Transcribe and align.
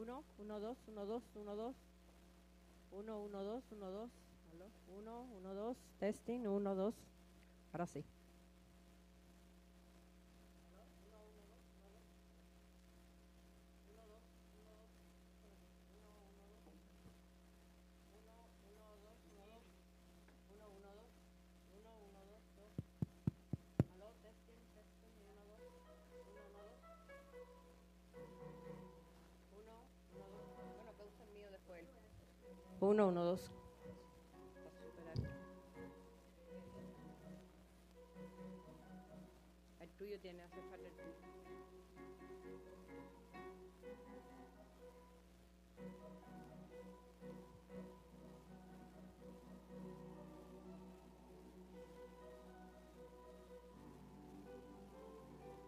Uno, 0.00 0.22
uno, 0.38 0.60
dos, 0.60 0.78
uno, 0.86 1.06
dos, 1.06 1.22
uno, 1.34 1.56
dos. 1.56 1.74
Uno, 2.92 3.20
uno, 3.20 3.42
dos, 3.42 3.64
uno, 3.72 3.90
dos. 3.90 4.10
Aló. 4.52 4.66
Uno, 4.96 5.22
uno, 5.36 5.54
dos. 5.54 5.76
Testing, 5.98 6.46
uno, 6.46 6.76
dos. 6.76 6.94
Ahora 7.72 7.86
sí. 7.88 8.04
Uno, 32.98 33.10
uno, 33.10 33.24
dos. 33.24 33.52
El 39.78 39.88
tuyo 39.90 40.18
tiene, 40.18 40.42
hace 40.42 40.60
falta 40.62 40.88
el. 40.88 40.94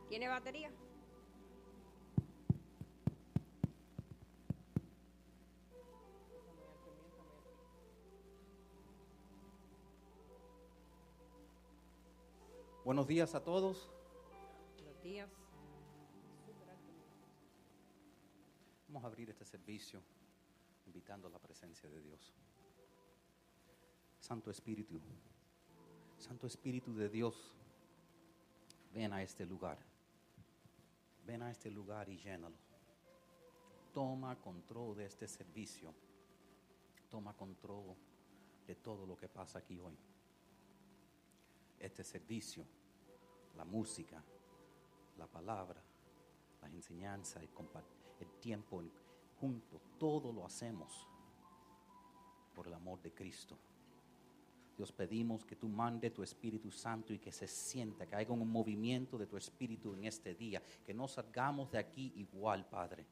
¿Tiene 0.08 0.26
batería? 0.26 0.72
Buenos 12.82 13.06
días 13.06 13.34
a 13.34 13.44
todos. 13.44 13.90
Buenos 14.78 15.02
días. 15.02 15.28
Vamos 18.88 19.04
a 19.04 19.06
abrir 19.06 19.28
este 19.28 19.44
servicio 19.44 20.00
invitando 20.86 21.28
a 21.28 21.30
la 21.30 21.38
presencia 21.38 21.90
de 21.90 22.00
Dios. 22.00 22.32
Santo 24.18 24.50
Espíritu, 24.50 24.98
Santo 26.16 26.46
Espíritu 26.46 26.94
de 26.94 27.10
Dios, 27.10 27.54
ven 28.94 29.12
a 29.12 29.22
este 29.22 29.44
lugar. 29.44 29.78
Ven 31.26 31.42
a 31.42 31.50
este 31.50 31.70
lugar 31.70 32.08
y 32.08 32.16
llénalo. 32.16 32.56
Toma 33.92 34.40
control 34.40 34.96
de 34.96 35.04
este 35.04 35.28
servicio. 35.28 35.92
Toma 37.10 37.34
control 37.34 37.94
de 38.66 38.74
todo 38.74 39.04
lo 39.04 39.18
que 39.18 39.28
pasa 39.28 39.58
aquí 39.58 39.78
hoy. 39.78 39.98
Este 41.80 42.04
servicio, 42.04 42.64
la 43.56 43.64
música, 43.64 44.22
la 45.18 45.26
palabra, 45.26 45.82
las 46.62 46.72
enseñanzas, 46.72 47.42
el, 47.42 47.48
el 48.20 48.30
tiempo 48.40 48.82
junto, 49.40 49.80
todo 49.98 50.32
lo 50.32 50.44
hacemos 50.44 51.08
por 52.54 52.68
el 52.68 52.74
amor 52.74 53.00
de 53.00 53.12
Cristo. 53.12 53.56
Dios 54.76 54.92
pedimos 54.92 55.44
que 55.44 55.56
tú 55.56 55.68
mande 55.68 56.10
tu 56.10 56.22
Espíritu 56.22 56.70
Santo 56.70 57.12
y 57.12 57.18
que 57.18 57.32
se 57.32 57.46
sienta, 57.46 58.06
que 58.06 58.16
haya 58.16 58.32
un 58.32 58.50
movimiento 58.50 59.18
de 59.18 59.26
tu 59.26 59.36
Espíritu 59.36 59.92
en 59.92 60.04
este 60.04 60.34
día, 60.34 60.62
que 60.84 60.94
no 60.94 61.06
salgamos 61.06 61.70
de 61.70 61.78
aquí 61.78 62.12
igual, 62.16 62.66
Padre. 62.66 63.04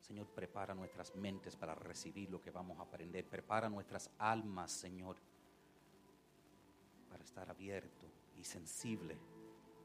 Señor, 0.00 0.26
prepara 0.28 0.74
nuestras 0.74 1.14
mentes 1.14 1.56
para 1.56 1.74
recibir 1.74 2.30
lo 2.30 2.40
que 2.40 2.50
vamos 2.50 2.78
a 2.78 2.82
aprender. 2.82 3.24
Prepara 3.28 3.68
nuestras 3.68 4.10
almas, 4.18 4.72
Señor, 4.72 5.16
para 7.08 7.24
estar 7.24 7.48
abierto 7.48 8.06
y 8.36 8.44
sensible 8.44 9.16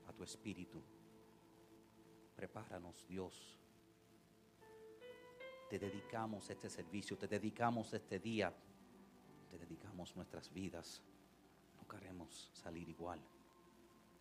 a 0.08 0.14
tu 0.14 0.24
Espíritu. 0.24 0.82
Prepáranos, 2.36 3.06
Dios. 3.08 3.58
Te 5.70 5.80
dedicamos 5.80 6.50
este 6.50 6.70
servicio, 6.70 7.18
te 7.18 7.28
dedicamos 7.28 7.94
este 7.94 8.20
día, 8.20 8.54
te 9.50 9.58
dedicamos 9.58 10.16
nuestras 10.16 10.52
vidas. 10.52 11.02
No 11.78 11.88
queremos 11.88 12.52
salir 12.54 12.90
igual. 12.90 13.22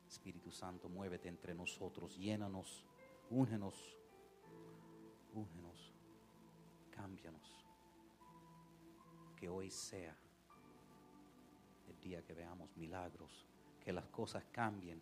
Espíritu 0.07 0.51
Santo, 0.51 0.89
muévete 0.89 1.29
entre 1.29 1.55
nosotros, 1.55 2.17
llénanos, 2.17 2.85
úngenos, 3.31 3.97
úngenos, 5.35 5.93
cámbianos. 6.91 7.65
Que 9.37 9.49
hoy 9.49 9.71
sea 9.71 10.17
día 12.01 12.23
que 12.23 12.35
veamos 12.35 12.69
milagros, 12.77 13.47
que 13.85 13.93
las 13.93 14.07
cosas 14.07 14.45
cambien, 14.53 15.01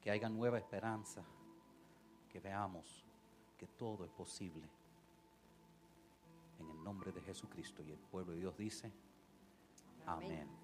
que 0.00 0.10
haya 0.10 0.28
nueva 0.28 0.58
esperanza, 0.58 1.22
que 2.28 2.40
veamos 2.40 3.04
que 3.58 3.66
todo 3.66 4.04
es 4.04 4.10
posible. 4.10 4.68
En 6.58 6.70
el 6.70 6.82
nombre 6.82 7.12
de 7.12 7.20
Jesucristo 7.22 7.82
y 7.82 7.92
el 7.92 7.98
pueblo 7.98 8.32
de 8.32 8.40
Dios 8.40 8.56
dice, 8.56 8.92
Amén. 10.06 10.32
amén. 10.32 10.61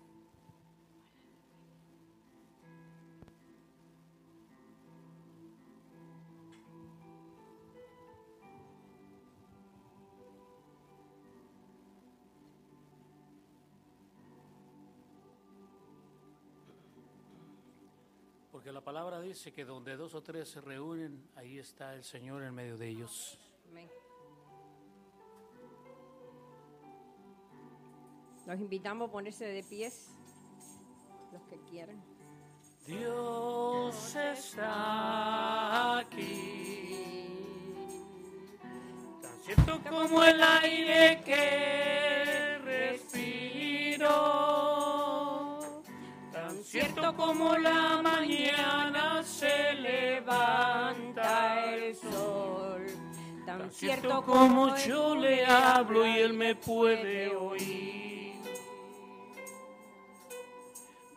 Porque 18.69 18.81
la 18.81 18.85
palabra 18.85 19.23
dice 19.23 19.51
que 19.51 19.65
donde 19.65 19.97
dos 19.97 20.13
o 20.15 20.23
tres 20.23 20.47
se 20.51 20.61
reúnen, 20.61 21.31
ahí 21.37 21.59
está 21.59 21.95
el 21.95 22.05
Señor 22.05 22.43
en 22.43 22.55
medio 22.55 22.77
de 22.77 22.89
ellos. 22.89 23.39
Amén. 23.71 23.89
Los 28.45 28.61
invitamos 28.61 29.09
a 29.09 29.13
ponerse 29.13 29.47
de 29.47 29.63
pies, 29.63 30.11
los 31.33 31.41
que 31.45 31.59
quieran. 31.71 31.99
Dios 32.87 34.15
está 34.15 36.01
aquí, 36.01 37.25
tan 39.23 39.41
cierto 39.45 39.81
como 39.89 40.23
el 40.23 40.43
aire 40.43 41.23
que 41.25 41.98
cierto 46.71 47.17
como 47.17 47.57
la 47.57 48.03
mañana 48.03 49.23
se 49.23 49.73
levanta 49.73 51.65
el 51.65 51.97
sol, 51.97 52.85
tan 53.47 53.73
cierto 53.73 54.23
como 54.23 54.77
yo 54.77 55.17
le 55.17 55.47
hablo 55.47 56.07
y 56.07 56.19
él 56.19 56.35
me 56.35 56.55
puede 56.55 57.35
oír. 57.35 58.35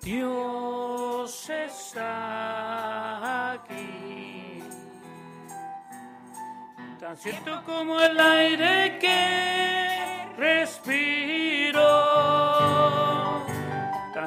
Dios 0.01 1.50
está 1.50 3.51
aquí, 3.51 4.63
tan 6.98 7.17
cierto 7.17 7.62
como 7.65 8.00
el 8.00 8.17
aire 8.17 8.98
que 9.00 10.29
respiro, 10.38 12.20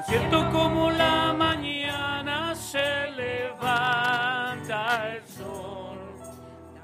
cierto 0.06 0.50
como 0.50 0.90
la 0.90 1.32
mañana 1.32 2.54
se 2.54 3.10
levanta 3.12 5.14
el 5.14 5.26
sol, 5.26 5.98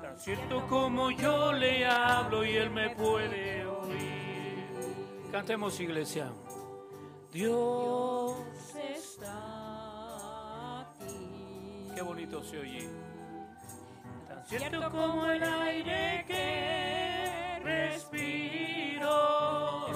tan 0.00 0.18
cierto 0.18 0.66
como 0.68 1.10
yo 1.10 1.52
le 1.52 1.86
hablo 1.86 2.42
y 2.44 2.56
él 2.56 2.70
me 2.70 2.88
puede 2.90 3.66
oír. 3.66 4.64
Cantemos 5.30 5.78
iglesia. 5.80 6.32
Dios 7.32 8.34
está 8.74 10.80
aquí. 10.80 11.88
Qué 11.94 12.02
bonito 12.02 12.42
se 12.42 12.58
oye. 12.58 12.88
Tan 14.28 14.44
cierto 14.46 14.90
como 14.90 15.26
el 15.26 15.40
aire 15.42 16.24
que 16.26 17.60
respiro. 17.62 19.12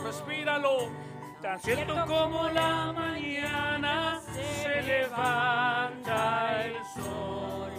Respíralo. 0.04 1.13
Tan 1.44 1.60
cierto 1.60 1.94
como 2.06 2.48
la 2.48 2.90
mañana 2.94 4.18
se 4.32 4.80
levanta 4.80 6.64
el 6.64 6.74
sol. 6.94 7.70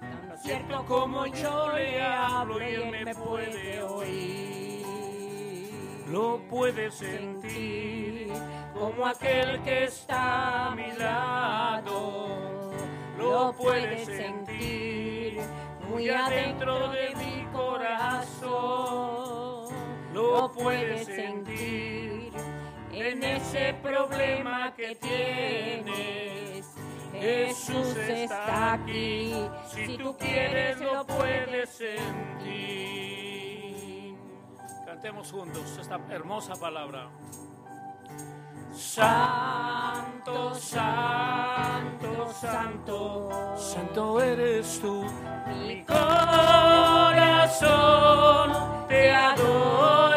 Tan 0.00 0.38
cierto 0.38 0.84
como 0.86 1.26
yo 1.26 1.70
le 1.72 2.02
hablo 2.02 2.62
y 2.62 2.74
él 2.76 2.90
me 3.04 3.14
puede 3.14 3.82
oír 3.82 4.86
lo 6.10 6.38
puede 6.48 6.90
sentir 6.90 8.32
como 8.72 9.06
aquel 9.06 9.60
que 9.64 9.84
está 9.84 10.68
a 10.68 10.74
mi 10.74 10.90
lado. 10.92 12.70
Lo 13.18 13.52
puede 13.52 14.02
sentir 14.06 15.40
muy 15.90 16.08
adentro 16.08 16.88
de 16.88 17.14
mi 17.16 17.44
corazón. 17.52 18.40
lo 20.14 20.50
puedes 20.50 21.04
sentir 21.04 22.09
en 23.00 23.22
ese 23.24 23.74
problema 23.82 24.72
que 24.74 24.94
tienes. 24.96 26.66
Jesús 27.12 27.96
está 27.96 28.74
aquí, 28.74 29.34
si 29.72 29.96
tú 29.98 30.16
quieres 30.16 30.80
lo 30.80 31.06
puedes 31.06 31.68
sentir. 31.70 32.90
Cantemos 34.86 35.30
juntos 35.30 35.78
esta 35.78 36.00
hermosa 36.10 36.54
palabra. 36.56 37.08
Santo, 38.72 40.54
santo, 40.54 42.32
santo, 42.32 43.56
santo 43.56 44.20
eres 44.22 44.80
tú. 44.80 45.04
Mi 45.66 45.84
corazón 45.84 46.06
te 48.88 49.10
adora. 49.10 50.09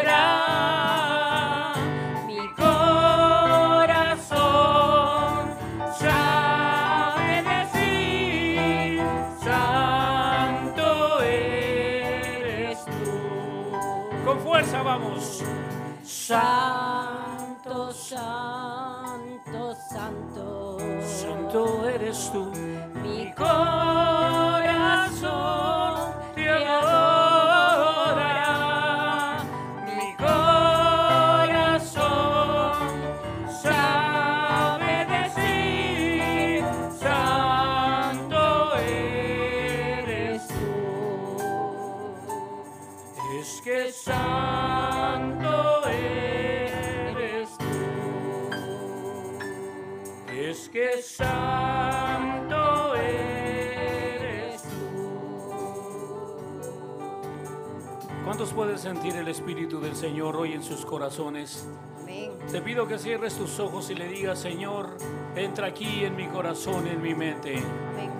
Sentir 58.84 59.16
el 59.16 59.28
Espíritu 59.28 59.80
del 59.80 59.96
Señor 59.96 60.36
hoy 60.36 60.52
en 60.52 60.62
sus 60.62 60.84
corazones? 60.84 61.66
Amén. 62.02 62.32
Te 62.52 62.60
pido 62.60 62.86
que 62.86 62.98
cierres 62.98 63.34
tus 63.34 63.58
ojos 63.58 63.88
y 63.88 63.94
le 63.94 64.08
digas, 64.08 64.38
Señor, 64.38 64.98
entra 65.34 65.68
aquí 65.68 66.04
en 66.04 66.14
mi 66.14 66.26
corazón, 66.26 66.86
en 66.86 67.00
mi 67.00 67.14
mente. 67.14 67.62
Amén. 67.88 68.10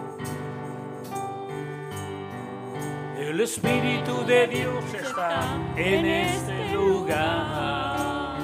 El 3.18 3.38
Espíritu 3.42 4.24
de 4.24 4.46
Dios 4.46 4.84
está 4.94 5.42
en 5.76 6.06
este 6.06 6.72
lugar. 6.72 8.38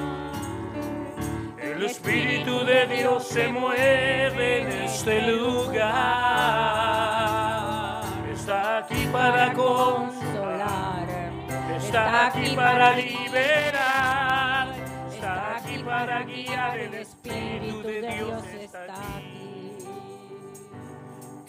El 1.58 1.82
Espíritu 1.82 2.66
de 2.66 2.86
Dios 2.86 3.26
se 3.28 3.48
mueve 3.48 4.60
en 4.60 4.68
este 4.82 5.22
lugar. 5.32 5.80
Está 8.30 8.76
aquí 8.76 9.08
para 9.10 9.54
consolar, 9.54 10.19
está 11.90 12.26
aquí 12.28 12.54
para 12.54 12.94
liberar, 12.94 14.68
está 15.10 15.56
aquí 15.56 15.82
para 15.82 16.22
guiar. 16.22 16.78
El 16.78 16.94
Espíritu 16.94 17.82
de 17.82 18.02
Dios 18.02 18.44
está 18.46 18.84
aquí. 19.16 19.76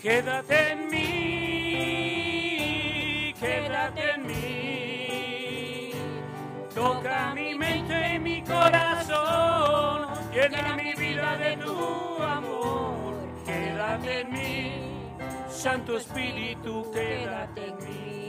Quédate 0.02 0.72
en 0.72 0.90
mí, 0.90 2.16
quédate 3.40 4.12
en 4.16 4.26
mí. 4.26 5.92
Toca 6.74 7.36
mi 7.36 7.54
mente 7.54 8.16
y 8.16 8.20
mi 8.20 8.42
corazón, 8.42 10.08
llena 10.34 10.76
mi 10.76 10.94
vida 10.96 11.38
de 11.38 11.58
tu 11.58 12.24
amor. 12.24 13.14
Quédate 13.46 14.22
en 14.22 14.32
mí, 14.32 14.72
Santo 15.50 15.98
Espíritu, 15.98 16.90
quédate 16.92 17.68
en 17.68 17.78
mí. 17.78 18.21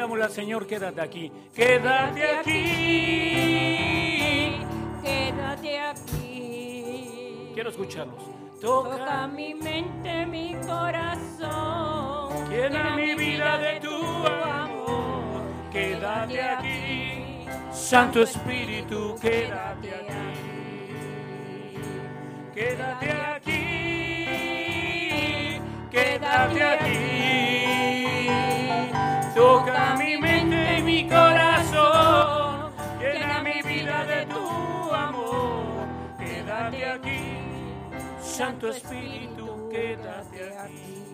Digámosle 0.00 0.24
al 0.24 0.30
Señor, 0.30 0.66
quédate 0.66 0.98
aquí, 1.02 1.30
quédate 1.54 2.24
aquí. 2.38 2.56
Quédate 5.02 5.78
aquí. 5.78 7.50
Quiero 7.52 7.68
escucharlos. 7.68 8.24
Toca 8.62 8.96
Toca 8.96 9.26
mi 9.26 9.54
mente, 9.54 10.24
mi 10.24 10.54
corazón. 10.66 12.48
Llena 12.48 12.96
mi 12.96 13.14
vida 13.14 13.58
de 13.58 13.78
tu 13.80 13.94
amor. 13.94 15.42
Quédate 15.70 16.40
aquí, 16.40 17.44
Santo 17.70 18.22
Espíritu, 18.22 19.16
quédate 19.20 19.90
aquí. 19.96 20.16
Quédate 22.54 23.10
aquí, 23.36 23.60
quédate 25.90 26.62
aquí. 26.64 27.20
Toca 29.40 29.89
Santo 38.40 38.68
Espíritu, 38.68 39.68
quédate 39.68 40.40
aquí. 40.56 41.04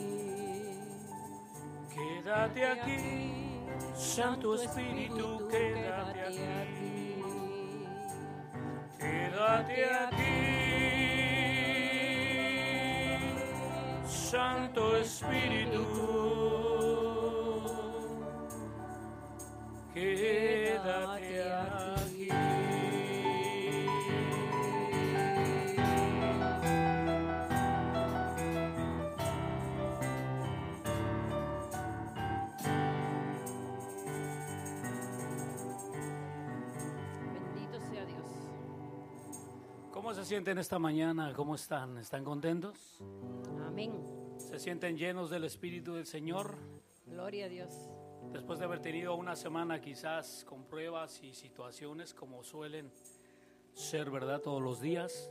Quédate 1.93 2.65
aquí, 2.65 3.67
Santo 3.97 4.55
Espíritu, 4.55 5.49
quédate 5.51 6.21
aquí. 6.21 7.25
Quédate 8.97 9.85
aquí, 10.05 10.37
Santo 14.07 14.97
Espíritu. 14.99 15.85
Quédate 19.93 21.43
aquí. 21.43 22.46
Sienten 40.27 40.59
esta 40.59 40.81
mañana? 40.81 41.33
¿Cómo 41.37 41.55
están? 41.55 41.99
¿Están 41.99 42.25
contentos? 42.25 42.99
Amén. 43.65 43.93
¿Se 44.39 44.59
sienten 44.59 44.99
llenos 44.99 45.31
del 45.31 45.45
Espíritu 45.45 45.95
del 45.95 46.05
Señor? 46.05 46.57
Gloria 47.07 47.47
a 47.47 47.49
Dios. 47.49 47.71
Después 48.33 48.59
de 48.59 48.65
haber 48.65 48.81
tenido 48.81 49.15
una 49.15 49.37
semana 49.37 49.81
quizás 49.81 50.45
con 50.45 50.65
pruebas 50.65 51.23
y 51.23 51.33
situaciones 51.33 52.13
como 52.13 52.43
suelen 52.43 52.91
ser, 53.73 54.11
¿verdad? 54.11 54.41
Todos 54.41 54.61
los 54.61 54.81
días. 54.81 55.31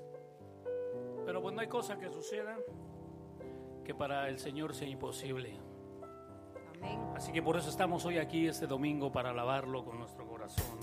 Pero 1.25 1.41
pues 1.41 1.53
no 1.53 1.59
hay 1.59 1.67
cosa 1.67 1.99
que 1.99 2.09
suceda 2.09 2.57
que 3.83 3.93
para 3.93 4.29
el 4.29 4.39
Señor 4.39 4.73
sea 4.73 4.87
imposible. 4.87 5.59
Amén. 6.77 7.01
Así 7.17 7.33
que 7.33 7.41
por 7.41 7.57
eso 7.57 7.69
estamos 7.69 8.05
hoy 8.05 8.17
aquí 8.17 8.47
este 8.47 8.65
domingo 8.65 9.11
para 9.11 9.31
alabarlo 9.31 9.83
con 9.83 9.99
nuestro 9.99 10.25
corazón. 10.25 10.79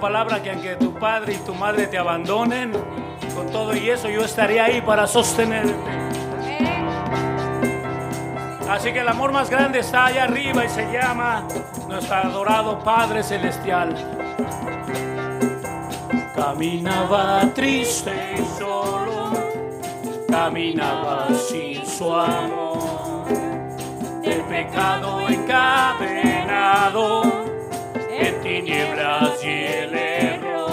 palabra 0.00 0.42
que 0.42 0.50
aunque 0.50 0.76
tu 0.76 0.94
padre 0.94 1.34
y 1.34 1.36
tu 1.36 1.54
madre 1.54 1.86
te 1.86 1.98
abandonen, 1.98 2.72
con 3.34 3.50
todo 3.50 3.76
y 3.76 3.90
eso 3.90 4.08
yo 4.08 4.24
estaré 4.24 4.58
ahí 4.58 4.80
para 4.80 5.06
sostenerte. 5.06 5.74
Así 8.68 8.92
que 8.92 9.00
el 9.00 9.08
amor 9.08 9.32
más 9.32 9.50
grande 9.50 9.80
está 9.80 10.06
allá 10.06 10.24
arriba 10.24 10.64
y 10.64 10.68
se 10.68 10.90
llama 10.92 11.46
nuestro 11.88 12.16
adorado 12.16 12.78
Padre 12.78 13.22
Celestial. 13.22 13.94
Caminaba 16.34 17.42
triste 17.54 18.36
y 18.38 18.58
solo, 18.58 19.32
caminaba 20.28 21.28
sin 21.48 21.84
su 21.84 22.14
amor. 22.14 23.26
El 24.22 24.40
pecado 24.42 25.29
palabras 29.00 29.42
y 29.42 29.48
el 29.48 29.94
error. 29.94 30.70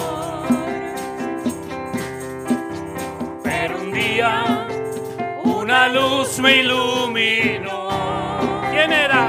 Pero 3.42 3.78
un 3.80 3.92
día 3.92 4.66
una 5.44 5.88
luz 5.88 6.38
me 6.38 6.56
iluminó. 6.58 7.88
¿Quién 8.70 8.92
era? 8.92 9.27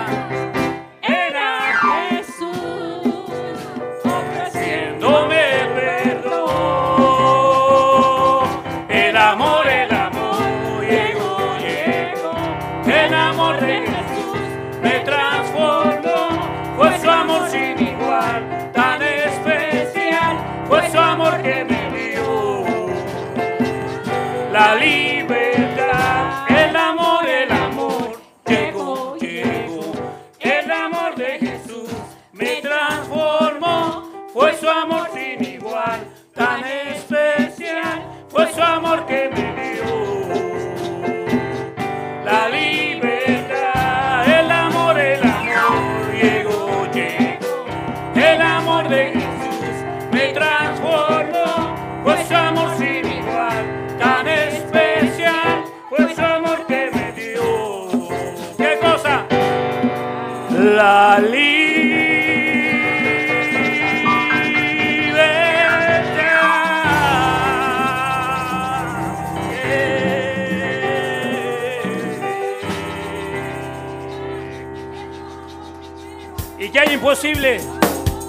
imposible? 77.09 77.59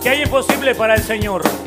¿Qué 0.02 0.08
hay 0.08 0.22
imposible 0.22 0.74
para 0.74 0.94
el 0.94 1.02
Señor? 1.02 1.59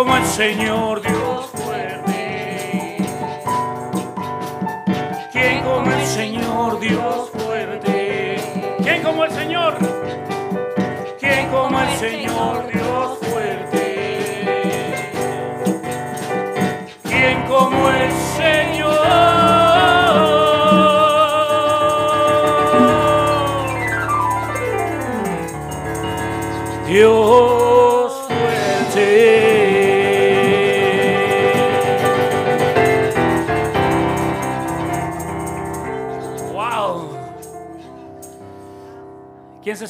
Como 0.00 0.16
el 0.16 0.24
Señor 0.24 1.02
Dios 1.02 1.46
fuerte? 1.52 2.96
¿Quién 5.30 5.62
como 5.62 5.90
el 5.92 6.06
Señor 6.06 6.80
Dios 6.80 7.30
fuerte? 7.36 8.40
¿Quién 8.82 9.02
como 9.02 9.24
el 9.26 9.30
Señor? 9.30 9.74
¿Quién 11.20 11.48
como 11.50 11.80
el 11.82 11.90
Señor 11.98 12.66
Dios 12.72 13.18
fuerte? 13.28 13.84
¿Quién 17.02 17.42
como 17.42 17.90
el 17.90 18.10
Señor? 18.38 19.00
Dios 26.88 27.29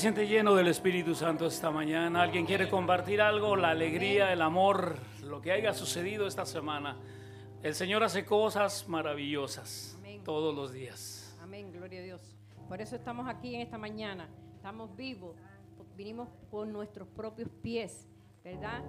siente 0.01 0.27
lleno 0.27 0.55
del 0.55 0.69
Espíritu 0.69 1.15
Santo 1.15 1.45
esta 1.45 1.71
mañana? 1.71 2.23
¿Alguien 2.23 2.47
quiere 2.47 2.71
compartir 2.71 3.21
algo? 3.21 3.55
La 3.55 3.69
alegría, 3.69 4.33
el 4.33 4.41
amor, 4.41 4.97
lo 5.23 5.43
que 5.43 5.53
haya 5.53 5.75
sucedido 5.75 6.27
esta 6.27 6.47
semana. 6.47 6.97
El 7.63 7.75
Señor 7.75 8.03
hace 8.03 8.25
cosas 8.25 8.89
maravillosas 8.89 9.95
Amén. 9.99 10.25
todos 10.25 10.55
los 10.55 10.73
días. 10.73 11.37
Amén, 11.43 11.71
gloria 11.71 12.01
a 12.01 12.03
Dios. 12.03 12.35
Por 12.67 12.81
eso 12.81 12.97
estamos 12.97 13.29
aquí 13.29 13.55
en 13.55 13.61
esta 13.61 13.77
mañana. 13.77 14.27
Estamos 14.57 14.97
vivos. 14.97 15.37
Vinimos 15.99 16.31
por 16.51 16.67
nuestros 16.67 17.07
propios 17.09 17.51
pies, 17.63 18.09
¿verdad? 18.43 18.83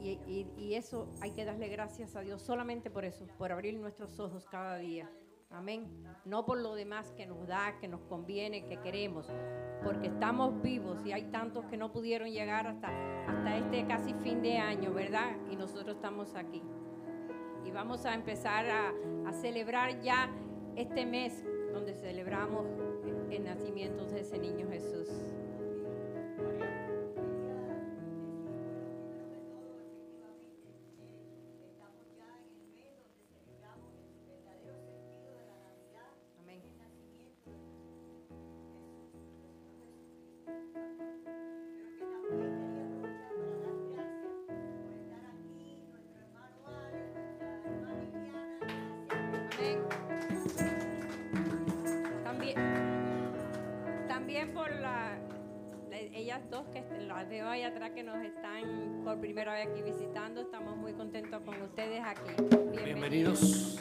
Y, 0.00 0.20
y, 0.28 0.46
y 0.56 0.74
eso 0.74 1.08
hay 1.20 1.32
que 1.32 1.44
darle 1.44 1.66
gracias 1.66 2.14
a 2.14 2.20
Dios 2.20 2.42
solamente 2.42 2.90
por 2.90 3.04
eso, 3.04 3.26
por 3.38 3.50
abrir 3.50 3.74
nuestros 3.74 4.20
ojos 4.20 4.46
cada 4.48 4.76
día. 4.76 5.10
Amén. 5.52 5.86
No 6.24 6.44
por 6.44 6.58
lo 6.58 6.74
demás 6.74 7.12
que 7.12 7.26
nos 7.26 7.46
da, 7.46 7.78
que 7.80 7.88
nos 7.88 8.00
conviene, 8.02 8.64
que 8.64 8.78
queremos, 8.78 9.26
porque 9.82 10.08
estamos 10.08 10.62
vivos 10.62 11.04
y 11.04 11.12
hay 11.12 11.24
tantos 11.24 11.64
que 11.66 11.76
no 11.76 11.92
pudieron 11.92 12.30
llegar 12.30 12.66
hasta, 12.66 12.88
hasta 13.26 13.56
este 13.56 13.86
casi 13.86 14.14
fin 14.14 14.40
de 14.40 14.58
año, 14.58 14.92
¿verdad? 14.92 15.36
Y 15.50 15.56
nosotros 15.56 15.96
estamos 15.96 16.34
aquí. 16.34 16.62
Y 17.64 17.70
vamos 17.70 18.06
a 18.06 18.14
empezar 18.14 18.66
a, 18.66 18.92
a 19.26 19.32
celebrar 19.32 20.00
ya 20.00 20.30
este 20.76 21.04
mes 21.06 21.44
donde 21.72 21.94
celebramos 21.94 22.66
el 23.30 23.44
nacimiento 23.44 24.06
de 24.06 24.20
ese 24.20 24.38
niño 24.38 24.68
Jesús. 24.68 25.08
También 54.08 54.52
por 54.52 54.70
la 54.70 55.18
ellas 56.14 56.40
dos 56.50 56.66
que 56.68 56.82
las 57.06 57.28
veo 57.28 57.48
ahí 57.48 57.62
atrás 57.62 57.90
que 57.90 58.02
nos 58.02 58.16
están 58.24 59.02
por 59.04 59.20
primera 59.20 59.54
vez 59.54 59.68
aquí 59.68 59.82
visitando. 59.82 60.40
Estamos 60.40 60.76
muy 60.76 60.92
contentos 60.94 61.42
con 61.42 61.60
ustedes 61.62 62.02
aquí. 62.04 62.30
Bienvenidos. 62.84 63.78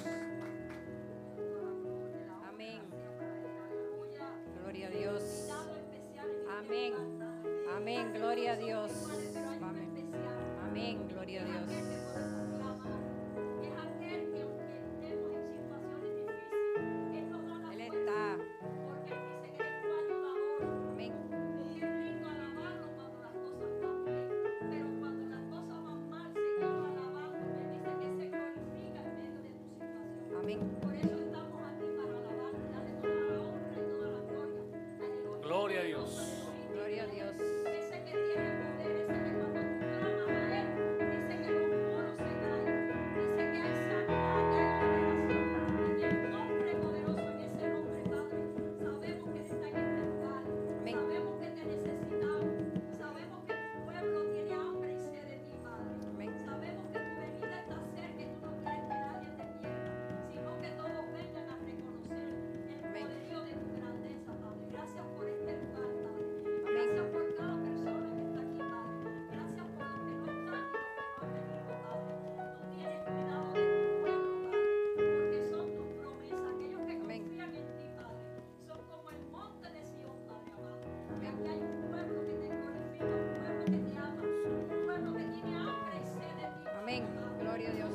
gloria 87.62 87.70
a 87.70 87.74
Dios. 87.74 87.90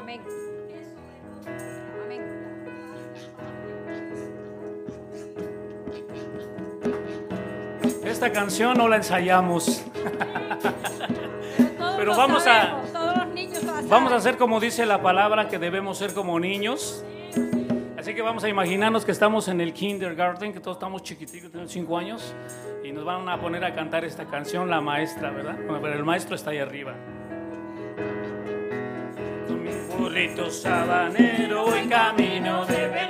Amén. 0.00 0.20
Esta 8.04 8.32
canción 8.32 8.76
no 8.76 8.88
la 8.88 8.96
ensayamos. 8.96 9.84
Pero, 11.96 12.16
vamos 12.16 12.46
a 12.46 12.80
vamos 13.88 14.12
a 14.12 14.16
hacer 14.16 14.36
como 14.38 14.58
dice 14.60 14.86
la 14.86 15.02
palabra 15.02 15.48
que 15.48 15.58
debemos 15.58 15.98
ser 15.98 16.14
como 16.14 16.40
niños. 16.40 17.04
Así 17.98 18.14
que 18.14 18.22
vamos 18.22 18.44
a 18.44 18.48
imaginarnos 18.48 19.04
que 19.04 19.12
estamos 19.12 19.48
en 19.48 19.60
el 19.60 19.74
kindergarten, 19.74 20.54
que 20.54 20.60
todos 20.60 20.78
estamos 20.78 21.02
chiquititos, 21.02 21.50
tenemos 21.50 21.70
5 21.70 21.98
años, 21.98 22.34
y 22.82 22.92
nos 22.92 23.04
van 23.04 23.28
a 23.28 23.38
poner 23.38 23.62
a 23.62 23.74
cantar 23.74 24.06
esta 24.06 24.24
canción 24.24 24.70
la 24.70 24.80
maestra, 24.80 25.30
¿verdad? 25.30 25.58
Pero 25.66 25.92
el 25.92 26.04
maestro 26.04 26.34
está 26.34 26.50
ahí 26.50 26.58
arriba. 26.58 26.94
Distrito 30.20 30.50
Sabanero, 30.50 31.64
voy 31.64 31.88
camino 31.88 32.66
de 32.66 32.88
Belén. 32.88 33.09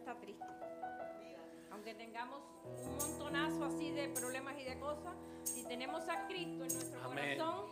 está 0.00 0.18
triste. 0.18 0.44
Aunque 1.70 1.94
tengamos 1.94 2.40
un 2.64 2.96
montonazo 2.96 3.64
así 3.64 3.90
de 3.92 4.08
problemas 4.08 4.58
y 4.58 4.64
de 4.64 4.78
cosas, 4.80 5.14
si 5.44 5.62
tenemos 5.64 6.08
a 6.08 6.26
Cristo 6.26 6.64
en 6.64 6.72
nuestro 6.74 7.02
corazón, 7.02 7.66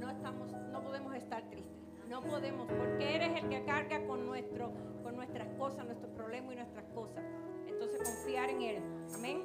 no, 0.00 0.10
estamos, 0.10 0.50
no 0.50 0.82
podemos 0.82 1.14
estar 1.14 1.48
tristes. 1.50 1.72
No 2.08 2.20
podemos, 2.22 2.66
porque 2.66 3.14
eres 3.14 3.42
el 3.42 3.48
que 3.48 3.64
carga 3.64 4.06
con, 4.06 4.26
nuestro, 4.26 4.72
con 5.02 5.16
nuestras 5.16 5.48
cosas, 5.56 5.84
nuestros 5.86 6.10
problemas 6.12 6.52
y 6.54 6.56
nuestras 6.56 6.84
cosas. 6.94 7.24
Entonces 7.66 8.02
confiar 8.02 8.50
en 8.50 8.62
Él. 8.62 8.82
Amén. 9.14 9.42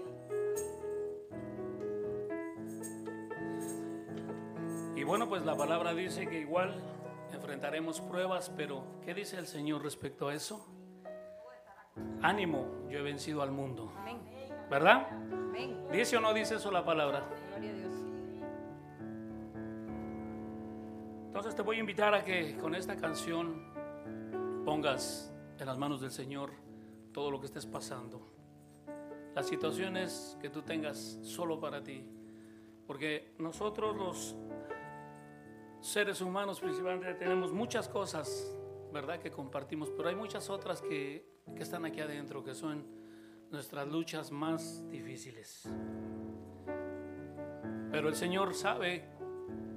Y 4.96 5.04
bueno, 5.04 5.30
pues 5.30 5.46
la 5.46 5.56
palabra 5.56 5.94
dice 5.94 6.28
que 6.28 6.40
igual 6.40 6.82
enfrentaremos 7.34 8.02
pruebas, 8.02 8.52
pero 8.56 8.84
¿qué 9.06 9.14
dice 9.14 9.38
el 9.38 9.48
Señor 9.48 9.84
respecto 9.84 10.28
a 10.28 10.34
eso? 10.34 10.79
Ánimo, 12.22 12.68
yo 12.90 13.00
he 13.00 13.02
vencido 13.02 13.42
al 13.42 13.52
mundo, 13.52 13.92
Amén. 13.98 14.18
¿verdad? 14.70 15.08
Amén. 15.12 15.86
¿Dice 15.92 16.18
o 16.18 16.22
no 16.22 16.34
dice 16.34 16.56
eso 16.56 16.72
la 16.72 16.84
palabra? 16.84 17.24
Gloria 17.52 17.72
a 17.72 17.74
Dios. 17.74 17.94
Entonces 21.28 21.56
te 21.56 21.62
voy 21.62 21.78
a 21.78 21.80
invitar 21.80 22.14
a 22.14 22.24
que 22.24 22.58
con 22.58 22.76
esta 22.76 22.98
canción 22.98 23.72
pongas 24.66 25.34
en 25.58 25.66
las 25.66 25.78
manos 25.78 26.02
del 26.02 26.12
Señor 26.12 26.52
todo 27.14 27.32
lo 27.32 27.40
que 27.40 27.46
estés 27.46 27.66
pasando. 27.66 28.22
Las 29.36 29.48
situaciones 29.48 30.38
que 30.42 30.50
tú 30.50 30.62
tengas 30.62 31.20
solo 31.22 31.60
para 31.60 31.84
ti. 31.84 32.04
Porque 32.86 33.36
nosotros 33.38 33.96
los 33.96 34.36
seres 35.80 36.22
humanos 36.22 36.60
principalmente 36.60 37.14
tenemos 37.14 37.54
muchas 37.54 37.88
cosas, 37.88 38.54
¿verdad? 38.92 39.20
Que 39.20 39.32
compartimos, 39.32 39.90
pero 39.90 40.10
hay 40.10 40.16
muchas 40.16 40.50
otras 40.50 40.82
que, 40.82 41.26
que 41.56 41.64
están 41.64 41.86
aquí 41.86 42.02
adentro, 42.02 42.44
que 42.44 42.54
son 42.54 42.86
nuestras 43.52 43.88
luchas 43.88 44.32
más 44.32 44.88
difíciles. 44.90 45.68
Pero 47.92 48.10
el 48.10 48.16
Señor 48.16 48.54
sabe 48.54 49.06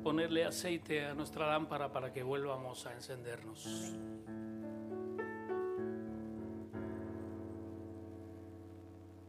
ponerle 0.02 0.44
aceite 0.44 1.06
a 1.06 1.14
nuestra 1.14 1.46
lámpara 1.46 1.90
para 1.92 2.12
que 2.12 2.22
vuelvamos 2.22 2.86
a 2.86 2.92
encendernos. 2.92 3.96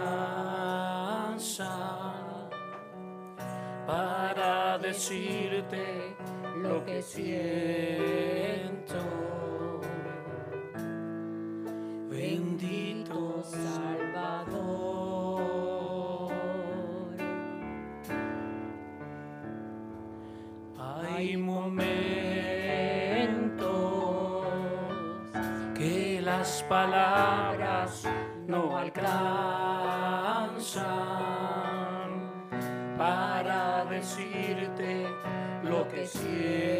para 3.86 4.78
decirte 4.78 6.16
lo 6.56 6.86
que 6.86 7.02
siento. 7.02 7.34
Bendito 12.10 13.44
Salvador. 13.44 14.70
Hay 20.78 21.36
momentos 21.36 22.08
que 25.76 26.22
las 26.22 26.64
palabras 26.64 28.06
no 28.48 28.78
alcanzan 28.78 29.20
lo 36.16 36.79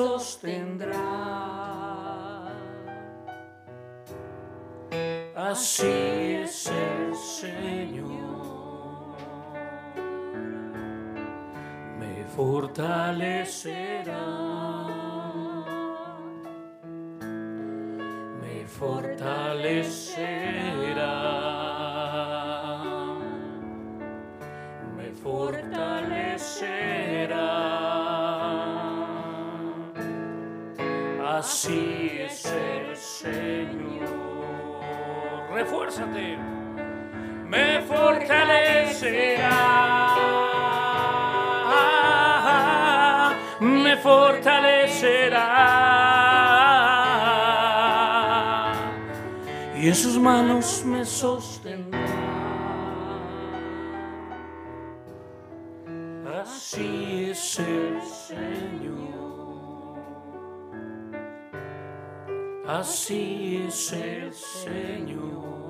sostendrá. 0.00 0.96
Así 5.36 6.40
es 6.44 6.66
el 6.68 7.14
Señor. 7.14 8.08
Me 11.98 12.24
fortalecerá. 12.34 14.39
Me 37.48 37.80
fortalecerá. 37.82 39.56
Me 43.60 43.96
fortalecerá. 43.96 45.46
Y 49.76 49.88
en 49.88 49.94
sus 49.96 50.16
manos 50.16 50.84
me 50.86 51.04
sostendrá. 51.04 51.98
Así 56.40 57.30
es 57.32 57.58
el 57.58 58.00
Señor. 58.02 59.10
Así 62.68 63.64
es 63.66 63.92
el 63.92 64.32
Señor. 64.32 65.69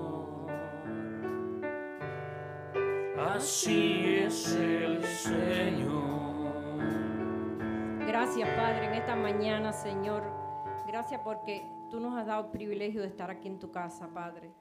Así 3.41 4.16
es 4.16 4.55
el 4.55 5.03
Señor. 5.03 6.76
Gracias, 8.07 8.47
Padre, 8.51 8.84
en 8.88 8.93
esta 8.93 9.16
mañana, 9.16 9.72
Señor. 9.72 10.24
Gracias 10.86 11.22
porque 11.24 11.64
tú 11.91 12.01
nos 12.01 12.18
has 12.18 12.26
dado 12.26 12.45
el 12.45 12.51
privilegio 12.51 13.01
de 13.01 13.07
estar 13.07 13.30
aquí 13.30 13.49
en 13.49 13.59
tu 13.59 13.70
casa, 13.70 14.09
Padre. 14.12 14.53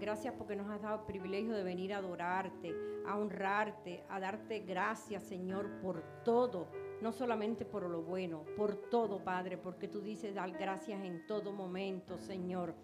Gracias 0.00 0.34
porque 0.36 0.56
nos 0.56 0.68
has 0.68 0.82
dado 0.82 0.96
el 0.96 1.04
privilegio 1.06 1.52
de 1.52 1.62
venir 1.62 1.94
a 1.94 1.98
adorarte, 1.98 2.74
a 3.06 3.16
honrarte, 3.16 4.02
a 4.08 4.18
darte 4.18 4.58
gracias, 4.66 5.22
Señor, 5.22 5.70
por 5.80 6.02
todo. 6.24 6.66
No 7.02 7.12
solamente 7.12 7.64
por 7.64 7.88
lo 7.88 8.02
bueno, 8.02 8.42
por 8.56 8.74
todo, 8.74 9.22
Padre, 9.22 9.58
porque 9.58 9.86
tú 9.86 10.00
dices 10.00 10.34
dar 10.34 10.50
gracias 10.50 11.04
en 11.04 11.24
todo 11.28 11.52
momento, 11.52 12.18
Señor. 12.18 12.74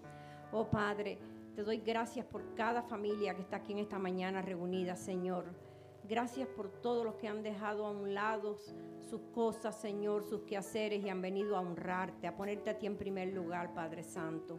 Oh, 0.52 0.70
Padre, 0.70 1.18
te 1.54 1.62
doy 1.62 1.78
gracias 1.78 2.26
por 2.26 2.54
cada 2.54 2.82
familia 2.82 3.34
que 3.34 3.42
está 3.42 3.56
aquí 3.56 3.72
en 3.72 3.78
esta 3.78 3.98
mañana 3.98 4.42
reunida, 4.42 4.96
Señor. 4.96 5.46
Gracias 6.08 6.48
por 6.48 6.70
todos 6.80 7.04
los 7.04 7.14
que 7.16 7.28
han 7.28 7.42
dejado 7.42 7.86
a 7.86 7.90
un 7.90 8.14
lado 8.14 8.56
sus 9.00 9.20
cosas, 9.32 9.80
Señor, 9.80 10.24
sus 10.24 10.42
quehaceres 10.42 11.04
y 11.04 11.08
han 11.08 11.20
venido 11.20 11.56
a 11.56 11.60
honrarte, 11.60 12.26
a 12.26 12.36
ponerte 12.36 12.70
a 12.70 12.78
ti 12.78 12.86
en 12.86 12.96
primer 12.96 13.32
lugar, 13.32 13.74
Padre 13.74 14.02
Santo. 14.02 14.58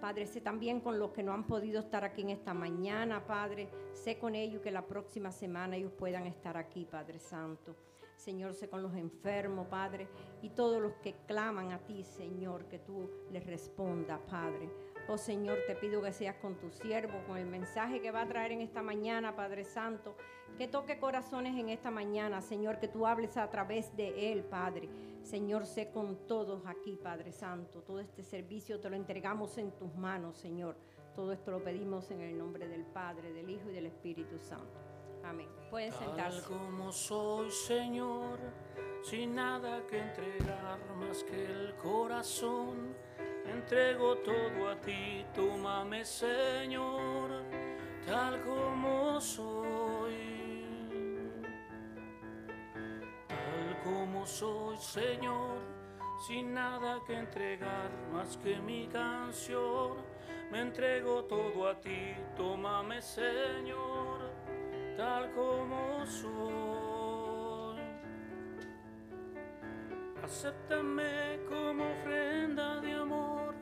Padre, 0.00 0.26
sé 0.26 0.40
también 0.40 0.80
con 0.80 0.98
los 0.98 1.12
que 1.12 1.22
no 1.22 1.32
han 1.32 1.46
podido 1.46 1.80
estar 1.80 2.04
aquí 2.04 2.22
en 2.22 2.30
esta 2.30 2.54
mañana, 2.54 3.24
Padre. 3.24 3.68
Sé 3.92 4.18
con 4.18 4.34
ellos 4.34 4.60
que 4.60 4.70
la 4.70 4.86
próxima 4.86 5.30
semana 5.30 5.76
ellos 5.76 5.92
puedan 5.92 6.26
estar 6.26 6.56
aquí, 6.56 6.84
Padre 6.84 7.20
Santo. 7.20 7.76
Señor, 8.16 8.54
sé 8.54 8.68
con 8.68 8.82
los 8.82 8.94
enfermos, 8.94 9.66
Padre, 9.68 10.08
y 10.42 10.50
todos 10.50 10.80
los 10.80 10.94
que 10.94 11.14
claman 11.26 11.72
a 11.72 11.78
ti, 11.78 12.02
Señor, 12.02 12.66
que 12.66 12.78
tú 12.78 13.08
les 13.30 13.46
respondas, 13.46 14.20
Padre. 14.28 14.68
Oh 15.08 15.18
Señor, 15.18 15.58
te 15.66 15.74
pido 15.74 16.00
que 16.00 16.12
seas 16.12 16.36
con 16.36 16.54
tu 16.56 16.70
siervo, 16.70 17.22
con 17.26 17.36
el 17.36 17.46
mensaje 17.46 18.00
que 18.00 18.10
va 18.10 18.22
a 18.22 18.28
traer 18.28 18.52
en 18.52 18.60
esta 18.60 18.82
mañana, 18.82 19.34
Padre 19.34 19.64
Santo, 19.64 20.16
que 20.56 20.68
toque 20.68 20.98
corazones 20.98 21.58
en 21.58 21.68
esta 21.70 21.90
mañana, 21.90 22.40
Señor, 22.40 22.78
que 22.78 22.88
tú 22.88 23.06
hables 23.06 23.36
a 23.36 23.50
través 23.50 23.94
de 23.96 24.32
él, 24.32 24.44
Padre. 24.44 24.88
Señor, 25.22 25.66
sé 25.66 25.90
con 25.90 26.26
todos 26.26 26.66
aquí, 26.66 26.98
Padre 27.02 27.32
Santo. 27.32 27.82
Todo 27.82 28.00
este 28.00 28.22
servicio 28.22 28.80
te 28.80 28.90
lo 28.90 28.96
entregamos 28.96 29.58
en 29.58 29.72
tus 29.72 29.94
manos, 29.94 30.36
Señor. 30.38 30.76
Todo 31.14 31.32
esto 31.32 31.50
lo 31.50 31.62
pedimos 31.62 32.10
en 32.10 32.20
el 32.20 32.38
nombre 32.38 32.68
del 32.68 32.84
Padre, 32.84 33.32
del 33.32 33.50
Hijo 33.50 33.70
y 33.70 33.74
del 33.74 33.86
Espíritu 33.86 34.38
Santo. 34.38 34.80
Amén. 35.24 35.48
Pueden 35.70 35.90
Tal 35.90 35.98
sentarse. 36.00 36.48
como 36.48 36.90
soy, 36.90 37.50
Señor, 37.50 38.38
sin 39.02 39.34
nada 39.34 39.86
que 39.86 39.98
entregar 39.98 40.78
más 40.96 41.22
que 41.24 41.44
el 41.44 41.74
corazón. 41.76 42.94
Entrego 43.54 44.16
todo 44.16 44.70
a 44.70 44.76
ti, 44.80 45.26
tómame, 45.34 46.04
Señor, 46.04 47.30
tal 48.06 48.40
como 48.42 49.20
soy. 49.20 50.64
Tal 53.28 53.78
como 53.84 54.24
soy, 54.24 54.76
Señor, 54.78 55.58
sin 56.26 56.54
nada 56.54 56.98
que 57.06 57.14
entregar 57.14 57.90
más 58.12 58.38
que 58.38 58.56
mi 58.56 58.88
canción. 58.88 59.98
Me 60.50 60.60
entrego 60.60 61.24
todo 61.24 61.68
a 61.68 61.78
ti, 61.78 62.14
tómame, 62.36 63.02
Señor, 63.02 64.30
tal 64.96 65.30
como 65.32 66.06
soy. 66.06 66.81
Acéptame 70.22 71.40
como 71.48 71.90
ofrenda 71.90 72.80
de 72.80 72.92
amor, 72.92 73.56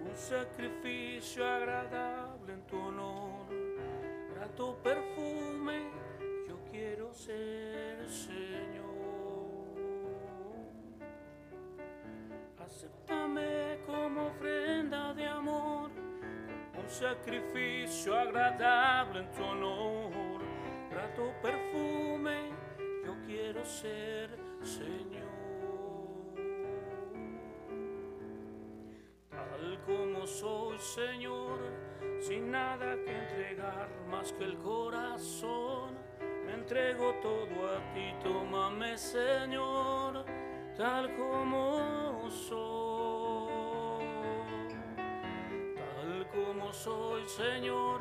un 0.00 0.16
sacrificio 0.16 1.44
agradable 1.44 2.52
en 2.52 2.62
tu 2.68 2.78
honor, 2.78 3.46
grato 4.32 4.76
perfume, 4.80 5.90
yo 6.46 6.56
quiero 6.70 7.12
ser 7.12 8.08
Señor. 8.08 8.92
Acéptame 12.60 13.80
como 13.84 14.28
ofrenda 14.28 15.12
de 15.14 15.26
amor, 15.26 15.90
un 16.80 16.88
sacrificio 16.88 18.16
agradable 18.16 19.18
en 19.18 19.32
tu 19.32 19.42
honor, 19.42 20.42
grato 20.92 21.34
perfume, 21.42 22.52
yo 23.04 23.16
quiero 23.26 23.64
ser 23.64 24.30
Señor. 24.62 25.31
Tal 29.50 29.78
como 29.84 30.26
soy, 30.26 30.78
Señor, 30.78 31.58
sin 32.20 32.50
nada 32.50 32.94
que 33.04 33.10
entregar 33.10 33.88
más 34.08 34.32
que 34.32 34.44
el 34.44 34.56
corazón, 34.58 35.98
me 36.46 36.54
entrego 36.54 37.14
todo 37.20 37.76
a 37.76 37.92
ti, 37.92 38.14
tómame, 38.22 38.96
Señor, 38.96 40.24
tal 40.76 41.12
como 41.16 42.30
soy. 42.30 43.64
Tal 45.76 46.26
como 46.28 46.72
soy, 46.72 47.26
Señor, 47.26 48.00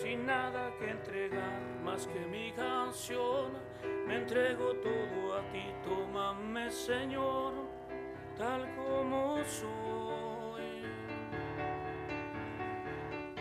sin 0.00 0.26
nada 0.26 0.70
que 0.78 0.90
entregar 0.90 1.60
más 1.82 2.06
que 2.06 2.20
mi 2.20 2.52
canción, 2.52 3.52
me 4.06 4.16
entrego 4.16 4.74
todo 4.74 5.34
a 5.34 5.40
ti, 5.50 5.64
tómame, 5.82 6.70
Señor, 6.70 7.52
tal 8.36 8.72
como 8.76 9.38
soy. 9.44 10.27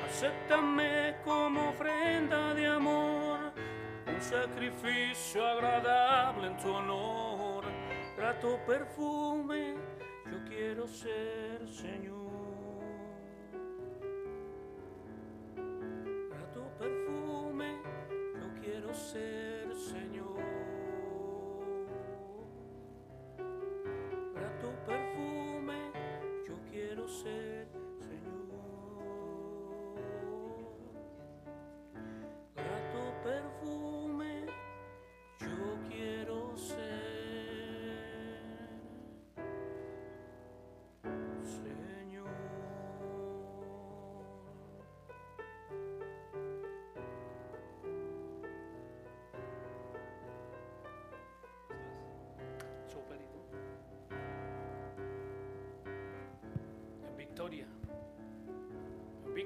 Acéptame 0.08 1.18
como 1.24 1.70
ofrenda 1.70 2.53
de 2.53 2.66
amor, 2.66 3.51
un 4.08 4.22
sacrificio 4.22 5.45
agradable 5.45 6.47
en 6.47 6.58
tu 6.58 6.72
honor, 6.72 7.66
grato 8.16 8.58
perfume, 8.66 9.76
yo 10.32 10.43
quiero 10.47 10.88
ser 10.88 11.68
Señor. 11.68 12.18
Grato 16.32 16.72
perfume, 16.80 17.78
yo 18.10 18.62
quiero 18.62 18.93
ser 18.93 19.47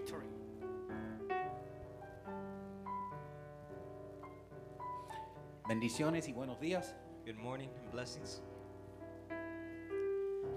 Victory. 0.02 0.26
Bendiciones 5.68 6.28
y 6.28 6.34
buenos 6.34 6.60
días. 6.60 6.95
Good 7.24 7.36
morning 7.36 7.70
and 7.78 7.91
blessings. 7.91 8.41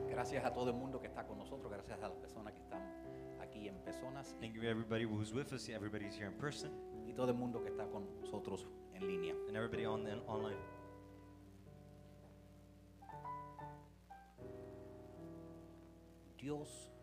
Gracias 0.08 0.44
a 0.46 0.54
todo 0.54 0.70
el 0.70 0.76
mundo 0.76 0.98
que 0.98 1.08
está 1.08 1.26
con 1.26 1.36
nosotros, 1.36 1.70
gracias 1.70 2.02
a 2.02 2.08
las 2.08 2.16
personas 2.16 2.54
que 2.54 2.60
están 2.60 2.80
aquí 3.38 3.68
en 3.68 3.76
personas 3.82 4.34
Thank 4.40 4.54
you 4.54 4.62
everybody 4.62 5.04
who's 5.04 5.34
with 5.34 5.52
us, 5.52 5.68
everybody's 5.68 6.16
here 6.16 6.26
in 6.26 6.38
person, 6.38 6.70
y 7.06 7.12
todo 7.12 7.28
el 7.28 7.36
mundo 7.36 7.62
que 7.62 7.68
está 7.68 7.86
con 7.90 8.06
nosotros 8.22 8.66
en 8.94 9.06
línea. 9.06 9.34
and 9.46 9.56
everybody 9.56 9.84
on 9.84 10.04
the 10.04 10.14
online. 10.26 10.56
Dios 16.38 16.93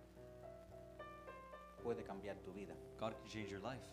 cambiar 2.41 2.43
tu 2.43 2.51
vida. 2.53 2.73
God 2.99 3.13
can 3.13 3.27
change 3.27 3.49
your 3.49 3.61
life. 3.61 3.83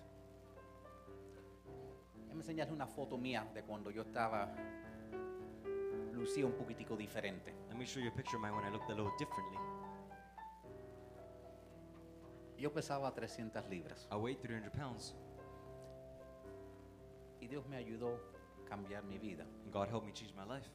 Déjame 2.25 2.41
enseñarles 2.43 2.75
una 2.75 2.87
foto 2.87 3.17
mía 3.17 3.47
de 3.55 3.63
cuando 3.63 3.91
yo 3.91 4.03
estaba, 4.03 4.53
lucía 6.13 6.45
un 6.47 6.53
poquitico 6.53 6.97
diferente. 6.97 7.55
Let 7.69 7.77
me 7.77 7.87
show 7.87 8.03
you 8.03 8.11
a 8.11 8.15
picture 8.15 8.37
of 8.37 8.43
mine 8.43 8.55
when 8.55 8.65
I 8.65 8.71
looked 8.71 8.91
a 8.91 8.95
little 8.95 9.13
differently. 9.19 9.59
Yo 12.59 12.73
pesaba 12.73 13.15
300 13.15 13.69
libras 13.71 14.09
I 14.11 14.17
weighed 14.17 14.41
300 14.41 14.73
pounds, 14.73 15.15
y 17.41 17.47
Dios 17.47 17.65
me 17.69 17.77
ayudó 17.77 18.19
a 18.61 18.69
cambiar 18.69 19.05
mi 19.05 19.19
vida. 19.19 19.45
and 19.65 19.73
God 19.73 19.89
helped 19.89 20.07
me 20.07 20.13
change 20.13 20.35
my 20.35 20.45
life. 20.45 20.69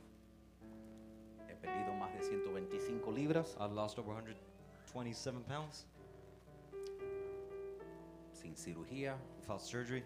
He 1.48 1.56
perdido 1.56 1.94
más 1.94 2.14
de 2.14 2.24
125 2.24 3.12
libras 3.12 3.58
I 3.60 3.68
lost 3.68 4.00
over 4.00 4.14
127 4.14 5.44
pounds 5.44 5.86
sin 8.44 8.56
cirugía. 8.56 9.18
without 9.39 9.62
surgery. 9.62 10.04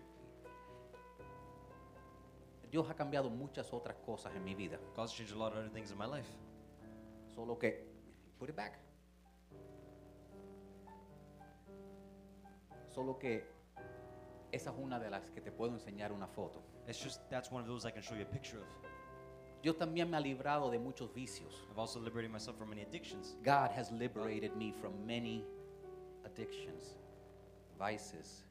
Dios 2.70 2.88
ha 2.90 2.94
cambiado 2.94 3.30
muchas 3.30 3.74
otras 3.74 3.96
cosas 4.06 4.36
en 4.36 4.44
mi 4.44 4.54
vida. 4.54 4.78
God's 4.96 5.14
changed 5.14 5.34
a 5.34 5.38
lot 5.38 5.54
of 5.54 5.60
other 5.60 5.70
things 5.70 5.92
in 5.92 5.98
my 5.98 6.06
life. 6.06 6.30
Solo 7.34 7.58
que, 7.58 7.86
put 8.38 8.50
it 8.50 8.56
back. 8.56 8.80
Solo 12.94 13.18
que 13.18 13.44
esa 14.52 14.72
es 14.72 14.76
una 14.78 15.00
de 15.00 15.10
las 15.10 15.30
que 15.32 15.42
te 15.42 15.52
puedo 15.52 15.74
enseñar 15.74 16.12
una 16.12 16.28
foto. 16.28 16.62
It's 16.88 17.00
just 17.02 17.22
that's 17.30 17.52
one 17.52 17.62
of 17.62 17.68
those 17.68 17.86
I 17.86 17.92
can 17.92 18.02
show 18.02 18.16
you 18.16 18.24
a 18.24 18.26
picture 18.26 18.58
of. 18.58 18.68
Yo 19.64 19.74
también 19.74 20.10
me 20.10 20.18
he 20.18 20.22
librado 20.22 20.70
de 20.70 20.78
muchos 20.80 21.14
vicios. 21.14 21.66
I've 21.72 21.80
also 21.80 22.00
liberated 22.00 22.32
myself 22.32 22.58
from 22.58 22.70
many 22.70 22.82
addictions. 22.84 23.36
God 23.44 23.72
has 23.72 23.92
liberated 23.92 24.56
me 24.56 24.74
from 24.82 24.94
many 25.06 25.44
addictions, 26.26 26.96
vices 27.78 28.46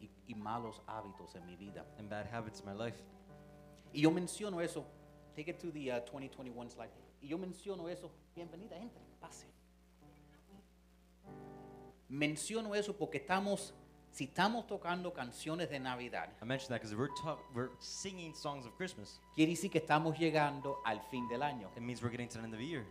y, 0.00 0.10
y 0.26 0.34
malos 0.34 0.80
hábitos 0.86 1.34
en 1.34 1.44
mi 1.46 1.56
vida. 1.56 1.84
and 1.98 2.08
bad 2.08 2.26
habits 2.32 2.60
in 2.60 2.66
my 2.66 2.74
life. 2.74 2.98
Y 3.92 4.02
yo 4.02 4.10
menciono 4.10 4.60
eso. 4.60 4.86
Take 5.34 5.50
it 5.50 5.58
to 5.60 5.70
the 5.70 5.90
uh, 5.92 6.00
2021 6.00 6.70
slide. 6.70 6.90
Y 7.20 7.28
yo 7.28 7.38
menciono 7.38 7.88
eso. 7.88 8.10
Bienvenida, 8.34 8.76
entre, 8.76 9.02
pase. 9.20 9.46
Menciono 12.08 12.74
eso 12.74 12.96
porque 12.96 13.18
estamos, 13.18 13.74
si 14.10 14.24
estamos 14.24 14.66
tocando 14.66 15.12
canciones 15.12 15.68
de 15.68 15.78
Navidad, 15.78 16.30
I 16.40 16.44
mentioned 16.46 16.70
that 16.70 16.80
because 16.80 16.94
we're 16.96 17.10
we're 17.54 17.70
singing 17.80 18.34
songs 18.34 18.64
of 18.66 18.74
Christmas. 18.76 19.20
quiere 19.34 19.50
decir 19.50 19.70
que 19.70 19.78
estamos 19.78 20.18
llegando 20.18 20.78
al 20.84 21.00
fin 21.10 21.28
del 21.28 21.42
año. 21.42 21.68
It 21.76 21.82
means 21.82 22.02
we're 22.02 22.10
getting 22.10 22.28
to 22.28 22.38
the 22.38 22.44
end 22.44 22.54
of 22.54 22.60
the 22.60 22.66
year. 22.66 22.86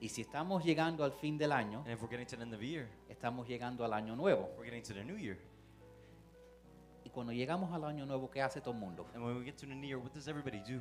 Y 0.00 0.08
si 0.08 0.22
estamos 0.22 0.64
llegando 0.64 1.04
al 1.04 1.12
fin 1.12 1.38
del 1.38 1.52
año, 1.52 1.80
And 1.80 1.90
if 1.92 2.00
we're 2.02 2.10
getting 2.10 2.26
to 2.26 2.36
the 2.36 2.42
end 2.42 2.54
of 2.54 2.60
the 2.60 2.66
year, 2.66 2.88
estamos 3.20 3.46
llegando 3.46 3.84
al 3.84 3.92
año 3.92 4.16
nuevo. 4.16 4.48
we're 4.56 4.64
getting 4.64 4.82
to 4.82 4.94
the 4.94 5.04
new 5.04 5.18
year. 5.18 5.36
Y 7.04 7.10
cuando 7.10 7.34
llegamos 7.34 7.70
al 7.74 7.84
año 7.84 8.06
nuevo, 8.06 8.30
¿qué 8.30 8.40
hace 8.40 8.62
todo 8.62 8.72
el 8.72 8.80
mundo? 8.80 9.06
And 9.14 9.22
when 9.22 9.36
we 9.36 9.44
get 9.44 9.58
to 9.58 9.66
the 9.66 9.74
new 9.74 9.86
year, 9.86 9.98
what 9.98 10.14
does 10.14 10.26
everybody 10.26 10.60
do? 10.60 10.80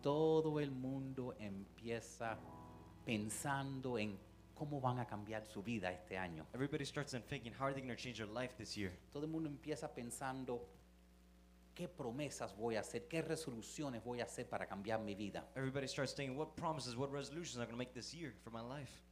Todo 0.00 0.60
el 0.60 0.70
mundo 0.70 1.34
empieza 1.40 2.38
pensando 3.04 3.98
en 3.98 4.16
cómo 4.54 4.80
van 4.80 5.00
a 5.00 5.06
cambiar 5.06 5.44
su 5.44 5.60
vida 5.60 5.90
este 5.90 6.16
año. 6.16 6.46
Everybody 6.54 6.84
starts 6.86 7.16
thinking, 7.28 7.52
how 7.52 7.64
are 7.64 7.74
they 7.74 7.82
going 7.82 7.92
to 7.92 8.00
change 8.00 8.18
their 8.18 8.28
life 8.28 8.54
this 8.56 8.76
year? 8.76 8.92
Todo 9.12 9.24
el 9.24 9.32
mundo 9.32 9.48
empieza 9.48 9.92
pensando 9.92 10.68
qué 11.74 11.88
promesas 11.88 12.56
voy 12.56 12.76
a 12.76 12.80
hacer, 12.80 13.08
qué 13.08 13.22
resoluciones 13.22 14.04
voy 14.04 14.20
a 14.20 14.24
hacer 14.24 14.48
para 14.48 14.68
cambiar 14.68 15.00
mi 15.00 15.16
vida. 15.16 15.48
Everybody 15.56 15.88
starts 15.88 16.14
thinking, 16.14 16.38
what 16.38 16.54
promises, 16.54 16.94
what 16.94 17.10
resolutions 17.10 17.56
am 17.56 17.62
I 17.62 17.64
going 17.64 17.74
to 17.74 17.76
make 17.76 17.92
this 17.92 18.14
year 18.14 18.32
for 18.44 18.52
my 18.52 18.62
life? 18.62 19.02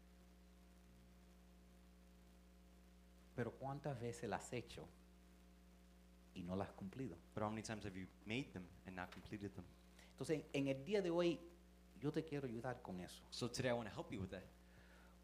Pero 3.41 3.53
¿cuántas 3.53 3.99
veces 3.99 4.29
las 4.29 4.43
has 4.43 4.53
hecho 4.53 4.87
y 6.35 6.43
no 6.43 6.55
las 6.57 6.69
has 6.69 6.75
cumplido? 6.75 7.17
But 7.35 7.43
how 7.43 7.49
many 7.49 7.63
times 7.63 7.87
have 7.87 7.99
you 7.99 8.07
made 8.27 8.53
them 8.53 8.67
and 8.85 8.95
not 8.95 9.11
completed 9.11 9.51
them? 9.55 9.65
Entonces, 10.11 10.45
en 10.53 10.69
el 10.69 10.85
día 10.85 11.01
de 11.01 11.09
hoy, 11.09 11.41
yo 11.99 12.13
te 12.13 12.23
quiero 12.23 12.47
ayudar 12.47 12.83
con 12.83 13.01
eso. 13.01 13.23
So 13.31 13.51
today 13.51 13.71
I 13.71 13.73
want 13.73 13.89
to 13.89 13.95
help 13.95 14.13
you 14.13 14.21
with 14.21 14.29
that 14.29 14.43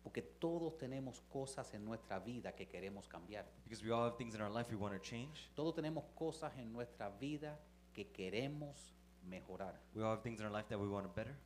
Porque 0.02 0.22
todos 0.22 0.78
tenemos 0.78 1.20
cosas 1.28 1.74
en 1.74 1.84
nuestra 1.84 2.18
vida 2.18 2.54
que 2.54 2.66
queremos 2.66 3.06
cambiar. 3.06 3.44
because 3.64 3.84
we 3.84 3.90
all 3.92 4.06
have 4.06 4.16
things 4.16 4.34
in 4.34 4.40
our 4.40 4.50
life 4.50 4.70
we 4.70 4.78
want 4.78 4.94
to 4.94 5.00
change. 5.02 5.50
Todos 5.54 5.74
tenemos 5.74 6.02
cosas 6.14 6.56
en 6.56 6.72
nuestra 6.72 7.10
vida 7.10 7.60
que 7.92 8.10
queremos 8.12 8.94
mejorar. 9.28 9.78
We 9.94 10.02
all 10.02 10.12
have 10.12 10.22
things 10.22 10.40
in 10.40 10.46
our 10.46 10.52
life 10.52 10.70
that 10.70 10.80
we 10.80 10.88
want 10.88 11.06
to 11.06 11.12
better. 11.12 11.36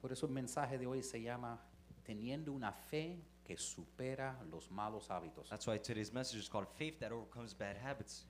Por 0.00 0.10
eso 0.10 0.26
el 0.26 0.32
mensaje 0.32 0.78
de 0.78 0.86
hoy 0.88 1.00
se 1.04 1.22
llama 1.22 1.60
Teniendo 2.02 2.52
una 2.52 2.72
fe 2.72 3.22
que 3.44 3.56
supera 3.56 4.40
los 4.50 4.70
malos 4.70 5.10
hábitos. 5.10 5.48
That's 5.48 5.66
why 5.66 5.78
today's 5.78 6.12
message 6.12 6.40
is 6.40 6.48
called 6.48 6.68
Faith 6.68 7.00
That 7.00 7.12
Overcomes 7.12 7.54
Bad 7.54 7.76
Habits. 7.76 8.26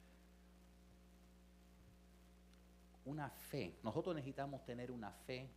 Una 3.07 3.29
fe. 3.29 3.79
Nosotros 3.83 4.15
necesitamos 4.15 4.65
tener 4.65 4.91
una 4.91 5.11
fe 5.11 5.51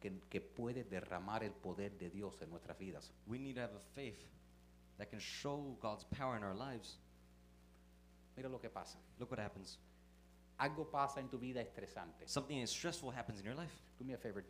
que, 0.00 0.20
que 0.28 0.40
puede 0.40 0.84
derramar 0.84 1.42
el 1.44 1.52
poder 1.52 1.96
de 1.98 2.10
Dios 2.10 2.40
en 2.42 2.50
nuestras 2.50 2.78
vidas. 2.78 3.12
We 3.26 3.38
need 3.38 3.54
to 3.54 3.62
have 3.62 3.74
a 3.74 3.80
faith 3.94 4.18
that 4.98 5.08
can 5.08 5.20
show 5.20 5.76
God's 5.80 6.04
power 6.04 6.36
in 6.36 6.44
our 6.44 6.54
lives. 6.54 6.98
Mira 8.36 8.48
lo 8.48 8.58
que 8.60 8.70
pasa. 8.70 8.98
Look 9.18 9.30
what 9.30 9.40
happens. 9.40 9.78
Algo 10.58 10.90
pasa 10.90 11.20
en 11.20 11.28
tu 11.28 11.38
vida 11.38 11.60
estresante. 11.60 12.28
Something 12.28 12.66
stressful 12.66 13.10
happens 13.10 13.40
in 13.40 13.46
your 13.46 13.56
life. 13.56 13.72
Do 13.98 14.04
me 14.04 14.14
a 14.14 14.18
favor. 14.18 14.44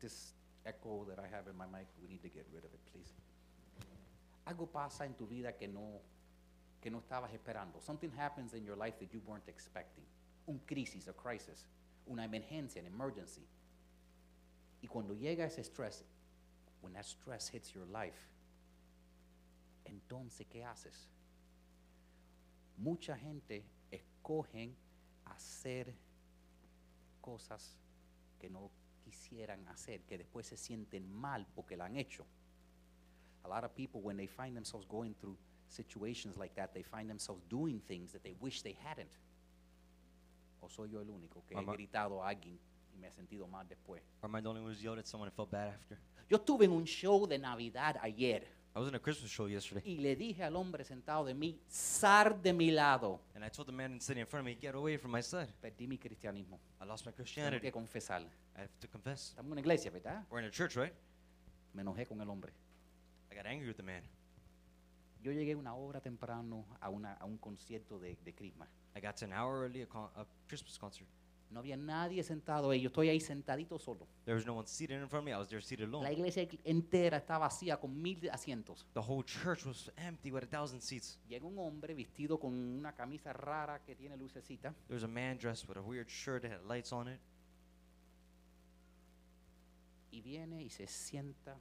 This 0.00 0.34
echo 0.64 1.04
that 1.08 1.18
I 1.18 1.26
have 1.34 1.48
in 1.48 1.56
my 1.56 1.66
mic, 1.66 1.88
we 2.00 2.08
need 2.08 2.22
to 2.22 2.28
get 2.28 2.46
rid 2.52 2.64
of 2.64 2.72
it, 2.72 2.80
please. 2.92 3.12
Algo 4.48 4.66
pasa 4.66 5.04
en 5.04 5.14
tu 5.14 5.26
vida 5.26 5.54
que 5.54 5.68
no, 5.68 6.00
que 6.80 6.90
no 6.90 7.00
estabas 7.00 7.34
esperando. 7.34 7.82
Something 7.82 8.10
happens 8.18 8.54
in 8.54 8.64
your 8.64 8.78
life 8.78 8.98
that 8.98 9.12
you 9.12 9.20
weren't 9.26 9.46
expecting. 9.46 10.04
Un 10.46 10.58
crisis, 10.60 11.06
a 11.06 11.12
crisis, 11.12 11.66
una 12.06 12.24
emergencia, 12.24 12.80
an 12.80 12.86
emergency. 12.86 13.46
Y 14.80 14.88
cuando 14.88 15.12
llega 15.12 15.44
ese 15.44 15.62
stress, 15.62 16.02
when 16.80 16.94
that 16.94 17.04
stress 17.04 17.50
hits 17.52 17.74
your 17.74 17.86
life, 17.88 18.16
entonces, 19.84 20.46
¿qué 20.46 20.64
haces? 20.64 21.10
Mucha 22.78 23.18
gente 23.18 23.66
escogen 23.90 24.74
hacer 25.26 25.94
cosas 27.20 27.76
que 28.38 28.48
no 28.48 28.70
quisieran 29.04 29.68
hacer, 29.68 30.00
que 30.04 30.16
después 30.16 30.46
se 30.46 30.56
sienten 30.56 31.12
mal 31.12 31.46
porque 31.54 31.76
la 31.76 31.84
han 31.84 31.96
hecho. 31.96 32.24
A 33.48 33.54
lot 33.54 33.64
of 33.64 33.74
people, 33.74 34.00
when 34.02 34.16
they 34.18 34.26
find 34.26 34.54
themselves 34.54 34.86
going 34.86 35.14
through 35.20 35.36
situations 35.68 36.36
like 36.36 36.54
that, 36.56 36.74
they 36.74 36.82
find 36.82 37.08
themselves 37.08 37.42
doing 37.48 37.80
things 37.88 38.12
that 38.12 38.22
they 38.22 38.34
wish 38.40 38.60
they 38.62 38.76
hadn't. 38.84 39.10
O 40.60 40.68
soy 40.68 40.88
yo 40.90 41.00
el 41.00 41.08
único 41.08 41.42
que 41.46 41.56
he 41.56 41.60
Mamá. 41.60 41.72
gritado 41.72 42.22
a 42.22 42.28
alguien 42.28 42.58
y 42.94 42.98
me 42.98 43.06
he 43.08 43.12
sentido 43.12 43.46
mal 43.46 43.66
después. 43.66 44.02
Or 44.22 44.28
am 44.28 44.36
I 44.36 44.42
the 44.42 44.48
only 44.48 44.60
one 44.60 44.70
who's 44.70 44.82
yelled 44.82 44.98
at 44.98 45.06
someone 45.06 45.28
and 45.28 45.34
felt 45.34 45.50
bad 45.50 45.68
after? 45.74 45.96
Yo 46.28 46.36
estuve 46.36 46.64
en 46.66 46.72
un 46.72 46.84
show 46.84 47.26
de 47.26 47.38
Navidad 47.38 47.96
ayer 48.02 48.46
I 48.76 48.80
was 48.80 48.88
in 48.90 48.94
a 48.94 48.98
Christmas 49.00 49.30
show 49.30 49.46
yesterday, 49.48 49.82
y 49.84 49.96
le 49.98 50.14
dije 50.14 50.44
al 50.44 50.54
hombre 50.54 50.84
sentado 50.84 51.24
de 51.24 51.34
mí, 51.34 51.58
sar 51.68 52.40
de 52.40 52.52
mi 52.52 52.70
lado. 52.70 53.18
and 53.34 53.42
I 53.44 53.48
told 53.48 53.66
the 53.66 53.72
man 53.72 53.98
sitting 53.98 54.20
in 54.20 54.26
front 54.26 54.46
of 54.46 54.46
me, 54.46 54.54
get 54.60 54.74
away 54.74 54.96
from 54.98 55.10
my 55.10 55.22
side. 55.22 55.48
Perdí 55.60 55.88
mi 55.88 55.96
cristianismo. 55.98 56.60
I 56.80 56.84
lost 56.84 57.06
my 57.06 57.12
Tengo 57.12 57.24
Christianity. 57.24 57.60
que 57.62 57.72
confesar. 57.72 58.20
I 58.56 58.60
have 58.60 58.70
to 58.80 58.88
confess. 58.88 59.30
Estamos 59.30 59.46
en 59.46 59.52
una 59.52 59.60
iglesia, 59.62 59.90
¿verdad? 59.90 60.24
We're 60.30 60.40
in 60.42 60.48
a 60.48 60.50
church, 60.52 60.76
right? 60.76 60.92
Me 61.72 61.82
enojé 61.82 62.06
con 62.06 62.20
el 62.20 62.28
hombre. 62.28 62.52
I 63.30 63.34
got 63.34 63.46
angry 63.46 63.68
with 63.68 63.76
the 63.76 63.82
man. 63.82 64.02
Yo 65.22 65.32
llegué 65.32 65.54
una 65.56 65.74
hora 65.74 66.00
temprano 66.00 66.64
a, 66.80 66.88
una, 66.90 67.14
a 67.14 67.24
un 67.24 67.38
concierto 67.38 67.98
de, 67.98 68.16
de 68.24 68.34
Christmas. 68.34 68.68
I 68.96 69.00
got 69.00 69.16
to 69.16 69.24
an 69.24 69.32
hour 69.32 69.64
early 69.64 69.82
a, 69.82 69.86
con- 69.86 70.10
a 70.16 70.24
Christmas 70.46 70.78
concert. 70.78 71.06
No 71.50 71.60
había 71.60 71.76
nadie 71.78 72.22
sentado 72.22 72.70
ahí. 72.70 72.82
Yo 72.82 72.88
estoy 72.90 73.08
ahí 73.08 73.20
sentadito 73.20 73.78
solo. 73.78 74.06
There 74.26 74.34
was 74.36 74.44
no 74.44 74.54
one 74.54 74.66
seated 74.66 75.00
in 75.00 75.08
front 75.08 75.22
of 75.22 75.24
me. 75.24 75.32
I 75.32 75.38
was 75.38 75.48
there 75.48 75.62
seated 75.62 75.88
La 75.88 75.98
alone. 76.00 76.12
iglesia 76.12 76.46
entera 76.64 77.16
estaba 77.16 77.46
vacía 77.48 77.80
con 77.80 78.00
mil 78.00 78.28
asientos. 78.30 78.86
The 78.92 79.00
whole 79.00 79.24
church 79.24 79.64
was 79.64 79.90
empty 79.96 80.30
with 80.30 80.44
a 80.44 80.46
thousand 80.46 80.82
seats. 80.82 81.18
Llega 81.26 81.46
un 81.46 81.58
hombre 81.58 81.94
vestido 81.94 82.38
con 82.38 82.52
una 82.52 82.92
camisa 82.94 83.32
rara 83.32 83.82
que 83.82 83.94
tiene 83.96 84.16
lucecita. 84.18 84.74
There 84.88 84.94
was 84.94 85.04
a 85.04 85.08
man 85.08 85.38
dressed 85.38 85.66
with 85.68 85.78
a 85.78 85.82
weird 85.82 86.08
shirt 86.10 86.42
that 86.42 86.52
had 86.52 86.60
lights 86.68 86.92
on 86.92 87.08
it. 87.08 87.18
Y 90.12 90.20
viene 90.20 90.62
y 90.62 90.68
se 90.70 90.86
sienta 90.86 91.56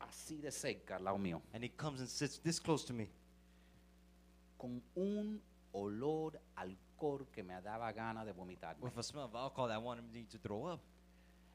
así 0.00 0.36
de 0.40 0.50
cerca 0.50 0.96
al 0.96 1.04
lado 1.04 1.18
mío. 1.18 1.42
And 1.52 1.64
he 1.64 1.68
comes 1.70 2.00
and 2.00 2.08
sits 2.08 2.38
this 2.40 2.60
close 2.60 2.84
to 2.86 2.92
me 2.92 3.08
Con 4.58 4.82
un 4.94 5.40
olor 5.72 6.40
a 6.56 6.62
alcohol 6.62 7.26
que 7.30 7.42
me 7.42 7.52
daba 7.60 7.92
ganas 7.92 8.24
de 8.24 8.32
vomitar. 8.32 8.76
with 8.80 8.96
a 8.96 9.02
smell 9.02 9.24
of 9.24 9.34
alcohol 9.34 9.68
that 9.68 9.82
wanted 9.82 10.04
me 10.12 10.24
to 10.24 10.38
throw 10.38 10.64
up. 10.66 10.80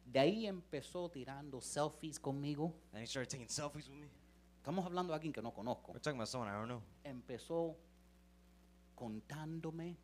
De 0.05 0.19
ahí 0.19 0.45
empezó 0.47 1.09
tirando 1.09 1.61
selfies 1.61 2.19
conmigo. 2.19 2.73
And 2.93 3.01
he 3.01 3.07
started 3.07 3.29
taking 3.29 3.47
selfies 3.47 3.87
with 3.89 3.97
me. 3.97 4.07
Estamos 4.61 4.85
hablando 4.85 5.13
de 5.13 5.15
alguien 5.19 5.33
que 5.33 5.41
no 5.41 5.51
conozco. 5.51 5.91
We're 5.93 5.99
talking 5.99 6.17
about 6.19 6.27
someone 6.27 6.49
I 6.49 6.53
don't 6.53 6.67
know. 6.67 6.81
Empezó 7.03 7.75
contándome 8.95 9.95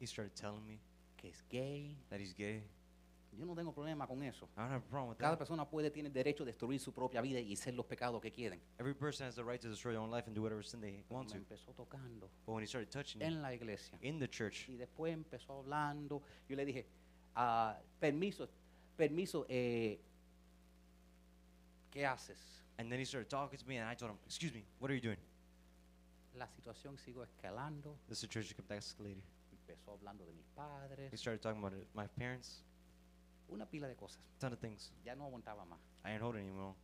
He 0.00 0.06
started 0.06 0.34
telling 0.34 0.66
me 0.66 0.80
que 1.16 1.28
es 1.30 1.42
gay. 1.48 1.96
that 2.10 2.18
he's 2.18 2.32
gay. 2.34 2.64
Yo 3.34 3.46
no 3.46 3.54
tengo 3.54 3.72
problema 3.72 4.06
con 4.06 4.22
eso. 4.22 4.46
I 4.56 4.60
don't 4.60 4.70
have 4.72 4.82
a 4.84 4.88
problem 4.90 5.08
with 5.10 5.18
Cada 5.18 5.32
that. 5.32 5.38
persona 5.38 5.64
puede, 5.68 5.90
tiene 5.90 6.10
derecho 6.10 6.42
a 6.42 6.46
destruir 6.46 6.78
su 6.78 6.92
propia 6.92 7.20
vida 7.22 7.40
y 7.40 7.54
hacer 7.54 7.72
los 7.74 7.86
pecados 7.86 8.20
que 8.20 8.30
quieren. 8.30 8.60
Every 8.78 8.94
person 8.94 9.26
has 9.26 9.34
the 9.34 9.42
right 9.42 9.60
to 9.60 9.68
destroy 9.70 9.92
their 9.92 10.02
own 10.02 10.10
life 10.10 10.26
and 10.26 10.34
do 10.36 10.42
whatever 10.42 10.62
sin 10.62 10.80
they 10.80 11.02
want 11.08 11.28
me 11.28 11.32
to. 11.32 11.38
empezó 11.38 11.72
tocando 11.74 12.28
But 12.44 12.52
when 12.54 12.62
he 12.62 12.66
started 12.66 12.90
touching 12.90 13.22
en 13.22 13.40
la 13.40 13.52
iglesia. 13.54 13.98
in 14.02 14.18
the 14.18 14.28
church, 14.28 14.68
Y 14.68 14.76
después 14.76 15.14
empezó 15.14 15.58
hablando. 15.60 16.22
Yo 16.48 16.56
le 16.56 16.64
dije, 16.66 16.86
ah, 17.34 17.78
permiso, 17.98 18.48
permiso, 18.96 19.46
eh, 19.48 19.98
¿qué 21.90 22.04
haces? 22.06 22.38
and 22.78 22.90
then 22.90 22.98
he 22.98 23.04
started 23.04 23.28
talking 23.28 23.58
to 23.58 23.66
me, 23.66 23.78
and 23.78 23.88
I 23.88 23.94
told 23.94 24.10
him, 24.12 24.18
"Excuse 24.26 24.52
me, 24.52 24.64
what 24.78 24.90
are 24.90 24.94
you 24.94 25.00
doing?" 25.02 25.18
La 26.34 26.46
situación 26.48 26.96
siguió 26.98 27.22
escalando. 27.24 27.96
The 28.08 28.14
situation 28.14 28.54
kept 28.56 28.70
escalating. 28.72 29.22
Empezó 29.52 29.92
hablando 29.92 30.24
de 30.26 30.32
mis 30.32 30.44
He 30.46 30.54
padres. 30.54 31.20
started 31.20 31.40
talking 31.40 31.58
about 31.62 31.72
it, 31.74 31.86
my 31.94 32.06
parents, 32.08 32.62
Una 33.52 33.66
pila 33.66 33.86
de 33.88 33.94
cosas. 33.96 34.22
ton 34.38 34.52
of 34.52 34.58
things. 34.58 34.92
Ya 35.04 35.14
no 35.14 35.24
aguantaba 35.24 35.64
más. 35.64 35.78
I 36.04 36.10
ain't 36.12 36.22
holding 36.22 36.42
anymore. 36.42 36.74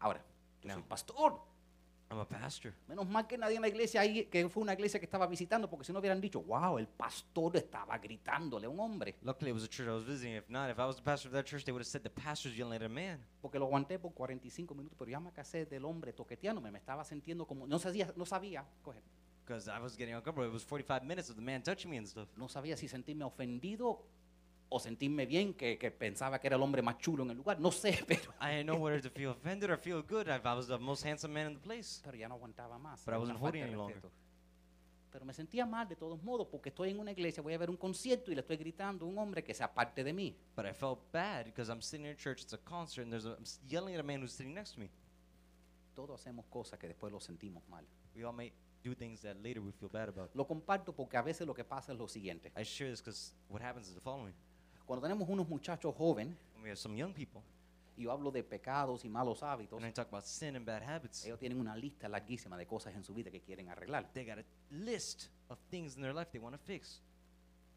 Ahora, 0.00 0.22
yo 0.62 0.68
No. 0.68 0.74
soy 0.74 0.82
pastor. 0.84 1.40
I'm 2.10 2.18
a 2.18 2.28
pastor. 2.28 2.74
Menos 2.88 3.08
mal 3.08 3.26
que 3.26 3.38
nadie 3.38 3.56
en 3.56 3.62
la 3.62 3.68
iglesia 3.68 4.02
ahí, 4.02 4.26
que 4.26 4.46
fue 4.50 4.62
una 4.62 4.74
iglesia 4.74 5.00
que 5.00 5.06
estaba 5.06 5.26
visitando, 5.26 5.70
porque 5.70 5.84
si 5.86 5.94
no 5.94 5.98
hubieran 6.00 6.20
dicho, 6.20 6.42
wow, 6.42 6.76
el 6.76 6.86
pastor 6.86 7.56
estaba 7.56 7.96
gritándole 7.98 8.66
a 8.66 8.68
un 8.68 8.78
hombre. 8.80 9.16
Luckily, 9.22 9.50
it 9.50 9.54
was 9.54 9.64
a 9.64 9.68
church 9.68 9.88
I 9.88 9.92
was 9.92 10.04
visiting. 10.04 10.34
If 10.36 10.50
not, 10.50 10.68
if 10.70 10.78
I 10.78 10.84
was 10.84 10.96
the 10.96 11.02
pastor 11.02 11.28
of 11.28 11.32
that 11.32 11.46
church, 11.46 11.64
they 11.64 11.72
would 11.72 11.80
have 11.80 11.86
said 11.88 12.02
the 12.02 12.10
pastor's 12.10 12.54
yelling 12.54 12.74
at 12.76 12.82
a 12.82 12.88
man. 12.88 13.18
Porque 13.40 13.58
lo 13.58 13.64
aguanté 13.64 13.98
por 13.98 14.12
45 14.12 14.74
minutos, 14.74 14.94
pero 14.98 15.10
ya 15.10 15.20
me 15.20 15.32
casé 15.32 15.64
del 15.64 15.86
hombre 15.86 16.12
toqueteándome, 16.12 16.70
me 16.70 16.78
estaba 16.78 17.02
sintiendo 17.04 17.46
como, 17.46 17.66
no 17.66 17.78
sabía, 17.78 18.12
no 18.14 18.26
sabía, 18.26 18.66
coge, 18.82 19.00
Because 19.46 19.66
I 19.68 19.80
was 19.80 19.96
getting 19.96 20.14
uncomfortable. 20.14 20.48
It 20.48 20.52
was 20.52 20.64
45 20.64 21.04
minutes 21.04 21.30
of 21.30 21.36
the 21.36 21.42
man 21.42 21.62
touching 21.62 21.90
me 21.90 21.96
and 21.96 22.06
stuff. 22.06 22.28
no 22.36 22.46
sabía 22.46 22.76
si 22.76 22.88
sentirme 22.88 23.24
ofendido 23.24 24.04
o 24.72 24.80
sentirme 24.80 25.26
bien, 25.26 25.52
que, 25.54 25.76
que 25.78 25.90
pensaba 25.90 26.40
que 26.40 26.46
era 26.46 26.56
el 26.56 26.62
hombre 26.62 26.80
más 26.80 26.98
chulo 26.98 27.22
en 27.24 27.30
el 27.30 27.36
lugar, 27.36 27.60
no 27.60 27.70
sé, 27.70 28.02
pero, 28.08 28.32
I 28.40 28.56
didn't 28.56 28.66
know 28.66 28.78
whether 28.78 29.00
to 29.00 29.10
feel 29.10 29.30
offended 29.30 29.70
or 29.70 29.78
feel 29.78 30.02
good. 30.02 30.28
I, 30.28 30.38
was 30.42 30.66
the 30.66 30.78
most 30.78 31.04
handsome 31.04 31.32
man 31.32 31.48
in 31.48 31.54
the 31.54 31.60
place. 31.60 32.00
pero 32.02 32.16
ya 32.16 32.28
no 32.28 32.34
aguantaba 32.34 32.78
más. 32.78 33.04
But 33.04 33.14
I 33.14 33.18
wasn't 33.18 33.38
holding 33.38 33.62
any 33.62 33.74
longer. 33.74 34.00
Pero 35.10 35.26
me 35.26 35.34
sentía 35.34 35.66
mal 35.66 35.86
de 35.86 35.94
todos 35.94 36.22
modos, 36.22 36.48
porque 36.50 36.70
estoy 36.70 36.90
en 36.90 36.98
una 36.98 37.12
iglesia, 37.12 37.42
voy 37.42 37.52
a 37.52 37.58
ver 37.58 37.68
un 37.68 37.76
concierto 37.76 38.32
y 38.32 38.34
le 38.34 38.40
estoy 38.40 38.56
gritando 38.56 39.04
a 39.04 39.08
un 39.08 39.18
hombre 39.18 39.44
que 39.44 39.52
sea 39.52 39.72
parte 39.72 40.02
de 40.02 40.12
mí. 40.12 40.34
But 40.56 40.64
I 40.64 40.72
felt 40.72 41.00
bad 41.12 41.44
because 41.44 41.70
I'm 41.70 41.82
sitting 41.82 42.06
in 42.06 42.16
church, 42.16 42.40
it's 42.40 42.54
a 42.54 42.58
concert, 42.58 43.02
and 43.02 43.12
there's 43.12 43.26
a, 43.26 43.36
I'm 43.36 43.44
yelling 43.68 43.94
at 43.94 44.00
a 44.00 44.02
man 44.02 44.22
who's 44.22 44.32
sitting 44.32 44.54
next 44.54 44.72
to 44.74 44.80
me. 44.80 44.88
Todos 45.94 46.18
hacemos 46.18 46.46
cosas 46.46 46.78
que 46.78 46.88
después 46.88 47.12
lo 47.12 47.20
sentimos 47.20 47.62
mal. 47.68 47.84
We 48.16 48.24
all 48.24 48.32
may 48.32 48.52
do 48.82 48.94
things 48.94 49.20
that 49.20 49.36
later 49.42 49.60
we 49.60 49.72
feel 49.72 49.90
bad 49.90 50.08
about. 50.08 50.34
Lo 50.34 50.46
comparto 50.46 50.94
porque 50.94 51.16
a 51.16 51.22
veces 51.22 51.46
lo 51.46 51.54
que 51.54 51.64
pasa 51.64 51.92
es 51.92 51.98
lo 51.98 52.08
siguiente. 52.08 52.50
I 52.56 52.64
share 52.64 52.90
this 52.90 53.00
because 53.00 53.34
what 53.48 53.62
happens 53.62 53.88
is 53.88 53.94
the 53.94 54.00
following. 54.00 54.34
Cuando 54.86 55.02
tenemos 55.02 55.28
unos 55.28 55.48
muchachos 55.48 55.94
jóvenes, 55.96 56.36
When 56.54 56.64
we 56.64 56.70
have 56.70 56.76
some 56.78 56.96
young 56.96 57.12
people, 57.12 57.40
y 57.96 58.02
yo 58.04 58.12
hablo 58.12 58.30
de 58.30 58.42
pecados 58.42 59.04
y 59.04 59.08
malos 59.08 59.42
hábitos, 59.42 59.78
and 59.78 59.86
I 59.86 59.92
talk 59.92 60.08
about 60.08 60.24
sin 60.24 60.56
and 60.56 60.64
bad 60.66 60.82
habits, 60.82 61.24
ellos 61.24 61.38
tienen 61.38 61.58
una 61.60 61.76
lista 61.76 62.08
larguísima 62.08 62.56
de 62.56 62.66
cosas 62.66 62.94
en 62.94 63.02
su 63.04 63.12
vida 63.14 63.30
que 63.30 63.40
quieren 63.40 63.68
arreglar. 63.68 64.10
they 64.12 64.24
got 64.24 64.38
a 64.38 64.44
list 64.70 65.28
of 65.48 65.58
things 65.70 65.96
in 65.96 66.02
their 66.02 66.14
life 66.14 66.30
they 66.30 66.40
want 66.40 66.54
to 66.56 66.62
fix. 66.64 67.00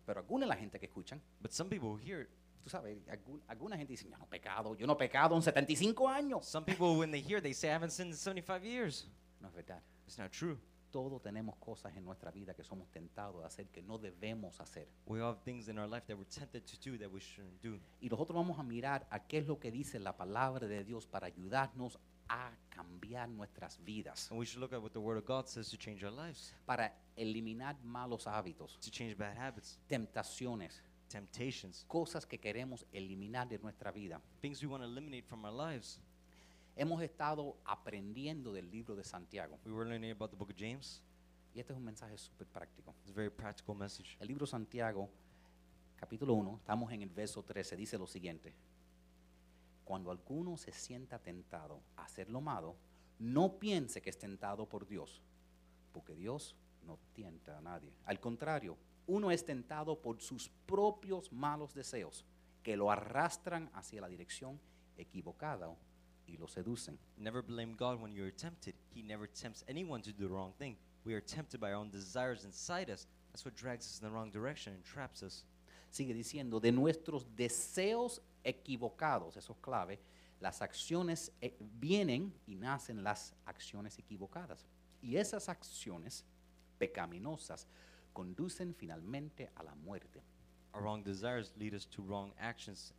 Pero 0.06 0.20
alguna 0.20 0.46
de 0.46 0.50
la 0.50 0.56
gente 0.56 0.80
que 0.80 0.86
escuchan, 0.88 1.20
But 1.42 1.52
some 1.52 1.70
people 1.70 1.90
who 1.90 1.98
hear 1.98 2.22
it, 2.22 2.30
tú 2.64 2.70
sabes, 2.70 2.98
algún- 3.10 3.42
alguna 3.48 3.76
gente 3.78 3.92
dice, 3.94 4.06
yo 4.10 4.18
no 4.18 4.24
he 4.26 4.28
pecado, 4.28 4.76
yo 4.76 4.86
no 4.88 4.94
he 4.94 4.98
pecado 4.98 5.36
en 5.36 5.42
75 5.42 6.08
años. 6.08 6.46
some 6.46 6.66
people 6.66 6.96
when 6.98 7.12
they 7.12 7.22
hear, 7.22 7.42
they 7.42 7.54
say, 7.54 7.70
I 7.70 7.74
haven't 7.74 7.92
sinned 7.92 8.12
in 8.12 8.18
75 8.18 8.64
years. 8.64 9.08
No 9.42 9.48
es 9.50 9.54
verdad. 9.56 9.82
It's 10.08 10.18
not 10.18 10.32
true. 10.32 10.58
Todos 10.96 11.22
tenemos 11.22 11.58
cosas 11.58 11.94
en 11.98 12.06
nuestra 12.06 12.32
vida 12.32 12.54
que 12.54 12.64
somos 12.64 12.90
tentados 12.90 13.42
de 13.42 13.46
hacer 13.46 13.68
que 13.68 13.82
no 13.82 13.98
debemos 13.98 14.62
hacer. 14.62 14.88
We 15.06 15.20
all 15.20 15.34
have 15.34 15.44
things 15.44 15.68
in 15.68 15.78
our 15.78 15.90
life 15.90 16.08
that 16.08 16.16
we're 16.16 16.24
tempted 16.24 16.64
to 16.64 16.90
do 16.90 16.98
that 17.00 17.12
we 17.12 17.20
shouldn't 17.20 17.62
do. 17.62 17.82
Y 18.00 18.08
nosotros 18.08 18.34
vamos 18.34 18.58
a 18.58 18.64
mirar 18.64 19.06
a 19.10 19.20
qué 19.28 19.40
es 19.40 19.46
lo 19.46 19.60
que 19.60 19.72
dice 19.72 20.00
la 20.00 20.16
palabra 20.16 20.70
de 20.70 20.86
Dios 20.86 21.06
para 21.06 21.28
ayudarnos 21.28 22.00
a 22.30 22.50
cambiar 22.70 23.28
nuestras 23.28 23.78
vidas, 23.84 24.32
And 24.32 24.40
we 24.40 24.46
should 24.46 24.62
look 24.62 24.72
at 24.72 24.82
what 24.82 24.94
the 24.94 25.00
Word 25.00 25.18
of 25.18 25.26
God 25.26 25.50
says 25.50 25.70
to 25.70 25.78
change 25.78 26.02
our 26.02 26.14
lives, 26.14 26.56
para 26.66 26.96
eliminar 27.18 27.76
malos 27.84 28.26
hábitos, 28.26 28.80
to 28.80 28.90
change 28.90 29.18
bad 29.18 29.36
habits, 29.38 29.78
tentaciones, 29.90 30.82
temptations, 31.10 31.84
cosas 31.90 32.26
que 32.26 32.40
queremos 32.40 32.86
eliminar 32.94 33.50
de 33.50 33.60
nuestra 33.60 33.92
vida. 33.92 34.22
things 34.40 34.62
we 34.64 34.70
want 34.70 34.82
to 34.82 34.88
eliminate 34.88 35.26
from 35.28 35.44
our 35.44 35.52
lives. 35.52 36.00
Hemos 36.78 37.02
estado 37.02 37.58
aprendiendo 37.64 38.52
del 38.52 38.70
libro 38.70 38.98
de 38.98 39.04
Santiago 39.06 39.58
We 39.66 39.72
were 39.72 39.90
learning 39.90 40.12
about 40.12 40.32
the 40.32 40.36
book 40.36 40.50
of 40.50 40.58
James. 40.58 41.02
y 41.54 41.62
este 41.62 41.72
es 41.72 41.78
un 41.78 41.86
mensaje 41.86 42.18
súper 42.18 42.48
práctico. 42.48 42.94
It's 43.00 43.12
a 43.12 43.14
very 43.14 43.30
practical 43.30 43.76
message. 43.76 44.18
El 44.20 44.28
libro 44.28 44.46
Santiago, 44.46 45.10
capítulo 45.96 46.34
1, 46.34 46.58
estamos 46.58 46.92
en 46.92 47.02
el 47.02 47.10
verso 47.10 47.44
13, 47.44 47.78
dice 47.78 47.98
lo 47.98 48.06
siguiente. 48.06 48.54
Cuando 49.86 50.12
alguno 50.12 50.58
se 50.58 50.74
sienta 50.74 51.18
tentado 51.18 51.80
a 51.96 52.04
hacer 52.04 52.30
lo 52.30 52.42
malo, 52.42 52.76
no 53.20 53.58
piense 53.58 54.02
que 54.02 54.10
es 54.10 54.20
tentado 54.20 54.68
por 54.68 54.86
Dios, 54.86 55.22
porque 55.94 56.14
Dios 56.14 56.58
no 56.86 57.00
tienta 57.14 57.58
a 57.58 57.62
nadie. 57.62 57.94
Al 58.04 58.20
contrario, 58.20 58.78
uno 59.08 59.32
es 59.32 59.46
tentado 59.46 60.02
por 60.02 60.20
sus 60.20 60.50
propios 60.66 61.32
malos 61.32 61.74
deseos, 61.74 62.26
que 62.64 62.76
lo 62.76 62.92
arrastran 62.92 63.70
hacia 63.74 64.02
la 64.02 64.10
dirección 64.10 64.60
equivocada 64.98 65.74
y 66.28 66.38
lo 66.40 66.48
seducen. 66.48 66.98
Never 67.18 67.42
blame 67.42 67.76
God 67.76 68.02
when 68.02 68.14
you're 68.14 68.32
tempted. 68.32 68.74
He 68.94 69.02
never 69.02 69.28
tempts 69.28 69.64
anyone 69.68 70.02
to 70.02 70.12
do 70.12 70.28
the 70.28 70.34
wrong 70.34 70.54
thing. 70.58 70.76
We 71.04 71.14
are 71.14 71.22
tempted 71.22 71.60
by 71.60 71.72
our 71.72 71.76
own 71.76 71.90
desires 71.90 72.46
inside 72.46 72.90
us. 72.90 73.08
That's 73.32 73.46
what 73.46 73.56
drags 73.56 73.86
us 73.86 74.00
in 74.02 74.08
the 74.08 74.12
wrong 74.12 74.32
direction 74.32 74.74
and 74.74 74.84
traps 74.84 75.22
us. 75.24 75.44
Sigue 75.92 76.14
diciendo, 76.14 76.62
de 76.62 76.72
nuestros 76.72 77.26
deseos 77.36 78.20
equivocados, 78.44 79.38
eso 79.38 79.54
es 79.54 79.60
clave, 79.62 80.00
las 80.42 80.62
acciones 80.62 81.32
eh, 81.42 81.56
vienen 81.80 82.34
y 82.48 82.56
nacen 82.56 83.04
las 83.04 83.34
acciones 83.46 83.98
equivocadas. 83.98 84.66
Y 85.02 85.18
esas 85.18 85.48
acciones 85.48 86.24
pecaminosas 86.78 87.68
conducen 88.14 88.74
finalmente 88.74 89.50
a 89.56 89.64
la 89.64 89.76
muerte. 89.76 90.22
Our 90.74 90.82
wrong 90.82 91.04
desires 91.04 91.54
lead 91.58 91.74
us 91.74 91.86
to 91.86 92.02
wrong 92.02 92.34
actions, 92.40 92.94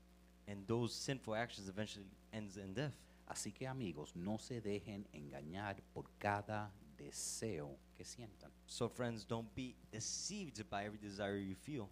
and 0.48 0.66
those 0.66 0.94
sinful 0.94 1.34
actions 1.34 1.68
eventually 1.68 2.06
ends 2.32 2.56
in 2.56 2.72
death. 2.72 2.96
Así 3.26 3.52
que 3.52 3.66
amigos, 3.66 4.14
no 4.14 4.38
se 4.38 4.60
dejen 4.60 5.08
engañar 5.12 5.82
por 5.92 6.10
cada 6.18 6.72
deseo 6.96 7.76
que 7.96 8.04
sientan. 8.04 8.52
So 8.66 8.88
friends, 8.88 9.26
don't 9.26 9.52
be 9.54 9.74
deceived 9.90 10.64
by 10.70 10.84
every 10.84 10.98
desire 10.98 11.38
you 11.38 11.56
feel. 11.56 11.88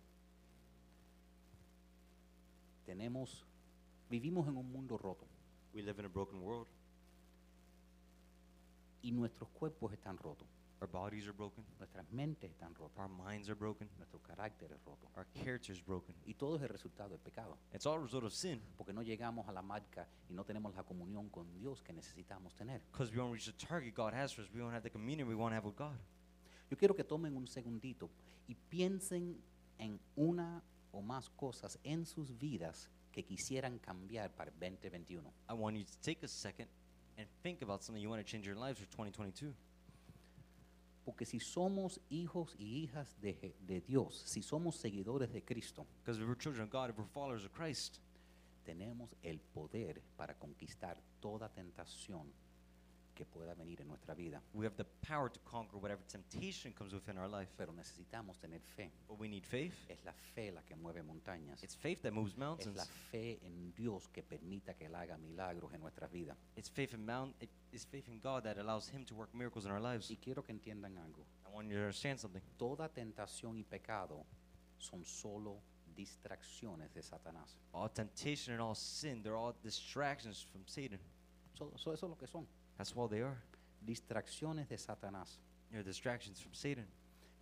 Tenemos, 2.84 3.44
vivimos 4.08 4.46
en 4.46 4.56
un 4.56 4.70
mundo 4.70 4.96
roto 4.96 5.26
We 5.72 5.82
live 5.82 5.98
in 5.98 6.04
a 6.04 6.08
broken 6.08 6.40
world. 6.40 6.68
y 9.04 9.12
nuestros 9.12 9.50
cuerpos 9.50 9.92
están 9.92 10.16
rotos, 10.16 10.48
Our 10.80 10.88
bodies 10.88 11.26
are 11.26 11.32
broken. 11.32 11.64
nuestras 11.78 12.04
mentes 12.12 12.50
están 12.50 12.74
rotas, 12.74 12.98
Our 12.98 13.08
minds 13.08 13.48
are 13.48 13.54
broken. 13.58 13.88
nuestro 13.96 14.20
carácter 14.20 14.70
es 14.72 14.84
roto. 14.84 15.08
Our 15.16 15.26
character 15.34 15.72
is 15.72 15.84
broken. 15.84 16.14
Y 16.26 16.34
todo 16.34 16.56
es 16.56 16.62
el 16.62 16.68
resultado 16.68 17.10
del 17.10 17.20
pecado. 17.20 17.56
It's 17.72 17.86
all 17.86 17.94
a 17.98 18.02
result 18.02 18.24
of 18.24 18.32
sin 18.32 18.60
porque 18.76 18.92
no 18.92 19.02
llegamos 19.02 19.48
a 19.48 19.52
la 19.52 19.62
marca 19.62 20.06
y 20.28 20.34
no 20.34 20.44
tenemos 20.44 20.74
la 20.74 20.82
comunión 20.82 21.30
con 21.30 21.52
Dios 21.54 21.80
que 21.82 21.92
necesitamos 21.92 22.54
tener. 22.54 22.82
because 22.92 23.10
we 23.10 23.16
don't 23.16 23.32
reach 23.32 23.46
the 23.46 23.52
target 23.66 23.94
God 23.94 24.12
has 24.12 24.32
for 24.32 24.42
us. 24.42 24.50
We 24.52 24.60
don't 24.60 24.72
have 24.74 24.82
the 24.82 24.90
communion 24.90 25.28
we 25.28 25.34
want 25.34 25.52
to 25.52 25.56
have 25.56 25.64
with 25.64 25.76
God. 25.76 25.96
Yo 26.70 26.76
quiero 26.76 26.94
que 26.94 27.04
tomen 27.04 27.36
un 27.36 27.46
segundito 27.46 28.10
y 28.48 28.54
piensen 28.54 29.40
en 29.78 29.98
una 30.16 30.62
o 30.92 31.00
más 31.02 31.30
cosas 31.30 31.78
en 31.84 32.04
sus 32.04 32.36
vidas 32.38 32.88
que 33.12 33.24
quisieran 33.24 33.78
cambiar 33.78 34.34
para 34.34 34.50
el 34.50 34.56
2021. 34.58 35.22
I 35.48 35.52
want 35.54 35.76
you 35.76 35.84
to 35.84 36.00
take 36.02 36.24
a 36.24 36.28
second 36.28 36.68
and 37.16 37.28
think 37.42 37.62
about 37.62 37.82
something 37.82 38.02
you 38.02 38.10
want 38.10 38.20
to 38.24 38.28
change 38.28 38.44
your 38.46 38.56
lives 38.56 38.78
for 38.80 38.86
2022. 38.86 39.54
Porque 41.04 41.26
si 41.26 41.38
somos 41.38 42.00
hijos 42.08 42.54
y 42.58 42.82
hijas 42.82 43.14
de, 43.20 43.82
Dios, 43.86 44.22
si 44.26 44.42
somos 44.42 44.76
seguidores 44.76 45.32
de 45.32 45.42
Cristo, 45.44 45.86
Because 46.02 46.20
if 46.20 46.26
we're 46.26 46.38
children 46.38 46.64
of 46.64 46.70
God, 46.70 46.90
if 46.90 46.96
we're 46.96 47.06
followers 47.12 47.44
of 47.44 47.52
Christ, 47.52 47.98
tenemos 48.64 49.14
el 49.22 49.40
poder 49.40 50.02
para 50.16 50.34
conquistar 50.38 50.98
toda 51.20 51.48
tentación 51.50 52.32
que 53.14 53.24
pueda 53.24 53.54
venir 53.54 53.80
en 53.80 53.88
nuestra 53.88 54.14
vida. 54.14 54.42
we 54.52 54.66
have 54.66 54.76
the 54.76 54.84
power 55.06 55.30
to 55.30 55.38
conquer 55.44 55.78
whatever 55.78 56.02
temptation 56.08 56.72
comes 56.72 56.92
within 56.92 57.16
our 57.18 57.28
life. 57.28 57.48
Pero 57.56 57.72
necesitamos 57.72 58.38
tener 58.38 58.60
fe. 58.60 58.90
But 59.08 59.18
we 59.18 59.28
need 59.28 59.44
faith. 59.46 59.74
Es 59.88 60.04
la 60.04 60.12
fe 60.34 60.50
la 60.50 60.62
que 60.62 60.74
mueve 60.76 61.02
montañas. 61.02 61.62
It's 61.62 61.74
faith 61.76 62.02
that 62.02 62.12
moves 62.12 62.32
Es 62.32 62.38
mountains. 62.38 62.76
la 62.76 62.84
fe 63.10 63.38
en 63.42 63.72
Dios 63.76 64.08
que 64.12 64.22
permita 64.22 64.74
que 64.74 64.86
Él 64.86 64.94
haga 64.94 65.16
milagros 65.16 65.72
en 65.72 65.80
nuestras 65.80 66.10
vidas. 66.10 66.36
It's 66.56 66.68
faith 66.68 66.92
in 66.94 67.04
mount. 67.06 67.34
Faith 67.90 68.08
in 68.08 68.20
God 68.20 68.44
that 68.44 68.58
allows 68.58 68.88
Him 68.88 69.04
to 69.04 69.14
work 69.14 69.34
miracles 69.34 69.64
in 69.64 69.70
our 69.72 69.80
lives. 69.80 70.10
Y 70.10 70.16
quiero 70.16 70.42
que 70.42 70.52
entiendan 70.52 70.96
algo. 70.98 71.24
I 71.46 71.50
want 71.54 71.68
you 71.68 71.74
to 71.74 71.80
understand 71.80 72.18
something. 72.20 72.40
Toda 72.58 72.88
tentación 72.88 73.56
y 73.58 73.64
pecado 73.64 74.24
son 74.78 75.04
solo 75.04 75.60
distracciones 75.96 76.92
de 76.92 77.02
Satanás. 77.02 77.56
All 77.72 77.88
temptation 77.88 78.52
and 78.54 78.60
all 78.62 78.74
sin, 78.74 79.22
they're 79.22 79.36
all 79.36 79.54
distractions 79.62 80.42
from 80.42 80.62
Satan. 80.66 80.98
So- 81.54 81.72
so 81.76 81.92
eso 81.92 82.06
es 82.06 82.10
lo 82.10 82.16
que 82.16 82.26
son. 82.26 82.46
That's 82.76 82.92
all 82.96 83.08
they 83.08 83.22
are. 83.22 83.36
Distracciones 83.84 84.68
de 84.68 84.76
Satanás. 84.76 85.38
They're 85.70 85.82
distractions 85.82 86.40
from 86.40 86.54
Satan. 86.54 86.86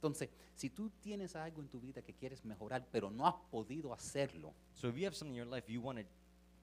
Entonces, 0.01 0.31
si 0.55 0.69
tú 0.71 0.91
tienes 1.01 1.37
algo 1.37 1.61
en 1.61 1.69
tu 1.69 1.81
vida 1.81 2.03
que 2.03 2.13
quieres 2.13 2.45
mejorar, 2.45 2.85
pero 2.91 3.11
no 3.11 3.27
has 3.27 3.35
podido 3.51 3.93
hacerlo, 3.93 4.53
So 4.75 4.89
if 4.89 4.97
you 4.97 5.05
have 5.07 5.15
something 5.15 5.35
in 5.35 5.37
your 5.37 5.47
life 5.47 5.69
you 5.69 5.81
want 5.81 5.99
to 5.99 6.05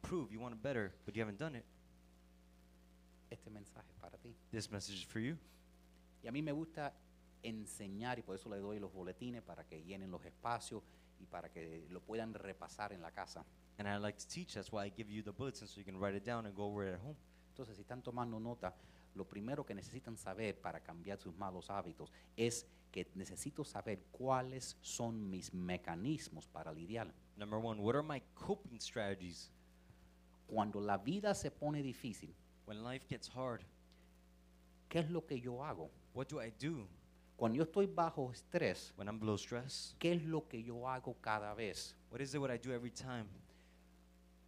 prove, 0.02 0.32
you 0.32 0.40
want 0.42 0.54
it 0.54 0.62
better, 0.62 0.94
but 1.06 1.16
you 1.16 1.22
haven't 1.22 1.40
done 1.40 1.56
it, 1.56 1.64
este 3.30 3.50
mensaje 3.50 3.88
es 3.92 3.98
para 4.02 4.18
ti. 4.18 4.36
this 4.52 4.70
message 4.70 4.96
is 4.98 5.04
for 5.04 5.20
you. 5.20 5.38
Y 6.24 6.28
a 6.28 6.32
mí 6.32 6.42
me 6.42 6.52
gusta 6.52 6.94
enseñar 7.44 8.20
y 8.20 8.24
por 8.24 8.36
eso 8.36 8.50
le 8.50 8.58
doy 8.58 8.80
los 8.80 8.92
boletines 8.92 9.42
para 9.42 9.64
que 9.64 9.82
llenen 9.84 10.12
los 10.12 10.26
espacios 10.26 10.84
y 11.22 11.26
para 11.26 11.50
que 11.50 11.86
lo 11.90 12.02
puedan 12.02 12.34
repasar 12.34 12.92
en 12.92 13.02
la 13.02 13.12
casa. 13.12 13.46
And 13.78 13.88
I 13.88 13.96
like 13.98 14.18
to 14.18 14.28
teach. 14.28 14.56
That's 14.56 14.72
why 14.74 14.86
I 14.86 14.90
give 14.90 15.10
you 15.10 15.22
the 15.22 15.32
bulletin 15.32 15.66
so 15.66 15.80
you 15.80 15.86
can 15.86 15.98
write 15.98 16.16
it 16.16 16.26
down 16.26 16.46
and 16.46 16.54
go 16.54 16.66
over 16.66 16.86
it 16.86 16.96
at 16.96 17.00
home. 17.00 17.16
Entonces, 17.60 17.76
si 17.76 17.82
están 17.82 18.02
tomando 18.02 18.40
nota, 18.40 18.74
lo 19.16 19.28
primero 19.28 19.66
que 19.66 19.76
necesitan 19.76 20.16
saber 20.16 20.62
para 20.62 20.80
cambiar 20.80 21.20
sus 21.20 21.36
malos 21.36 21.70
hábitos 21.70 22.10
es 22.38 22.66
que 22.90 23.12
necesito 23.16 23.66
saber 23.66 24.02
cuáles 24.14 24.78
son 24.80 25.30
mis 25.30 25.54
mecanismos 25.54 26.48
para 26.48 26.72
lidiar. 26.72 27.14
Number 27.36 27.60
one, 27.60 27.82
what 27.82 27.96
are 27.96 28.08
my 28.08 28.22
coping 28.34 28.80
strategies 28.80 29.52
Cuando 30.48 30.80
la 30.80 30.98
vida 30.98 31.36
se 31.36 31.52
pone 31.52 31.84
difícil, 31.84 32.34
when 32.66 32.82
life 32.82 33.06
gets 33.10 33.28
hard? 33.28 33.60
¿Qué 34.88 35.00
es 35.00 35.10
lo 35.12 35.26
que 35.26 35.38
yo 35.42 35.62
hago? 35.62 35.92
What 36.14 36.30
do 36.30 36.42
I 36.42 36.52
do 36.52 36.88
Cuando 37.36 37.58
yo 37.58 37.64
estoy 37.64 37.88
bajo 37.88 38.32
estrés, 38.32 38.94
when 38.96 39.10
I'm 39.10 39.20
below 39.20 39.38
stress? 39.38 39.98
¿qué 40.00 40.14
es 40.14 40.24
lo 40.24 40.48
que 40.48 40.64
yo 40.64 40.88
hago 40.88 41.14
cada 41.20 41.54
vez? 41.54 41.94
What 42.10 42.22
is 42.22 42.34
it 42.34 42.40
what 42.40 42.52
I 42.52 42.58
do 42.58 42.72
every 42.72 42.92
time? 42.92 43.26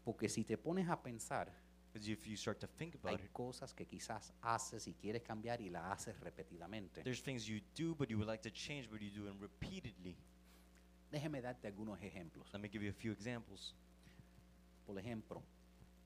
Porque 0.05 0.29
si 0.29 0.45
te 0.45 0.57
pones 0.57 0.87
a 0.87 0.95
pensar, 0.95 1.51
If 1.93 2.25
you 2.25 2.37
start 2.37 2.59
to 2.61 2.67
think 2.67 2.95
hay 2.95 2.99
about 3.15 3.21
it, 3.23 3.31
cosas 3.31 3.73
que 3.73 3.85
quizás 3.85 4.33
haces 4.41 4.87
y 4.87 4.93
quieres 4.93 5.23
cambiar 5.23 5.61
y 5.61 5.69
las 5.69 5.83
haces 5.91 6.19
repetidamente. 6.19 7.03
there's 7.03 7.21
things 7.21 7.47
you 7.47 7.61
do 7.75 7.93
but 7.95 8.09
you 8.09 8.17
would 8.17 8.27
like 8.29 8.41
to 8.43 8.51
change, 8.51 8.89
but 8.89 9.01
you 9.01 9.09
do 9.09 9.25
them 9.25 9.37
repeatedly. 9.39 10.15
Déjeme 11.11 11.41
darte 11.41 11.67
algunos 11.67 12.01
ejemplos. 12.01 12.51
Let 12.53 12.59
me 12.59 12.69
give 12.69 12.83
you 12.83 12.91
a 12.91 12.93
few 12.93 13.11
examples. 13.11 13.75
Por 14.85 14.97
ejemplo, 14.97 15.43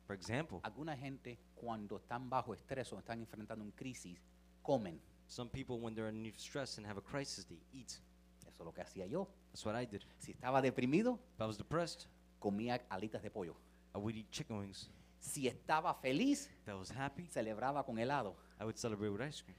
For 0.05 0.15
example, 0.15 0.59
alguna 0.63 0.95
gente 0.95 1.39
cuando 1.55 1.97
están 1.97 2.29
bajo 2.29 2.53
estrés 2.53 2.91
o 2.93 2.99
están 2.99 3.19
enfrentando 3.19 3.63
una 3.63 3.73
crisis, 3.75 4.19
comen. 4.61 4.99
some 5.27 5.49
people, 5.49 5.79
when 5.79 5.95
they're 5.95 6.07
under 6.07 6.31
stress 6.37 6.77
and 6.77 6.85
have 6.85 6.97
a 6.97 7.01
crisis, 7.01 7.45
they 7.45 7.59
eat. 7.73 7.99
Eso 8.47 8.59
es 8.59 8.65
lo 8.65 8.71
que 8.71 8.81
hacía 8.83 9.07
yo. 9.07 9.27
That's 9.51 9.65
what 9.65 9.75
I 9.75 9.85
did. 9.85 10.03
Si 10.19 10.31
estaba 10.31 10.61
deprimido, 10.61 11.19
If 11.35 11.41
I 11.41 11.45
was 11.45 11.57
depressed, 11.57 12.07
comía 12.39 12.81
alitas 12.89 13.21
de 13.23 13.29
pollo. 13.29 13.55
I 13.93 13.97
would 13.97 14.15
eat 14.15 14.29
chicken 14.31 14.59
wings. 14.59 14.89
Si 15.25 15.47
estaba 15.47 15.93
feliz, 15.95 16.49
If 16.61 16.67
I 16.69 16.73
was 16.73 16.91
happy, 16.91 17.25
celebraba 17.27 17.83
con 17.85 17.97
helado. 17.97 18.35
I 18.59 18.63
would 18.63 18.77
celebrate 18.77 19.11
with 19.11 19.21
ice 19.27 19.43
cream. 19.43 19.57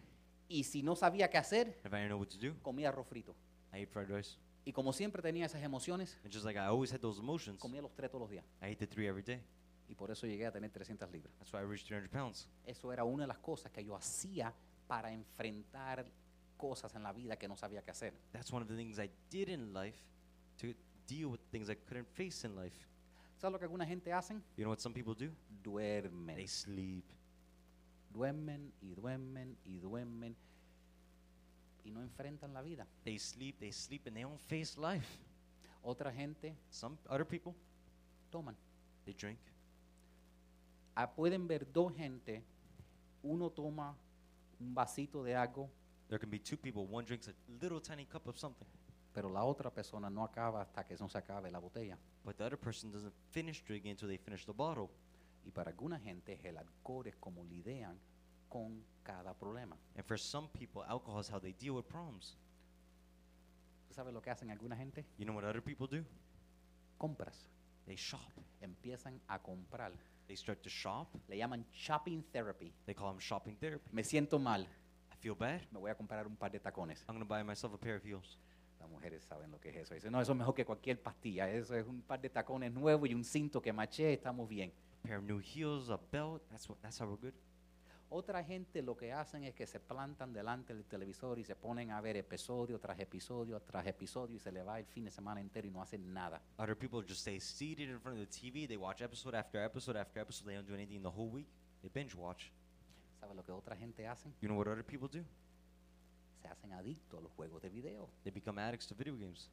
Y 0.48 0.62
si 0.64 0.82
no 0.82 0.94
sabía 0.94 1.28
qué 1.28 1.38
hacer, 1.38 1.80
If 1.84 1.92
I 1.92 1.96
didn't 1.96 2.08
know 2.08 2.18
what 2.18 2.28
to 2.28 2.38
do, 2.38 2.54
comía 2.62 2.88
arroz 2.88 3.06
frito. 3.08 3.34
I 3.72 3.82
ate 3.82 3.86
fried 3.88 4.08
rice. 4.08 4.38
Y 4.64 4.72
como 4.72 4.92
siempre 4.92 5.22
tenía 5.22 5.46
esas 5.46 5.62
emociones, 5.62 6.18
And 6.24 6.32
just 6.32 6.44
like 6.44 6.58
I 6.58 6.66
always 6.66 6.92
had 6.92 7.00
those 7.00 7.20
emotions, 7.20 7.60
comía 7.60 7.82
los 7.82 7.94
tres 7.94 8.10
todos 8.10 8.22
los 8.22 8.30
días. 8.30 8.44
I 8.62 8.66
ate 8.66 8.76
the 8.76 8.86
three 8.86 9.06
every 9.06 9.22
day. 9.22 9.42
Y 9.88 9.94
por 9.94 10.10
eso 10.10 10.26
llegué 10.26 10.46
a 10.46 10.52
tener 10.52 10.70
300 10.70 11.10
libras. 11.10 11.34
That's 11.38 11.52
why 11.52 11.60
I 11.60 11.64
reached 11.64 11.86
300 11.86 12.08
pounds. 12.10 12.48
Eso 12.64 12.92
era 12.92 13.04
una 13.04 13.24
de 13.24 13.28
las 13.28 13.38
cosas 13.38 13.70
que 13.72 13.84
yo 13.84 13.94
hacía 13.94 14.52
para 14.86 15.12
enfrentar 15.12 16.06
cosas 16.56 16.94
en 16.94 17.02
la 17.02 17.12
vida 17.12 17.36
que 17.36 17.46
no 17.48 17.56
sabía 17.56 17.82
qué 17.82 17.90
hacer. 17.90 18.14
That's 18.32 18.52
one 18.52 18.62
of 18.62 18.68
the 18.68 18.76
things 18.76 18.98
I 18.98 19.10
did 19.30 19.48
in 19.48 19.72
life 19.72 19.98
to 20.58 20.74
deal 21.06 21.30
with 21.30 21.40
things 21.50 21.68
I 21.68 21.76
couldn't 21.76 22.08
face 22.08 22.46
in 22.46 22.56
life. 22.56 22.76
¿Sabes 23.36 23.52
lo 23.52 23.58
que 23.58 23.64
alguna 23.64 23.86
gente 23.86 24.12
hacen? 24.12 24.42
You 24.56 24.64
know 24.64 24.70
what 24.70 24.78
some 24.80 24.94
people 24.94 25.14
do? 25.14 25.32
Duermen. 25.62 26.36
They 26.36 26.48
sleep. 26.48 27.04
Duermen 28.10 28.72
y 28.80 28.94
duermen 28.94 29.56
y 29.64 29.78
duermen 29.78 30.34
y 31.84 31.90
no 31.90 32.02
enfrentan 32.02 32.52
la 32.54 32.62
vida. 32.62 32.86
They 33.04 33.18
sleep, 33.18 33.58
they 33.58 33.72
sleep, 33.72 34.06
and 34.06 34.16
they 34.16 34.22
don't 34.22 34.40
face 34.40 34.76
life. 34.78 35.06
Otra 35.82 36.12
gente 36.12 36.56
Some 36.70 36.96
other 37.08 37.24
people, 37.26 37.54
toman. 38.30 38.56
they 39.04 39.14
drink. 39.14 39.38
Ah, 40.96 41.06
pueden 41.14 41.46
ver 41.46 41.70
dos 41.70 41.94
gente, 41.94 42.42
uno 43.22 43.50
toma 43.50 43.94
un 44.58 44.74
vasito 44.74 45.22
de 45.22 45.36
algo, 45.36 45.68
There 46.08 46.18
can 46.18 46.30
be 46.30 46.38
two 46.38 46.56
people. 46.56 46.86
One 46.86 47.04
drinks 47.04 47.28
a 47.28 47.34
little 47.60 47.80
tiny 47.80 48.06
cup 48.06 48.26
of 48.26 48.38
something, 48.38 48.66
pero 49.16 49.30
la 49.30 49.44
otra 49.44 49.70
persona 49.70 50.10
no 50.10 50.24
acaba 50.24 50.60
hasta 50.60 50.84
que 50.84 50.94
no 50.96 51.08
se 51.08 51.16
acabe 51.16 51.50
la 51.50 51.58
botella. 51.58 51.96
but 52.22 52.36
the 52.36 52.44
other 52.44 52.58
person 52.58 52.92
doesn't 52.92 53.14
finish 53.30 53.64
drinking 53.64 53.92
until 53.92 54.08
they 54.08 54.18
finish 54.18 54.44
the 54.44 54.52
bottle. 54.52 54.90
Y 55.42 55.50
para 55.50 55.70
alguna 55.70 55.98
gente 55.98 56.38
el 56.44 56.58
alcohol 56.58 57.06
es 57.06 57.16
como 57.16 57.42
lidian 57.42 57.98
con 58.46 58.84
cada 59.02 59.32
problema. 59.32 59.74
And 59.94 60.04
for 60.04 60.18
some 60.18 60.48
people, 60.48 60.82
alcohol 60.86 61.18
is 61.18 61.30
how 61.30 61.38
they 61.40 61.54
deal 61.54 61.76
with 61.76 61.86
problems. 61.86 62.36
¿Tú 63.88 63.94
sabes 63.94 64.12
lo 64.12 64.20
que 64.20 64.30
hacen 64.30 64.50
alguna 64.50 64.76
gente? 64.76 65.06
You 65.16 65.24
know 65.24 65.34
what 65.34 65.44
other 65.44 65.62
people 65.62 65.86
do? 65.86 66.04
Compras. 66.98 67.48
They 67.86 67.96
shop. 67.96 68.20
Empiezan 68.60 69.18
a 69.28 69.38
comprar. 69.38 69.92
They 70.26 70.36
start 70.36 70.60
to 70.62 70.68
shop. 70.68 71.08
Le 71.28 71.38
llaman 71.38 71.64
shopping 71.72 72.22
therapy. 72.34 72.70
They 72.84 72.94
call 72.94 73.12
them 73.12 73.20
shopping 73.20 73.56
therapy. 73.56 73.88
Me 73.92 74.04
siento 74.04 74.38
mal. 74.38 74.66
I 75.10 75.16
feel 75.16 75.34
bad. 75.34 75.62
Me 75.72 75.80
voy 75.80 75.90
a 75.90 75.94
comprar 75.94 76.26
un 76.26 76.36
par 76.36 76.50
de 76.50 76.60
tacones. 76.60 77.02
I'm 77.08 77.14
going 77.14 77.20
to 77.20 77.24
buy 77.24 77.42
myself 77.42 77.72
a 77.72 77.78
pair 77.78 77.96
of 77.96 78.02
heels. 78.04 78.36
Las 78.86 78.92
mujeres 78.92 79.24
saben 79.24 79.50
lo 79.50 79.58
que 79.58 79.70
es 79.70 79.76
eso. 79.76 79.94
Dicen, 79.94 80.12
no, 80.12 80.20
eso 80.20 80.30
es 80.30 80.38
mejor 80.38 80.54
que 80.54 80.64
cualquier 80.64 81.02
pastilla. 81.02 81.50
Eso 81.50 81.74
es 81.74 81.84
un 81.88 82.02
par 82.02 82.20
de 82.20 82.30
tacones 82.30 82.72
nuevos 82.72 83.10
y 83.10 83.14
un 83.14 83.24
cinto 83.24 83.60
que 83.60 83.72
maché. 83.72 84.12
Estamos 84.12 84.48
bien. 84.48 84.72
pair 85.02 85.18
of 85.18 85.24
new 85.24 85.40
heels, 85.40 85.90
a 85.90 85.98
belt. 86.12 86.40
That's 86.50 86.68
what. 86.68 86.78
That's 86.82 87.00
how 87.00 87.08
we're 87.08 87.20
good. 87.20 87.34
Otra 88.08 88.44
gente 88.44 88.80
lo 88.82 88.96
que 88.96 89.12
hacen 89.12 89.42
es 89.42 89.56
que 89.56 89.66
se 89.66 89.80
plantan 89.80 90.32
delante 90.32 90.72
del 90.72 90.84
televisor 90.84 91.40
y 91.40 91.44
se 91.44 91.56
ponen 91.56 91.90
a 91.90 92.00
ver 92.00 92.16
episodio 92.16 92.78
tras 92.78 93.00
episodio 93.00 93.60
tras 93.60 93.84
episodio 93.88 94.36
y 94.36 94.38
se 94.38 94.52
le 94.52 94.62
va 94.62 94.78
el 94.78 94.86
fin 94.86 95.04
de 95.04 95.10
semana 95.10 95.40
entero 95.40 95.66
y 95.66 95.72
no 95.72 95.82
hacen 95.82 96.14
nada. 96.14 96.40
Other 96.56 96.76
people 96.76 97.00
just 97.00 97.22
stay 97.22 97.40
seated 97.40 97.88
in 97.88 97.98
front 97.98 98.16
of 98.16 98.24
the 98.24 98.30
TV. 98.30 98.68
They 98.68 98.76
watch 98.76 99.02
episode 99.02 99.34
after 99.36 99.60
episode 99.64 99.98
after 99.98 100.20
episode. 100.20 100.46
They 100.46 100.54
don't 100.54 100.68
do 100.68 100.74
anything 100.74 101.02
the 101.02 101.10
whole 101.10 101.28
week. 101.28 101.48
They 101.82 101.90
binge 101.92 102.14
watch. 102.14 102.52
¿Sabes 103.18 103.34
lo 103.34 103.42
que 103.42 103.50
otra 103.50 103.74
gente 103.74 104.06
hacen? 104.06 104.32
You 104.40 104.48
know 104.48 104.56
what 104.56 104.68
other 104.68 104.84
people 104.84 105.08
do? 105.08 105.26
Se 106.46 106.52
hacen 106.52 106.72
adictos 106.74 107.18
a 107.18 107.22
los 107.22 107.32
juegos 107.32 107.60
de 107.60 107.68
video. 107.68 108.08
They 108.22 108.30
become 108.30 108.60
addicts 108.62 108.86
to 108.86 108.94
video 108.94 109.16
games. 109.16 109.50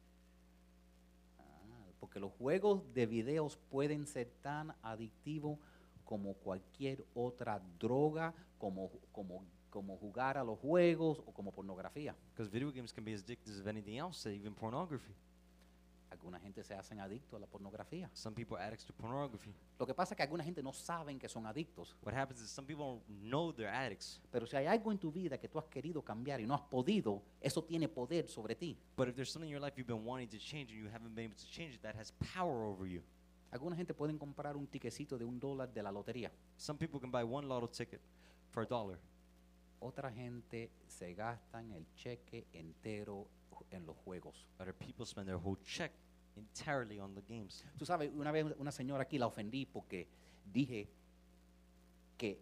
Ah, 1.40 1.90
porque 1.98 2.20
los 2.20 2.30
juegos 2.34 2.84
de 2.94 3.04
videos 3.04 3.56
pueden 3.68 4.06
ser 4.06 4.30
tan 4.42 4.72
adictivos 4.80 5.58
como 6.04 6.34
cualquier 6.34 7.04
otra 7.12 7.60
droga, 7.80 8.32
como, 8.58 8.92
como, 9.10 9.44
como 9.70 9.96
jugar 9.96 10.38
a 10.38 10.44
los 10.44 10.56
juegos 10.60 11.18
o 11.26 11.32
como 11.32 11.50
pornografía. 11.50 12.14
Because 12.30 12.48
video 12.48 12.70
games 12.70 12.92
can 12.92 13.04
be 13.04 13.12
as 13.12 13.22
addictive 13.22 13.60
as 13.60 13.66
anything 13.66 13.96
else, 13.96 14.24
even 14.32 14.54
pornography. 14.54 15.16
Alguna 16.14 16.38
gente 16.38 16.62
se 16.62 16.74
hacen 16.74 17.00
adictos 17.00 17.36
a 17.36 17.40
la 17.40 17.46
pornografía. 17.46 18.08
Some 18.14 18.36
people 18.36 18.56
are 18.56 18.66
addicts 18.66 18.84
to 18.86 18.92
pornography. 18.92 19.52
Lo 19.78 19.84
que 19.84 19.94
pasa 19.94 20.14
es 20.14 20.16
que 20.16 20.22
alguna 20.22 20.44
gente 20.44 20.62
no 20.62 20.72
saben 20.72 21.18
que 21.18 21.28
son 21.28 21.44
adictos. 21.44 21.96
What 22.02 22.14
happens 22.14 22.40
is 22.40 22.50
some 22.50 22.66
people 22.66 22.84
don't 22.84 23.02
know 23.22 23.52
they're 23.52 23.68
addicts. 23.68 24.20
Pero 24.30 24.46
si 24.46 24.56
hay 24.56 24.66
algo 24.66 24.92
en 24.92 24.98
tu 24.98 25.10
vida 25.10 25.38
que 25.38 25.48
tú 25.48 25.58
has 25.58 25.66
querido 25.66 26.02
cambiar 26.02 26.40
y 26.40 26.46
no 26.46 26.54
has 26.54 26.62
podido, 26.62 27.20
eso 27.40 27.64
tiene 27.64 27.88
poder 27.88 28.28
sobre 28.28 28.54
ti. 28.54 28.78
But 28.96 29.08
if 29.08 29.16
there's 29.16 29.30
something 29.30 29.48
in 29.48 29.52
your 29.52 29.60
life 29.60 29.76
you've 29.76 29.92
been 29.92 30.06
wanting 30.06 30.28
to 30.28 30.38
change 30.38 30.70
and 30.70 30.80
you 30.80 30.88
haven't 30.88 31.14
been 31.14 31.24
able 31.24 31.36
to 31.36 31.46
change 31.50 31.74
it, 31.74 31.82
that 31.82 31.96
has 31.96 32.12
power 32.32 32.64
over 32.64 32.86
you. 32.86 33.02
Alguna 33.50 33.76
gente 33.76 33.92
pueden 33.92 34.18
comprar 34.18 34.56
un 34.56 34.68
tiquecito 34.68 35.18
de 35.18 35.24
un 35.24 35.40
dólar 35.40 35.72
de 35.72 35.82
la 35.82 35.90
lotería. 35.90 36.30
Some 36.56 36.78
people 36.78 37.00
can 37.00 37.10
buy 37.10 37.24
one 37.24 37.46
lotto 37.48 37.68
ticket 37.68 38.00
for 38.50 38.62
a 38.62 38.66
dollar. 38.66 38.98
Otra 39.80 40.10
gente 40.12 40.70
se 40.86 41.12
gastan 41.14 41.72
el 41.72 41.86
cheque 41.94 42.46
entero 42.52 43.28
en 43.70 43.86
los 43.86 43.96
juegos. 44.04 44.46
Other 44.58 44.74
people 44.74 45.04
spend 45.06 45.26
their 45.26 45.38
whole 45.38 45.58
check 45.64 45.92
entirely 46.36 46.98
on 46.98 47.14
the 47.14 47.22
games. 47.22 47.64
Tú 47.78 47.86
sabes, 47.86 48.10
una 48.14 48.32
vez 48.32 48.46
una 48.58 48.72
señora 48.72 49.02
aquí 49.02 49.18
la 49.18 49.26
ofendí 49.26 49.66
porque 49.66 50.08
dije 50.52 50.88
que 52.16 52.40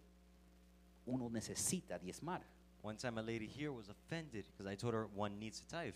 uno 1.05 1.29
necesita 1.29 1.99
diezmar. 1.99 2.41
One 2.81 2.97
time 2.97 3.19
a 3.19 3.23
lady 3.23 3.47
here 3.47 3.69
was 3.71 3.89
offended 3.89 4.45
because 4.45 4.67
I 4.67 4.75
told 4.75 4.93
her 4.93 5.07
one 5.15 5.39
needs 5.39 5.59
to 5.61 5.67
tithe. 5.67 5.95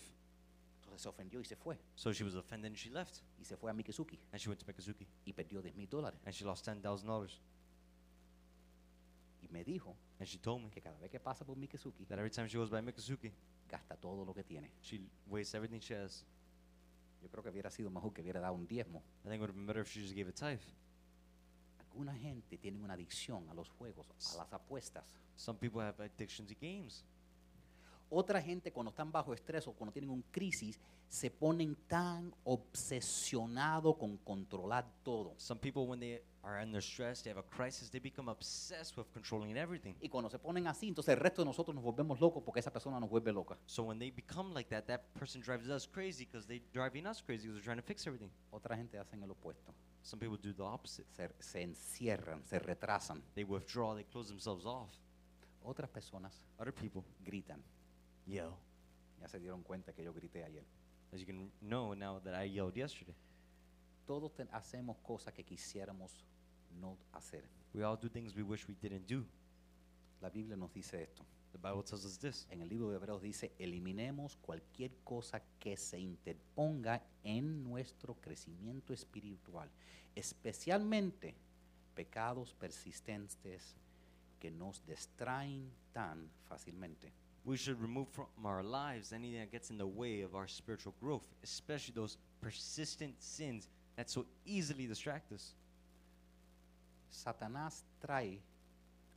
Entonces 0.80 1.02
se 1.02 1.08
ofendió 1.08 1.40
y 1.40 1.44
se 1.44 1.56
fue. 1.56 1.78
So 1.96 2.12
she 2.12 2.24
was 2.24 2.34
offended 2.34 2.70
and 2.70 2.76
she 2.76 2.88
left. 2.90 3.22
Y 3.38 3.44
se 3.44 3.56
fue 3.56 3.70
a 3.70 3.74
Mikizuki 3.74 4.18
And 4.32 4.40
she 4.40 4.48
went 4.48 4.60
to 4.60 4.66
Mikazuki. 4.66 5.06
y 5.26 5.32
perdió 5.32 5.60
10 5.60 5.74
mil 5.76 5.88
dólares. 5.88 6.20
And 6.24 6.34
she 6.34 6.44
lost 6.44 6.66
$10,000. 6.66 7.40
Y 9.42 9.48
me 9.50 9.64
dijo 9.64 9.94
And 10.18 10.26
she 10.26 10.38
told 10.38 10.62
me 10.62 10.70
que 10.70 10.80
cada 10.80 10.98
vez 10.98 11.10
que 11.10 11.20
pasa 11.20 11.44
por 11.44 11.56
Mikizuki, 11.56 12.06
that 12.06 12.18
every 12.18 12.30
time 12.30 12.48
she 12.48 12.56
goes 12.56 12.70
by 12.70 12.80
Mikazuki, 12.80 13.32
gasta 13.68 13.96
todo 13.96 14.24
lo 14.24 14.34
que 14.34 14.44
tiene. 14.44 14.70
she 14.82 15.00
wastes 15.26 15.54
everything 15.54 15.80
she 15.80 15.94
has. 15.94 16.24
Yo 17.22 17.28
creo 17.28 17.42
que 17.42 17.50
hubiera 17.50 17.70
sido 17.70 17.90
mejor 17.90 18.12
que 18.12 18.22
hubiera 18.22 18.40
dado 18.40 18.54
un 18.54 18.66
diezmo. 18.66 19.02
I 19.24 19.28
think 19.28 19.34
it 19.34 19.40
would 19.40 19.50
have 19.50 19.56
been 19.56 19.66
better 19.66 19.82
if 19.82 19.90
she 19.92 20.00
just 20.00 20.14
gave 20.14 20.28
a 20.28 20.32
tithe. 20.32 20.62
Alguna 21.78 22.14
gente 22.14 22.58
tiene 22.58 22.78
una 22.78 22.94
adicción 22.94 23.48
a 23.48 23.54
los 23.54 23.68
juegos, 23.70 24.06
a 24.34 24.36
las 24.36 24.52
apuestas. 24.52 25.04
Some 25.36 25.58
people 25.58 25.80
have 25.80 26.02
addiction 26.02 26.46
to 26.46 26.54
games. 26.60 27.04
Otra 28.10 28.40
gente 28.40 28.72
cuando 28.72 28.90
están 28.90 29.12
bajo 29.12 29.34
estrés 29.34 29.66
o 29.66 29.72
cuando 29.72 29.92
tienen 29.92 30.10
un 30.10 30.22
crisis 30.30 30.80
se 31.08 31.30
ponen 31.30 31.76
tan 31.86 32.34
obsesionados 32.44 33.96
con 33.96 34.16
controlar 34.18 34.86
todo. 35.02 35.34
Some 35.38 35.60
people, 35.60 35.86
when 35.86 36.00
they 36.00 36.22
are 36.48 36.62
under 36.62 36.80
stress, 36.80 37.22
they 37.22 37.30
have 37.30 37.38
a 37.38 37.42
crisis, 37.42 37.90
they 37.90 37.98
become 37.98 38.28
obsessed 38.30 38.96
with 38.96 39.06
controlling 39.12 39.56
everything. 39.56 39.94
Y 40.00 40.08
cuando 40.08 40.30
se 40.30 40.38
ponen 40.38 40.66
así, 40.66 40.88
entonces 40.88 41.12
el 41.14 41.20
resto 41.20 41.42
de 41.42 41.46
nosotros 41.46 41.74
nos 41.74 41.84
volvemos 41.84 42.18
locos 42.20 42.42
porque 42.42 42.60
esa 42.60 42.72
persona 42.72 42.98
nos 42.98 43.10
vuelve 43.10 43.32
loca. 43.32 43.58
So 43.66 43.82
when 43.84 43.98
they 43.98 44.10
become 44.10 44.54
like 44.54 44.70
that, 44.70 44.86
that 44.86 45.02
person 45.14 45.42
drives 45.42 45.68
us 45.68 45.86
crazy 45.86 46.24
because 46.24 46.46
they're 46.46 46.62
driving 46.72 47.06
us 47.06 47.20
crazy 47.20 47.46
because 47.46 47.56
they're 47.60 47.64
trying 47.64 47.80
to 47.80 47.86
fix 47.86 48.06
everything. 48.06 48.30
Otra 48.50 48.76
gente 48.76 48.98
hacen 48.98 49.22
el 49.22 49.30
opuesto. 49.30 49.74
Some 50.02 50.20
people 50.20 50.38
do 50.38 50.54
the 50.54 50.62
opposite. 50.62 51.06
Se, 51.12 51.28
se 51.38 51.62
encierran, 51.62 52.42
se 52.44 52.58
retrasan. 52.58 53.20
They 53.34 53.44
withdraw, 53.44 53.94
they 53.94 54.04
close 54.04 54.28
themselves 54.28 54.64
off. 54.64 54.94
Otras 55.62 55.90
personas 55.90 56.32
Other 56.58 56.72
people 56.72 57.04
gritan. 57.24 57.62
yell. 58.26 58.56
Ya 59.20 59.28
se 59.28 59.38
dieron 59.38 59.62
cuenta 59.62 59.92
que 59.92 60.02
yo 60.02 60.14
grité 60.14 60.44
ayer. 60.44 60.64
As 61.12 61.20
you 61.20 61.26
can 61.26 61.50
know 61.60 61.94
now 61.94 62.20
that 62.20 62.34
I 62.34 62.44
yelled 62.44 62.74
yesterday. 62.74 63.14
Todos 64.06 64.32
hacemos 64.52 64.96
cosas 65.02 65.34
que 65.34 65.44
quisiéramos 65.44 66.24
no 66.80 66.96
hacer. 67.12 67.44
We 67.74 67.82
all 67.82 67.96
do 67.96 68.08
things 68.08 68.34
we 68.34 68.42
wish 68.42 68.66
we 68.66 68.74
didn't 68.74 69.06
do. 69.06 69.24
La 70.20 70.30
Biblia 70.30 70.56
nos 70.56 70.72
dice 70.72 71.02
esto. 71.02 71.24
The 71.52 71.58
Bible 71.58 71.82
tells 71.82 72.04
us 72.04 72.18
this. 72.18 72.46
En 72.50 72.60
el 72.60 72.68
libro 72.68 72.90
de 72.90 72.96
Hebreos 72.96 73.22
dice, 73.22 73.52
eliminemos 73.58 74.36
cualquier 74.36 74.90
cosa 75.04 75.42
que 75.58 75.76
se 75.76 75.98
interponga 75.98 77.02
en 77.24 77.64
nuestro 77.64 78.14
crecimiento 78.20 78.92
espiritual, 78.92 79.70
especialmente 80.14 81.34
pecados 81.94 82.54
persistentes 82.54 83.74
que 84.38 84.50
nos 84.50 84.84
distraen 84.86 85.70
tan 85.92 86.30
fácilmente. 86.48 87.12
We 87.44 87.56
should 87.56 87.80
remove 87.80 88.08
from 88.08 88.26
our 88.44 88.62
lives 88.62 89.12
anything 89.12 89.40
that 89.40 89.50
gets 89.50 89.70
in 89.70 89.78
the 89.78 89.86
way 89.86 90.22
of 90.22 90.34
our 90.34 90.48
spiritual 90.48 90.94
growth, 91.00 91.26
especially 91.42 91.94
those 91.94 92.18
persistent 92.40 93.14
sins 93.22 93.68
that 93.96 94.10
so 94.10 94.26
easily 94.44 94.86
distract 94.86 95.32
us. 95.32 95.54
Satanás 97.10 97.84
trae 98.00 98.40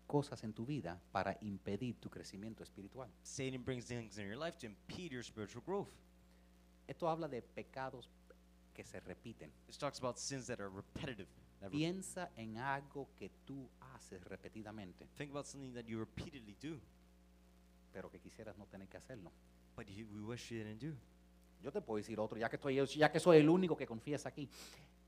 cosas 0.07 0.43
en 0.43 0.53
tu 0.53 0.65
vida 0.65 0.99
para 1.11 1.37
impedir 1.41 1.95
tu 1.99 2.09
crecimiento 2.09 2.63
espiritual. 2.63 3.09
Satan 3.23 3.63
brings 3.63 3.85
things 3.85 4.17
in 4.17 4.27
your 4.27 4.37
life 4.37 4.57
to 4.57 4.65
impede 4.67 5.11
your 5.11 5.23
spiritual 5.23 5.63
growth. 5.65 5.89
Esto 6.87 7.09
habla 7.09 7.27
de 7.27 7.41
pecados 7.41 8.09
que 8.73 8.83
se 8.83 8.99
repiten. 8.99 9.51
This 9.67 9.77
talks 9.77 9.99
about 9.99 10.17
sins 10.17 10.47
that 10.47 10.59
are 10.59 10.69
repetitive. 10.69 11.27
Piensa 11.69 12.31
en 12.35 12.57
algo 12.57 13.07
que 13.15 13.29
tú 13.45 13.69
haces 13.93 14.23
repetidamente, 14.23 15.07
Think 15.15 15.29
about 15.29 15.45
something 15.45 15.73
that 15.73 15.85
you 15.85 15.99
repeatedly 15.99 16.55
do, 16.59 16.79
pero 17.93 18.09
que 18.09 18.19
quisieras 18.19 18.57
no 18.57 18.65
tener 18.65 18.87
que 18.87 18.97
hacerlo. 18.97 19.31
but 19.75 19.87
you, 19.87 20.05
we 20.13 20.21
wish 20.21 20.51
you 20.51 20.57
didn't 20.57 20.79
do. 20.79 20.95
Yo 21.63 21.71
te 21.71 21.79
puedo 21.79 21.97
decir 21.97 22.19
otro, 22.19 22.37
ya 22.37 22.49
que, 22.49 22.55
estoy, 22.55 22.75
ya 22.97 23.11
que 23.11 23.19
soy 23.19 23.37
el 23.37 23.47
único 23.47 23.77
que 23.77 23.85
confiesa 23.85 24.29
aquí. 24.29 24.49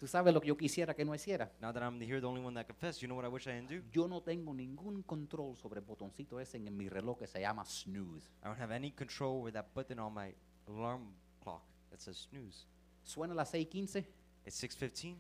Tú 0.03 0.07
sabes 0.07 0.33
lo 0.33 0.41
que 0.41 0.49
yo 0.49 0.57
quisiera 0.57 0.93
que 0.93 1.05
no 1.05 1.15
hiciera. 1.15 1.49
Now 1.61 1.71
that 1.71 1.81
I'm 1.81 1.97
here, 2.01 2.19
the 2.19 2.27
only 2.27 2.41
one 2.41 2.53
that 2.55 2.67
confessed, 2.67 3.01
you 3.01 3.07
know 3.07 3.15
what 3.15 3.23
I 3.23 3.29
wish 3.29 3.47
I 3.47 3.51
didn't 3.51 3.69
do? 3.69 3.81
Yo 3.93 4.05
no 4.05 4.19
tengo 4.21 4.53
ningún 4.53 5.01
control 5.03 5.55
sobre 5.55 5.79
el 5.79 5.85
botoncito 5.85 6.41
ese 6.41 6.57
en 6.57 6.75
mi 6.75 6.89
reloj 6.89 7.19
que 7.19 7.25
se 7.25 7.39
llama 7.39 7.63
snooze. 7.63 8.27
I 8.43 8.47
don't 8.47 8.59
have 8.59 8.75
any 8.75 8.91
control 8.91 9.37
over 9.39 9.53
that 9.53 9.73
button 9.73 9.99
on 9.99 10.13
my 10.13 10.33
alarm 10.67 11.15
clock 11.41 11.63
that 11.89 12.01
says 12.01 12.17
snooze. 12.29 12.67
Suena 13.01 13.31
a 13.31 13.35
las 13.35 13.53
6.15, 13.53 14.05
It's 14.45 14.61
6:15. 14.61 15.15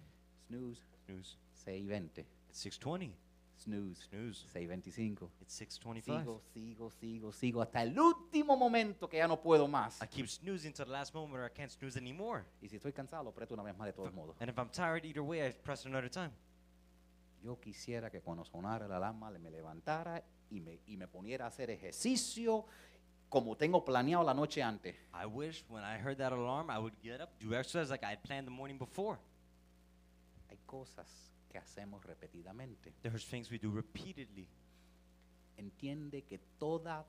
snooze, 0.49 0.81
Snooze. 1.05 1.37
6.20, 1.65 2.25
It's 2.49 2.59
6:20. 2.65 3.13
Snooze, 3.57 4.01
Snooze. 4.09 4.45
6.25. 4.53 5.29
It's 5.41 5.53
6:25. 5.61 6.03
Sigo, 6.03 6.41
sigo, 6.53 6.89
sigo, 6.91 7.31
sigo 7.31 7.61
hasta 7.61 7.81
el 7.83 7.97
último 7.97 8.55
momento 8.57 9.07
que 9.07 9.17
ya 9.17 9.27
no 9.27 9.41
puedo 9.41 9.67
más. 9.67 10.01
I 10.01 10.07
keep 10.07 10.27
snoozing 10.27 10.73
to 10.73 10.83
the 10.85 10.91
last 10.91 11.13
moment 11.13 11.33
where 11.33 11.45
I 11.45 11.49
can't 11.55 11.71
snooze 11.71 11.97
anymore. 11.97 12.43
Y 12.61 12.67
si 12.69 12.75
estoy 12.77 12.91
cansado, 12.93 13.23
lo 13.23 13.29
aprieto 13.29 13.53
una 13.53 13.63
vez 13.63 13.75
más 13.77 13.85
de 13.87 13.93
todos 13.93 14.13
modos. 14.13 14.35
And 14.41 14.49
if 14.49 14.57
I'm 14.57 14.69
tired, 14.69 15.05
either 15.05 15.21
way, 15.23 15.41
I 15.47 15.51
press 15.53 15.85
another 15.85 16.09
time. 16.09 16.31
Yo 17.41 17.59
quisiera 17.59 18.09
que 18.09 18.21
cuando 18.21 18.43
sonara 18.45 18.87
la 18.87 18.97
alarma 18.97 19.29
le- 19.29 19.39
me 19.39 19.49
levantara 19.51 20.23
y 20.49 20.59
me, 20.61 20.79
y 20.87 20.95
me 20.97 21.07
poniera 21.07 21.45
a 21.45 21.47
hacer 21.49 21.69
ejercicio 21.69 22.65
como 23.29 23.57
tengo 23.57 23.83
planeado 23.83 24.23
la 24.23 24.33
noche 24.33 24.61
antes. 24.61 24.95
I 25.13 25.25
wish 25.25 25.63
when 25.67 25.83
I 25.83 25.97
heard 25.97 26.17
that 26.19 26.31
alarm, 26.31 26.69
I 26.69 26.77
would 26.79 26.93
get 27.01 27.19
up, 27.19 27.31
do 27.39 27.53
exercise 27.53 27.89
like 27.89 28.03
I 28.05 28.11
had 28.11 28.21
planned 28.23 28.45
the 28.47 28.51
morning 28.51 28.77
before. 28.77 29.17
Cosas 30.73 31.31
que 31.51 31.59
hacemos 31.59 32.03
repetidamente. 32.03 32.95
There's 33.03 33.27
things 33.27 33.51
we 33.51 33.59
do 33.59 33.69
repeatedly. 33.69 34.47
Entiende 35.55 36.23
que 36.23 36.39
toda 36.57 37.05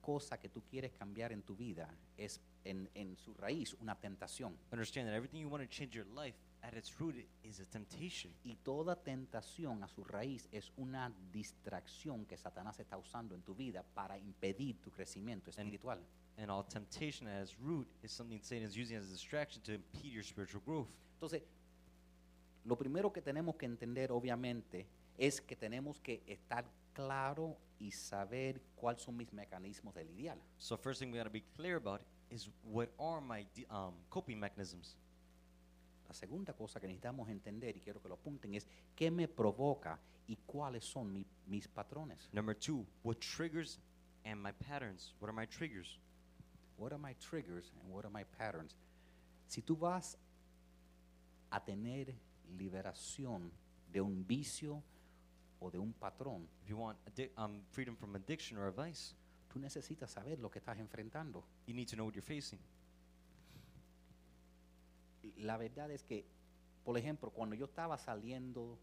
cosa 0.00 0.40
que 0.40 0.48
tú 0.48 0.64
quieres 0.68 0.90
cambiar 0.98 1.30
en 1.30 1.42
tu 1.42 1.54
vida 1.54 1.88
es 2.16 2.40
en, 2.64 2.90
en 2.94 3.16
su 3.16 3.32
raíz 3.34 3.74
una 3.74 3.94
tentación. 3.94 4.58
Understand 4.72 5.06
that 5.06 5.14
everything 5.14 5.38
you 5.38 5.48
want 5.48 5.62
to 5.62 5.70
change 5.70 5.94
your 5.94 6.08
life, 6.16 6.36
at 6.62 6.74
its 6.74 6.98
root, 6.98 7.14
is 7.44 7.60
a 7.60 7.64
temptation. 7.64 8.34
Y 8.42 8.56
toda 8.56 8.96
tentación 8.96 9.84
a 9.84 9.86
su 9.86 10.02
raíz 10.02 10.48
es 10.50 10.72
una 10.76 11.12
distracción 11.30 12.26
que 12.26 12.36
Satanás 12.36 12.80
está 12.80 12.98
usando 12.98 13.36
en 13.36 13.42
tu 13.42 13.54
vida 13.54 13.84
para 13.94 14.18
impedir 14.18 14.80
tu 14.82 14.90
crecimiento 14.90 15.50
espiritual. 15.50 16.00
And 16.38 16.50
all 16.50 16.64
temptation 16.64 17.28
at 17.28 17.40
its 17.40 17.56
root 17.60 17.86
is 18.02 18.10
something 18.10 18.40
Satan 18.42 18.66
is 18.66 18.76
using 18.76 18.96
as 18.96 19.04
a 19.04 19.12
distraction 19.12 19.62
to 19.62 19.74
impede 19.74 20.12
your 20.12 20.24
spiritual 20.24 20.60
growth. 20.66 20.88
Entonces, 21.14 21.42
lo 22.64 22.76
primero 22.76 23.12
que 23.12 23.22
tenemos 23.22 23.56
que 23.56 23.66
entender, 23.66 24.12
obviamente, 24.12 24.86
es 25.18 25.40
que 25.40 25.56
tenemos 25.56 26.00
que 26.00 26.22
estar 26.26 26.64
claro 26.92 27.56
y 27.78 27.90
saber 27.92 28.60
cuáles 28.76 29.02
son 29.02 29.16
mis 29.16 29.32
mecanismos 29.32 29.94
de 29.94 30.04
lidiar. 30.04 30.38
So 30.58 30.76
first 30.76 31.00
thing 31.00 31.10
we 31.12 31.18
got 31.18 31.24
to 31.24 31.30
be 31.30 31.42
clear 31.56 31.76
about 31.76 32.00
is 32.30 32.48
what 32.64 32.88
are 32.98 33.20
my 33.20 33.46
um, 33.70 33.94
coping 34.08 34.38
mechanisms. 34.38 34.96
La 36.08 36.14
segunda 36.14 36.52
cosa 36.52 36.80
que 36.80 36.88
necesitamos 36.88 37.28
entender, 37.28 37.76
y 37.76 37.80
quiero 37.80 38.00
que 38.02 38.08
lo 38.08 38.14
apunten, 38.16 38.54
es 38.54 38.66
qué 38.96 39.10
me 39.10 39.28
provoca 39.28 39.98
y 40.26 40.36
cuáles 40.46 40.84
son 40.84 41.12
mi- 41.12 41.26
mis 41.46 41.68
patrones. 41.68 42.28
Number 42.32 42.54
two, 42.56 42.84
what 43.02 43.18
triggers 43.20 43.78
and 44.24 44.40
my 44.42 44.52
patterns. 44.52 45.14
What 45.20 45.28
are 45.28 45.32
my 45.34 45.46
triggers? 45.46 45.98
What 46.76 46.92
are 46.92 46.98
my 46.98 47.14
triggers 47.14 47.72
and 47.80 47.92
what 47.92 48.04
are 48.04 48.10
my 48.12 48.24
patterns? 48.24 48.74
Si 49.46 49.62
tú 49.62 49.76
vas 49.76 50.16
a 51.50 51.60
tener 51.64 52.14
liberación 52.58 53.50
de 53.92 54.00
un 54.00 54.26
vicio 54.26 54.82
o 55.60 55.70
de 55.70 55.78
un 55.78 55.92
patrón, 55.92 56.48
If 56.62 56.68
you 56.70 56.76
want 56.78 56.98
addi- 57.06 57.30
um, 57.36 57.60
freedom 57.70 57.96
from 57.96 58.14
addiction 58.16 58.56
or 58.58 58.66
a 58.68 58.70
vice, 58.86 59.14
tú 59.52 59.58
necesitas 59.58 60.10
saber 60.10 60.38
lo 60.38 60.50
que 60.50 60.58
estás 60.60 60.78
enfrentando. 60.78 61.44
you 61.66 61.74
need 61.74 61.88
to 61.88 61.96
know 61.96 62.06
what 62.06 62.14
you're 62.14 62.22
facing. 62.26 62.58
La 65.36 65.56
verdad 65.56 65.90
es 65.90 66.02
que, 66.04 66.24
por 66.84 66.96
ejemplo, 66.96 67.30
cuando 67.30 67.54
yo 67.54 67.66
estaba 67.66 67.98
saliendo 67.98 68.78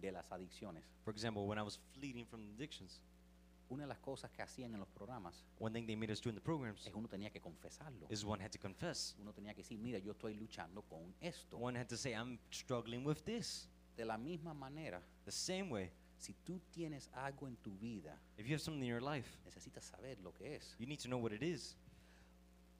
de 0.00 0.12
las 0.12 0.30
adicciones, 0.32 0.84
For 1.04 1.12
example, 1.12 1.42
when 1.44 1.58
I 1.58 1.62
was 1.62 1.78
fleeing 1.94 2.24
from 2.26 2.40
addictions, 2.54 3.00
una 3.70 3.84
de 3.84 3.88
las 3.88 3.98
cosas 3.98 4.30
que 4.30 4.42
hacían 4.42 4.74
en 4.74 4.80
los 4.80 4.88
programas 4.88 5.44
one 5.58 5.72
thing 5.78 5.86
they 5.86 5.96
made 5.96 6.12
us 6.12 6.20
do 6.20 6.28
in 6.28 6.34
the 6.34 6.40
programs 6.40 6.86
es 6.86 6.94
uno 6.94 7.08
tenía 7.08 7.30
que 7.30 7.40
confesarlo. 7.40 8.06
is 8.10 8.24
one 8.24 8.42
had 8.44 8.50
to 8.50 8.58
confess. 8.58 9.16
Uno 9.18 9.32
tenía 9.32 9.54
que 9.54 9.62
decir, 9.62 9.78
mira, 9.78 9.98
yo 9.98 10.12
estoy 10.12 10.34
luchando 10.34 10.82
con 10.82 11.14
esto. 11.20 11.56
One 11.56 11.78
had 11.78 11.86
to 11.88 11.96
say, 11.96 12.12
I'm 12.12 12.38
struggling 12.50 13.04
with 13.04 13.22
this. 13.24 13.68
De 13.96 14.04
la 14.04 14.18
misma 14.18 14.54
manera, 14.54 15.02
The 15.24 15.32
same 15.32 15.70
way, 15.70 15.90
si 16.16 16.34
tú 16.44 16.60
tienes 16.70 17.08
algo 17.12 17.48
en 17.48 17.56
tu 17.56 17.76
vida, 17.78 18.18
if 18.36 18.46
you 18.46 18.54
have 18.54 18.60
something 18.60 18.82
in 18.82 18.88
your 18.88 19.02
life, 19.02 19.38
necesitas 19.44 19.84
saber 19.84 20.18
lo 20.20 20.32
que 20.32 20.56
es. 20.56 20.76
you 20.78 20.86
need 20.86 20.98
to 20.98 21.08
know 21.08 21.18
what 21.18 21.32
it 21.32 21.42
is. 21.42 21.76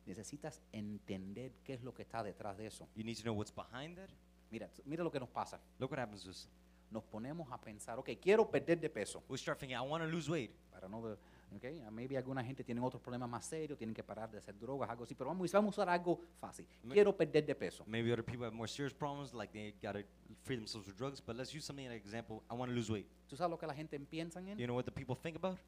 Necesitas 0.06 0.60
entender 0.72 1.52
qué 1.62 1.74
es 1.74 1.82
lo 1.82 1.94
que 1.94 2.02
está 2.02 2.22
detrás 2.22 2.56
de 2.56 2.66
eso. 2.66 2.88
You 2.96 3.04
need 3.04 3.16
to 3.16 3.22
know 3.22 3.34
what's 3.34 3.54
behind 3.54 3.96
that. 3.96 4.10
Mira, 4.50 4.68
mira 4.84 5.04
lo 5.04 5.10
que 5.10 5.20
nos 5.20 5.28
pasa. 5.28 5.60
Look 5.78 5.92
what 5.92 6.00
happens 6.00 6.24
to 6.24 6.30
us. 6.30 6.48
Nos 6.90 7.04
ponemos 7.04 7.50
a 7.52 7.60
pensar, 7.60 7.98
ok, 7.98 8.10
quiero 8.20 8.50
perder 8.50 8.80
de 8.80 8.90
peso. 8.90 9.22
We 9.28 9.38
start 9.38 9.58
thinking, 9.60 9.76
I 9.76 9.80
want 9.80 10.02
to 10.02 10.10
lose 10.10 10.28
weight. 10.30 10.50
Para 10.72 10.88
no, 10.88 11.06
de- 11.06 11.16
ok, 11.56 11.82
ah, 11.86 11.90
maybe 11.90 12.16
alguna 12.16 12.42
gente 12.42 12.64
tiene 12.64 12.80
otros 12.80 13.00
problemas 13.00 13.28
más 13.28 13.44
serios, 13.44 13.78
tienen 13.78 13.94
que 13.94 14.02
parar 14.02 14.28
de 14.30 14.38
hacer 14.38 14.58
drogas, 14.58 14.90
algo 14.90 15.04
así, 15.04 15.14
pero 15.14 15.28
vamos, 15.30 15.50
vamos 15.52 15.78
a 15.78 15.82
usar 15.82 15.88
algo 15.88 16.20
fácil. 16.40 16.66
Quiero 16.88 17.16
perder 17.16 17.46
de 17.46 17.54
peso. 17.54 17.84
Maybe 17.86 18.10
other 18.12 18.24
people 18.24 18.44
have 18.44 18.54
more 18.54 18.66
serious 18.68 18.92
problems, 18.92 19.32
like 19.32 19.52
they 19.52 19.72
got 19.80 19.92
to 19.92 20.02
free 20.42 20.56
themselves 20.56 20.86
from 20.88 20.96
drugs. 20.96 21.20
But 21.24 21.36
let's 21.36 21.54
use 21.54 21.64
something 21.64 21.86
like 21.88 22.02
example. 22.04 22.42
I 22.50 22.54
want 22.54 22.70
to 22.70 22.74
lose 22.74 22.90
weight. 22.90 23.06
¿Tú 23.28 23.36
sabes 23.36 23.50
lo 23.50 23.58
que 23.58 23.66
la 23.68 23.74
gente 23.74 23.98
piensa 24.00 24.40
en? 24.40 24.58
You 24.58 24.66
know 24.66 24.74
what 24.74 24.84
the 24.84 24.90
people 24.92 25.14
think 25.14 25.36
about? 25.36 25.58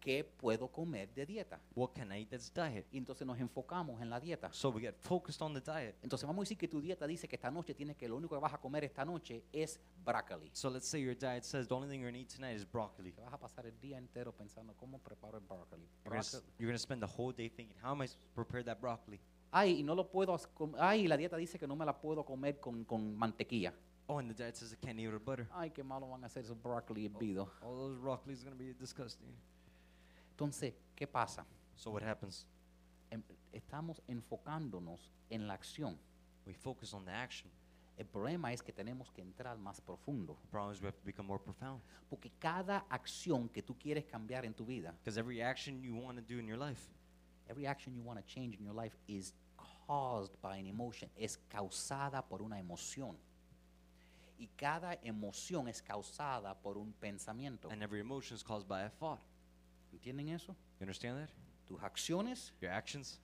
¿Qué 0.00 0.24
puedo 0.24 0.68
comer 0.68 1.12
de 1.12 1.26
dieta? 1.26 1.60
What 1.74 1.90
can 1.94 2.12
I 2.12 2.20
eat 2.20 2.30
that's 2.30 2.52
diet? 2.52 2.86
Y 2.92 2.98
entonces 2.98 3.26
nos 3.26 3.38
enfocamos 3.38 4.00
en 4.00 4.10
la 4.10 4.20
dieta. 4.20 4.52
So 4.52 4.70
we 4.70 4.80
get 4.80 4.94
focused 5.00 5.42
on 5.42 5.54
the 5.54 5.60
diet. 5.60 5.96
Entonces 6.02 6.26
vamos 6.26 6.42
a 6.42 6.44
decir 6.44 6.56
que 6.56 6.68
tu 6.68 6.80
dieta 6.80 7.06
dice 7.06 7.28
que 7.28 7.36
esta 7.36 7.50
noche 7.50 7.74
tienes 7.74 7.96
que 7.96 8.08
lo 8.08 8.16
único 8.16 8.34
que 8.34 8.40
vas 8.40 8.54
a 8.54 8.58
comer 8.58 8.84
esta 8.84 9.04
noche 9.04 9.44
es 9.52 9.80
brócoli. 10.04 10.50
So 10.52 10.70
let's 10.70 10.86
say 10.86 11.02
your 11.02 11.16
diet 11.16 11.44
says 11.44 11.66
the 11.66 11.74
only 11.74 11.88
thing 11.88 12.00
you're 12.00 12.10
gonna 12.10 12.22
eat 12.22 12.28
tonight 12.28 12.56
is 12.56 12.64
broccoli. 12.64 13.12
Te 13.12 13.20
vas 13.22 13.32
a 13.32 13.38
pasar 13.38 13.66
el 13.66 13.78
día 13.80 13.98
entero 13.98 14.32
pensando 14.32 14.74
cómo 14.74 14.98
preparo 14.98 15.38
el 15.38 15.44
brócoli. 15.44 15.88
You're 16.04 16.22
you're 16.58 16.68
gonna 16.68 16.78
spend 16.78 17.02
the 17.02 17.10
whole 17.10 17.32
day 17.32 17.48
thinking, 17.48 17.76
how 17.82 17.92
am 17.92 18.02
I 18.02 18.06
supposed 18.06 18.28
to 18.28 18.34
prepare 18.34 18.62
that 18.64 18.80
broccoli? 18.80 19.20
Ay, 19.50 19.80
y 19.80 19.82
no 19.82 19.94
lo 19.94 20.10
puedo, 20.10 20.36
ay, 20.78 21.08
la 21.08 21.16
dieta 21.16 21.36
dice 21.36 21.58
que 21.58 21.66
no 21.66 21.74
me 21.74 21.84
la 21.84 21.98
puedo 21.98 22.24
comer 22.24 22.60
con, 22.60 22.84
con 22.84 23.16
mantequilla. 23.16 23.72
Oh, 24.06 24.18
and 24.18 24.30
the 24.30 24.34
diet 24.34 24.56
says 24.56 24.72
I 24.72 24.76
can't 24.76 24.98
eat 24.98 25.06
it 25.06 25.12
with 25.12 25.24
butter. 25.24 25.46
Ay, 25.52 25.70
qué 25.70 25.82
malo 25.82 26.08
van 26.08 26.24
a 26.24 26.28
ser 26.28 26.42
esos 26.42 26.56
brócoli 26.56 27.06
hervidos. 27.06 27.48
All 27.62 27.76
those 27.76 27.98
broccoli 27.98 28.34
is 28.34 28.42
gonna 28.42 28.56
be 28.56 28.72
disgusting. 28.74 29.34
Entonces, 30.38 30.72
¿qué 30.94 31.04
pasa? 31.08 31.44
So 31.74 31.90
what 31.90 32.04
happens? 32.04 32.46
Em- 33.10 33.24
Estamos 33.52 34.00
enfocándonos 34.06 35.10
en 35.30 35.48
la 35.48 35.54
acción. 35.54 35.98
We 36.46 36.54
focus 36.54 36.94
on 36.94 37.04
the 37.04 37.10
action. 37.10 37.50
El 37.96 38.06
problema 38.06 38.52
es 38.52 38.62
que 38.62 38.72
tenemos 38.72 39.10
que 39.10 39.20
entrar 39.20 39.58
más 39.58 39.80
profundo. 39.80 40.38
The 40.42 40.48
problem 40.48 40.72
is 40.76 40.80
we 40.80 40.86
have 40.86 40.96
to 40.96 41.04
become 41.04 41.26
more 41.26 41.42
profound. 41.42 41.82
Porque 42.08 42.30
cada 42.38 42.86
acción 42.88 43.48
que 43.48 43.62
tú 43.64 43.76
quieres 43.76 44.04
cambiar 44.04 44.44
en 44.44 44.54
tu 44.54 44.64
vida, 44.64 44.92
Because 44.92 45.18
every 45.18 45.42
action 45.42 45.82
you 45.82 45.96
want 45.96 46.16
to 46.16 46.22
do 46.24 46.38
in 46.38 46.46
your 46.46 46.56
life, 46.58 46.88
every 47.48 47.66
action 47.66 47.96
you 47.96 48.02
want 48.04 48.20
to 48.20 48.24
change 48.32 48.56
in 48.56 48.64
your 48.64 48.76
life 48.80 48.96
is 49.08 49.34
caused 49.88 50.40
by 50.40 50.56
an 50.56 50.66
emotion, 50.68 51.10
es 51.16 51.36
causada 51.48 52.22
por 52.28 52.42
una 52.42 52.60
emoción. 52.60 53.18
Y 54.38 54.46
cada 54.56 54.94
emoción 55.02 55.66
es 55.66 55.82
causada 55.82 56.54
por 56.54 56.78
un 56.78 56.92
pensamiento. 56.92 57.68
and 57.72 57.82
every 57.82 57.98
emotion 57.98 58.36
is 58.36 58.44
caused 58.44 58.68
by 58.68 58.82
a 58.82 58.88
thought. 58.88 59.18
¿Entienden 59.98 60.28
eso? 60.28 60.54
You 60.78 60.84
understand 60.84 61.18
that? 61.26 61.30
Tus 61.66 61.80
acciones 61.82 62.52
Your 62.60 62.70
actions 62.70 63.20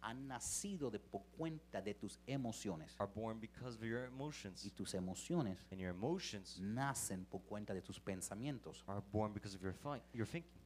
han 0.00 0.28
nacido 0.28 0.90
de 0.90 0.98
por 1.00 1.22
cuenta 1.36 1.80
de 1.82 1.94
tus 1.94 2.18
emociones. 2.26 2.94
are 3.00 3.10
born 3.12 3.40
because 3.40 3.76
of 3.76 3.82
your 3.84 4.04
emotions. 4.04 4.64
Y 4.64 4.70
tus 4.70 4.94
emociones 4.94 5.66
And 5.72 5.80
your 5.80 5.90
emotions 5.90 6.58
nacen 6.60 7.24
por 7.24 7.40
cuenta 7.42 7.74
de 7.74 7.82
tus 7.82 7.98
pensamientos. 7.98 8.84
are 8.86 9.02
born 9.12 9.32
because 9.32 9.56
of 9.56 9.62
your, 9.62 9.72
fi- 9.74 10.02
your 10.12 10.26
thinking. 10.26 10.60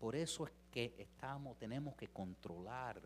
Por 0.00 0.16
eso 0.16 0.46
es 0.46 0.52
que 0.72 0.94
estamos, 0.98 1.56
tenemos 1.58 1.94
que 1.94 2.08
controlar 2.08 3.00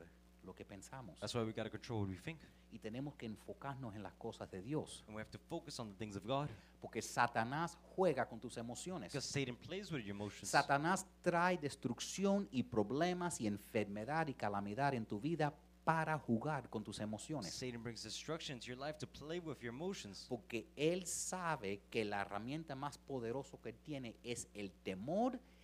lo 0.47 0.55
que 0.55 0.65
pensamos. 0.65 1.19
That's 1.19 1.35
why 1.35 1.43
we 1.43 1.53
got 1.53 1.65
to 1.65 1.71
control 1.71 2.01
what 2.01 2.09
we 2.09 2.17
think. 2.17 2.41
Y 2.71 2.79
tenemos 2.79 3.17
que 3.17 3.27
enfocarnos 3.27 3.95
en 3.95 4.03
las 4.03 4.15
cosas 4.15 4.51
de 4.51 4.63
Dios. 4.63 5.05
And 5.07 5.17
we 5.17 5.21
have 5.21 5.31
to 5.31 5.39
focus 5.39 5.79
on 5.79 5.91
the 5.91 5.97
things 5.97 6.17
of 6.17 6.25
God. 6.25 6.49
Porque 6.81 7.03
Satanás 7.03 7.77
juega 7.95 8.29
con 8.29 8.41
tus 8.41 8.57
emociones. 8.57 9.13
Because 9.13 9.29
Satan 9.29 9.57
plays 9.57 9.91
with 9.91 10.01
your 10.01 10.15
emotions. 10.15 10.49
Satanás 10.49 11.07
trae 11.23 11.59
destrucción 11.59 12.49
y 12.51 12.63
problemas 12.63 13.41
y 13.41 13.47
enfermedad 13.47 14.29
y 14.29 14.35
calamidad 14.35 14.95
en 14.95 15.05
tu 15.05 15.21
vida 15.21 15.55
para 15.85 16.19
jugar 16.19 16.69
con 16.69 16.83
tus 16.83 16.99
emociones. 16.99 17.55
Satan 17.55 17.83
brings 17.83 18.03
destruction 18.03 18.57
into 18.57 18.67
your 18.67 18.77
life 18.77 18.99
to 18.99 19.07
play 19.07 19.39
with 19.39 19.59
your 19.61 19.73
emotions. 19.73 20.27
Porque 20.29 20.69
él 20.75 21.07
sabe 21.07 21.83
que 21.91 22.05
la 22.05 22.23
herramienta 22.23 22.75
más 22.75 22.99
poderosa 22.99 23.57
que 23.63 23.69
él 23.69 23.79
tiene 23.79 24.17
es 24.25 24.49
el 24.53 24.73
temor 24.73 25.39
y 25.39 25.56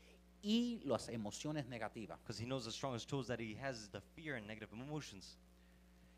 las 0.85 1.09
emociones 1.09 1.67
negativas. 1.67 2.19
Because 2.21 2.39
he 2.43 2.47
knows 2.47 2.65
the 2.65 2.73
strongest 2.73 3.09
tools 3.09 3.27
that 3.29 3.39
he 3.41 3.55
has 3.61 3.79
is 3.79 3.89
the 3.91 4.01
fear 4.01 4.37
and 4.37 4.47
negative 4.47 4.73
emotions. 4.73 5.39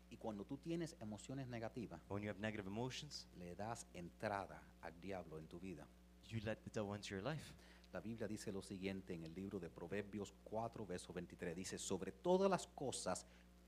Y 0.09 0.17
cuando 0.17 0.45
tú 0.45 0.57
tienes 0.57 0.95
emociones 0.99 1.47
negativas, 1.47 1.99
When 2.09 2.23
you 2.23 2.29
have 2.29 2.39
negative 2.39 2.67
emotions, 2.67 3.27
le 3.37 3.55
das 3.55 3.85
entrada 3.93 4.61
al 4.81 4.93
diablo 5.01 5.37
en 5.37 5.47
tu 5.47 5.59
vida. 5.59 5.85
you 6.27 6.39
let 6.43 6.63
the 6.63 6.69
devil 6.71 6.95
into 6.95 7.09
your 7.15 7.23
life. 7.23 7.53
La 7.93 8.01
Biblia 8.01 8.27
dice 8.27 8.51
lo 8.51 8.61
siguiente 8.61 9.13
en 9.13 9.23
el 9.23 9.33
libro 9.33 9.59
de 9.59 9.69
Proverbios 9.69 10.33
4, 10.43 10.85
verso 10.85 11.13
23. 11.13 11.55
Dice, 11.55 11.77
sobre 11.77 12.11
todas 12.11 12.49
las 12.49 12.67
cosas, 12.67 13.25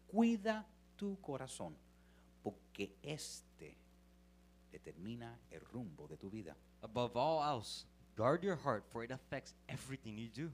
cuida 0.08 0.66
tu 0.98 1.20
corazón, 1.22 1.78
porque 2.44 2.98
este 3.02 3.78
determina 4.72 5.40
el 5.50 5.62
rumbo 5.62 6.08
de 6.08 6.18
tu 6.18 6.30
vida. 6.30 6.58
Above 6.82 7.16
all 7.16 7.58
else, 7.58 7.86
guard 8.18 8.44
your 8.44 8.58
heart, 8.58 8.84
for 8.92 9.04
it 9.04 9.12
affects 9.12 9.54
everything 9.70 10.18
you 10.18 10.28
do. 10.30 10.52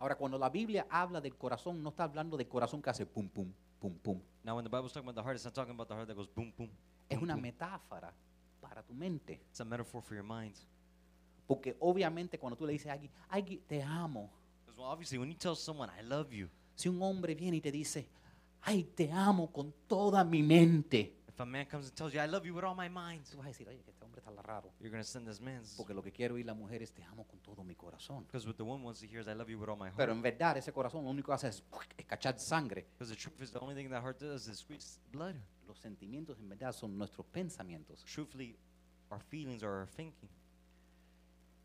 Ahora, 0.00 0.16
cuando 0.16 0.38
la 0.38 0.48
Biblia 0.48 0.86
habla 0.90 1.20
del 1.20 1.36
corazón, 1.36 1.82
no 1.82 1.90
está 1.90 2.04
hablando 2.04 2.36
del 2.36 2.48
corazón 2.48 2.82
que 2.82 2.90
hace 2.90 3.06
pum, 3.06 3.28
pum, 3.28 3.52
pum, 3.78 3.92
pum. 4.02 4.20
Now, 4.42 4.56
when 4.56 4.64
the 4.64 4.70
Bible's 4.70 4.92
talking 4.92 5.08
about 5.08 5.14
the 5.14 5.22
heart, 5.22 5.36
it's 5.36 5.44
not 5.44 5.54
talking 5.54 5.74
about 5.74 5.86
the 5.88 5.94
heart 5.94 6.08
that 6.08 6.16
goes 6.16 6.26
boom, 6.34 6.52
boom. 6.56 6.70
Es 7.08 7.18
una 7.22 7.34
boom. 7.34 7.42
metáfora 7.42 8.12
para 8.60 8.82
tu 8.82 8.94
mente. 8.94 9.40
It's 9.50 9.60
a 9.60 9.64
metaphor 9.64 10.02
for 10.02 10.14
your 10.16 10.24
mind. 10.24 10.56
Porque 11.46 11.76
obviamente 11.80 12.38
cuando 12.38 12.56
tú 12.56 12.66
le 12.66 12.72
dices 12.72 12.88
a 12.88 12.94
alguien, 12.94 13.12
"Ay, 13.28 13.62
te 13.68 13.82
amo, 13.82 14.30
Because 14.64 14.78
well, 14.80 14.90
obviously, 14.90 15.18
when 15.18 15.28
you 15.28 15.36
tell 15.36 15.54
someone, 15.54 15.90
I 15.90 16.02
love 16.02 16.32
you, 16.32 16.48
si 16.74 16.88
un 16.88 17.00
hombre 17.02 17.34
viene 17.34 17.58
y 17.58 17.60
te 17.60 17.70
dice, 17.70 18.08
ay, 18.62 18.84
te 18.84 19.10
amo 19.12 19.52
con 19.52 19.72
toda 19.86 20.24
mi 20.24 20.42
mente, 20.42 21.14
if 21.32 21.40
a 21.40 21.46
man 21.46 21.64
comes 21.66 21.86
and 21.86 21.96
tells 21.96 22.12
you, 22.12 22.20
I 22.20 22.26
love 22.26 22.44
you 22.44 22.54
with 22.54 22.64
all 22.64 22.74
my 22.74 22.88
mind, 22.88 23.24
tú 23.24 23.38
vas 23.38 23.46
a 23.46 23.48
decir, 23.48 23.66
oye, 23.68 23.82
que 23.82 23.90
este 23.90 24.04
hombre 24.04 24.20
está 24.20 24.30
raro. 24.42 24.70
you're 24.80 24.90
going 24.90 25.02
to 25.02 25.08
send 25.08 25.26
this 25.26 25.40
man. 25.40 25.62
Porque 25.76 25.94
lo 25.94 26.02
que 26.02 26.12
quiero 26.12 26.34
oír 26.34 26.44
la 26.44 26.54
mujer 26.54 26.82
es, 26.82 26.92
te 26.92 27.02
amo 27.04 27.24
con 27.26 27.40
todo 27.40 27.64
mi 27.64 27.74
corazón. 27.74 28.24
Because 28.26 28.46
what 28.46 28.56
the 28.56 28.64
woman 28.64 28.84
wants 28.84 29.00
to 29.00 29.06
hear 29.06 29.20
is, 29.20 29.28
I 29.28 29.32
love 29.32 29.48
you 29.48 29.58
with 29.58 29.68
all 29.68 29.76
my 29.76 29.86
heart. 29.86 29.96
Pero 29.96 30.12
en 30.12 30.20
verdad 30.20 30.56
ese 30.58 30.72
corazón 30.72 31.04
lo 31.04 31.10
único 31.10 31.28
que 31.28 31.34
hace 31.34 31.48
es 31.48 31.62
escachar 31.96 32.38
sangre. 32.38 32.86
Because 32.92 33.10
the 33.10 33.16
truth 33.16 33.40
is, 33.40 33.50
the 33.50 33.60
only 33.60 33.74
thing 33.74 33.88
that 33.90 34.02
heart 34.02 34.20
does 34.20 34.46
is 34.46 34.58
squeeze 34.58 35.00
blood. 35.10 35.36
Los 35.66 35.78
sentimientos 35.78 36.38
en 36.38 36.48
verdad 36.50 36.72
son 36.72 36.98
nuestros 36.98 37.26
pensamientos. 37.26 38.04
Truthfully, 38.04 38.58
our 39.10 39.20
feelings 39.20 39.62
are 39.62 39.72
our 39.72 39.88
thinking. 39.88 40.28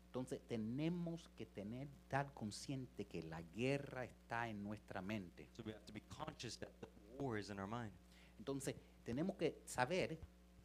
Entonces 0.06 0.40
tenemos 0.48 1.28
que 1.36 1.44
tener, 1.44 1.86
estar 1.88 2.32
consciente 2.32 3.04
que 3.04 3.22
la 3.22 3.42
guerra 3.42 4.04
está 4.04 4.48
en 4.48 4.62
nuestra 4.64 5.02
mente. 5.02 5.46
So 5.52 5.62
we 5.62 5.72
have 5.72 5.84
to 5.84 5.92
be 5.92 6.00
conscious 6.00 6.58
that 6.58 6.70
the 6.80 6.88
war 7.18 7.38
is 7.38 7.50
in 7.50 7.58
our 7.58 7.68
mind. 7.68 7.92
Entonces 8.38 8.74
tenemos 9.08 9.36
que 9.36 9.62
saber 9.64 10.18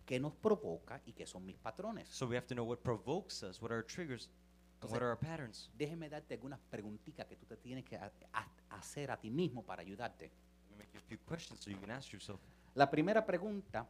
qué 0.06 0.20
nos 0.20 0.34
provoca 0.36 1.02
y 1.06 1.14
qué 1.14 1.26
son 1.26 1.46
mis 1.46 1.56
patrones. 1.56 2.10
So 2.10 2.28
we 2.28 2.36
have 2.36 2.46
to 2.48 2.54
know 2.54 2.66
what 2.66 2.80
provokes 2.80 3.42
us, 3.42 3.62
what 3.62 3.72
are 3.72 3.78
our 3.78 3.86
triggers, 3.86 4.30
and 4.82 4.92
what 4.92 5.02
are 5.02 5.08
our 5.12 5.18
patterns. 5.18 5.72
Déjeme 5.78 6.10
darte 6.10 6.34
algunas 6.34 6.60
preguntitas 6.70 7.26
que 7.26 7.38
tú 7.38 7.46
te 7.46 7.56
tienes 7.56 7.86
que 7.86 7.96
ha- 7.96 8.12
ha- 8.34 8.52
hacer 8.72 9.12
a 9.12 9.18
ti 9.18 9.30
mismo 9.30 9.64
para 9.64 9.82
ayudarte. 9.82 10.26
Let 10.26 10.72
me 10.72 10.76
make 10.84 10.90
you 10.94 11.00
a 11.00 11.08
few 11.08 11.18
questions 11.26 11.62
so 11.62 11.72
you 11.72 11.80
can 11.80 11.92
ask 11.92 12.12
yourself. 12.12 12.42
La 12.76 12.92
primera 12.92 13.26
pregunta, 13.26 13.88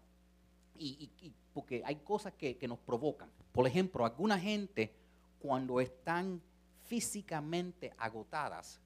y, 0.78 1.10
y- 1.20 1.26
y 1.28 1.34
porque 1.52 1.82
hay 1.84 1.96
cosas 2.04 2.34
que, 2.34 2.58
que 2.60 2.68
nos 2.68 2.78
provocan. 2.78 3.32
Por 3.52 3.66
ejemplo, 3.66 4.06
alguna 4.06 4.40
gente 4.40 4.94
cuando 5.40 5.82
están 5.82 6.40
físicamente 6.84 7.92
agotadas, 7.98 8.80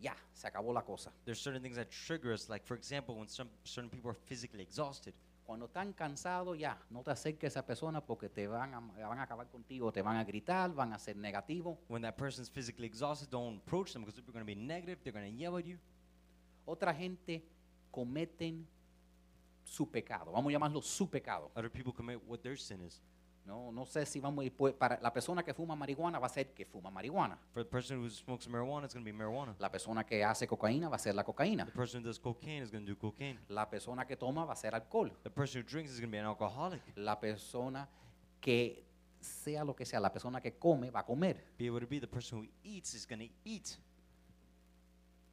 ya, 0.00 0.16
se 0.32 0.46
acabó 0.46 0.72
la 0.72 0.82
cosa. 0.82 1.12
There's 1.24 1.40
certain 1.40 1.62
things 1.62 1.76
that 1.76 1.88
trigger 1.90 2.32
us, 2.32 2.48
like 2.48 2.64
for 2.66 2.76
example, 2.76 3.16
when 3.16 3.28
some 3.28 3.48
certain 3.64 3.90
people 3.90 4.10
are 4.10 4.18
physically 4.26 4.62
exhausted. 4.62 5.14
Cuando 5.44 5.66
están 5.66 5.94
cansados, 5.94 6.58
ya, 6.58 6.76
no 6.90 7.02
te 7.02 7.10
acerques 7.10 7.44
a 7.44 7.60
esa 7.60 7.66
persona 7.66 8.02
porque 8.02 8.28
te 8.28 8.46
van 8.46 8.74
a, 8.74 8.80
van 8.80 9.18
a 9.18 9.22
acabar 9.22 9.48
contigo, 9.48 9.90
te 9.90 10.02
van 10.02 10.16
a 10.16 10.24
gritar, 10.24 10.74
van 10.74 10.92
a 10.92 10.98
ser 10.98 11.16
negativos. 11.16 11.78
When 11.88 12.02
that 12.02 12.16
person's 12.16 12.50
physically 12.50 12.86
exhausted, 12.86 13.30
don't 13.30 13.56
approach 13.56 13.94
them 13.94 14.02
because 14.02 14.14
they're 14.14 14.30
going 14.30 14.44
to 14.44 14.46
be 14.46 14.54
negative. 14.54 14.98
They're 15.02 15.12
going 15.12 15.24
to 15.24 15.38
yell 15.38 15.56
at 15.56 15.64
you. 15.64 15.78
Otra 16.66 16.92
gente 16.92 17.42
cometen 17.90 18.66
su 19.64 19.86
pecado, 19.86 20.32
vamos 20.32 20.50
a 20.50 20.52
llamarlo 20.52 20.82
su 20.82 21.08
pecado. 21.08 21.50
Other 21.56 21.70
people 21.70 21.92
commit 21.92 22.20
what 22.26 22.42
their 22.42 22.56
sin 22.56 22.82
is. 22.82 23.00
No, 23.48 23.72
no 23.72 23.86
sé 23.86 24.04
si 24.04 24.20
vamos 24.20 24.42
a 24.42 24.44
ir, 24.44 24.54
pues, 24.54 24.74
para 24.74 25.00
la 25.00 25.10
persona 25.10 25.42
que 25.42 25.54
fuma 25.54 25.74
marihuana 25.74 26.18
va 26.18 26.26
a 26.26 26.28
ser 26.28 26.52
que 26.52 26.66
fuma 26.66 26.90
marihuana. 26.90 27.38
For 27.54 27.64
the 27.64 27.70
person 27.70 27.98
who 27.98 28.10
smokes 28.10 28.46
marijuana, 28.46 28.84
it's 28.84 28.92
going 28.94 29.02
to 29.02 29.10
be 29.10 29.16
marijuana. 29.16 29.54
La 29.58 29.70
persona 29.70 30.04
que 30.04 30.22
hace 30.22 30.46
cocaína 30.46 30.90
va 30.90 30.96
a 30.96 30.98
ser 30.98 31.14
la 31.14 31.24
cocaína. 31.24 31.64
The 31.64 31.72
person 31.72 32.02
who 32.02 32.08
does 32.08 32.18
cocaine 32.18 32.62
is 32.62 32.70
going 32.70 32.84
to 32.84 32.92
do 32.92 32.96
cocaine. 32.98 33.38
La 33.48 33.64
persona 33.70 34.06
que 34.06 34.16
toma 34.16 34.44
va 34.44 34.52
a 34.52 34.56
ser 34.56 34.74
alcohol. 34.74 35.10
The 35.22 35.30
person 35.30 35.62
who 35.62 35.66
drinks 35.66 35.90
is 35.92 35.98
going 35.98 36.10
to 36.10 36.12
be 36.12 36.18
an 36.18 36.26
alcoholic. 36.26 36.82
La 36.94 37.18
persona 37.18 37.88
que 38.38 38.84
sea 39.18 39.64
lo 39.64 39.74
que 39.74 39.86
sea, 39.86 39.98
la 39.98 40.12
persona 40.12 40.42
que 40.42 40.58
come 40.58 40.90
va 40.90 41.00
a 41.00 41.06
comer. 41.06 41.42
Be 41.56 41.68
able 41.68 41.80
to 41.80 41.86
be 41.86 41.98
the 42.00 42.06
person 42.06 42.40
who 42.40 42.46
eats 42.62 42.92
is 42.92 43.06
going 43.06 43.26
to 43.26 43.34
eat. 43.46 43.78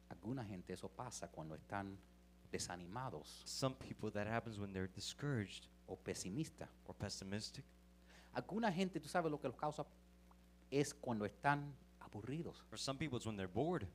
Alguna 0.08 0.42
gente 0.42 0.72
eso 0.72 0.88
pasa 0.88 1.28
cuando 1.28 1.54
están 1.54 1.98
desanimados 2.50 3.42
Some 3.44 3.74
people 3.76 4.10
that 4.12 4.26
happens 4.26 4.58
when 4.58 4.72
they're 4.72 4.90
discouraged 4.94 5.66
o 5.86 5.96
pesimistas. 5.96 6.68
or 6.86 6.94
pessimistic. 6.94 7.64
Alguna 8.36 8.70
gente, 8.70 9.00
tú 9.00 9.08
sabes 9.08 9.30
lo 9.30 9.40
que 9.40 9.48
los 9.48 9.56
causa 9.56 9.86
es 10.70 10.92
cuando 10.92 11.24
están 11.24 11.74
aburridos. 12.00 12.62
For 12.68 12.78
some 12.78 12.98
people, 12.98 13.16
it's 13.16 13.24
when 13.26 13.34
they're 13.34 13.50
bored. 13.50 13.86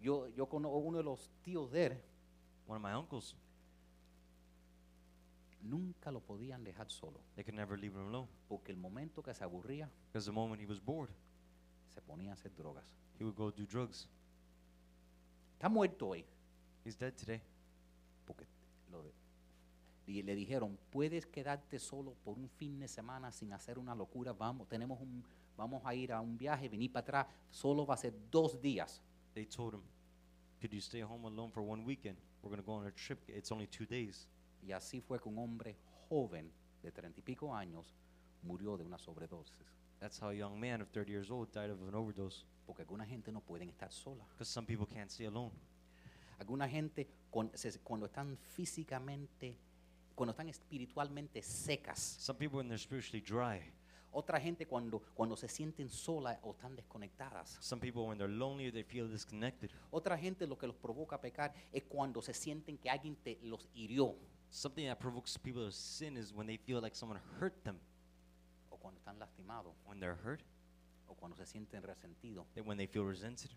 Yo, 0.00 0.26
yo 0.34 0.46
conozco 0.48 0.78
uno 0.78 0.98
de 0.98 1.04
los 1.04 1.30
tíos 1.44 1.70
de 1.70 1.86
él, 1.86 2.00
One 2.66 2.76
of 2.78 2.82
my 2.82 2.92
uncles, 2.98 3.36
nunca 5.62 6.10
lo 6.10 6.20
podían 6.20 6.62
dejar 6.64 6.90
solo, 6.90 7.20
they 7.34 7.44
could 7.44 7.54
never 7.56 7.78
leave 7.78 7.94
him 7.94 8.06
alone 8.08 8.28
porque 8.48 8.70
el 8.72 8.76
momento 8.78 9.22
que 9.22 9.32
se 9.34 9.44
aburría, 9.44 9.88
because 10.12 10.26
the 10.26 10.32
moment 10.32 10.60
he 10.60 10.66
was 10.66 10.80
bored, 10.80 11.10
se 11.94 12.00
ponía 12.02 12.30
a 12.30 12.34
hacer 12.34 12.52
drogas. 12.56 12.84
he 13.18 13.24
would 13.24 13.36
go 13.36 13.50
do 13.50 13.64
drugs. 13.66 14.08
Está 15.54 15.68
muerto 15.68 16.08
hoy, 16.08 16.24
He's 16.84 16.96
dead 16.96 17.14
today 17.14 17.40
porque 18.26 18.46
lo 18.90 19.02
de- 19.02 19.12
y 20.08 20.22
le 20.22 20.34
dijeron, 20.34 20.78
puedes 20.90 21.26
quedarte 21.26 21.78
solo 21.78 22.14
por 22.24 22.38
un 22.38 22.48
fin 22.48 22.78
de 22.80 22.88
semana 22.88 23.30
sin 23.30 23.52
hacer 23.52 23.78
una 23.78 23.94
locura, 23.94 24.32
vamos, 24.32 24.66
tenemos 24.66 24.98
un, 25.00 25.22
vamos 25.56 25.82
a 25.84 25.94
ir 25.94 26.12
a 26.12 26.20
un 26.20 26.38
viaje, 26.38 26.68
venir 26.68 26.90
para 26.90 27.02
atrás, 27.02 27.26
solo 27.50 27.84
va 27.84 27.94
a 27.94 27.98
ser 27.98 28.14
dos 28.30 28.60
días. 28.60 29.02
they 29.34 29.44
told 29.46 29.74
him, 29.74 29.82
Could 30.60 30.72
you 30.72 30.80
stay 30.80 31.02
home 31.02 31.26
alone 31.26 31.52
for 31.52 31.62
one 31.62 31.84
weekend? 31.84 32.16
We're 32.42 32.50
going 32.50 32.60
to 32.60 32.66
go 32.66 32.72
on 32.72 32.86
a 32.86 32.90
trip. 32.92 33.18
It's 33.28 33.52
only 33.52 33.66
two 33.68 33.84
days. 33.86 34.26
Y 34.62 34.72
así 34.72 35.00
fue 35.00 35.20
que 35.20 35.28
un 35.28 35.38
hombre 35.38 35.76
joven 36.08 36.50
de 36.82 36.90
treinta 36.90 37.20
y 37.20 37.22
pico 37.22 37.54
años 37.54 37.94
murió 38.42 38.76
de 38.76 38.84
una 38.84 38.98
sobredosis, 38.98 39.54
That's 40.00 40.18
how 40.20 40.28
a 40.30 40.34
young 40.34 40.58
man 40.58 40.80
of 40.80 40.88
30 40.90 41.10
years 41.12 41.30
old 41.30 41.52
died 41.52 41.70
of 41.70 41.80
an 41.86 41.94
overdose. 41.94 42.44
porque 42.66 42.82
alguna 42.82 43.04
gente 43.06 43.30
no 43.30 43.40
pueden 43.40 43.68
estar 43.68 43.92
sola. 43.92 44.24
Because 44.30 44.50
some 44.50 44.66
people 44.66 44.86
can't 44.86 45.10
stay 45.10 45.26
alone. 45.26 45.52
Alguna 46.38 46.68
gente 46.68 47.08
con- 47.30 47.50
se- 47.54 47.78
cuando 47.80 48.06
están 48.06 48.36
físicamente, 48.36 49.56
cuando 50.18 50.32
están 50.32 50.48
espiritualmente 50.48 51.40
secas. 51.42 52.16
Some 52.18 52.36
people, 52.36 52.58
when 52.58 52.66
they're 52.68 52.76
spiritually 52.76 53.24
dry. 53.24 53.62
Otra 54.10 54.40
gente 54.40 54.66
cuando, 54.66 54.98
cuando 55.14 55.36
se 55.36 55.46
sienten 55.46 55.88
solas 55.88 56.40
o 56.42 56.50
están 56.50 56.74
desconectadas. 56.74 57.56
Some 57.60 57.80
people, 57.80 58.02
when 58.02 58.18
they're 58.18 58.28
lonely, 58.28 58.72
they 58.72 58.82
feel 58.82 59.08
disconnected. 59.08 59.70
Otra 59.92 60.18
gente 60.18 60.44
lo 60.48 60.58
que 60.58 60.66
los 60.66 60.74
provoca 60.74 61.16
a 61.16 61.20
pecar 61.20 61.54
es 61.72 61.84
cuando 61.84 62.20
se 62.20 62.34
sienten 62.34 62.76
que 62.78 62.90
alguien 62.90 63.14
te, 63.14 63.38
los 63.42 63.68
hirió 63.74 64.16
Something 64.50 64.86
that 64.86 64.98
provokes 64.98 65.38
people 65.38 65.66
to 65.66 65.70
sin 65.70 66.16
is 66.16 66.32
when 66.34 66.48
they 66.48 66.56
feel 66.56 66.80
like 66.80 66.96
someone 66.96 67.20
hurt 67.38 67.62
them. 67.62 67.78
o 68.70 68.76
cuando 68.76 68.98
están 68.98 69.20
lastimados 69.20 69.72
When 69.86 70.00
they're 70.00 70.18
hurt, 70.24 70.40
o 71.06 71.14
cuando 71.14 71.36
se 71.36 71.46
sienten 71.46 71.84
resentidos, 71.84 72.44
when 72.64 72.76
they 72.76 72.88
feel 72.88 73.04
resented, 73.04 73.50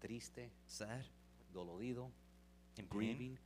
triste, 0.00 0.50
sad, 0.66 1.06
dolorido, 1.50 2.10
in 2.76 2.86
grieving. 2.90 3.38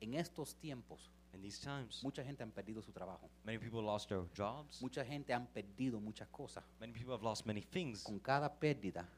En 0.00 0.14
estos 0.14 0.54
tiempos, 0.56 1.10
In 1.32 1.42
these 1.42 1.60
times, 1.60 2.02
mucha 2.02 2.24
gente 2.24 2.42
han 2.42 2.50
perdido 2.50 2.82
su 2.82 2.90
trabajo. 2.90 3.30
many 3.44 3.56
people 3.58 3.82
lost 3.82 4.08
their 4.08 4.24
jobs. 4.36 4.80
Mucha 4.82 5.04
gente 5.04 5.32
han 5.32 5.46
perdido 5.46 6.00
muchas 6.00 6.26
cosas. 6.28 6.64
Many 6.80 6.92
people 6.92 7.12
have 7.12 7.22
lost 7.22 7.46
many 7.46 7.62
things. 7.62 8.02
Con 8.02 8.18
cada 8.18 8.52
pérdida 8.58 9.08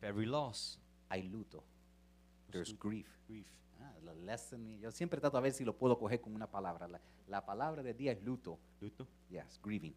every 0.00 0.26
loss, 0.26 0.78
hay 1.08 1.24
luto. 1.24 1.64
There's 2.52 2.72
grief. 2.78 3.08
grief. 3.26 3.46
Ah, 3.80 3.92
la 4.04 4.12
lesson, 4.14 4.78
yo 4.80 4.92
siempre 4.92 5.20
trato 5.20 5.36
a 5.36 5.40
ver 5.40 5.52
si 5.52 5.64
lo 5.64 5.76
puedo 5.76 5.98
coger 5.98 6.20
con 6.20 6.32
una 6.34 6.46
palabra. 6.48 6.86
La, 6.86 7.00
la 7.26 7.44
palabra 7.44 7.82
del 7.82 7.96
día 7.96 8.12
es 8.12 8.22
luto. 8.22 8.58
Luto, 8.80 9.08
Yes, 9.28 9.58
grieving. 9.62 9.94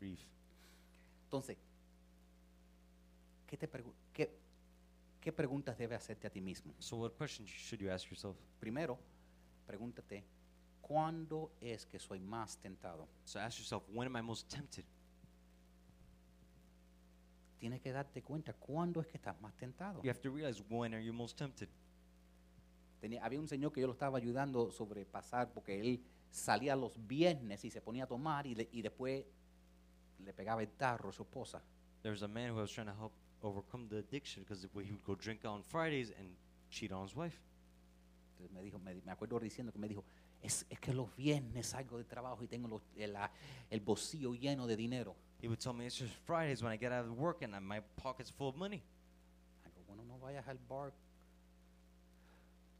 grief. 0.00 0.20
Entonces, 1.24 1.56
¿qué 3.46 3.56
te 3.56 3.68
pregunto? 3.68 3.96
¿Qué, 4.12 4.36
¿qué 5.20 5.32
preguntas 5.32 5.78
debes 5.78 5.98
hacerte 5.98 6.26
a 6.26 6.30
ti 6.30 6.40
mismo? 6.40 6.74
So, 6.80 6.96
what 6.96 7.12
questions 7.16 7.48
should 7.48 7.80
you 7.80 7.90
ask 7.90 8.06
yourself? 8.10 8.36
Primero, 8.60 8.98
pregúntate, 9.68 10.24
¿cuándo 10.80 11.52
es 11.60 11.84
que 11.86 11.98
soy 11.98 12.18
más 12.20 12.56
tentado? 12.58 13.06
So, 13.24 13.38
ask 13.38 13.58
yourself, 13.58 13.84
when 13.92 14.06
am 14.08 14.16
I 14.16 14.22
most 14.26 14.48
tempted? 14.48 14.84
Tienes 17.58 17.80
que 17.80 17.92
darte 17.92 18.22
cuenta 18.22 18.52
cuándo 18.54 19.00
es 19.00 19.06
que 19.08 19.16
estás 19.18 19.40
más 19.40 19.54
tentado. 19.56 20.00
You 20.02 20.10
have 20.10 20.20
to 20.20 20.30
realize 20.30 20.62
when 20.70 20.94
are 20.94 21.04
you 21.04 21.12
most 21.12 21.36
tempted. 21.36 21.68
Tenía- 23.00 23.24
había 23.24 23.40
un 23.40 23.48
señor 23.48 23.72
que 23.72 23.80
yo 23.80 23.86
lo 23.86 23.92
estaba 23.92 24.16
ayudando 24.18 24.68
a 24.68 24.72
sobrepasar 24.72 25.52
porque 25.52 25.78
él 25.78 26.02
salía 26.30 26.74
los 26.76 26.94
viernes 27.06 27.64
y 27.64 27.70
se 27.70 27.80
ponía 27.80 28.04
a 28.04 28.06
tomar 28.06 28.46
y, 28.46 28.54
le- 28.54 28.68
y 28.72 28.80
después 28.82 29.24
le 30.24 30.32
pegaba 30.32 30.62
el 30.62 30.70
tarro 30.70 31.10
a 31.10 31.12
su 31.12 31.22
esposa. 31.22 31.62
There 32.02 32.12
was 32.12 32.22
a 32.22 32.28
man 32.28 32.50
who 32.50 32.58
I 32.58 32.62
was 32.62 32.70
trying 32.72 32.86
to 32.88 32.94
help 32.96 33.12
overcome 33.42 33.88
the 33.88 33.98
addiction 33.98 34.44
because 34.44 34.62
he 34.64 34.68
would 34.72 35.02
go 35.04 35.14
drink 35.16 35.44
on 35.44 35.62
Fridays 35.62 36.12
and 36.18 36.36
cheat 36.70 36.92
on 36.92 37.04
his 37.04 37.14
wife. 37.14 37.40
Me 38.52 38.62
dijo, 38.62 38.78
me, 38.78 38.94
me 38.94 39.10
acuerdo 39.12 39.38
diciendo 39.40 39.72
que 39.72 39.78
me 39.78 39.88
dijo, 39.88 40.04
es, 40.40 40.64
es 40.70 40.78
que 40.80 40.92
los 40.94 41.14
viernes 41.16 41.66
salgo 41.66 41.98
de 41.98 42.04
trabajo 42.04 42.42
y 42.44 42.48
tengo 42.48 42.68
los- 42.68 42.82
el, 42.96 43.16
el 43.70 43.80
bolsillo 43.80 44.34
lleno 44.34 44.66
de 44.66 44.76
dinero. 44.76 45.16
He 45.40 45.48
would 45.48 45.58
tell 45.60 45.72
me 45.72 45.86
it's 45.86 45.96
just 45.98 46.12
Fridays 46.26 46.62
when 46.62 46.72
I 46.72 46.78
get 46.78 46.92
out 46.92 47.06
of 47.06 47.16
work 47.18 47.42
and 47.42 47.52
my 47.66 47.80
pocket's 48.02 48.30
full 48.30 48.48
of 48.48 48.56
money. 48.56 48.82
Digo, 49.64 49.84
bueno, 49.86 50.04
no 50.04 50.18
vayas 50.18 50.46
al 50.48 50.58
bar. 50.68 50.92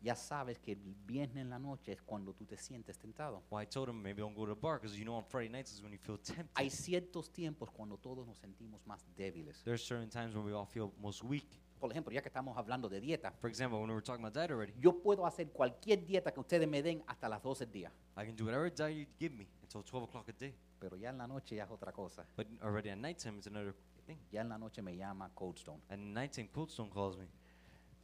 Ya 0.00 0.14
sabes 0.14 0.60
que 0.60 0.72
el 0.72 0.94
viernes 1.06 1.38
en 1.42 1.50
la 1.50 1.58
noche 1.58 1.90
es 1.92 2.02
cuando 2.02 2.32
tú 2.32 2.44
te 2.46 2.56
sientes 2.56 2.96
tentado. 2.98 3.42
Well, 3.50 3.60
I 3.60 3.66
told 3.66 3.88
him 3.88 4.00
maybe 4.00 4.20
don't 4.22 4.34
go 4.36 4.46
to 4.46 4.54
the 4.54 4.60
bar 4.60 4.78
because 4.78 4.96
you 4.96 5.04
know 5.04 5.16
on 5.16 5.24
Friday 5.24 5.48
nights 5.48 5.72
is 5.72 5.82
when 5.82 5.90
you 5.92 5.98
feel 5.98 6.18
tempted. 6.18 6.46
Hay 6.54 6.70
ciertos 6.70 7.32
tiempos 7.32 7.68
cuando 7.72 7.96
todos 7.98 8.24
nos 8.24 8.38
sentimos 8.38 8.80
más 8.86 9.04
débiles. 9.16 9.60
There's 9.64 9.82
certain 9.84 10.08
times 10.08 10.36
when 10.36 10.44
we 10.44 10.52
all 10.52 10.66
feel 10.66 10.92
most 11.00 11.24
weak. 11.24 11.48
Por 11.78 11.90
ejemplo, 11.90 12.12
ya 12.12 12.20
que 12.22 12.28
estamos 12.28 12.56
hablando 12.56 12.88
de 12.88 13.00
dieta, 13.00 13.32
For 13.40 13.48
example, 13.48 13.78
when 13.78 13.88
we 13.88 13.94
were 13.94 14.02
talking 14.04 14.24
about 14.24 14.34
diet 14.34 14.50
already, 14.50 14.74
yo 14.80 15.00
puedo 15.00 15.26
hacer 15.26 15.50
cualquier 15.50 16.04
dieta 16.04 16.32
que 16.32 16.40
ustedes 16.40 16.68
me 16.68 16.82
den 16.82 17.02
hasta 17.06 17.28
las 17.28 17.42
12 17.42 17.66
del 17.66 17.72
día, 17.72 17.92
I 18.16 18.26
can 18.26 18.36
do 18.36 18.44
whatever 18.44 18.70
diet 18.70 18.96
you 18.96 19.06
give 19.18 19.34
me 19.34 19.46
until 19.62 19.82
12 19.82 20.04
o'clock 20.08 20.28
a 20.28 20.32
day. 20.32 20.54
pero 20.80 20.96
ya 20.96 21.10
en 21.10 21.18
la 21.18 21.26
noche 21.26 21.56
ya 21.56 21.64
es 21.64 21.70
otra 21.70 21.92
cosa. 21.92 22.24
But 22.36 22.46
already 22.62 22.90
at 22.90 22.98
nighttime, 22.98 23.38
it's 23.38 23.46
another 23.46 23.74
thing. 24.06 24.18
Ya 24.30 24.40
en 24.42 24.48
la 24.48 24.58
noche 24.58 24.80
me 24.82 24.96
llama 24.96 25.30
Cold 25.34 25.56
Stone. 25.58 25.80
At 25.88 25.98
nighttime, 25.98 26.48
Cold 26.52 26.70
Stone 26.70 26.90
calls 26.90 27.16
me. 27.16 27.26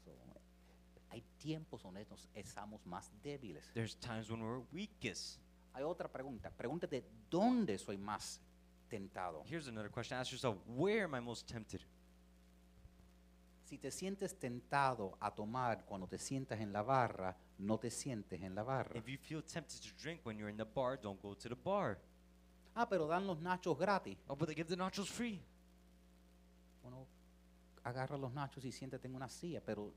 So, 0.04 0.10
hay 1.10 1.22
tiempos 1.38 1.82
donde 1.82 2.04
nos 2.10 2.28
estamos 2.34 2.84
más 2.86 3.10
débiles. 3.22 3.70
There's 3.74 3.94
times 3.96 4.30
when 4.30 4.40
we're 4.42 4.62
weakest. 4.72 5.38
Hay 5.72 5.82
otra 5.82 6.08
pregunta. 6.10 6.50
Pregúntate, 6.50 7.04
¿dónde 7.30 7.78
soy 7.78 7.96
más 7.96 8.40
tentado? 8.88 9.42
Here's 9.44 9.68
another 9.68 9.90
question. 9.90 10.18
Ask 10.18 10.30
yourself, 10.32 10.56
where 10.66 11.04
am 11.04 11.14
I 11.14 11.20
most 11.20 11.48
tempted? 11.48 11.80
Si 13.64 13.78
te 13.78 13.90
sientes 13.90 14.38
tentado 14.38 15.16
a 15.20 15.34
tomar 15.34 15.84
cuando 15.86 16.06
te 16.06 16.18
sientas 16.18 16.60
en 16.60 16.72
la 16.72 16.82
barra, 16.82 17.36
no 17.58 17.78
te 17.78 17.90
sientes 17.90 18.42
en 18.42 18.54
la 18.54 18.62
barra. 18.62 18.98
If 18.98 19.06
you 19.08 19.18
feel 19.18 19.42
tempted 19.42 19.80
to 19.80 20.02
drink 20.02 20.20
when 20.24 20.36
you're 20.36 20.50
in 20.50 20.56
the 20.56 20.64
bar, 20.64 20.98
don't 21.00 21.20
go 21.20 21.34
to 21.34 21.48
the 21.48 21.54
bar. 21.54 21.98
Ah, 22.74 22.86
pero 22.86 23.06
dan 23.06 23.26
los 23.26 23.38
nachos 23.38 23.78
gratis. 23.78 24.18
Oh, 24.28 24.36
but 24.36 24.48
they 24.48 24.54
give 24.54 24.68
the 24.68 24.76
nachos 24.76 25.08
free. 25.08 25.40
Bueno, 26.82 27.06
agarra 27.84 28.18
los 28.18 28.32
nachos 28.32 28.64
y 28.64 28.72
siéntate 28.72 29.06
en 29.06 29.14
una 29.14 29.28
silla, 29.28 29.62
pero 29.64 29.94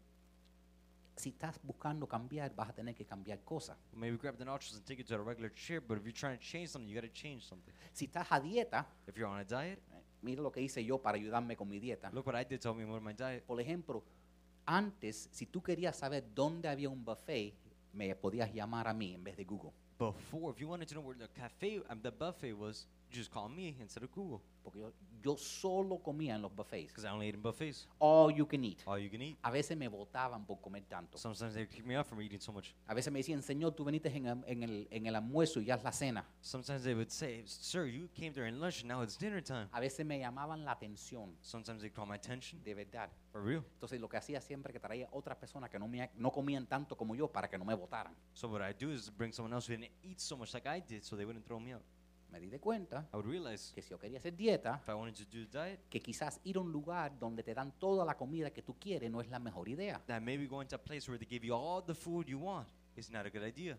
si 1.18 1.30
estás 1.30 1.60
buscando 1.64 2.08
cambiar, 2.08 2.56
vas 2.56 2.70
a 2.70 2.74
tener 2.74 2.96
que 2.96 3.06
cambiar 3.06 3.44
cosas. 3.44 3.78
Maybe 3.94 4.18
grab 4.18 4.38
the 4.38 4.46
nachos 4.46 4.76
and 4.76 4.86
take 4.86 5.02
it 5.02 5.08
to 5.08 5.16
a 5.16 5.22
regular 5.22 5.52
chair, 5.54 5.82
but 5.82 5.98
if 5.98 6.04
you're 6.04 6.14
trying 6.14 6.38
to 6.38 6.44
change 6.44 6.70
something, 6.70 6.88
you 6.88 6.96
got 6.96 7.08
to 7.08 7.14
change 7.14 7.44
something. 7.44 7.74
Si 7.92 8.06
estás 8.06 8.28
a 8.32 8.40
dieta, 8.40 8.88
If 9.08 9.18
you're 9.18 9.28
on 9.28 9.40
a 9.40 9.46
diet, 9.46 9.82
mira 10.22 10.42
lo 10.42 10.52
que 10.52 10.62
hice 10.62 10.84
yo 10.84 11.02
para 11.02 11.18
ayudarme 11.18 11.56
con 11.56 11.70
mi 11.70 11.80
dieta. 11.80 12.10
look 12.12 12.28
what 12.28 12.40
I 12.40 12.46
did 12.46 12.60
to 12.62 12.70
help 12.70 12.78
me 12.78 12.86
with 12.86 13.02
my 13.02 13.14
diet. 13.14 13.44
Por 13.44 13.60
ejemplo, 13.60 14.04
antes, 14.66 15.30
si 15.32 15.46
tú 15.46 15.62
querías 15.62 15.96
saber 15.96 16.24
dónde 16.34 16.68
había 16.68 16.90
un 16.90 17.04
buffet, 17.04 17.54
me 17.94 18.14
podías 18.16 18.54
llamar 18.54 18.88
a 18.88 18.94
mí 18.94 19.14
en 19.14 19.24
vez 19.24 19.38
de 19.38 19.46
Google. 19.46 19.72
Before, 19.98 20.52
if 20.52 20.60
you 20.60 20.68
wanted 20.68 20.88
to 20.88 20.96
know 20.96 21.04
where 21.04 21.18
the 21.18 21.28
cafe, 21.34 21.82
um, 21.90 22.02
the 22.02 22.12
buffet 22.12 22.54
was, 22.54 22.88
just 23.12 23.32
call 23.32 23.50
me 23.50 23.76
instead 23.80 24.04
of 24.04 24.12
Google. 24.14 24.42
Porque 24.64 24.80
yo, 24.82 24.92
yo 25.24 25.38
solo 25.38 25.98
comía 26.04 26.36
en 26.36 26.42
los 26.42 26.54
buffets. 26.54 26.88
Because 26.90 27.06
I 27.06 27.12
only 27.12 27.28
ate 27.30 27.36
in 27.36 27.42
buffets. 27.42 27.88
All 28.00 28.30
you 28.32 28.46
can 28.46 28.64
eat. 28.66 28.84
All 28.86 29.00
you 29.00 29.10
can 29.10 29.22
eat. 29.22 29.38
A 29.44 29.50
veces 29.50 29.78
me 29.78 29.88
votaban 29.88 30.46
por 30.46 30.60
comer 30.60 30.84
tanto. 30.90 31.18
Sometimes 31.18 31.54
they 31.54 31.66
kick 31.68 31.86
me 31.86 31.96
out 31.96 32.06
from 32.06 32.22
eating 32.22 32.42
so 32.42 32.52
much. 32.52 32.74
A 32.86 32.94
veces 32.94 33.12
me 33.14 33.20
decían, 33.20 33.42
Señor, 33.42 33.74
tú 33.76 33.86
veniste 33.86 34.10
en, 34.14 34.26
el- 34.28 34.44
en 34.46 34.64
el, 34.64 34.88
en 34.92 35.06
el 35.06 35.16
almuerzo 35.16 35.62
y 35.62 35.66
ya 35.66 35.76
es 35.76 35.84
la 35.86 35.92
cena. 35.94 36.26
Sometimes 36.42 36.84
they 36.84 36.94
would 36.94 37.10
say, 37.10 37.44
Sir, 37.46 37.86
you 37.88 38.10
came 38.14 38.34
during 38.34 38.60
lunch 38.60 38.82
and 38.82 38.90
now 38.90 39.02
it's 39.02 39.18
dinner 39.18 39.42
time. 39.42 39.70
A 39.72 39.80
veces 39.80 40.06
me 40.06 40.20
llamaban 40.20 40.66
la 40.66 40.74
atención, 40.74 41.34
Sometimes 41.42 41.82
they 41.82 41.90
call 41.90 42.06
my 42.06 42.16
attention. 42.16 42.62
de 42.64 42.74
verdad. 42.74 43.10
For 43.32 43.42
real. 43.42 43.64
Entonces 43.76 44.02
lo 44.02 44.10
que 44.10 44.18
hacía 44.18 44.42
siempre 44.42 44.74
que 44.74 44.80
traía 44.82 45.08
otras 45.14 45.38
personas 45.38 45.70
que 45.70 45.80
no, 45.80 45.88
me, 45.88 46.10
no 46.16 46.30
comían 46.32 46.68
tanto 46.68 46.98
como 46.98 47.16
yo 47.16 47.32
para 47.32 47.48
que 47.50 47.58
no 47.58 47.64
me 47.64 47.74
votaran. 47.74 48.14
So 48.34 48.50
what 48.50 48.62
I 48.62 48.74
do 48.74 48.92
is 48.92 49.10
bring 49.10 49.32
someone 49.32 49.54
else 49.56 49.72
who 49.72 49.78
didn't 49.78 49.94
eat 50.04 50.20
so 50.20 50.36
much 50.36 50.54
like 50.54 50.68
I 50.68 50.82
did 50.82 51.04
so 51.04 51.16
they 51.16 51.24
wouldn't 51.26 51.46
throw 51.46 51.60
me 51.60 51.72
out. 51.74 51.84
Me 52.38 52.42
di 52.42 52.50
de 52.52 52.60
cuenta 52.60 53.10
I 53.12 53.16
would 53.16 53.26
realize 53.26 53.74
que 53.74 53.82
si 53.82 53.90
yo 53.90 53.98
quería 53.98 54.20
hacer 54.20 54.36
dieta, 54.36 54.80
if 54.80 54.88
I 54.88 54.94
wanted 54.94 55.16
to 55.16 55.24
do 55.26 55.48
diet, 55.48 55.80
que 55.90 56.00
quizás 56.00 56.40
ir 56.44 56.58
a 56.58 56.60
un 56.60 56.72
lugar 56.72 57.18
donde 57.18 57.42
te 57.42 57.52
dan 57.56 57.72
toda 57.80 58.06
la 58.06 58.16
comida 58.16 58.52
que 58.52 58.62
tú 58.62 58.78
quieres 58.78 59.10
no 59.10 59.22
es 59.22 59.30
la 59.30 59.40
mejor 59.40 59.68
idea. 59.68 60.00
that 60.06 60.22
maybe 60.22 60.46
going 60.46 60.68
to 60.68 60.76
a 60.76 60.80
place 60.80 61.10
where 61.10 61.18
they 61.18 61.28
give 61.28 61.44
you 61.44 61.56
all 61.56 61.84
the 61.84 61.96
food 61.96 62.28
you 62.28 62.38
want 62.38 62.68
is 62.96 63.10
not 63.10 63.26
a 63.26 63.30
good 63.32 63.44
idea. 63.44 63.76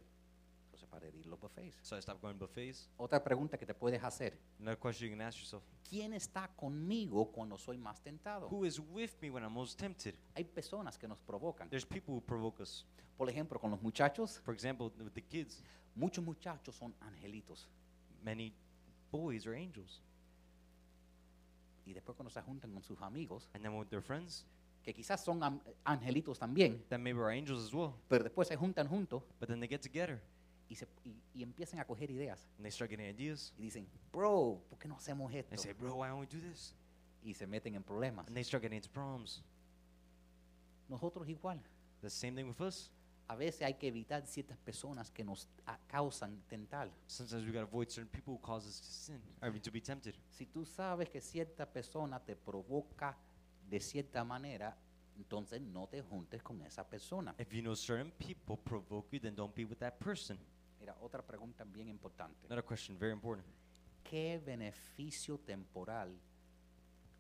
Entonces 0.65 0.89
para 0.89 1.07
ir 1.07 1.15
a 1.25 1.29
los 1.29 1.39
buffets. 1.39 1.77
So 1.83 1.97
I 1.97 2.03
stopped 2.03 2.21
going 2.21 2.37
buffets. 2.37 2.91
Otra 2.97 3.23
pregunta 3.23 3.57
que 3.57 3.65
te 3.65 3.75
puedes 3.75 4.03
hacer. 4.03 4.37
Another 4.59 4.77
question 4.77 5.09
you 5.09 5.17
can 5.17 5.25
ask 5.25 5.39
yourself 5.39 5.63
¿Quién 5.89 6.13
está 6.13 6.49
conmigo 6.57 7.31
cuando 7.31 7.57
soy 7.59 7.79
más 7.79 8.03
tentado? 8.03 8.49
Who 8.51 8.65
is 8.65 8.81
with 8.81 9.13
me 9.23 9.31
when 9.31 9.45
I'm 9.45 9.53
most 9.53 9.79
tempted? 9.79 10.17
Hay 10.35 10.43
personas 10.43 10.99
que 10.99 11.07
nos 11.07 11.21
provocan. 11.21 11.71
There's 11.71 11.87
people 11.87 12.13
who 12.13 12.21
provoke 12.21 12.61
us. 12.61 12.85
Por 13.17 13.31
ejemplo, 13.31 13.61
con 13.61 13.71
los 13.71 13.81
muchachos, 13.81 14.41
For 14.41 14.53
example, 14.53 14.91
with 14.99 15.13
the 15.13 15.23
kids, 15.23 15.63
muchos 15.95 16.25
muchachos 16.25 16.75
son 16.75 16.93
angelitos. 17.01 17.69
Many 18.23 18.53
boys 19.11 19.47
are 19.47 19.55
angels. 19.57 20.03
Y 21.87 21.93
después 21.95 22.17
cuando 22.17 22.31
se 22.31 22.41
juntan 22.43 22.73
con 22.73 22.83
sus 22.83 23.01
amigos, 23.01 23.49
And 23.55 23.63
then 23.65 23.77
with 23.79 23.89
their 23.89 24.03
friends, 24.03 24.45
que 24.83 24.93
quizás 24.93 25.25
son 25.25 25.43
am- 25.43 25.61
angelitos 25.85 26.39
también, 26.39 26.85
that 26.89 26.99
maybe 26.99 27.19
are 27.19 27.31
angels 27.31 27.65
as 27.65 27.73
well. 27.73 27.95
pero 28.09 28.25
después 28.25 28.47
se 28.49 28.57
juntan 28.57 28.87
juntos 28.89 29.23
But 29.41 29.49
then 29.49 29.59
they 29.61 29.69
get 29.69 29.81
together 29.81 30.21
y, 30.69 30.75
se, 30.77 30.87
y, 31.05 31.15
y 31.35 31.43
empiezan 31.43 31.81
a 31.81 31.87
coger 31.87 32.11
ideas. 32.11 32.47
and 32.57 32.65
they 32.65 32.71
start 32.71 32.91
getting 32.91 33.07
ideas. 33.07 33.55
Y 33.59 33.63
dicen, 33.63 33.87
bro, 34.13 34.61
¿por 34.69 34.79
qué 34.79 34.87
no 34.89 34.97
hacemos 34.97 35.33
esto? 35.33 35.49
They 35.51 35.59
say, 35.59 35.73
bro, 35.73 35.95
why 35.97 36.09
don't 36.09 36.21
we 36.21 36.27
do 36.27 36.39
this? 36.41 36.75
Y 37.25 37.33
se 37.35 37.47
meten 37.47 37.75
en 37.75 37.83
problemas. 37.83 38.27
And 38.27 38.35
they 38.37 38.45
start 38.45 38.63
getting 38.63 38.77
into 38.77 38.91
problems. 38.91 39.43
Nosotros 40.89 41.27
igual. 41.29 41.61
The 42.03 42.11
same 42.11 42.35
thing 42.35 42.47
with 42.49 42.61
us. 42.61 42.91
A 43.29 43.37
veces 43.37 43.63
hay 43.63 43.75
que 43.75 43.89
evitar 43.89 44.27
ciertas 44.27 44.57
personas 44.57 45.11
que 45.11 45.23
nos 45.23 45.49
ah, 45.67 45.79
causan 45.87 46.41
tentar. 46.49 46.91
Sometimes 47.07 47.45
we 47.45 47.53
got 47.53 47.61
to 47.61 47.67
avoid 47.67 47.91
certain 47.91 48.09
people 48.09 48.33
who 48.33 48.41
cause 48.41 48.67
us 48.67 48.81
to 48.81 48.87
sin, 48.87 49.21
I 49.43 49.51
mean, 49.51 49.61
to 49.61 49.71
be 49.71 49.83
tempted. 49.83 50.15
Si 50.31 50.47
tú 50.47 50.65
sabes 50.65 51.11
que 51.11 51.21
cierta 51.21 51.71
persona 51.71 52.19
te 52.25 52.35
provoca 52.35 53.19
de 53.69 53.81
cierta 53.81 54.25
manera, 54.25 54.75
entonces 55.19 55.61
no 55.61 55.89
te 55.89 56.01
juntes 56.01 56.43
con 56.43 56.63
esa 56.63 56.89
persona. 56.89 57.35
If 57.39 57.53
you 57.53 57.61
know 57.61 57.75
certain 57.75 58.13
people 58.13 58.57
provoke 58.57 59.09
you, 59.13 59.21
then 59.21 59.35
don't 59.35 59.55
be 59.55 59.67
with 59.67 59.79
that 59.81 59.99
person. 59.99 60.39
Mira, 60.81 60.97
otra 61.01 61.23
pregunta 61.23 61.65
bien 61.65 61.89
importante. 61.89 62.47
Another 62.47 62.65
question, 62.65 62.97
very 62.99 63.13
important. 63.13 63.47
¿Qué 64.05 64.41
beneficio 64.43 65.39
temporal 65.39 66.19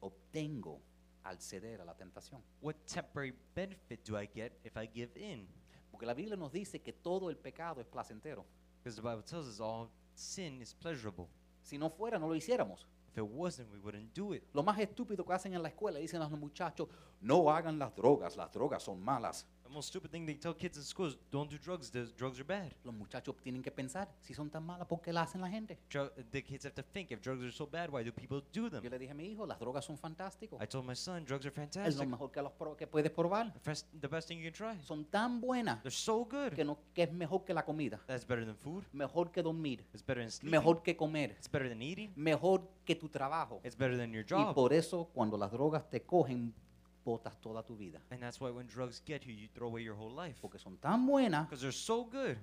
obtengo 0.01 0.81
al 1.25 1.39
ceder 1.41 1.83
a 1.83 1.85
la 1.85 1.95
tentación? 1.95 2.43
What 2.63 2.77
temporary 2.87 3.35
benefit 3.55 4.09
do 4.09 4.17
I 4.17 4.27
get 4.27 4.59
if 4.65 4.77
I 4.77 4.87
give 4.87 5.11
in? 5.17 5.47
Porque 5.91 6.07
la 6.07 6.15
Biblia 6.15 6.37
nos 6.37 6.53
dice 6.53 6.81
que 6.81 6.93
todo 6.93 7.31
el 7.31 7.37
pecado 7.37 7.81
es 7.81 7.87
placentero. 7.87 8.45
Because 8.83 9.01
the 9.01 9.03
Bible 9.03 9.23
tells 9.23 9.47
us 9.47 9.61
all 9.61 9.89
sin 10.15 10.61
is 10.61 10.75
pleasurable. 10.75 11.29
Si 11.63 11.79
no 11.79 11.91
fuera, 11.91 12.19
no 12.19 12.29
lo 12.29 12.35
hiciéramos. 12.35 12.87
If 13.11 13.19
it 13.19 13.25
wasn't, 13.25 13.71
we 13.73 13.79
wouldn't 13.79 14.15
do 14.15 14.35
it. 14.35 14.45
Lo 14.53 14.63
más 14.63 14.79
estúpido 14.79 15.25
que 15.25 15.33
hacen 15.33 15.55
en 15.55 15.63
la 15.63 15.69
escuela, 15.69 15.99
dicen 15.99 16.21
a 16.23 16.29
los 16.29 16.39
muchachos, 16.39 16.89
no 17.21 17.51
hagan 17.51 17.79
las 17.79 17.95
drogas, 17.95 18.37
las 18.37 18.53
drogas 18.53 18.83
son 18.83 19.03
malas. 19.03 19.47
The 19.69 19.75
most 19.75 19.89
stupid 19.91 20.11
thing 20.11 20.25
they 20.25 20.35
tell 20.35 20.55
kids 20.55 20.79
in 20.79 20.83
school 20.83 21.09
is 21.09 21.19
don't 21.31 21.51
do 21.51 21.59
drugs. 21.59 21.91
The 21.91 22.07
drugs 22.17 22.41
are 22.41 22.45
bad. 22.45 22.73
Los 22.85 22.95
muchachos 22.95 23.37
tienen 23.43 23.63
que 23.63 23.71
pensar, 23.71 24.09
si 24.23 24.33
son 24.33 24.49
tan 24.49 24.65
malas, 24.65 24.87
¿por 24.89 25.03
qué 25.03 25.13
las 25.13 25.29
hacen 25.29 25.43
la 25.43 25.51
gente? 25.51 25.79
Dru- 25.91 26.11
the 26.31 26.43
kids 26.43 26.65
have 26.65 26.75
to 26.75 26.83
think 26.83 27.11
if 27.11 27.21
drugs 27.21 27.43
are 27.45 27.53
so 27.53 27.67
bad, 27.67 27.91
why 27.91 28.03
do 28.03 28.11
people 28.11 28.43
do 28.51 28.71
them? 28.71 28.83
Yo 28.83 28.89
le 28.89 28.99
dije 28.99 29.11
a 29.11 29.15
mi 29.15 29.27
hijo, 29.27 29.45
las 29.47 29.59
drogas 29.61 29.85
son 29.85 29.99
fantásticos. 29.99 30.59
I 30.63 30.67
told 30.67 30.87
my 30.87 30.95
son 30.97 31.23
drugs 31.27 31.45
are 31.45 31.51
Es 31.53 31.57
lo 31.59 31.63
fantastic. 31.83 32.09
mejor 32.09 32.33
que, 32.33 32.41
los 32.41 32.53
pro- 32.53 32.75
que 32.77 32.87
puedes 32.87 33.11
probar. 33.13 33.53
The 33.53 33.61
best, 33.71 33.87
the 34.01 34.09
best 34.09 34.27
thing 34.29 34.39
you 34.39 34.51
can 34.51 34.75
try. 34.75 34.83
Son 34.83 35.05
tan 35.05 35.39
buenas 35.39 35.83
They're 35.83 35.91
so 35.95 36.25
good. 36.25 36.55
que, 36.55 36.65
no, 36.65 36.79
que 36.95 37.03
es 37.03 37.13
mejor 37.13 37.45
que 37.45 37.53
la 37.53 37.63
comida, 37.67 38.01
That's 38.07 38.27
better 38.27 38.47
than 38.47 38.57
food. 38.57 38.85
mejor 38.95 39.31
que 39.31 39.43
dormir, 39.43 39.85
It's 39.93 40.03
better 40.03 40.23
than 40.23 40.31
sleeping. 40.31 40.51
mejor 40.51 40.83
que 40.83 40.97
comer, 40.97 41.33
It's 41.33 41.51
better 41.51 41.69
than 41.69 41.83
eating. 41.83 42.11
mejor 42.17 42.67
que 42.87 42.95
tu 42.97 43.11
trabajo. 43.11 43.61
It's 43.63 43.77
better 43.77 43.99
than 43.99 44.13
your 44.15 44.25
Y 44.25 44.29
job. 44.31 44.55
por 44.55 44.73
eso 44.73 45.11
cuando 45.13 45.37
las 45.37 45.53
drogas 45.53 45.91
te 45.91 46.01
cogen, 46.03 46.55
botas 47.05 47.35
toda 47.41 47.63
tu 47.63 47.75
vida. 47.75 48.01
And 48.11 48.21
that's 48.23 48.41
why 48.41 48.51
when 48.51 48.67
drugs 48.67 49.01
get 49.05 49.27
you, 49.27 49.33
you 49.33 49.49
throw 49.55 49.69
away 49.69 49.83
your 49.83 49.95
whole 49.97 50.11
life. 50.13 50.37
Porque 50.41 50.59
son 50.59 50.77
tan 50.81 51.07
buenas 51.07 51.47
Because 51.49 51.61
they're 51.63 51.73
so 51.73 52.05
good 52.05 52.37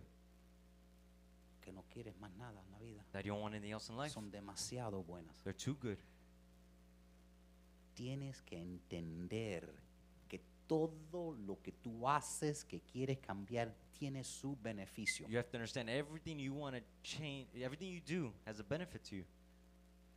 que 1.61 1.71
no 1.71 1.83
quieres 1.89 2.13
más 2.19 2.31
nada 2.37 2.61
en 2.65 2.71
la 2.71 2.79
vida. 2.79 3.01
that 3.11 3.25
you 3.25 3.31
don't 3.31 3.41
want 3.41 3.53
anything 3.55 3.71
else 3.71 3.89
in 3.89 3.97
life. 3.97 4.11
Son 4.11 4.29
demasiado 4.31 5.03
buenas. 5.05 5.35
They're 5.43 5.53
too 5.53 5.75
good. 5.81 5.97
Tienes 7.95 8.41
que 8.41 8.57
entender 8.59 9.69
que 10.27 10.41
todo 10.67 11.35
lo 11.47 11.61
que 11.61 11.71
tú 11.71 12.07
haces 12.07 12.65
que 12.65 12.81
quieres 12.81 13.19
cambiar 13.19 13.73
tiene 13.97 14.23
su 14.25 14.57
beneficio. 14.61 15.27
You 15.29 15.37
have 15.37 15.49
to 15.51 15.57
understand 15.57 15.89
everything 15.89 16.37
you 16.37 16.53
want 16.53 16.75
to 16.75 16.81
change, 17.03 17.47
everything 17.55 17.87
you 17.87 18.01
do 18.01 18.33
has 18.45 18.59
a 18.59 18.63
benefit 18.63 19.03
to 19.05 19.15
you. 19.15 19.23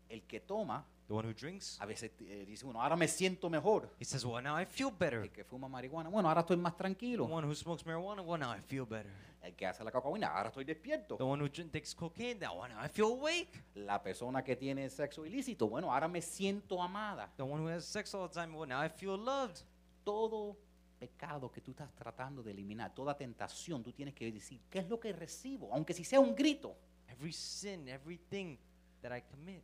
El 0.09 0.23
que 0.23 0.41
toma, 0.41 0.85
The 1.07 1.15
one 1.15 1.27
who 1.29 1.33
drinks, 1.35 1.81
a 1.81 1.87
veces 1.87 2.11
eh, 2.21 2.45
dice, 2.47 2.65
bueno, 2.67 2.83
ahora 2.83 2.95
me 2.97 3.09
siento 3.09 3.49
mejor. 3.49 3.89
he 3.99 4.05
says, 4.05 4.25
Well, 4.25 4.43
now 4.43 4.59
I 4.61 4.67
feel 4.67 4.91
better. 4.91 5.23
El 5.23 5.31
que 5.31 5.43
fuma 5.45 5.67
marihuana, 5.69 6.11
bueno, 6.11 6.29
ahora 6.29 6.43
estoy 6.43 6.57
más 6.59 6.75
The 6.75 6.79
tranquilo. 6.79 7.25
one 7.25 7.47
who 7.47 7.55
smokes 7.55 7.85
marijuana, 7.87 8.23
well, 8.23 8.39
now 8.39 8.53
I 8.55 8.61
feel 8.61 8.85
better. 8.85 9.11
El 9.43 9.55
que 9.55 9.67
hace 9.67 9.83
la 9.85 9.91
cocaína, 9.91 10.29
ahora 10.29 10.49
estoy 10.49 10.65
despierto. 10.65 11.17
The 11.17 11.23
one 11.25 11.43
who 11.43 11.49
drink, 11.49 11.73
takes 11.73 11.95
cocaine, 11.95 12.39
now, 12.41 12.61
well, 12.61 12.69
now 12.71 12.85
I 12.85 12.89
feel 12.89 13.07
awake. 13.07 13.63
La 13.75 14.03
persona 14.03 14.43
que 14.45 14.57
tiene 14.57 14.91
sexo 14.91 15.25
ilícito, 15.25 15.69
bueno, 15.69 15.93
ahora 15.93 16.09
me 16.09 16.21
siento 16.21 16.83
amada. 16.83 17.31
The 17.37 17.43
one 17.43 17.63
who 17.63 17.69
has 17.69 17.85
sex 17.87 18.15
all 18.15 18.29
the 18.29 18.35
time, 18.35 18.55
well, 18.55 18.69
now 18.69 18.83
I 18.85 18.89
feel 18.91 19.17
loved. 19.17 19.61
Todo 20.05 20.57
pecado 20.99 21.51
que 21.51 21.61
tú 21.61 21.71
estás 21.71 21.91
tratando 21.95 22.43
de 22.43 22.51
eliminar, 22.51 22.93
toda 22.95 23.17
tentación, 23.17 23.83
tú 23.83 23.93
tienes 23.93 24.15
que 24.15 24.31
decir, 24.33 24.61
¿qué 24.69 24.81
es 24.81 24.89
lo 24.89 24.99
que 24.99 25.13
recibo? 25.13 25.73
Aunque 25.73 25.95
si 25.95 26.05
sea 26.05 26.21
un 26.21 26.35
grito. 26.35 26.77
Every 27.09 27.33
sin, 27.33 27.89
everything 27.89 28.57
that 29.01 29.17
I 29.17 29.23
commit, 29.23 29.63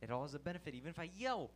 it 0.00 0.10
all 0.10 0.24
has 0.24 0.34
a 0.34 0.38
benefit, 0.38 0.74
even 0.74 0.90
if 0.90 0.98
I 0.98 1.10
yell. 1.10 1.50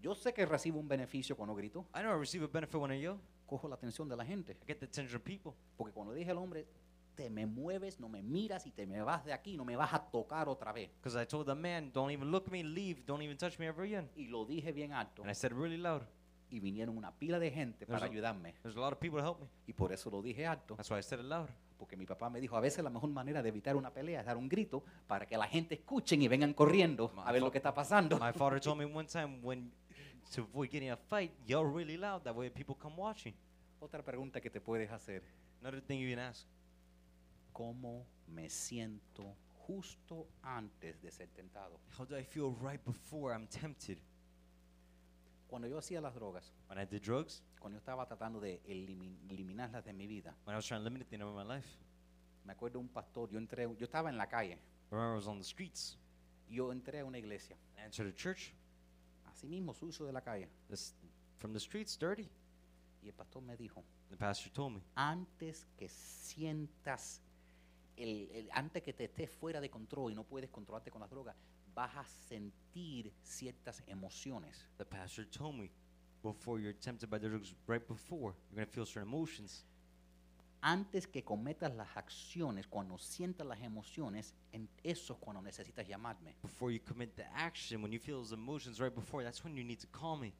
Yo 0.00 0.14
sé 0.14 0.32
que 0.32 0.46
recibo 0.46 0.78
un 0.78 0.88
beneficio 0.88 1.36
cuando 1.36 1.54
grito, 1.54 1.86
I 1.94 2.00
know 2.00 2.10
I 2.10 2.18
receive 2.18 2.44
a 2.44 2.48
benefit 2.48 2.80
when 2.80 2.90
I 2.90 3.00
yell. 3.00 3.18
cojo 3.50 3.68
la 3.68 3.74
atención 3.74 4.08
de 4.08 4.16
la 4.16 4.24
gente. 4.24 4.52
I 4.52 4.66
get 4.66 4.78
the 4.78 4.86
attention 4.86 5.16
of 5.16 5.22
people. 5.22 5.52
Porque 5.76 5.92
cuando 5.92 6.14
dije 6.14 6.30
al 6.30 6.38
hombre, 6.38 6.66
te 7.16 7.28
me 7.28 7.46
mueves, 7.46 7.98
no 7.98 8.08
me 8.08 8.22
miras 8.22 8.64
y 8.66 8.70
te 8.70 8.86
me 8.86 9.02
vas 9.02 9.24
de 9.24 9.32
aquí, 9.32 9.56
no 9.56 9.64
me 9.64 9.76
vas 9.76 9.92
a 9.92 9.98
tocar 9.98 10.48
otra 10.48 10.72
vez. 10.72 10.90
Because 11.02 11.20
I 11.20 11.26
told 11.26 11.46
the 11.46 11.54
man, 11.54 11.90
don't 11.92 12.12
even 12.12 12.30
look 12.30 12.46
at 12.46 12.52
me, 12.52 12.62
leave, 12.62 13.04
don't 13.04 13.22
even 13.22 13.36
touch 13.36 13.58
me 13.58 13.66
ever 13.66 13.84
again. 13.84 14.08
Y 14.14 14.28
lo 14.28 14.46
dije 14.46 14.72
bien 14.72 14.92
alto. 14.92 15.22
And 15.22 15.30
I 15.30 15.34
said 15.34 15.52
really 15.52 15.76
loud. 15.76 16.02
Y 16.50 16.58
vinieron 16.60 16.96
una 16.98 17.12
pila 17.12 17.38
de 17.38 17.50
gente 17.50 17.86
para 17.86 18.00
There's 18.00 18.10
a- 18.10 18.12
ayudarme. 18.12 18.54
There's 18.62 18.76
a 18.76 18.80
lot 18.80 18.92
of 18.92 18.98
people 18.98 19.20
to 19.20 19.24
help 19.26 19.40
me. 19.40 19.46
Y 19.66 19.72
por 19.72 19.92
eso 19.92 20.10
lo 20.10 20.20
dije 20.20 20.46
alto. 20.46 20.74
That's 20.76 20.90
why 20.90 20.98
I 20.98 21.02
said 21.02 21.20
it 21.20 21.26
loud. 21.26 21.48
Porque 21.78 21.96
mi 21.96 22.04
papá 22.06 22.28
me 22.28 22.40
dijo, 22.40 22.56
a 22.56 22.60
veces 22.60 22.84
la 22.84 22.90
mejor 22.90 23.08
manera 23.10 23.42
de 23.42 23.48
evitar 23.48 23.74
una 23.76 23.90
pelea 23.92 24.20
es 24.20 24.26
dar 24.26 24.36
un 24.36 24.48
grito 24.48 24.82
para 25.06 25.24
que 25.26 25.36
la 25.38 25.46
gente 25.46 25.74
escuchen 25.76 26.20
y 26.20 26.28
vengan 26.28 26.52
corriendo 26.52 27.12
a 27.24 27.32
ver 27.32 27.40
lo 27.40 27.50
que 27.50 27.58
está 27.58 27.72
pasando. 27.72 28.18
My 28.18 28.32
father 28.32 28.60
told 28.60 28.76
me 28.78 28.84
one 28.84 29.08
time 29.08 29.38
when 29.42 29.72
to 30.34 30.42
avoid 30.42 30.70
getting 30.70 30.90
a 30.90 30.96
fight, 30.96 31.32
yell 31.46 31.64
really 31.64 31.96
loud. 31.96 32.22
That 32.22 32.34
way 32.34 32.50
people 32.50 32.74
come 32.78 32.96
watching. 32.96 33.34
Otra 33.80 34.02
pregunta 34.04 34.40
que 34.40 34.50
te 34.50 34.60
puedes 34.60 34.90
hacer. 34.90 35.22
Another 35.60 35.80
thing 35.80 35.98
you 36.00 36.10
can 36.14 36.18
ask. 36.18 36.46
¿Cómo 37.52 38.06
me 38.26 38.48
siento 38.48 39.34
justo 39.66 40.28
antes 40.42 41.00
de 41.00 41.10
ser 41.10 41.28
tentado? 41.28 41.80
How 41.98 42.04
do 42.06 42.16
I 42.18 42.24
feel 42.24 42.54
right 42.60 42.80
before 42.84 43.34
I'm 43.34 43.46
tempted? 43.46 43.98
Cuando 45.50 45.66
yo 45.68 45.78
hacía 45.78 46.00
las 46.00 46.14
drogas, 46.14 46.52
When 46.68 46.78
I 46.78 46.86
did 46.86 47.02
drugs, 47.02 47.42
cuando 47.58 47.74
yo 47.76 47.80
estaba 47.80 48.06
tratando 48.06 48.38
de 48.40 48.62
elimi- 48.64 49.18
eliminarlas 49.28 49.84
de 49.84 49.92
mi 49.92 50.06
vida, 50.06 50.34
when 50.46 50.54
I 50.54 50.56
was 50.58 50.66
trying 50.66 50.80
to 50.80 50.84
limit 50.88 51.08
things 51.08 51.20
in 51.22 51.34
my 51.34 51.42
life, 51.44 51.68
me 52.44 52.52
acuerdo 52.52 52.78
un 52.78 52.88
pastor, 52.88 53.28
yo 53.30 53.38
entré, 53.38 53.64
yo 53.64 53.84
estaba 53.84 54.08
en 54.08 54.16
la 54.16 54.28
calle, 54.28 54.54
I 54.54 54.58
remember 54.94 55.12
I 55.14 55.16
was 55.16 55.26
on 55.26 55.38
the 55.38 55.44
streets. 55.44 55.98
yo 56.48 56.70
entré 56.72 57.00
a 57.00 57.04
una 57.04 57.18
iglesia, 57.18 57.56
I 57.76 57.80
entered 57.84 58.08
a 58.08 58.14
church. 58.14 58.54
así 59.26 59.48
mismo 59.48 59.74
sucio 59.74 60.06
de 60.06 60.12
la 60.12 60.20
calle, 60.20 60.48
This, 60.68 60.94
from 61.38 61.52
the 61.52 61.58
streets, 61.60 61.98
dirty. 61.98 62.28
y 63.02 63.08
el 63.08 63.14
pastor 63.14 63.42
me 63.42 63.56
dijo, 63.56 63.82
The 64.10 64.16
pastor 64.16 64.52
told 64.52 64.74
me, 64.76 64.82
antes 64.94 65.66
que 65.76 65.88
sientas, 65.88 67.20
el, 67.96 68.30
el- 68.32 68.48
antes 68.52 68.82
que 68.84 68.92
te 68.92 69.04
estés 69.04 69.30
fuera 69.30 69.60
de 69.60 69.68
control 69.68 70.12
y 70.12 70.14
no 70.14 70.22
puedes 70.24 70.48
controlarte 70.50 70.90
con 70.92 71.00
las 71.00 71.10
drogas, 71.10 71.34
vas 71.74 71.90
a 71.96 72.04
sentir 72.28 73.12
ciertas 73.22 73.82
emociones. 73.86 74.66
the 74.78 74.84
pastor 74.84 75.24
told 75.24 75.56
me, 75.56 75.70
before 76.22 76.60
you're 76.60 76.72
tempted 76.74 77.08
by 77.08 77.18
the 77.18 77.28
drugs, 77.28 77.54
right 77.66 77.86
before, 77.86 78.34
you're 78.50 78.56
going 78.56 78.66
to 78.66 78.72
feel 78.72 78.84
certain 78.86 79.08
emotions. 79.08 79.64
Antes 80.62 81.06
que 81.06 81.22
cometas 81.24 81.74
las 81.74 81.88
acciones, 81.96 82.66
cuando 82.66 82.98
sientas 82.98 83.46
las 83.46 83.60
emociones, 83.62 84.34
en 84.52 84.68
eso 84.84 85.14
es 85.14 85.18
cuando 85.18 85.40
necesitas 85.40 85.86
llamarme. 85.88 86.34
Before 86.42 86.70
you 86.70 86.80
commit 86.80 87.16
the 87.16 87.24
action, 87.34 87.80
when 87.80 87.92
you 87.92 87.98
feel 87.98 88.18
those 88.18 88.32
emotions 88.34 88.78
right 88.78 88.94
before, 88.94 89.22
that's 89.24 89.42
when 89.42 89.56
you 89.56 89.64
need 89.64 89.80
to 89.80 89.86
call 89.86 90.16
me. 90.18 90.34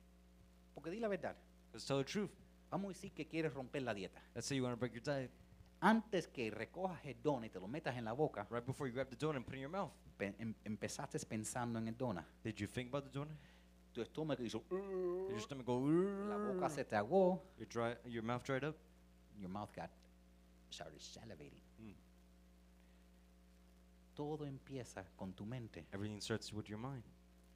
Porque 0.75 0.91
di 0.91 1.01
la 1.01 1.09
verdad, 1.09 1.35
Let's 1.73 1.87
tell 1.87 1.97
the 1.99 2.05
truth. 2.05 2.31
vamos 2.71 2.91
a 2.91 2.93
decir 2.93 3.13
que 3.15 3.27
quieres 3.27 3.55
romper 3.55 3.81
la 3.81 3.95
dieta. 3.95 4.21
Let's 4.35 4.47
say 4.47 4.57
you 4.57 4.63
want 4.65 4.75
to 4.75 4.79
break 4.79 4.93
your 4.93 5.03
diet. 5.03 5.31
Antes 5.83 6.29
que 6.29 6.51
recojas 6.51 7.03
el 7.07 7.23
don 7.23 7.45
y 7.45 7.49
te 7.49 7.59
lo 7.59 7.67
metas 7.67 7.97
en 7.97 8.05
la 8.05 8.13
boca, 8.13 8.47
Right 8.51 8.65
before 8.67 8.89
you 8.89 8.95
grab 8.95 9.09
the 9.09 9.17
donut 9.17 9.37
and 9.37 9.45
put 9.47 9.55
it 9.55 9.59
in 9.59 9.63
your 9.63 9.71
mouth, 9.71 9.91
pe- 10.19 10.35
em- 10.39 10.55
empezaste 10.65 11.19
pensando 11.27 11.79
en 11.79 11.89
el 11.89 11.97
donut. 11.97 12.25
did 12.45 12.57
you 12.61 12.67
think 12.67 12.89
about 12.89 13.05
the 13.05 13.19
donut? 13.19 13.37
Tu 13.93 14.03
estómago 14.03 14.43
hizo, 14.45 14.63
Did 14.69 15.31
your 15.31 15.41
stomach 15.41 15.67
go, 15.67 15.81
la 15.81 16.37
boca 16.37 16.69
se 16.69 16.85
te 16.85 16.95
agó, 16.97 17.43
your, 17.59 17.67
dry, 17.69 17.97
your 18.11 18.23
mouth 18.23 18.45
dried 18.45 18.63
up? 18.65 18.77
your 19.39 19.49
mouth 19.51 19.71
got 19.75 19.91
started 20.71 21.01
salivating. 21.01 21.63
Mm. 21.79 21.95
Todo 24.15 24.45
empieza 24.47 25.05
con 25.17 25.33
tu 25.33 25.45
mente. 25.47 25.87
Everything 25.93 26.21
starts 26.21 26.53
with 26.53 26.67
your 26.67 26.79
mind. 26.79 27.03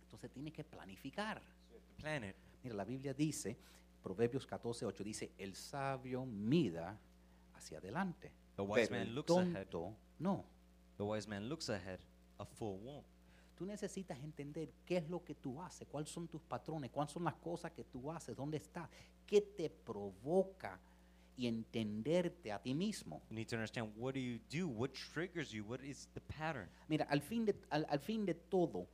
Entonces 0.02 0.30
tienes 0.30 0.52
que 0.54 0.64
planificar. 0.64 1.42
Plan 1.98 2.24
it. 2.24 2.36
Mira, 2.62 2.74
la 2.74 2.84
Biblia 2.84 3.12
dice, 3.12 3.56
Proverbios 4.02 4.46
14, 4.46 4.86
8 4.86 5.04
dice, 5.04 5.32
el 5.38 5.54
sabio 5.54 6.24
mida 6.24 6.98
hacia 7.64 7.78
adelante. 7.78 8.30
The 8.56 8.62
wise 8.62 8.88
pero 8.88 9.00
man 9.00 9.08
el 9.08 9.14
looks 9.14 9.30
ahead. 9.30 9.66
tonto 9.68 9.96
no. 10.18 10.44
The 10.96 11.02
wise 11.02 11.28
man 11.28 11.48
looks 11.48 11.68
ahead. 11.70 12.00
A 12.38 12.44
fool 12.44 12.78
won't. 12.82 13.06
Tú 13.56 13.64
necesitas 13.64 14.18
entender 14.18 14.72
qué 14.84 14.96
es 14.96 15.08
lo 15.08 15.24
que 15.24 15.34
tú 15.34 15.62
haces, 15.62 15.86
cuáles 15.86 16.10
son 16.10 16.26
tus 16.26 16.42
patrones, 16.42 16.90
cuáles 16.90 17.12
son 17.12 17.24
las 17.24 17.34
cosas 17.34 17.70
que 17.72 17.84
tú 17.84 18.10
haces, 18.10 18.36
dónde 18.36 18.56
estás, 18.56 18.88
qué 19.26 19.40
te 19.40 19.70
provoca 19.70 20.80
y 21.36 21.46
entenderte 21.46 22.52
a 22.52 22.60
ti 22.60 22.74
mismo. 22.74 23.22
You 23.30 23.36
need 23.36 23.48
to 23.48 23.56
understand 23.56 23.92
what 23.96 24.14
do 24.14 24.20
you 24.20 24.40
do? 24.50 24.68
What 24.68 24.90
triggers 24.92 25.50
you? 25.52 25.64
What 25.64 25.80
is 25.80 26.08
the 26.14 26.20
pattern? 26.20 26.68
Mira, 26.88 27.06
al 27.08 27.20
fin 27.20 27.44
de, 27.44 27.54
al, 27.70 27.86
al 27.88 28.00
fin 28.00 28.26
de 28.26 28.34
todo, 28.34 28.88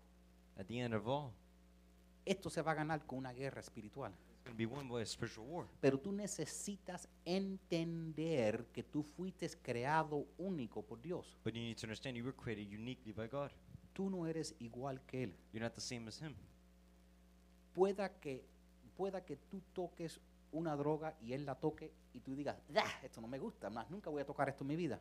At 0.59 0.66
the 0.66 0.78
end 0.78 0.92
of 0.92 1.09
all, 1.09 1.32
esto 2.26 2.51
se 2.51 2.60
va 2.60 2.72
a 2.72 2.74
ganar 2.74 3.06
con 3.06 3.18
una 3.18 3.32
guerra 3.32 3.60
espiritual. 3.60 4.12
Pero 5.81 5.99
tú 5.99 6.12
necesitas 6.12 7.09
entender 7.25 8.67
que 8.73 8.83
tú 8.83 9.03
fuiste 9.03 9.49
creado 9.62 10.27
único 10.39 10.83
por 10.83 11.01
Dios. 11.01 11.39
But 11.45 11.55
you 11.55 11.61
need 11.61 11.77
to 11.79 11.87
understand 11.87 12.17
you 12.17 12.25
were 12.25 12.37
created 12.37 12.69
uniquely 12.73 13.12
by 13.12 13.29
God. 13.29 13.51
Tú 13.93 14.11
no 14.11 14.27
eres 14.27 14.55
igual 14.59 15.01
que 15.07 15.25
Él. 15.25 15.35
You're 15.53 15.65
not 15.65 15.75
the 15.75 15.81
same 15.81 16.09
as 16.09 16.21
Him. 16.21 16.35
Pueda 17.75 18.21
que, 18.21 18.45
pueda 18.97 19.25
que 19.25 19.37
tú 19.37 19.62
toques 19.73 20.21
una 20.53 20.75
droga 20.77 21.17
y 21.21 21.33
Él 21.33 21.45
la 21.47 21.55
toque 21.55 21.93
y 22.12 22.21
tú 22.21 22.35
digas, 22.35 22.57
"Ah, 22.75 23.01
esto 23.03 23.21
no 23.21 23.29
me 23.29 23.39
gusta, 23.39 23.71
más 23.71 23.91
nunca 23.91 24.11
voy 24.11 24.23
a 24.23 24.27
tocar 24.27 24.49
esto 24.49 24.65
en 24.65 24.69
mi 24.69 24.77
vida. 24.77 25.01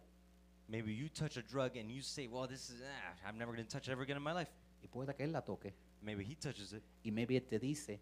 Maybe 0.67 0.95
you 0.95 1.09
touch 1.09 1.37
a 1.37 1.41
drug 1.41 1.77
and 1.77 1.89
you 1.89 2.03
say, 2.03 2.27
well, 2.27 2.47
this 2.47 2.69
is, 2.69 2.81
ah, 2.83 3.15
I'm 3.27 3.37
never 3.39 3.51
going 3.51 3.65
to 3.65 3.69
touch 3.69 3.87
it 3.87 3.91
ever 3.91 4.03
again 4.03 4.17
in 4.17 4.23
my 4.23 4.33
life. 4.33 4.51
Y 4.83 4.87
pueda 4.87 5.15
que 5.15 5.23
Él 5.25 5.31
la 5.31 5.41
toque 5.41 5.73
Maybe 6.01 6.23
He 6.23 6.35
touches 6.35 6.73
it. 6.73 6.83
y 7.03 7.11
maybe 7.11 7.35
Él 7.35 7.47
te 7.47 7.57
dice, 7.57 7.99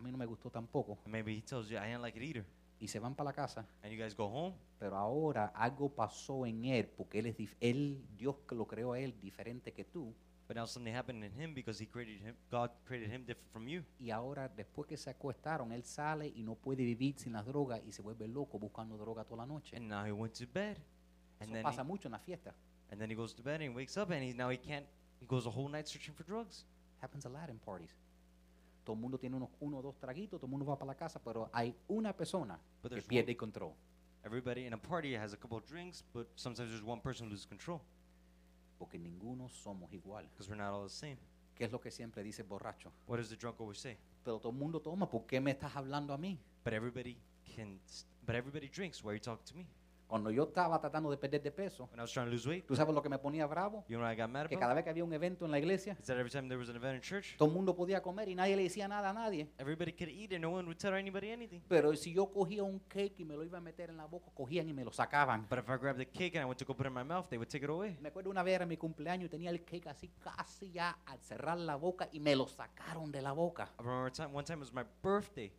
a 0.00 0.02
mí 0.02 0.10
no 0.10 0.18
me 0.18 0.26
gustó 0.26 0.50
tampoco. 0.50 0.98
Maybe 1.06 1.36
He 1.36 1.42
tells 1.42 1.68
you, 1.68 1.76
I 1.76 1.86
didn't 1.88 2.02
like 2.02 2.16
it 2.18 2.24
either. 2.24 2.44
Y 2.80 2.88
se 2.88 2.98
van 2.98 3.14
para 3.14 3.28
la 3.28 3.32
casa. 3.34 3.66
And 3.82 3.92
you 3.92 3.98
guys 4.02 4.14
go 4.16 4.24
home. 4.26 4.54
Pero 4.78 4.96
ahora 4.96 5.52
algo 5.54 5.90
pasó 5.94 6.46
en 6.46 6.64
Él 6.64 6.88
porque 6.88 7.18
Él 7.18 7.26
es 7.26 7.36
dif- 7.36 7.56
él, 7.60 8.02
Dios 8.16 8.36
que 8.48 8.54
lo 8.54 8.66
creó 8.66 8.92
a 8.94 8.98
Él 8.98 9.14
diferente 9.20 9.72
que 9.72 9.84
tú. 9.84 10.14
But 10.48 10.56
now 10.56 10.66
something 10.66 10.92
happened 10.92 11.22
in 11.22 11.32
Him 11.38 11.54
because 11.54 11.80
He 11.80 11.86
created 11.86 12.26
Him, 12.26 12.34
God 12.50 12.70
created 12.86 13.10
Him 13.12 13.24
different 13.26 13.52
from 13.52 13.68
you. 13.68 13.84
Y 14.00 14.10
ahora, 14.10 14.48
después 14.48 14.88
que 14.88 14.96
se 14.96 15.10
acuestaron, 15.10 15.70
Él 15.72 15.84
sale 15.84 16.26
y 16.34 16.42
no 16.42 16.54
puede 16.54 16.82
vivir 16.82 17.14
sin 17.18 17.34
las 17.34 17.44
drogas 17.46 17.80
y 17.86 17.92
se 17.92 18.00
vuelve 18.02 18.26
loco 18.26 18.58
buscando 18.58 18.96
droga 18.96 19.24
toda 19.24 19.44
la 19.44 19.46
noche. 19.46 19.76
And 19.76 19.86
now 19.86 20.04
He 20.06 20.12
went 20.12 20.32
to 20.38 20.46
bed. 20.52 20.78
And 21.38 21.50
Eso 21.50 21.52
then, 21.52 21.62
pasa 21.62 21.82
he, 21.82 21.84
mucho 21.86 22.08
en 22.08 22.12
la 22.12 22.18
fiesta. 22.18 22.54
and 22.90 22.98
then 23.00 23.08
he 23.10 23.14
goes 23.14 23.34
to 23.34 23.42
bed 23.42 23.60
and 23.60 23.62
he 23.64 23.68
wakes 23.68 23.96
up 23.96 24.10
and 24.10 24.22
he, 24.22 24.32
now 24.32 24.48
he 24.50 24.56
can't, 24.58 24.84
he 25.20 25.26
goes 25.26 25.46
a 25.46 25.50
whole 25.50 25.68
night 25.68 25.86
searching 25.86 26.14
for 26.14 26.24
drugs. 26.24 26.64
Happens 27.00 27.24
a 27.26 27.28
lot 27.28 27.48
in 27.50 27.58
parties. 27.58 27.94
Todo 28.84 28.94
el 28.94 29.00
mundo 29.00 29.18
tiene 29.18 29.36
unos 29.36 29.50
uno 29.60 29.78
o 29.78 29.82
dos 29.82 29.98
traguitos, 29.98 30.38
todo 30.40 30.46
el 30.46 30.50
mundo 30.50 30.66
va 30.66 30.76
para 30.78 30.88
la 30.92 30.96
casa, 30.96 31.20
pero 31.22 31.48
hay 31.52 31.74
una 31.88 32.16
persona 32.16 32.58
But 32.82 32.90
que 32.90 32.96
there's 32.96 33.06
pierde 33.06 33.32
el 33.32 33.36
control. 33.36 33.72
Everybody 34.24 34.66
in 34.66 34.72
a 34.74 34.76
party 34.80 35.14
has 35.16 35.32
a 35.32 35.36
couple 35.36 35.56
of 35.58 35.64
drinks, 35.66 36.02
but 36.12 36.26
sometimes 36.36 36.70
there's 36.70 36.84
one 36.84 37.00
person 37.00 37.26
who 37.26 37.30
loses 37.30 37.46
control 37.46 37.80
Porque 38.78 38.98
ninguno 38.98 39.48
somos 39.48 39.92
igual. 39.92 40.24
because 40.30 40.48
we're 40.50 40.56
not 40.56 40.72
all 40.72 40.84
the 40.84 40.90
same. 40.94 41.18
¿Qué 41.54 41.64
es 41.66 41.72
lo 41.72 41.80
que 41.80 41.90
siempre 41.90 42.22
dice 42.22 42.42
el 42.42 42.48
borracho? 42.48 42.90
What 43.06 43.18
does 43.18 43.28
the 43.28 43.36
drunk 43.36 43.60
always 43.60 43.78
say? 43.78 43.98
Pero 44.24 44.38
todo 44.38 44.50
el 44.52 44.58
mundo 44.58 44.80
toma, 44.80 45.08
¿por 45.08 45.26
qué 45.26 45.40
me 45.40 45.50
estás 45.50 45.76
hablando 45.76 46.12
a 46.14 46.18
mí? 46.18 46.38
But 46.64 46.72
everybody 46.72 47.18
can, 47.54 47.78
s- 47.86 48.06
but 48.26 48.34
everybody 48.34 48.68
drinks. 48.68 49.02
Why 49.02 49.10
are 49.10 49.16
you 49.16 49.22
talking 49.22 49.44
to 49.46 49.54
me? 49.54 49.66
Cuando 50.10 50.30
yo 50.32 50.42
estaba 50.42 50.80
tratando 50.80 51.08
de 51.08 51.16
perder 51.16 51.40
de 51.40 51.52
peso, 51.52 51.84
When 51.92 52.00
I 52.00 52.02
was 52.02 52.12
trying 52.12 52.26
to 52.26 52.32
lose 52.32 52.48
weight, 52.48 52.66
¿tú 52.66 52.74
sabes 52.74 52.92
lo 52.92 53.00
que 53.00 53.08
me 53.08 53.16
ponía 53.18 53.46
bravo? 53.46 53.84
you 53.88 53.96
know 53.96 54.04
what 54.04 54.12
I 54.12 54.20
got 54.20 54.28
mad 54.28 54.48
Que 54.48 54.58
cada 54.58 54.74
vez 54.74 54.82
que 54.82 54.90
había 54.90 55.04
un 55.04 55.12
evento 55.12 55.44
en 55.44 55.52
la 55.52 55.58
iglesia, 55.60 55.96
Is 56.00 56.06
that 56.06 56.16
every 56.18 56.30
time 56.30 56.48
there 56.48 56.58
was 56.58 56.68
an 56.68 56.74
event 56.76 56.96
in 56.96 57.00
church, 57.00 57.36
todo 57.38 57.48
el 57.48 57.54
mundo 57.54 57.76
podía 57.76 58.02
comer 58.02 58.28
y 58.28 58.34
nadie 58.34 58.56
le 58.56 58.64
decía 58.64 58.88
nada 58.88 59.10
a 59.10 59.12
nadie. 59.12 59.48
everybody 59.58 59.92
could 59.92 60.08
eat 60.10 60.32
and 60.32 60.42
no 60.42 60.50
one 60.50 60.66
would 60.66 60.78
tell 60.78 60.92
anybody 60.94 61.30
anything. 61.30 61.60
Pero 61.68 61.94
si 61.94 62.12
yo 62.12 62.26
cogía 62.30 62.64
un 62.64 62.80
cake 62.88 63.14
y 63.20 63.24
me 63.24 63.34
lo 63.36 63.44
iba 63.44 63.58
a 63.58 63.60
meter 63.60 63.90
en 63.90 63.96
la 63.96 64.06
boca, 64.06 64.32
cogían 64.34 64.68
y 64.68 64.72
me 64.72 64.84
lo 64.84 64.90
sacaban. 64.92 65.46
But 65.48 65.60
if 65.60 65.68
I 65.70 65.76
grabbed 65.76 65.98
the 65.98 66.06
cake 66.08 66.34
and 66.36 66.42
I 66.42 66.44
went 66.46 66.58
to 66.58 66.64
go 66.64 66.74
put 66.74 66.86
it 66.86 66.88
in 66.88 66.94
my 66.94 67.04
mouth, 67.04 67.28
they 67.28 67.38
would 67.38 67.48
take 67.48 67.62
it 67.64 67.70
away. 67.70 67.96
Me 68.00 68.08
acuerdo 68.08 68.30
una 68.30 68.42
vez 68.42 68.54
era 68.56 68.66
mi 68.66 68.76
cumpleaños 68.76 69.26
y 69.26 69.28
tenía 69.28 69.50
el 69.50 69.62
cake 69.64 69.86
así 69.86 70.10
casi 70.20 70.72
ya 70.72 70.98
al 71.06 71.20
cerrar 71.20 71.56
la 71.56 71.76
boca 71.76 72.08
y 72.10 72.18
me 72.18 72.34
lo 72.34 72.48
sacaron 72.48 73.12
de 73.12 73.22
la 73.22 73.30
boca. 73.32 73.70
I 73.78 73.82
remember 73.82 74.08
a 74.08 74.10
time, 74.10 74.34
one 74.34 74.44
time 74.44 74.58
it 74.58 74.62
was 74.62 74.72
my 74.72 74.84
birthday, 75.02 75.52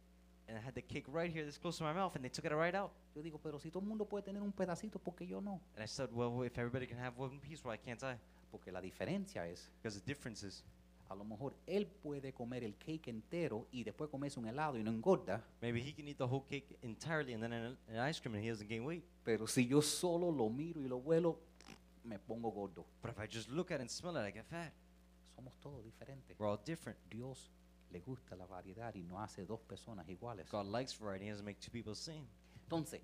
and 0.52 0.60
I 0.60 0.61
had 0.61 0.76
the 0.76 0.82
cake 0.82 1.06
right 1.07 1.32
here, 1.32 1.45
this 1.45 1.57
close 1.57 1.78
to 1.78 1.84
my 1.84 1.94
mouth, 1.94 2.14
and 2.15 2.23
they 2.26 2.30
took 2.30 2.44
it 2.44 2.53
right 2.53 2.76
out. 2.76 2.91
Yo 3.15 3.22
digo, 3.22 3.40
pero 3.41 3.57
si 3.57 3.69
todo 3.69 3.82
el 3.82 3.88
mundo 3.88 4.03
puede 4.06 4.26
tener 4.26 4.41
un 4.41 4.52
pedacito, 4.52 4.99
¿por 4.99 5.15
qué 5.15 5.26
yo 5.26 5.40
no? 5.40 5.61
And 5.76 5.84
I 5.84 5.88
said, 5.88 6.10
well, 6.11 6.44
if 6.44 6.57
everybody 6.57 6.86
can 6.86 6.98
have 6.98 7.18
one 7.18 7.40
piece, 7.40 7.64
why 7.64 7.78
can't 7.78 8.03
I? 8.03 8.18
Porque 8.52 8.69
la 8.69 8.82
diferencia 8.82 9.48
es, 9.48 9.69
Because 9.82 9.98
the 9.98 10.06
difference 10.06 10.44
is, 10.45 10.65
a 11.10 11.15
lo 11.15 11.23
mejor 11.23 11.56
él 11.65 11.88
puede 11.88 12.34
comer 12.34 12.65
el 12.65 12.76
cake 12.78 13.07
entero 13.07 13.65
y 13.72 13.84
después 13.86 14.10
comerse 14.10 14.40
un 14.40 14.48
helado 14.48 14.78
y 14.78 14.84
no 14.84 14.91
engorda, 14.91 15.41
maybe 15.61 15.80
he 15.82 15.94
can 15.94 16.06
eat 16.07 16.18
the 16.18 16.28
whole 16.28 16.44
cake 16.49 16.78
entirely 16.82 17.34
and 17.34 17.41
then 17.41 17.53
an, 17.53 17.78
an 17.88 18.10
ice 18.10 18.19
cream 18.19 18.36
and 18.36 18.44
he 18.44 18.49
doesn't 18.49 18.68
gain 18.68 18.84
weight. 18.84 19.06
pero 19.23 19.48
si 19.48 19.65
yo 19.65 19.82
solo 19.82 20.30
lo 20.32 20.49
miro 20.49 20.82
y 20.82 20.88
lo 20.90 20.99
vuelo, 20.99 21.40
me 22.03 22.19
pongo 22.19 22.52
gordo. 22.52 22.86
But 23.02 23.11
if 23.11 23.19
I 23.19 23.26
just 23.26 23.49
look 23.49 23.72
at 23.72 23.76
it 23.76 23.82
and 23.84 23.90
smell 23.90 24.18
it, 24.18 24.28
I 24.28 24.32
get 24.32 24.45
fat. 24.48 24.73
Somos 25.34 25.53
todos 25.61 25.82
diferentes. 25.82 26.38
We're 26.38 26.49
all 26.49 26.60
different. 26.65 26.98
Dios 27.10 27.49
le 27.91 27.99
gusta 28.01 28.35
la 28.35 28.45
variedad 28.45 28.93
y 28.95 29.03
no 29.03 29.22
hace 29.22 29.45
dos 29.45 29.61
personas 29.61 30.07
iguales. 30.09 30.49
God 30.49 30.65
likes 30.65 30.93
variety. 30.99 31.26
He 31.26 31.30
doesn't 31.30 31.45
make 31.45 31.59
two 31.59 31.72
people 31.72 31.93
the 31.93 31.99
same. 31.99 32.27
Entonces, 32.63 33.01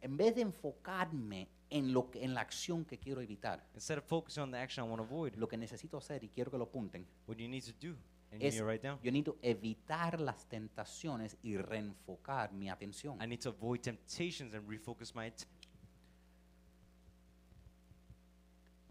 en 0.00 0.16
vez 0.16 0.34
de 0.34 0.42
enfocarme 0.42 1.48
en, 1.68 1.92
lo 1.92 2.10
que, 2.10 2.24
en 2.24 2.34
la 2.34 2.40
acción 2.40 2.84
que 2.84 2.98
quiero 2.98 3.20
evitar, 3.20 3.64
Instead 3.74 3.98
of 3.98 4.04
focusing 4.04 4.42
on 4.42 4.50
the 4.50 4.58
action 4.58 4.84
I 4.84 4.88
want 4.88 5.00
to 5.00 5.04
avoid, 5.04 5.34
lo 5.36 5.46
que 5.48 5.56
necesito 5.56 5.98
hacer, 5.98 6.24
y 6.24 6.28
quiero 6.28 6.50
que 6.50 6.58
lo 6.58 6.64
apunten, 6.64 7.06
what 7.26 7.36
you 7.36 7.48
need 7.48 7.64
to 7.64 7.72
do? 7.72 7.96
And 8.32 8.40
you 8.40 8.48
es 8.48 8.54
need 8.54 8.60
to 8.60 8.66
write 8.66 8.86
down. 8.86 8.98
yo 9.02 9.10
necesito 9.10 9.38
evitar 9.42 10.20
las 10.20 10.48
tentaciones 10.48 11.36
y 11.42 11.56
reenfocar 11.56 12.52
mi 12.52 12.68
atención. 12.68 13.20
I 13.22 13.26
need 13.26 13.40
to 13.40 13.50
avoid 13.50 13.80
temptations 13.80 14.54
and 14.54 14.68
refocus 14.68 15.14
my 15.14 15.26
attention. 15.26 15.60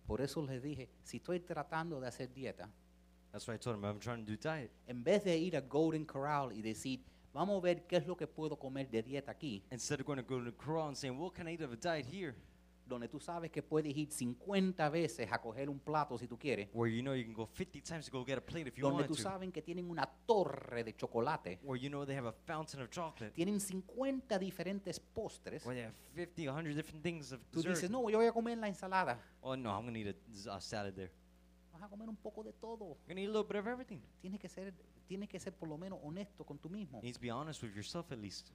Por 0.06 0.22
eso 0.22 0.42
les 0.42 0.64
dije, 0.64 0.90
si 1.04 1.18
estoy 1.18 1.40
tratando 1.40 2.00
de 2.02 2.08
hacer 2.08 2.34
dieta, 2.34 2.68
That's 3.32 3.48
why 3.48 3.56
I 3.56 3.58
told 3.58 3.76
him 3.78 3.86
I'm 3.86 4.00
trying 4.00 4.26
to 4.26 4.32
do 4.32 4.38
diet. 4.38 4.72
en 4.88 5.04
vez 5.04 5.24
de 5.24 5.38
ir 5.38 5.56
a 5.56 5.62
Golden 5.62 6.06
Corral 6.06 6.52
y 6.54 6.62
decir, 6.62 7.02
vamos 7.34 7.58
a 7.58 7.62
ver 7.62 7.86
qué 7.86 7.98
es 7.98 8.08
lo 8.08 8.16
que 8.18 8.28
puedo 8.28 8.58
comer 8.58 8.90
de 8.90 9.04
dieta 9.04 9.32
aquí, 9.32 9.64
Instead 9.72 10.00
of 10.02 10.06
going 10.06 10.18
to 10.18 10.24
go 10.28 10.40
to 10.40 10.46
the 10.46 10.58
corral 10.58 10.88
and 10.88 10.98
saying, 10.98 11.18
what 11.20 11.34
can 11.34 11.48
I 11.48 11.54
eat 11.54 11.62
of 11.62 11.72
a 11.72 11.76
diet 11.76 12.06
here? 12.12 12.36
donde 12.88 13.08
tú 13.08 13.20
sabes 13.20 13.52
que 13.52 13.62
puedes 13.62 13.96
ir 13.96 14.10
50 14.12 14.90
veces 14.90 15.32
a 15.32 15.40
coger 15.40 15.70
un 15.70 15.78
plato 15.80 16.18
si 16.18 16.28
tú 16.28 16.40
quieres, 16.40 16.70
Where 16.74 16.92
you 16.92 17.04
know 17.04 17.14
you 17.14 17.24
can 17.24 17.34
go 17.36 17.46
50 17.46 17.82
times 17.82 18.08
to 18.08 18.12
go 18.12 18.26
get 18.26 18.40
a 18.40 18.42
plate 18.42 18.68
if 18.68 18.76
you 18.76 18.82
donde 18.82 19.02
want 19.04 19.08
tú 19.08 19.16
to. 19.16 19.22
sabes 19.22 19.52
que 19.54 19.62
tienen 19.62 19.88
una 19.92 20.10
torre 20.26 20.84
de 20.84 20.96
chocolate, 20.96 21.60
Where 21.62 21.80
you 21.80 21.88
know 21.92 22.04
they 22.04 22.16
have 22.18 22.28
a 22.28 22.32
fountain 22.48 22.82
of 22.82 22.90
chocolate. 22.90 23.32
tienen 23.36 23.62
50 23.62 24.40
diferentes 24.40 25.00
postres, 25.00 25.64
Where 25.68 25.76
they 25.80 25.86
have 25.86 25.94
50, 26.16 26.48
100 26.48 26.74
different 26.76 27.04
things 27.04 27.32
of 27.32 27.40
tú 27.52 27.60
dessert. 27.62 27.76
dices, 27.76 27.92
no, 27.92 28.10
yo 28.10 28.18
voy 28.18 28.26
a 28.26 28.32
comer 28.32 28.58
la 28.58 28.68
ensalada. 28.68 29.20
Oh 29.42 29.56
no, 29.56 29.70
I'm 29.70 29.84
going 29.84 29.94
to 29.94 30.00
eat 30.10 30.16
a, 30.48 30.56
a 30.56 30.60
salad 30.60 30.96
there. 30.96 31.12
Vas 31.80 31.88
a 31.88 31.90
comer 31.90 32.10
un 32.10 32.18
poco 32.18 32.44
de 32.44 32.52
todo. 32.54 32.98
Going 33.08 33.16
to 33.16 33.22
eat 33.22 33.30
a 33.30 33.32
little 33.32 33.44
bit 33.44 33.56
of 33.58 33.68
everything. 33.68 34.00
Tienes 34.22 34.40
que 34.40 34.50
ser, 34.50 34.74
tienes 35.08 35.30
que 35.30 35.40
ser 35.40 35.54
por 35.56 35.70
lo 35.70 35.78
menos 35.78 36.00
honesto 36.04 36.46
con 36.46 36.58
tú 36.60 36.70
mismo 36.70 37.00
You 37.00 37.04
need 37.06 37.14
to 37.16 37.22
be 37.22 37.32
honest 37.32 37.64
with 37.64 37.74
yourself 37.74 38.12
at 38.12 38.18
least. 38.20 38.50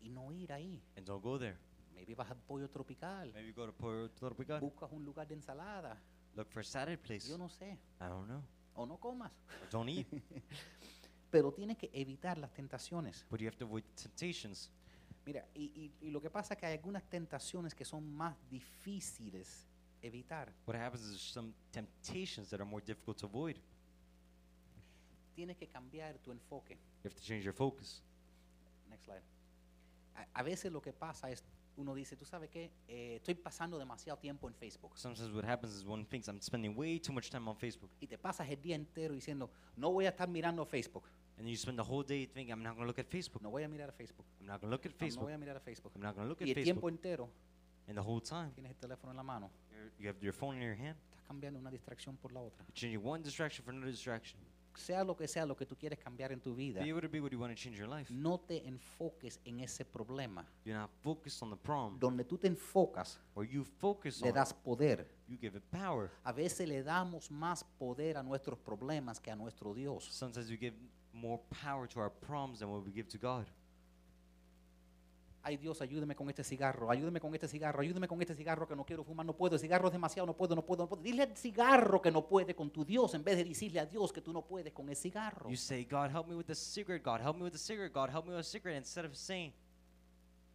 y 0.00 0.08
no 0.10 0.32
ir 0.32 0.52
ahí. 0.52 0.82
And 0.96 1.06
don't 1.06 1.22
go 1.22 1.38
there. 1.38 1.56
Maybe 1.94 2.14
vas 2.14 2.30
al 2.30 2.36
pollo 2.38 2.68
tropical, 2.70 3.32
Maybe 3.32 3.52
go 3.52 3.66
to 3.66 3.72
Puerto 3.72 4.14
Tropical. 4.14 4.60
buscas 4.60 4.90
un 4.92 5.04
lugar 5.04 5.26
de 5.26 5.34
ensalada. 5.34 6.00
Look 6.34 6.48
for 6.50 6.60
a 6.60 6.64
salad 6.64 6.98
place. 6.98 7.28
Yo 7.28 7.36
no 7.36 7.48
sé, 7.48 7.72
I 8.00 8.04
don't 8.08 8.26
know. 8.26 8.42
o 8.74 8.86
no 8.86 8.96
comas. 8.98 9.32
Or 9.62 9.68
don't 9.70 9.88
eat. 9.88 10.06
Pero 11.30 11.52
tienes 11.52 11.76
que 11.76 11.90
evitar 11.92 12.38
las 12.38 12.52
tentaciones. 12.54 13.26
but 13.30 13.40
you 13.40 13.48
have 13.48 13.56
to 13.56 13.64
avoid 13.64 13.82
temptations. 14.00 14.70
Mira, 15.26 15.46
y, 15.54 15.64
y- 16.00 16.06
y 16.06 16.10
lo 16.10 16.20
que 16.22 16.30
pasa 16.30 16.54
es 16.54 16.60
que 16.60 16.66
hay 16.66 16.76
algunas 16.78 17.02
tentaciones 17.04 17.74
que 17.74 17.84
son 17.84 18.10
más 18.14 18.34
difíciles 18.48 19.67
evitar. 20.02 20.52
What 20.66 20.76
happens 20.76 21.04
is 21.04 21.20
some 21.20 21.52
temptations 21.72 22.50
that 22.50 22.60
are 22.60 22.68
more 22.68 22.82
difficult 22.84 23.18
to 23.18 23.26
avoid. 23.26 23.56
Tienes 25.34 25.56
que 25.56 25.68
cambiar 25.68 26.18
tu 26.18 26.32
enfoque. 26.32 26.74
You 26.74 27.10
have 27.10 27.14
to 27.14 27.22
change 27.22 27.44
your 27.44 27.54
focus. 27.54 28.02
Next 28.90 29.04
slide. 29.04 29.22
A, 30.16 30.40
a 30.40 30.42
veces 30.42 30.72
lo 30.72 30.80
que 30.80 30.92
pasa 30.92 31.30
es, 31.30 31.44
uno 31.76 31.94
dice, 31.94 32.16
tú 32.16 32.24
sabes 32.24 32.50
qué, 32.50 32.72
Eh, 32.88 33.16
estoy 33.16 33.34
pasando 33.34 33.78
demasiado 33.78 34.18
tiempo 34.18 34.48
en 34.48 34.54
Facebook. 34.54 34.96
Sometimes 34.98 35.32
what 35.32 35.44
happens 35.44 35.72
is 35.74 35.84
one 35.84 36.04
thinks 36.04 36.26
I'm 36.28 36.40
spending 36.40 36.74
way 36.76 36.98
too 36.98 37.12
much 37.12 37.30
time 37.30 37.48
on 37.48 37.56
Facebook. 37.56 37.90
Y 38.00 38.08
te 38.08 38.18
pasas 38.18 38.48
el 38.50 38.60
día 38.60 38.74
entero 38.74 39.14
diciendo, 39.14 39.48
no 39.76 39.92
voy 39.92 40.06
a 40.06 40.08
estar 40.10 40.28
mirando 40.28 40.66
Facebook. 40.66 41.04
And 41.38 41.46
you 41.48 41.56
spend 41.56 41.78
the 41.78 41.84
whole 41.84 42.02
day 42.02 42.26
thinking, 42.26 42.50
I'm 42.52 42.64
not 42.64 42.74
going 42.74 42.82
to 42.82 42.86
look 42.88 42.98
at 42.98 43.06
Facebook. 43.08 43.40
No 43.42 43.50
voy 43.50 43.62
a 43.62 43.68
mirar 43.68 43.90
a 43.90 43.92
Facebook. 43.92 44.26
I'm 44.40 44.46
not 44.46 44.60
going 44.60 44.70
to 44.70 44.74
look 44.74 44.84
at 44.86 44.90
No, 44.90 44.96
no 44.98 45.06
Facebook. 45.06 45.22
voy 45.22 45.32
a 45.34 45.38
mirar 45.38 45.56
a 45.56 45.60
Facebook. 45.60 45.92
I'm 45.94 46.02
not 46.02 46.16
going 46.16 46.24
to 46.24 46.28
look 46.28 46.42
at 46.42 46.48
Y 46.48 46.50
el 46.50 46.64
tiempo 46.64 46.88
Facebook. 46.88 46.90
entero 46.90 47.28
And 47.86 47.96
the 47.96 48.02
whole 48.02 48.20
time, 48.20 48.50
tienes 48.56 48.70
el 48.72 48.76
teléfono 48.76 49.12
en 49.12 49.16
la 49.16 49.22
mano. 49.22 49.48
You 49.98 50.08
have 50.08 50.18
your 50.22 50.32
phone 50.34 50.56
in 50.56 50.62
your 50.62 50.74
hand. 50.76 50.96
Estás 51.10 51.22
cambiando 51.26 51.58
una 51.58 51.70
distracción 51.70 52.16
por 52.16 52.32
la 52.32 52.40
otra. 52.40 52.64
You're 52.66 52.74
changing 52.74 53.04
one 53.04 53.22
distraction 53.22 53.64
for 53.64 53.72
another 53.72 53.90
distraction. 53.90 54.38
Sea 54.76 55.02
lo 55.02 55.16
que 55.16 55.26
sea 55.26 55.44
lo 55.44 55.56
que 55.56 55.66
tú 55.66 55.74
quieres 55.76 55.98
cambiar 55.98 56.30
en 56.30 56.40
tu 56.40 56.54
vida, 56.54 56.80
Be 56.80 56.90
able 56.90 57.00
to 57.02 57.08
be 57.08 57.20
what 57.20 57.32
you 57.32 57.38
want 57.40 57.52
to 57.52 57.60
change 57.60 57.76
your 57.76 57.88
life. 57.88 58.12
no 58.14 58.38
te 58.38 58.64
enfoques 58.64 59.40
en 59.44 59.58
ese 59.58 59.84
problema. 59.84 60.46
You're 60.64 60.78
not 60.78 60.90
focused 61.02 61.42
on 61.42 61.50
the 61.50 61.56
problem. 61.56 61.98
Donde 61.98 62.22
tú 62.24 62.38
te 62.38 62.46
enfocas, 62.46 63.18
Where 63.34 63.50
you 63.50 63.64
focus 63.64 64.20
le 64.22 64.28
on 64.28 64.34
das 64.34 64.52
poder. 64.52 65.04
you 65.26 65.36
give 65.36 65.56
it 65.56 65.64
power. 65.72 66.12
A 66.22 66.32
veces 66.32 66.68
le 66.68 66.84
damos 66.84 67.28
más 67.28 67.64
poder 67.76 68.18
a 68.18 68.22
nuestros 68.22 68.56
problemas 68.56 69.18
que 69.20 69.32
a 69.32 69.34
nuestro 69.36 69.74
Dios. 69.74 70.04
Sometimes 70.12 70.48
we 70.48 70.56
give 70.56 70.76
more 71.12 71.40
power 71.50 71.88
to 71.88 71.98
our 71.98 72.10
problems 72.10 72.60
than 72.60 72.70
what 72.70 72.84
we 72.84 72.92
give 72.92 73.08
to 73.08 73.18
God. 73.18 73.46
Ay 75.42 75.56
Dios, 75.56 75.80
ayúdame 75.80 76.14
con 76.14 76.28
este 76.28 76.42
cigarro, 76.42 76.90
ayúdame 76.90 77.20
con 77.20 77.32
este 77.32 77.48
cigarro, 77.48 77.80
ayúdame 77.80 78.08
con 78.08 78.20
este 78.20 78.34
cigarro 78.34 78.66
que 78.66 78.74
no 78.74 78.84
quiero 78.84 79.04
fumar, 79.04 79.24
no 79.24 79.34
puedo, 79.36 79.54
el 79.54 79.60
cigarro 79.60 79.86
es 79.86 79.92
demasiado, 79.92 80.26
no 80.26 80.36
puedo, 80.36 80.54
no 80.54 80.64
puedo, 80.64 80.82
no 80.82 80.88
puedo. 80.88 81.02
Dile 81.02 81.22
al 81.22 81.36
cigarro 81.36 82.02
que 82.02 82.10
no 82.10 82.26
puede 82.26 82.54
con 82.54 82.70
tu 82.70 82.84
Dios 82.84 83.14
en 83.14 83.22
vez 83.22 83.36
de 83.36 83.44
decirle 83.44 83.80
a 83.80 83.86
Dios 83.86 84.12
que 84.12 84.20
tú 84.20 84.32
no 84.32 84.42
puedes 84.42 84.72
con 84.72 84.88
el 84.88 84.96
cigarro. 84.96 85.48
You 85.48 85.56
say, 85.56 85.84
God, 85.84 86.10
help 86.10 86.26
me 86.26 86.34
with 86.34 86.46
the 86.46 86.54
cigarette. 86.54 87.04
God, 87.04 87.20
help 87.20 87.36
me 87.36 87.44
with 87.44 87.52
the 87.52 87.58
cigarette. 87.58 87.92
God, 87.92 88.10
help 88.10 88.26
me 88.26 88.32
with 88.32 88.44
the 88.44 88.50
cigarette. 88.50 88.78
Instead 88.78 89.04
of 89.04 89.16
saying, 89.16 89.52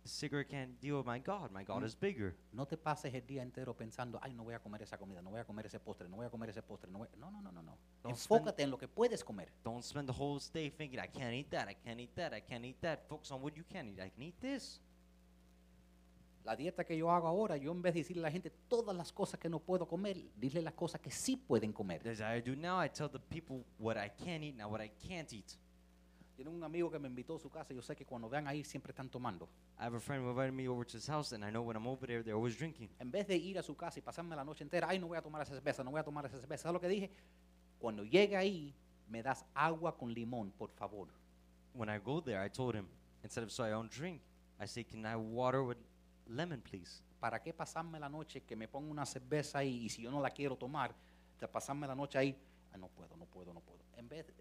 cigarette 0.06 0.50
can't 0.50 0.80
deal 0.82 0.98
with 0.98 1.06
my 1.06 1.20
God. 1.20 1.52
My 1.52 1.64
God 1.64 1.82
Mm. 1.82 1.86
is 1.86 1.96
bigger. 1.96 2.36
No 2.52 2.66
te 2.66 2.78
pases 2.78 3.14
el 3.14 3.26
día 3.26 3.42
entero 3.42 3.74
pensando, 3.76 4.20
ay, 4.22 4.34
no 4.34 4.44
voy 4.44 4.54
a 4.54 4.60
comer 4.60 4.82
esa 4.82 4.98
comida, 4.98 5.22
no 5.22 5.30
voy 5.32 5.40
a 5.40 5.46
comer 5.46 5.66
ese 5.66 5.80
postre, 5.80 6.08
no 6.10 6.18
voy 6.18 6.26
a 6.26 6.30
comer 6.30 6.50
ese 6.50 6.62
postre. 6.62 6.92
No, 6.92 7.00
voy-". 7.00 7.10
no, 7.18 7.32
no, 7.32 7.42
no, 7.42 7.52
no. 7.52 7.62
no. 7.64 7.78
Don't 8.02 8.16
spend- 8.18 8.40
Enfócate 8.42 8.64
en 8.64 8.72
lo 8.72 8.78
que 8.78 8.88
puedes 8.88 9.24
comer. 9.24 9.52
Don't 9.64 9.84
spend 9.84 10.10
the 10.10 10.16
whole 10.18 10.40
day 10.54 10.70
thinking, 10.70 11.00
I 11.00 11.08
can't 11.08 11.34
eat 11.34 11.50
that. 11.52 11.70
I 11.70 11.76
can't 11.76 12.00
eat 12.00 12.14
that. 12.16 12.34
I 12.34 12.42
can't 12.42 12.66
eat 12.66 12.80
that. 12.82 13.08
Focus 13.08 13.32
on 13.32 13.42
what 13.42 13.54
you 13.56 13.64
can 13.64 13.88
eat. 13.88 14.00
I 14.00 14.10
can 14.10 14.24
eat 14.24 14.40
this. 14.40 14.82
La 16.46 16.58
dieta 16.58 16.84
que 16.84 16.98
yo 16.98 17.10
hago 17.10 17.26
ahora, 17.30 17.56
yo 17.56 17.72
en 17.72 17.82
vez 17.82 17.94
de 17.94 18.02
decirle 18.02 18.20
a 18.24 18.24
la 18.24 18.32
gente 18.32 18.50
todas 18.68 18.94
las 18.94 19.14
cosas 19.14 19.40
que 19.40 19.48
no 19.48 19.60
puedo 19.62 19.88
comer, 19.88 20.18
dile 20.36 20.62
las 20.62 20.74
cosas 20.74 21.00
que 21.00 21.10
sí 21.10 21.38
pueden 21.38 21.72
comer. 21.72 22.06
As 22.06 22.20
I 22.20 22.42
do 22.42 22.54
now, 22.54 22.84
I 22.84 22.90
tell 22.90 23.10
the 23.10 23.18
people 23.20 23.64
what 23.80 23.96
I 23.96 24.10
can 24.10 24.44
eat, 24.44 24.56
now 24.58 24.70
what 24.70 24.82
I 24.84 24.90
can't 24.90 25.32
eat. 25.32 25.58
Tiene 26.36 26.50
un 26.50 26.64
amigo 26.64 26.90
que 26.90 26.98
me 26.98 27.08
invitó 27.08 27.36
a 27.36 27.40
su 27.40 27.50
casa 27.50 27.74
yo 27.74 27.82
sé 27.82 27.96
que 27.96 28.06
cuando 28.06 28.28
vean 28.28 28.48
ahí 28.48 28.64
siempre 28.64 28.92
están 28.92 29.10
tomando. 29.10 29.48
I 29.80 29.84
have 29.84 29.96
a 29.96 30.00
friend 30.00 30.24
who 30.24 30.32
invited 30.32 30.54
me 30.54 30.68
over 30.68 30.86
to 30.86 30.98
his 30.98 31.08
house, 31.08 31.32
and 31.34 31.44
I 31.46 31.52
know 31.52 31.62
when 31.62 31.76
I'm 31.78 31.86
over 31.88 32.08
there, 32.08 32.24
they're 32.24 32.36
always 32.36 32.58
drinking. 32.58 32.90
En 33.00 33.12
vez 33.12 33.28
de 33.28 33.36
ir 33.38 33.60
a 33.60 33.64
su 33.64 33.76
casa 33.76 34.00
y 34.00 34.02
pasarme 34.02 34.36
la 34.36 34.44
noche 34.44 34.64
entera, 34.64 34.88
ay, 34.90 34.98
no 35.00 35.08
voy 35.08 35.18
a 35.18 35.22
tomar 35.22 35.42
esa 35.44 35.54
cerveza, 35.54 35.84
no 35.84 35.92
voy 35.92 36.00
a 36.00 36.04
tomar 36.04 36.26
esa 36.26 36.40
cerveza. 36.40 36.64
¿Sabes 36.64 36.74
lo 36.74 36.80
que 36.82 36.88
dije? 36.88 37.12
Cuando 37.80 38.04
llegue 38.04 38.36
ahí, 38.36 38.74
me 39.08 39.22
das 39.22 39.46
agua 39.54 39.96
con 39.96 40.12
limón, 40.12 40.52
por 40.52 40.72
favor. 40.72 41.10
When 41.76 41.90
I 41.90 42.00
go 42.00 42.22
there, 42.22 42.44
I 42.44 42.50
told 42.50 42.76
him, 42.76 42.88
instead 43.24 43.44
of 43.44 43.52
so 43.52 43.64
I 43.66 43.70
don't 43.70 43.92
drink, 43.92 44.22
I 44.60 44.66
say, 44.68 44.84
can 44.84 45.06
I 45.06 45.10
have 45.10 45.22
water 45.22 45.62
with 45.62 45.78
lemon, 46.26 46.62
please? 46.62 47.04
¿Para 47.20 47.42
qué 47.42 47.54
pasarme 47.54 48.00
la 48.00 48.10
noche 48.10 48.42
que 48.42 48.56
me 48.56 48.68
ponga 48.68 48.90
una 48.90 49.06
cerveza 49.06 49.60
ahí 49.60 49.86
y 49.86 49.90
si 49.90 50.02
yo 50.02 50.10
no 50.12 50.20
la 50.20 50.32
quiero 50.32 50.56
tomar, 50.58 50.96
de 51.40 51.48
pasarme 51.48 51.86
la 51.88 51.96
noche 51.96 52.18
ahí, 52.18 52.36
"Ah, 52.74 52.78
no 52.78 52.88
puedo, 52.88 53.16
no 53.18 53.26
puedo, 53.26 53.54
no 53.54 53.62
puedo. 53.62 53.80
En 53.96 54.08
vez 54.10 54.26
de, 54.28 54.34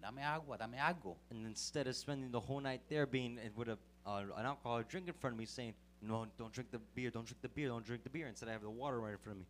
dame 0.00 0.22
agua, 0.22 0.56
dame 0.58 0.78
algo. 0.78 1.16
And 1.30 1.46
instead 1.46 1.86
of 1.86 1.96
spending 1.96 2.30
the 2.30 2.40
whole 2.40 2.60
night 2.60 2.82
there 2.88 3.06
being 3.06 3.38
with 3.56 3.68
a, 3.68 3.78
uh, 4.06 4.22
an 4.36 4.46
alcoholic 4.46 4.88
drink 4.88 5.08
in 5.08 5.14
front 5.14 5.34
of 5.34 5.38
me 5.38 5.46
saying, 5.46 5.74
no, 6.02 6.26
don't 6.38 6.52
drink 6.52 6.70
the 6.70 6.78
beer, 6.94 7.10
don't 7.10 7.26
drink 7.26 7.40
the 7.42 7.48
beer, 7.48 7.68
don't 7.68 7.84
drink 7.84 8.02
the 8.04 8.10
beer, 8.10 8.26
instead 8.28 8.48
I 8.48 8.52
have 8.52 8.62
the 8.62 8.70
water 8.70 9.00
right 9.00 9.12
in 9.12 9.18
front 9.18 9.38
of 9.38 9.40
me. 9.40 9.46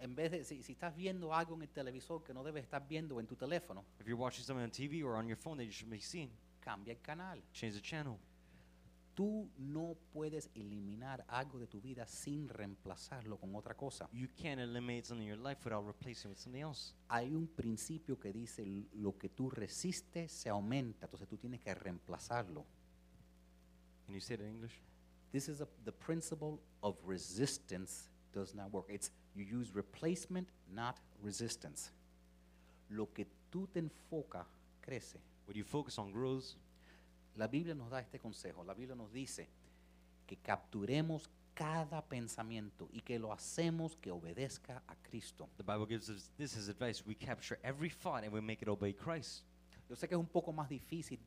En 0.00 0.14
vez 0.14 0.30
de, 0.30 0.44
si, 0.44 0.62
si 0.62 0.72
estás 0.74 0.94
viendo 0.94 1.32
algo 1.32 1.54
en 1.54 1.62
el 1.62 1.68
televisor 1.68 2.22
que 2.24 2.34
no 2.34 2.42
debes 2.42 2.64
estar 2.64 2.86
viendo 2.86 3.20
en 3.20 3.26
tu 3.26 3.36
teléfono, 3.36 3.84
If 4.00 4.06
you're 4.06 4.16
watching 4.18 4.44
something 4.44 4.64
on 4.64 4.70
TV 4.70 5.02
or 5.04 5.16
on 5.16 5.26
your 5.26 5.36
phone 5.36 5.56
that 5.58 5.64
you 5.64 5.72
should 5.72 5.90
be 5.90 6.00
seeing, 6.00 6.30
cambia 6.60 6.92
el 6.94 7.00
canal. 7.00 7.38
change 7.52 7.74
the 7.74 7.80
channel. 7.80 8.18
Tú 9.14 9.48
no 9.58 9.96
puedes 10.12 10.50
eliminar 10.54 11.24
algo 11.28 11.60
de 11.60 11.68
tu 11.68 11.80
vida 11.80 12.04
sin 12.06 12.48
reemplazarlo 12.48 13.38
con 13.38 13.54
otra 13.54 13.76
cosa. 13.76 14.08
You 14.12 14.28
can't 14.36 14.60
eliminate 14.60 15.04
something 15.04 15.22
in 15.28 15.36
your 15.36 15.38
life 15.48 15.60
without 15.64 15.86
replacing 15.86 16.30
it 16.32 16.36
with 16.36 16.42
something 16.42 16.60
else. 16.60 16.94
Hay 17.08 17.32
un 17.32 17.46
principio 17.46 18.18
que 18.18 18.32
dice 18.32 18.62
"L- 18.62 18.88
lo 18.94 19.16
que 19.16 19.28
tú 19.28 19.50
resistes 19.50 20.32
se 20.32 20.48
aumenta, 20.48 21.06
entonces 21.06 21.28
tú 21.28 21.36
tienes 21.36 21.60
que 21.60 21.72
reemplazarlo. 21.74 22.64
Can 24.06 24.14
you 24.14 24.20
say 24.20 24.36
that 24.36 24.44
in 24.44 24.50
English? 24.50 24.80
This 25.30 25.48
is 25.48 25.60
a, 25.60 25.68
the 25.84 25.92
principle 25.92 26.58
of 26.82 26.96
resistance 27.06 28.10
does 28.32 28.52
not 28.54 28.72
work. 28.72 28.86
It's 28.88 29.12
you 29.36 29.44
use 29.44 29.72
replacement, 29.72 30.48
not 30.68 30.96
resistance. 31.22 31.92
Lo 32.88 33.12
que 33.12 33.26
tú 33.50 33.68
te 33.68 33.78
enfoca 33.78 34.46
crece. 34.80 35.20
What 35.46 35.54
you 35.56 35.64
focus 35.64 35.98
on 35.98 36.10
grows. 36.12 36.56
La 37.36 37.46
Biblia 37.46 37.74
nos 37.74 37.90
da 37.90 38.00
este 38.00 38.18
consejo. 38.18 38.64
La 38.64 38.74
Biblia 38.74 38.94
nos 38.94 39.12
dice 39.12 39.48
que 40.26 40.36
capturemos 40.36 41.28
cada 41.54 42.02
pensamiento 42.02 42.88
y 42.92 43.00
que 43.00 43.18
lo 43.18 43.32
hacemos 43.32 43.96
que 43.96 44.10
obedezca 44.10 44.82
a 44.86 44.96
Cristo. 44.96 45.48
The 45.56 45.62
Bible 45.62 45.86
gives 45.86 46.08
us 46.08 46.30
this 46.36 46.56
as 46.56 46.68
advice. 46.68 47.04
We 47.06 47.14
capture 47.14 47.58
every 47.62 47.90
thought 47.90 48.24
and 48.24 48.32
we 48.32 48.40
make 48.40 48.62
it 48.62 48.68
obey 48.68 48.92
Christ. 48.92 49.44
Yo 49.88 49.96
sé 49.96 50.08
que 50.08 50.16
es 50.16 50.20
un 50.20 50.26
poco 50.26 50.52
más 50.52 50.68
difícil 50.68 51.20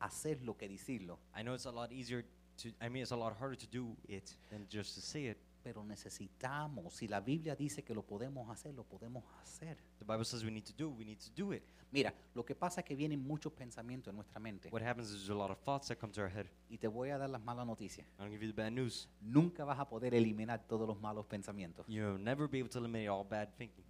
hacerlo 0.00 0.56
que 0.56 0.68
decirlo, 0.68 1.18
I 1.36 1.42
know 1.42 1.54
it's 1.54 1.66
a 1.66 1.72
lot 1.72 1.92
easier 1.92 2.24
to, 2.58 2.68
I 2.80 2.88
mean, 2.88 3.02
it's 3.02 3.12
a 3.12 3.16
lot 3.16 3.36
harder 3.36 3.56
to 3.56 3.66
do 3.66 3.96
it 4.08 4.34
than 4.50 4.66
just 4.68 4.94
to 4.94 5.00
say 5.00 5.26
it. 5.26 5.38
Pero 5.68 5.84
necesitamos, 5.84 6.94
si 6.94 7.06
la 7.08 7.20
Biblia 7.20 7.54
dice 7.54 7.84
que 7.84 7.94
lo 7.94 8.02
podemos 8.02 8.48
hacer, 8.48 8.72
lo 8.72 8.84
podemos 8.84 9.22
hacer. 9.42 9.76
The 9.98 10.04
Bible 10.06 10.24
says 10.24 10.42
we 10.42 10.50
need 10.50 10.64
to 10.64 10.72
do 10.72 10.90
it, 10.90 10.98
we 10.98 11.04
need 11.04 11.18
to 11.18 11.30
do 11.36 11.52
it. 11.52 11.62
Mira, 11.92 12.14
lo 12.32 12.42
que 12.42 12.54
pasa 12.54 12.80
es 12.80 12.86
que 12.86 12.96
vienen 12.96 13.22
muchos 13.22 13.52
pensamientos 13.52 14.10
en 14.10 14.16
nuestra 14.16 14.40
mente 14.40 14.70
What 14.70 14.80
happens 14.82 15.08
is 15.10 15.26
there's 15.26 15.28
a 15.28 15.34
lot 15.34 15.50
of 15.50 15.58
thoughts 15.58 15.88
that 15.88 15.98
come 15.98 16.10
to 16.14 16.22
our 16.22 16.30
head. 16.34 16.46
y 16.70 16.78
te 16.78 16.88
voy 16.88 17.10
a 17.10 17.18
dar 17.18 17.28
las 17.28 17.42
malas 17.42 17.66
noticias. 17.66 18.06
I'll 18.18 18.30
give 18.30 18.42
you 18.42 18.50
the 18.50 18.56
bad 18.62 18.72
news. 18.72 19.10
Nunca 19.20 19.62
vas 19.66 19.78
a 19.78 19.86
poder 19.86 20.14
eliminar 20.14 20.66
todos 20.66 20.88
los 20.88 20.98
malos 21.02 21.26
pensamientos, 21.26 21.86
You'll 21.86 22.18
never 22.18 22.48
be 22.48 22.60
able 22.60 22.70
to 22.70 22.78
eliminate 22.78 23.10
all 23.10 23.26
bad 23.28 23.50
thinking. 23.58 23.84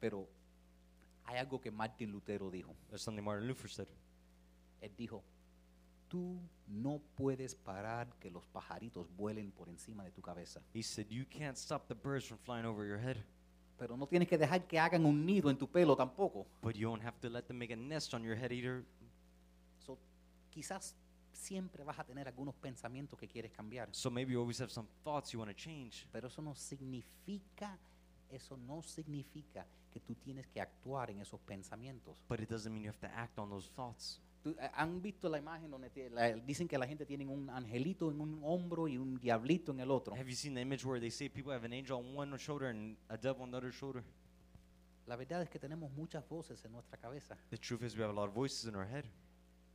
pero 0.00 0.28
hay 1.26 1.38
algo 1.38 1.60
que 1.60 1.70
Martin 1.70 2.10
Lutero 2.10 2.50
dijo. 2.50 2.74
There's 2.88 3.02
something 3.02 3.22
Martin 3.22 3.46
Luther 3.46 3.70
said. 3.70 3.86
Él 4.80 4.90
dijo, 4.96 5.22
tú 6.08 6.38
no 6.68 7.00
puedes 7.16 7.54
parar 7.54 8.08
que 8.20 8.30
los 8.30 8.44
pajaritos 8.46 9.08
vuelen 9.16 9.50
por 9.52 9.68
encima 9.68 10.04
de 10.04 10.10
tu 10.12 10.20
cabeza, 10.22 10.60
He 10.74 10.82
said, 10.82 11.06
You 11.08 11.24
can't 11.28 11.56
stop 11.56 11.86
the 11.88 11.94
birds 11.94 12.26
from 12.26 12.38
flying 12.38 12.64
over 12.66 12.86
your 12.86 12.98
head, 12.98 13.16
pero 13.78 13.96
no 13.96 14.06
tienes 14.06 14.28
que 14.28 14.38
dejar 14.38 14.66
que 14.66 14.78
hagan 14.78 15.04
un 15.04 15.24
nido 15.26 15.50
en 15.50 15.58
tu 15.58 15.68
pelo 15.68 15.96
tampoco. 15.96 16.46
but 16.62 16.74
you 16.76 16.88
don't 16.88 17.02
have 17.04 17.18
to 17.20 17.28
let 17.28 17.42
them 17.42 17.58
make 17.58 17.72
a 17.72 17.76
nest 17.76 18.14
on 18.14 18.22
your 18.22 18.36
head 18.36 18.50
either. 18.52 18.84
So, 19.78 19.98
quizás 20.50 20.94
siempre 21.32 21.84
vas 21.84 21.98
a 21.98 22.04
tener 22.04 22.26
algunos 22.26 22.54
pensamientos 22.54 23.18
que 23.18 23.28
quieres 23.28 23.52
cambiar, 23.52 23.88
So 23.92 24.10
maybe 24.10 24.32
you 24.32 24.40
always 24.40 24.60
have 24.60 24.70
some 24.70 24.88
thoughts 25.04 25.32
you 25.32 25.38
want 25.40 25.50
to 25.50 25.56
change. 25.56 26.06
pero 26.10 26.28
eso 26.28 26.40
no 26.42 26.54
significa, 26.54 27.78
eso 28.30 28.56
no 28.56 28.82
significa 28.82 29.66
que 29.92 30.00
tú 30.00 30.14
tienes 30.14 30.46
que 30.48 30.60
actuar 30.60 31.10
en 31.10 31.20
esos 31.20 31.40
pensamientos. 31.40 32.18
But 32.28 32.40
it 32.40 32.48
doesn't 32.50 32.72
mean 32.72 32.84
you 32.84 32.90
have 32.90 32.98
to 33.00 33.14
act 33.14 33.38
on 33.38 33.50
those 33.50 33.68
thoughts. 33.70 34.20
Eh, 34.46 34.70
¿Han 34.74 35.00
visto 35.02 35.28
la 35.28 35.38
imagen 35.38 35.70
donde 35.70 35.90
te- 35.90 36.08
la- 36.10 36.32
dicen 36.34 36.68
que 36.68 36.78
la 36.78 36.86
gente 36.86 37.04
tiene 37.04 37.26
un 37.26 37.50
angelito 37.50 38.10
en 38.10 38.20
un 38.20 38.40
hombro 38.44 38.86
y 38.88 38.96
un 38.96 39.18
diablito 39.18 39.72
en 39.72 39.80
el 39.80 39.90
otro? 39.90 40.14
Have 40.14 40.28
you 40.28 40.36
seen 40.36 40.54
the 40.54 40.60
image 40.60 40.84
where 40.86 41.00
they 41.00 41.10
say 41.10 41.28
people 41.28 41.52
have 41.52 41.64
an 41.66 41.72
angel 41.72 41.96
on 41.98 42.16
one 42.16 42.36
shoulder 42.38 42.68
and 42.68 42.96
a 43.08 43.16
devil 43.16 43.42
on 43.42 43.50
the 43.50 43.56
other 43.56 43.72
shoulder? 43.72 44.02
La 45.06 45.16
verdad 45.16 45.42
es 45.42 45.48
que 45.50 45.58
tenemos 45.60 45.90
muchas 45.92 46.28
voces 46.28 46.64
en 46.64 46.72
nuestra 46.72 46.96
cabeza. 46.98 47.36
The 47.50 47.58
truth 47.58 47.82
is, 47.82 47.96
we 47.96 48.02
have 48.02 48.10
a 48.10 48.14
lot 48.14 48.28
of 48.28 48.34
voices 48.34 48.64
in 48.66 48.74
our 48.74 48.86
head. 48.86 49.04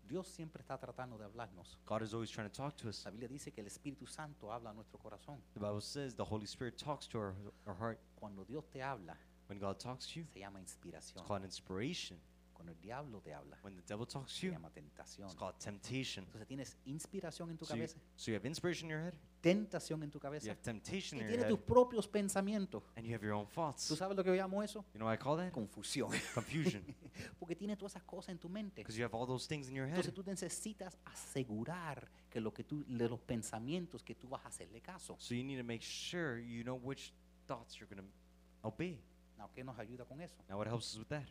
Dios 0.08 0.28
siempre 0.28 0.62
está 0.62 0.78
tratando 0.78 1.18
de 1.18 1.24
hablarnos. 1.24 1.80
God 1.86 2.02
is 2.02 2.14
always 2.14 2.30
trying 2.30 2.50
to 2.50 2.54
talk 2.54 2.76
to 2.76 2.90
us. 2.90 3.06
La 3.06 3.12
Biblia 3.12 3.30
dice 3.30 3.52
que 3.54 3.62
el 3.62 3.68
Espíritu 3.68 4.06
Santo 4.06 4.52
habla 4.52 4.72
a 4.72 4.74
nuestro 4.74 5.00
corazón. 5.00 5.42
The 5.54 5.62
Bible 5.62 5.80
says 5.82 6.16
the 6.16 6.24
Holy 6.26 6.46
Spirit 6.48 6.76
talks 6.78 7.08
to 7.08 7.18
our, 7.18 7.34
our 7.66 7.76
heart. 7.78 7.98
Cuando 8.20 8.44
Dios 8.44 8.66
te 8.70 8.82
habla, 8.82 9.16
When 9.48 9.58
God 9.60 9.80
talks 9.80 10.08
to 10.08 10.20
you, 10.20 10.26
se 10.34 10.40
llama 10.40 10.60
it's 10.60 10.74
inspiración. 10.74 11.26
called 11.26 11.46
inspiration. 11.46 12.18
Cuando 12.62 12.74
el 12.74 12.82
diablo 12.82 13.22
te 13.22 13.34
habla, 13.34 13.58
When 13.64 13.76
the 13.76 13.82
devil 13.88 14.06
talks 14.06 14.34
to 14.34 14.40
se 14.40 14.46
you, 14.48 14.52
llama 14.54 14.70
tentación. 14.70 15.28
it's 15.28 15.36
called 15.36 15.56
temptation. 15.58 16.26
Entonces 16.26 16.48
tienes 16.48 16.78
inspiración 16.86 17.50
en 17.50 17.58
tu 17.58 17.66
So 17.66 17.74
you, 17.74 17.80
cabeza, 17.80 17.98
so 18.16 18.30
you 18.32 18.36
have 18.38 18.48
inspiration 18.48 18.86
in 18.86 18.92
your 18.92 19.02
head, 19.04 19.14
tentación 19.42 20.04
en 20.04 20.12
tu 20.12 20.20
you 20.20 20.22
cabeza, 20.22 20.52
have 20.52 20.62
temptation 20.62 21.18
y 21.18 21.22
in 21.22 21.28
your 21.28 21.38
tienes 21.38 21.46
head, 21.46 21.50
tus 21.50 21.60
propios 21.60 22.08
pensamientos. 22.08 22.84
and 22.96 23.06
you 23.08 23.16
have 23.16 23.24
your 23.26 23.34
own 23.34 23.48
¿Tú 23.48 23.54
thoughts. 23.56 23.82
sabes 23.98 24.16
lo 24.16 24.24
que 24.24 24.30
yo 24.30 24.36
llamo 24.36 24.62
eso? 24.62 24.86
You 24.94 25.00
know 25.00 25.08
what 25.08 25.16
I 25.16 25.18
call 25.18 25.38
that? 25.38 25.52
Confusión. 25.52 26.12
Confusion. 26.36 26.84
Porque 27.40 27.56
tienes 27.56 27.78
todas 27.80 27.94
esas 27.94 28.04
cosas 28.04 28.30
en 28.30 28.38
tu 28.38 28.48
mente. 28.48 28.82
Because 28.82 28.96
you 28.98 29.04
have 29.04 29.16
all 29.16 29.26
those 29.26 29.48
things 29.48 29.68
in 29.68 29.74
your 29.76 29.88
head. 29.88 29.98
Entonces 29.98 30.14
tú 30.14 30.24
necesitas 30.24 30.98
asegurar 31.06 32.10
que 32.30 32.40
lo 32.40 32.54
que 32.54 32.64
tú, 32.64 32.84
de 32.88 33.10
los 33.10 33.20
pensamientos 33.20 34.04
que 34.04 34.14
tú 34.16 34.28
vas 34.30 34.46
a 34.46 34.50
hacerle 34.50 34.82
caso. 34.82 35.16
So 35.20 35.34
you 35.34 35.44
need 35.44 35.58
to 35.58 35.64
make 35.66 35.82
sure 35.84 36.40
you 36.40 36.64
know 36.64 36.76
which 36.76 37.12
thoughts 37.48 37.76
you're 37.80 37.88
going 37.94 38.08
to 38.08 38.68
obey. 38.68 39.02
Now, 39.38 39.50
¿qué 39.56 39.64
nos 39.64 39.78
ayuda 39.80 40.06
con 40.06 40.22
eso? 40.22 40.36
Now, 40.48 40.58
what 40.60 40.68
helps 40.68 40.92
us 40.94 41.00
with 41.00 41.08
that? 41.08 41.28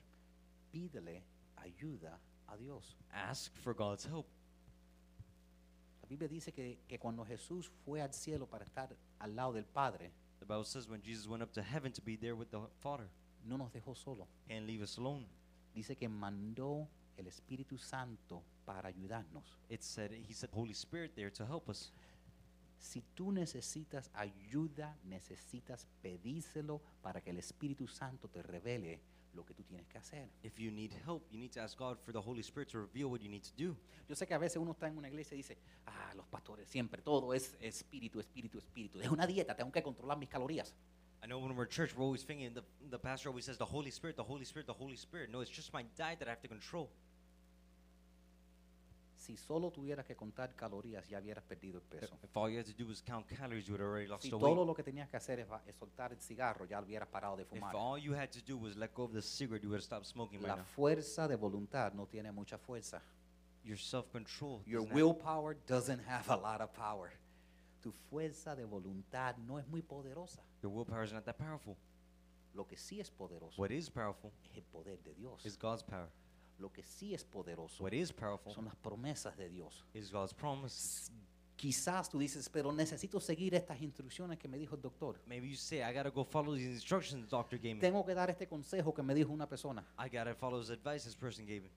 Pídele 0.71 1.25
ayuda 1.57 2.19
a 2.47 2.57
Dios. 2.57 2.97
Ask 3.13 3.55
for 3.59 3.75
God's 3.75 4.05
help. 4.05 4.27
La 6.03 6.09
Biblia 6.09 6.29
dice 6.29 6.53
que, 6.53 6.81
que 6.89 6.99
cuando 6.99 7.25
Jesús 7.25 7.71
fue 7.85 8.01
al 8.03 8.13
cielo 8.13 8.47
para 8.47 8.65
estar 8.65 8.97
al 9.19 9.37
lado 9.37 9.53
del 9.53 9.65
Padre, 9.65 10.13
The 10.41 10.47
Bible 10.47 10.65
says 10.65 10.89
when 10.89 11.03
Jesus 11.03 11.29
went 11.29 11.43
up 11.43 11.53
to 11.53 11.63
heaven 11.63 11.93
to 11.93 12.01
be 12.01 12.17
there 12.17 12.35
with 12.35 12.51
the 12.51 12.61
Father, 12.81 13.09
no 13.45 13.57
nos 13.57 13.71
dejó 13.73 13.95
solo. 13.95 14.27
Didn't 14.49 14.67
leave 14.67 14.83
us 14.83 14.97
alone. 14.97 15.27
Dice 15.75 15.97
que 15.97 16.09
mandó 16.09 16.89
el 17.17 17.27
Espíritu 17.27 17.79
Santo 17.79 18.43
para 18.65 18.89
ayudarnos. 18.89 19.59
It 19.69 19.83
said 19.83 20.13
He 20.13 20.33
said 20.33 20.51
Holy 20.53 20.73
Spirit 20.73 21.15
there 21.15 21.31
to 21.31 21.45
help 21.45 21.69
us. 21.69 21.93
Si 22.79 23.03
tú 23.15 23.31
necesitas 23.31 24.11
ayuda, 24.15 24.97
necesitas 25.05 25.87
pedírselo 26.03 26.81
para 27.03 27.21
que 27.21 27.31
el 27.31 27.39
Espíritu 27.39 27.87
Santo 27.87 28.29
te 28.29 28.43
revele 28.43 29.03
lo 29.35 29.45
que 29.45 29.55
tú 29.55 29.63
tienes 29.65 29.87
que 29.87 29.99
hacer. 29.99 30.29
If 30.43 30.59
you 30.59 30.71
need 30.71 30.93
help, 31.05 31.27
you 31.31 31.39
need 31.39 31.53
to 31.53 31.61
ask 31.61 31.79
God 31.79 31.99
for 31.99 32.13
the 32.13 32.21
Holy 32.21 32.43
Spirit 32.43 32.69
to 32.71 32.81
reveal 32.81 33.11
what 33.11 33.21
you 33.21 33.29
need 33.29 33.45
to 33.45 33.53
do. 33.57 33.77
Yo 34.09 34.15
sé 34.15 34.27
que 34.27 34.35
a 34.35 34.39
veces 34.39 34.57
uno 34.57 34.73
está 34.73 34.89
en 34.89 34.99
una 34.99 35.09
iglesia 35.09 35.35
y 35.35 35.39
dice, 35.39 35.59
ah, 35.87 36.13
los 36.17 36.27
pastores 36.27 36.69
siempre, 36.69 37.03
todo 37.03 37.33
es 37.33 37.57
espíritu, 37.61 38.21
espíritu, 38.21 38.59
espíritu. 38.59 39.01
Es 39.01 39.09
una 39.09 39.27
dieta, 39.27 39.55
tengo 39.55 39.71
que 39.71 39.83
controlar 39.83 40.19
mis 40.19 40.29
calorías. 40.29 40.75
I 41.23 41.27
know 41.27 41.39
when 41.39 41.55
we're 41.55 41.65
at 41.65 41.71
church, 41.71 41.95
we're 41.95 42.05
always 42.05 42.23
thinking, 42.23 42.55
the, 42.55 42.63
the 42.89 42.99
pastor 42.99 43.29
always 43.29 43.45
says, 43.45 43.59
the 43.59 43.65
Holy 43.65 43.91
Spirit, 43.91 44.17
the 44.17 44.25
Holy 44.25 44.45
Spirit, 44.45 44.67
the 44.67 44.73
Holy 44.73 44.97
Spirit. 44.97 45.31
No, 45.31 45.41
it's 45.41 45.51
just 45.51 45.73
my 45.73 45.85
diet 45.97 46.19
that 46.19 46.29
I 46.29 46.31
have 46.31 46.41
to 46.41 46.49
control. 46.49 46.89
Si 49.21 49.37
solo 49.37 49.71
tuvieras 49.71 50.07
que 50.07 50.17
contar 50.17 50.55
calorías, 50.57 51.07
ya 51.07 51.19
hubieras 51.21 51.45
perdido 51.45 51.77
el 51.79 51.85
If, 51.85 51.91
peso. 52.01 52.19
if 52.23 52.35
all 52.35 52.51
you 52.51 52.59
had 52.59 52.65
to 52.65 52.73
do 52.73 52.87
was 52.89 53.03
count 53.03 53.27
calories, 53.29 53.67
you 53.67 53.75
would 53.75 53.83
already 53.83 54.07
lost 54.07 54.23
Si 54.23 54.31
the 54.31 54.39
todo 54.39 54.47
weight. 54.55 54.67
lo 54.67 54.75
que 54.75 54.83
tenías 54.83 55.11
que 55.11 55.19
hacer 55.19 55.39
es, 55.41 55.47
soltar 55.79 56.13
el 56.13 56.19
cigarro, 56.23 56.65
ya 56.65 56.81
hubieras 56.81 57.07
parado 57.07 57.37
de 57.37 57.43
If 57.43 57.51
fumar. 57.51 57.75
all 57.77 57.99
you 57.99 58.15
had 58.15 58.31
to 58.31 58.41
do 58.41 58.57
was 58.57 58.77
let 58.79 58.95
go 58.95 59.05
of 59.05 59.13
the 59.13 59.21
cigarette, 59.21 59.63
you 59.63 59.69
would 59.69 59.77
have 59.79 59.85
stopped 59.85 60.07
smoking 60.07 60.41
by 60.41 60.49
La 60.49 60.57
now. 60.57 60.65
fuerza 60.65 61.29
de 61.29 61.37
voluntad 61.37 61.93
no 61.93 62.07
tiene 62.07 62.33
mucha 62.33 62.57
fuerza. 62.57 63.03
Your 63.63 63.77
self-control. 63.77 64.63
Your 64.65 64.81
doesn't 64.81 64.89
have- 64.89 64.95
willpower 64.97 65.55
doesn't 65.67 66.01
have 66.09 66.31
a 66.33 66.37
lot 66.37 66.63
of 66.63 66.73
power. 66.73 67.11
Tu 67.83 67.93
fuerza 68.09 68.57
de 68.57 68.65
voluntad 68.65 69.37
no 69.37 69.59
es 69.59 69.67
muy 69.69 69.83
poderosa. 69.83 70.43
Your 70.63 70.73
willpower 70.73 71.05
is 71.05 71.13
not 71.13 71.25
that 71.27 71.37
powerful. 71.37 71.77
Lo 72.55 72.67
que 72.67 72.79
sí 72.79 73.01
es 73.01 73.11
poderoso 73.11 73.61
What 73.61 73.71
is 73.71 73.91
powerful 73.91 74.33
es 74.51 74.57
el 74.57 74.65
poder 74.65 74.99
de 75.03 75.15
Dios. 75.15 75.45
is 75.45 75.59
God's 75.59 75.83
power. 75.83 76.09
Lo 76.61 76.71
que 76.71 76.83
sí 76.85 77.15
es 77.15 77.25
poderoso 77.25 77.83
What 77.83 77.93
is 77.93 78.13
powerful 78.13 78.53
son 78.53 78.67
las 78.67 78.77
promesas 78.77 79.37
de 79.37 79.49
Dios. 79.49 79.85
is 79.95 80.13
God's 80.13 80.35
promise. 80.35 81.11
Quizás 81.57 82.09
tú 82.09 82.19
dices, 82.19 82.49
pero 82.49 82.73
necesito 82.73 83.21
seguir 83.21 83.55
estas 83.55 83.81
instrucciones 83.83 84.39
que 84.39 84.49
me 84.49 84.57
dijo 84.59 84.77
el 84.77 84.81
doctor. 84.83 85.21
Maybe 85.27 85.49
you 85.49 85.57
say, 85.57 85.81
I 85.83 85.93
gotta 85.95 86.11
go 86.11 86.25
follow 86.25 86.55
these 86.55 86.71
instructions 86.71 87.23
the 87.25 87.31
doctor 87.31 87.59
gave 87.59 87.75
me. 87.75 87.81
Tengo 87.81 88.05
que 88.05 88.15
dar 88.15 88.31
este 88.31 88.47
consejo 88.47 88.95
que 88.95 89.03
me 89.03 89.15
dijo 89.15 89.31
una 89.33 89.47
persona. 89.47 89.85
I 89.99 90.09
gotta 90.09 90.35
follow 90.35 90.61
his 90.61 90.71
advice 90.71 91.05
this 91.05 91.17
person 91.17 91.45
gave 91.47 91.63
me. 91.63 91.71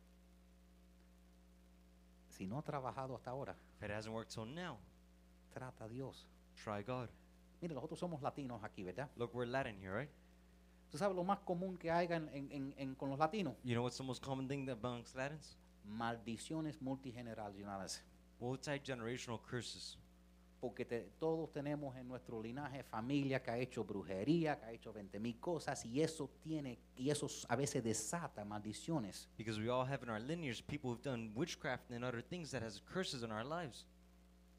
Si 2.30 2.45
no 2.47 2.57
ha 2.57 2.61
trabajado 2.64 3.15
hasta 3.15 3.30
ahora, 3.31 3.55
If 3.77 3.84
it 3.84 3.91
hasn't 3.91 4.14
worked 4.15 4.34
till 4.34 4.45
now, 4.45 4.77
trata 5.53 5.85
a 5.85 5.89
Dios. 5.89 6.26
try 6.64 6.81
God. 6.84 7.10
Mire, 7.61 7.73
nosotros 7.76 7.99
somos 7.99 8.22
latinos 8.22 8.64
aquí, 8.64 8.84
¿verdad? 8.84 9.10
Look, 9.15 9.34
we're 9.34 9.45
Latin 9.49 9.77
here, 9.77 9.97
right? 9.97 10.10
¿Tú 10.94 10.99
sabes 10.99 11.15
lo 11.15 11.24
más 11.24 11.40
común 11.40 11.76
que 11.76 11.90
hay 11.90 12.06
en, 12.11 12.30
en- 12.52 12.72
en- 12.78 12.94
con 12.94 13.10
los 13.10 13.18
latinos? 13.18 13.56
You 13.64 13.74
know 13.74 13.84
what's 13.84 13.98
the 13.98 14.03
most 14.03 14.24
common 14.24 14.48
thing 14.48 14.70
amongst 14.70 15.15
Latins? 15.15 15.57
Maldiciones 15.84 16.80
multigeneracionales. 16.84 18.03
Multi-generational 18.40 19.41
curses. 19.41 19.98
Porque 20.61 20.86
te- 20.86 21.10
todos 21.20 21.52
tenemos 21.52 21.95
en 21.98 22.07
nuestro 22.07 22.40
linaje 22.44 22.84
familia 22.84 23.41
que 23.41 23.49
ha 23.49 23.57
hecho 23.57 23.84
brujería, 23.84 24.60
que 24.60 24.65
ha 24.68 24.72
hecho 24.72 24.94
20 24.94 25.20
mil 25.20 25.40
cosas 25.40 25.84
y 25.84 25.99
eso 25.99 26.30
tiene, 26.44 26.78
y 26.95 27.10
eso 27.10 27.26
a 27.49 27.56
veces 27.56 27.84
desata 27.84 28.45
maldiciones. 28.45 29.28
Because 29.36 29.60
we 29.60 29.70
all 29.72 29.88
have 29.91 30.03
in 30.03 30.11
our 30.11 30.22
lineage 30.22 30.64
people 30.68 30.91
who've 30.91 31.02
done 31.02 31.32
witchcraft 31.34 31.90
and 31.90 32.03
other 32.06 32.22
things 32.24 32.52
that 32.52 32.61
has 32.61 32.80
curses 32.82 33.24
in 33.24 33.32
our 33.32 33.44
lives. 33.44 33.88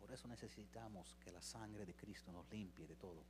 Por 0.01 0.11
eso 0.11 0.27
necesitamos 0.27 1.17
que 1.25 1.31
la 1.31 1.41
sangre 1.41 1.87
de 1.87 1.95
Cristo 1.95 2.33
nos 2.33 2.45
limpie 2.51 2.89
de 2.89 2.97
todo. 2.97 3.23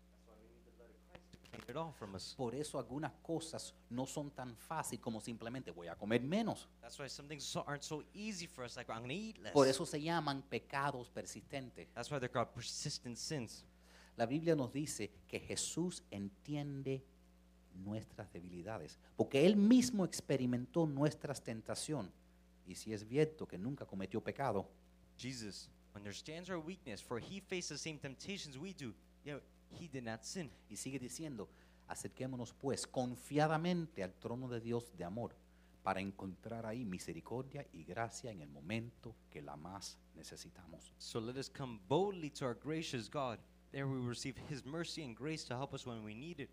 It 1.68 1.76
off 1.76 1.96
from 1.96 2.14
us. 2.14 2.34
Por 2.36 2.54
eso 2.54 2.78
algunas 2.78 3.12
cosas 3.22 3.74
no 3.90 4.06
son 4.06 4.30
tan 4.30 4.56
fáciles 4.56 5.00
como 5.00 5.20
simplemente 5.20 5.70
voy 5.70 5.88
a 5.88 5.96
comer 5.96 6.22
menos. 6.22 6.68
That's 6.80 6.98
why 6.98 7.08
some 7.08 7.28
things 7.28 7.44
so, 7.44 7.64
aren't 7.66 7.82
so 7.82 8.04
easy 8.12 8.46
for 8.46 8.64
us. 8.64 8.76
Like 8.76 8.90
I'm 8.90 9.02
gonna 9.02 9.14
eat 9.14 9.38
less. 9.38 9.52
Por 9.52 9.66
eso 9.66 9.84
se 9.86 10.00
llaman 10.00 10.42
pecados 10.42 11.10
persistentes. 11.10 11.88
That's 11.94 12.10
why 12.10 12.18
they're 12.18 12.30
called 12.30 12.52
persistent 12.54 13.16
sins. 13.16 13.64
La 14.16 14.26
Biblia 14.26 14.54
nos 14.54 14.72
dice 14.72 15.10
que 15.26 15.40
Jesús 15.40 16.02
entiende 16.10 17.04
nuestras 17.74 18.32
debilidades, 18.32 18.98
porque 19.16 19.44
Él 19.44 19.56
mismo 19.56 20.04
experimentó 20.04 20.86
nuestras 20.86 21.42
tentaciones. 21.42 22.12
Y 22.66 22.76
si 22.76 22.92
es 22.92 23.06
cierto 23.06 23.46
que 23.46 23.58
nunca 23.58 23.84
cometió 23.84 24.22
pecado, 24.22 24.68
Jesus 25.18 25.68
understands 25.94 26.48
our 26.50 26.58
weakness, 26.58 27.02
for 27.02 27.18
he 27.18 27.40
faced 27.40 27.68
the 27.68 27.78
same 27.78 27.98
temptations 27.98 28.56
we 28.56 28.72
do. 28.72 28.94
Yet 29.24 29.42
he 29.80 29.88
did 29.88 30.04
not 30.04 30.22
sin. 30.22 30.50
y 30.68 30.76
sigue 30.76 30.98
diciendo, 30.98 31.48
acerquémonos 31.88 32.52
pues 32.52 32.86
confiadamente 32.86 34.02
al 34.02 34.14
trono 34.14 34.48
de 34.48 34.60
Dios 34.60 34.96
de 34.96 35.04
amor, 35.04 35.34
para 35.82 36.00
encontrar 36.00 36.64
ahí 36.64 36.84
misericordia 36.84 37.66
y 37.72 37.84
gracia 37.84 38.30
en 38.30 38.40
el 38.40 38.48
momento 38.48 39.14
que 39.30 39.42
la 39.42 39.54
más 39.54 39.98
necesitamos. 40.16 40.92
So 40.98 41.20
let 41.20 41.36
us 41.36 41.50
come 41.50 41.78
boldly 41.88 42.30
to 42.30 42.46
our 42.46 42.54
gracious 42.58 43.08
God. 43.10 43.38
There 43.70 43.86
we 43.86 44.00
receive 44.00 44.36
his 44.48 44.64
mercy 44.64 45.04
and 45.04 45.14
grace 45.14 45.44
to 45.48 45.54
help 45.54 45.74
us 45.74 45.86
when 45.86 46.02
we 46.02 46.14
need 46.14 46.40
it. 46.40 46.50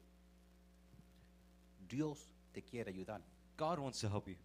Dios 1.88 2.30
te 2.52 2.62
quiere 2.62 2.92
ayudar. 2.92 3.22
God 3.58 3.80
wants 3.80 4.02
to 4.02 4.10
help 4.10 4.28
you. 4.28 4.36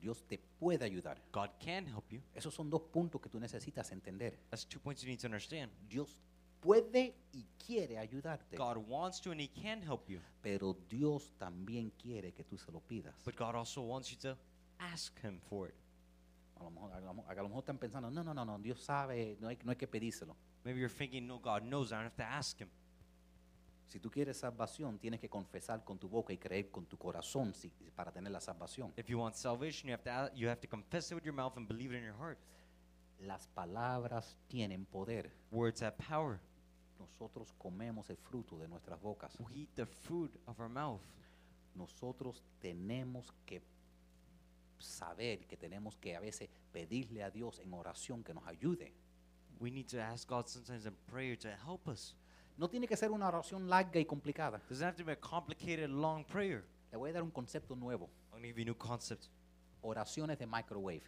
Dios 0.00 0.22
te 0.26 0.38
puede 0.58 0.84
ayudar. 0.84 1.18
God 1.32 1.50
can 1.60 1.86
help 1.86 2.10
you. 2.10 2.20
Esos 2.34 2.54
son 2.54 2.68
dos 2.68 2.82
puntos 2.92 3.20
que 3.20 3.28
tú 3.28 3.38
necesitas 3.38 3.92
entender. 3.92 4.38
That's 4.50 4.64
two 4.64 4.80
points 4.80 5.02
you 5.02 5.08
need 5.08 5.20
to 5.20 5.26
understand. 5.26 5.70
Dios 5.88 6.20
puede 6.60 7.14
y 7.32 7.44
quiere 7.64 7.98
ayudarte, 7.98 8.56
God 8.56 8.78
wants 8.88 9.20
to 9.20 9.30
and 9.32 9.40
He 9.40 9.48
can 9.48 9.82
help 9.82 10.08
you. 10.08 10.20
pero 10.42 10.74
Dios 10.88 11.32
también 11.38 11.90
quiere 11.90 12.32
que 12.32 12.44
tú 12.44 12.56
se 12.58 12.70
lo 12.72 12.80
pidas. 12.80 13.14
But 13.24 13.36
God 13.36 13.54
also 13.56 13.82
wants 13.82 14.10
you 14.10 14.16
to 14.18 14.36
ask 14.78 15.18
Him 15.22 15.40
for 15.40 15.68
it. 15.68 15.74
A 16.58 16.62
lo 16.64 16.70
mejor, 16.70 16.92
a 16.92 17.00
lo 17.00 17.12
mejor- 17.14 17.30
a 17.38 17.42
lo 17.42 17.48
mejor 17.48 17.62
están 17.64 17.78
pensando, 17.78 18.10
no, 18.10 18.22
no, 18.24 18.32
no, 18.32 18.44
no, 18.44 18.58
Dios 18.58 18.80
sabe, 18.82 19.36
no 19.40 19.48
hay, 19.48 19.58
no 19.62 19.70
hay 19.70 19.76
que 19.76 19.86
pedírselo. 19.86 20.34
Maybe 20.64 20.80
you're 20.80 20.88
thinking, 20.92 21.26
no, 21.26 21.38
God 21.38 21.62
knows. 21.62 21.92
I 21.92 21.96
don't 21.96 22.06
have 22.06 22.16
to 22.16 22.22
ask 22.24 22.58
Him. 22.60 22.68
Si 23.86 24.00
tú 24.00 24.10
quieres 24.10 24.38
salvación, 24.38 24.98
tienes 24.98 25.20
que 25.20 25.28
confesar 25.28 25.84
con 25.84 25.96
tu 25.98 26.08
boca 26.08 26.32
y 26.32 26.38
creer 26.38 26.70
con 26.72 26.86
tu 26.86 26.96
corazón 26.98 27.54
si- 27.54 27.70
para 27.94 28.10
tener 28.10 28.32
la 28.32 28.40
salvación. 28.40 28.92
If 28.96 29.06
you 29.08 29.18
want 29.20 29.36
salvation, 29.36 29.88
you 29.88 29.94
have 29.94 30.02
to 30.02 30.34
you 30.36 30.48
have 30.48 30.60
to 30.60 30.68
confess 30.68 31.10
it 31.12 31.14
with 31.14 31.24
your 31.24 31.34
mouth 31.34 31.56
and 31.56 31.68
believe 31.68 31.92
it 31.94 31.98
in 31.98 32.04
your 32.04 32.16
heart. 32.16 32.38
Las 33.20 33.46
palabras 33.48 34.36
tienen 34.48 34.84
poder. 34.84 35.32
Words 35.50 35.82
have 35.82 35.96
power. 35.96 36.38
Nosotros 36.98 37.52
comemos 37.58 38.08
el 38.10 38.16
fruto 38.16 38.58
de 38.58 38.68
nuestras 38.68 39.00
bocas. 39.00 39.38
We 39.40 39.62
eat 39.62 39.74
the 39.74 39.86
fruit 39.86 40.34
of 40.46 40.58
our 40.60 40.68
mouth. 40.68 41.00
Nosotros 41.74 42.42
tenemos 42.60 43.32
que 43.44 43.62
saber 44.78 45.46
que 45.46 45.56
tenemos 45.56 45.96
que 45.96 46.16
a 46.16 46.20
veces 46.20 46.48
pedirle 46.72 47.22
a 47.22 47.30
Dios 47.30 47.58
en 47.60 47.72
oración 47.72 48.22
que 48.22 48.34
nos 48.34 48.46
ayude. 48.46 48.92
We 49.58 49.70
need 49.70 49.88
to 49.88 49.98
ask 50.00 50.28
God 50.28 50.46
sometimes 50.48 50.86
in 50.86 50.94
prayer 51.06 51.36
to 51.38 51.48
help 51.48 51.88
us. 51.88 52.14
No 52.58 52.68
tiene 52.68 52.86
que 52.86 52.96
ser 52.96 53.10
una 53.10 53.28
oración 53.28 53.68
larga 53.68 54.00
y 54.00 54.04
complicada. 54.04 54.60
Doesn't 54.68 54.86
have 54.86 54.96
to 54.96 55.04
be 55.04 55.12
a 55.12 55.16
complicated, 55.16 55.90
long 55.90 56.24
prayer. 56.24 56.64
Le 56.90 56.98
voy 56.98 57.10
a 57.10 57.12
dar 57.14 57.22
un 57.22 57.30
concepto 57.30 57.74
nuevo. 57.74 58.08
I'm 58.32 58.38
gonna 58.38 58.46
give 58.46 58.58
you 58.58 58.62
a 58.62 58.66
new 58.66 58.74
concept. 58.74 59.28
Oraciones 59.82 60.38
de 60.38 60.46
microwave. 60.46 61.02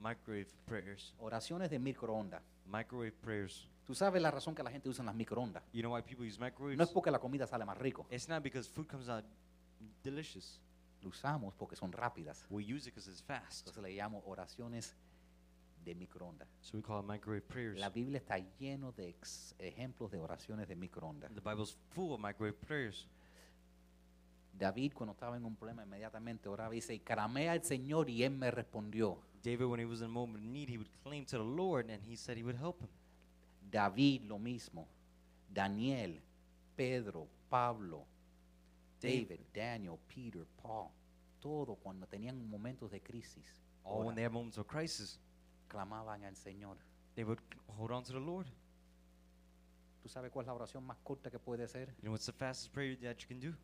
Microwave 0.00 0.48
prayers. 0.64 1.14
Oraciones 1.18 1.70
de 1.70 1.78
microondas. 1.78 2.42
Microwave 2.66 3.12
prayers. 3.12 3.68
Tú 3.86 3.94
sabes 3.94 4.20
la 4.20 4.30
razón 4.30 4.54
que 4.54 4.62
la 4.62 4.70
gente 4.70 4.88
usa 4.88 5.04
las 5.04 5.14
microondas. 5.14 5.62
You 5.72 5.80
know 5.80 5.94
why 5.94 6.02
people 6.02 6.26
use 6.26 6.38
microwaves? 6.38 6.76
No 6.76 6.84
es 6.84 6.90
porque 6.90 7.10
la 7.10 7.18
comida 7.18 7.46
sale 7.46 7.64
más 7.64 7.78
rico. 7.78 8.06
It's 8.10 8.28
not 8.28 8.42
because 8.42 8.68
food 8.68 8.86
comes 8.86 9.08
out 9.08 9.24
delicious. 10.02 10.60
Lo 11.00 11.08
usamos 11.08 11.54
porque 11.54 11.76
son 11.76 11.92
rápidas. 11.92 12.44
We 12.50 12.62
use 12.62 12.88
it 12.88 12.94
because 12.94 13.10
it's 13.10 13.22
fast. 13.22 13.66
Entonces 13.66 13.82
le 13.82 13.94
llamo 13.94 14.22
oraciones 14.26 14.94
de 15.84 15.94
microondas. 15.94 16.48
So 16.60 16.76
we 16.76 16.82
call 16.82 17.00
it 17.00 17.06
microwave 17.06 17.42
prayers. 17.42 17.78
La 17.78 17.88
Biblia 17.88 18.18
está 18.18 18.38
lleno 18.58 18.92
de 18.92 19.16
ejemplos 19.58 20.10
de 20.10 20.18
oraciones 20.18 20.68
de 20.68 20.76
microondas. 20.76 21.32
The 21.34 21.40
Bible's 21.40 21.76
full 21.90 22.12
of 22.12 22.20
microwave 22.20 22.58
prayers. 22.58 23.08
David 24.58 24.92
cuando 24.94 25.12
estaba 25.12 25.36
en 25.36 25.44
un 25.44 25.56
problema 25.56 25.84
inmediatamente 25.84 26.48
oraba 26.48 26.74
y 26.74 26.78
dice, 26.78 27.00
clamé 27.00 27.48
al 27.48 27.62
Señor 27.62 28.10
y 28.10 28.24
él 28.24 28.32
me 28.32 28.50
respondió. 28.50 29.18
David, 29.42 29.66
when 29.66 29.80
he 29.80 29.86
was 29.86 30.00
in 30.00 30.06
a 30.06 30.08
moment 30.08 30.44
of 30.44 30.50
need, 30.50 30.68
he 30.68 30.76
would 30.76 30.90
claim 31.04 31.24
to 31.24 31.38
the 31.38 31.44
Lord 31.44 31.88
and 31.90 32.02
he 32.02 32.16
said 32.16 32.36
he 32.36 32.42
would 32.42 32.58
help 32.58 32.80
him. 32.80 32.88
David 33.70 34.24
lo 34.24 34.38
mismo. 34.38 34.88
Daniel, 35.48 36.20
Pedro, 36.76 37.28
Pablo, 37.48 38.04
David, 39.00 39.40
Daniel, 39.54 39.98
Peter, 40.08 40.44
Paul. 40.60 40.90
Todo 41.40 41.76
cuando 41.76 42.06
tenían 42.06 42.48
momentos 42.50 42.90
de 42.90 43.00
crisis, 43.00 43.62
All 43.84 44.04
when 44.04 44.16
they 44.16 44.24
had 44.24 44.32
moments 44.32 44.58
of 44.58 44.66
crisis, 44.66 45.20
clamaban 45.68 46.24
al 46.24 46.34
Señor. 46.34 46.76
they 47.14 47.22
would 47.24 47.38
hold 47.68 47.92
on 47.92 48.02
to 48.02 48.12
the 48.12 48.18
Lord. 48.18 48.46
¿Tú 50.02 50.08
sabes 50.08 50.30
cuál 50.32 50.44
es 50.44 50.46
la 50.48 50.54
oración 50.54 50.84
más 50.84 50.98
corta 51.04 51.30
que 51.30 51.38
puede 51.38 51.68
ser? 51.68 51.88
You 51.98 52.02
know 52.02 52.12
what's 52.12 52.26
the 52.26 52.32
fastest 52.32 52.72
prayer 52.72 52.96
that 53.02 53.18
you 53.20 53.28
can 53.28 53.38
do? 53.38 53.54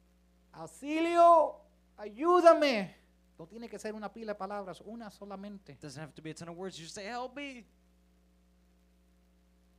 Auxilio, 0.55 1.60
ayúdame. 1.97 2.94
No 3.39 3.47
tiene 3.47 3.68
que 3.68 3.78
ser 3.78 3.94
una 3.94 4.12
pila 4.12 4.32
de 4.32 4.39
palabras, 4.39 4.81
una 4.85 5.10
solamente. 5.10 5.76
Doesn't 5.81 6.01
have 6.01 6.14
to 6.14 6.22
be 6.22 6.31
a 6.31 6.35
ton 6.35 6.48
of 6.48 6.56
words. 6.56 6.78
You 6.78 6.85
just 6.85 6.94
say, 6.94 7.06
help 7.06 7.36
me. 7.36 7.64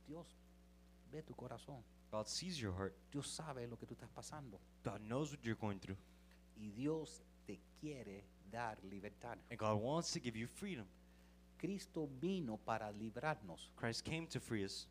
Dios 0.06 0.26
ve 1.10 1.22
tu 1.22 1.34
corazón. 1.34 1.82
God 2.10 2.26
sees 2.26 2.60
your 2.60 2.72
heart. 2.72 2.94
Dios 3.10 3.28
sabe 3.28 3.66
lo 3.66 3.76
que 3.76 3.86
tú 3.86 3.94
estás 3.94 4.10
pasando. 4.10 4.60
God 4.84 5.00
knows 5.00 5.32
what 5.32 5.42
you're 5.42 5.58
going 5.58 5.78
through. 5.78 5.96
Y 6.56 6.70
Dios 6.70 7.22
te 7.46 7.58
quiere 7.80 8.24
dar 8.50 8.76
libertad. 8.84 9.38
And 9.50 9.58
God 9.58 9.80
wants 9.80 10.12
to 10.12 10.20
give 10.20 10.36
you 10.36 10.46
freedom. 10.46 10.86
Cristo 11.58 12.08
vino 12.20 12.58
para 12.58 12.92
librarnos. 12.92 13.70
Christ 13.76 14.04
came 14.04 14.26
to 14.26 14.40
free 14.40 14.64
us. 14.64 14.86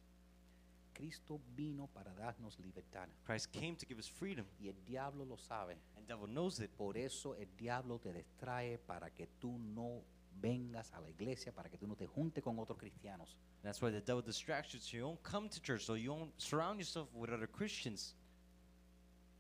Cristo 0.96 1.40
vino 1.56 1.88
para 1.88 2.14
darnos 2.14 2.58
libertad. 2.60 3.08
Christ 3.26 3.52
came 3.52 3.76
to 3.76 3.86
give 3.86 4.00
us 4.00 4.10
freedom. 4.10 4.46
Y 4.60 4.70
el 4.70 4.84
diablo 4.86 5.26
lo 5.26 5.38
sabe. 5.38 5.78
And 5.98 6.08
devil 6.08 6.28
knows 6.28 6.60
it. 6.60 6.72
Por 6.72 6.98
eso 6.98 7.36
el 7.36 7.50
diablo 7.58 8.00
te 8.00 8.14
distrae 8.14 8.80
para 8.80 9.12
que 9.12 9.28
tú 9.40 9.60
no 9.60 10.02
vengas 10.42 10.94
a 10.94 11.00
la 11.00 11.10
iglesia, 11.10 11.52
para 11.52 11.70
que 11.70 11.78
tú 11.78 11.88
no 11.88 11.96
te 11.96 12.08
juntes 12.08 12.44
con 12.44 12.58
otros 12.60 12.78
cristianos. 12.78 13.38
That's 13.62 13.82
why 13.82 13.92
the 13.92 14.02
devil 14.02 14.22
distracts 14.22 14.74
you 14.74 14.80
so 14.80 14.98
you 14.98 15.04
don't 15.04 15.24
come 15.24 15.50
to 15.50 15.62
church, 15.62 15.86
so 15.86 15.96
you 15.96 16.10
don't 16.10 16.32
surround 16.38 16.80
yourself 16.80 17.10
with 17.14 17.32
other 17.32 17.48
Christians. 17.48 18.16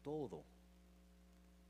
Todo 0.03 0.44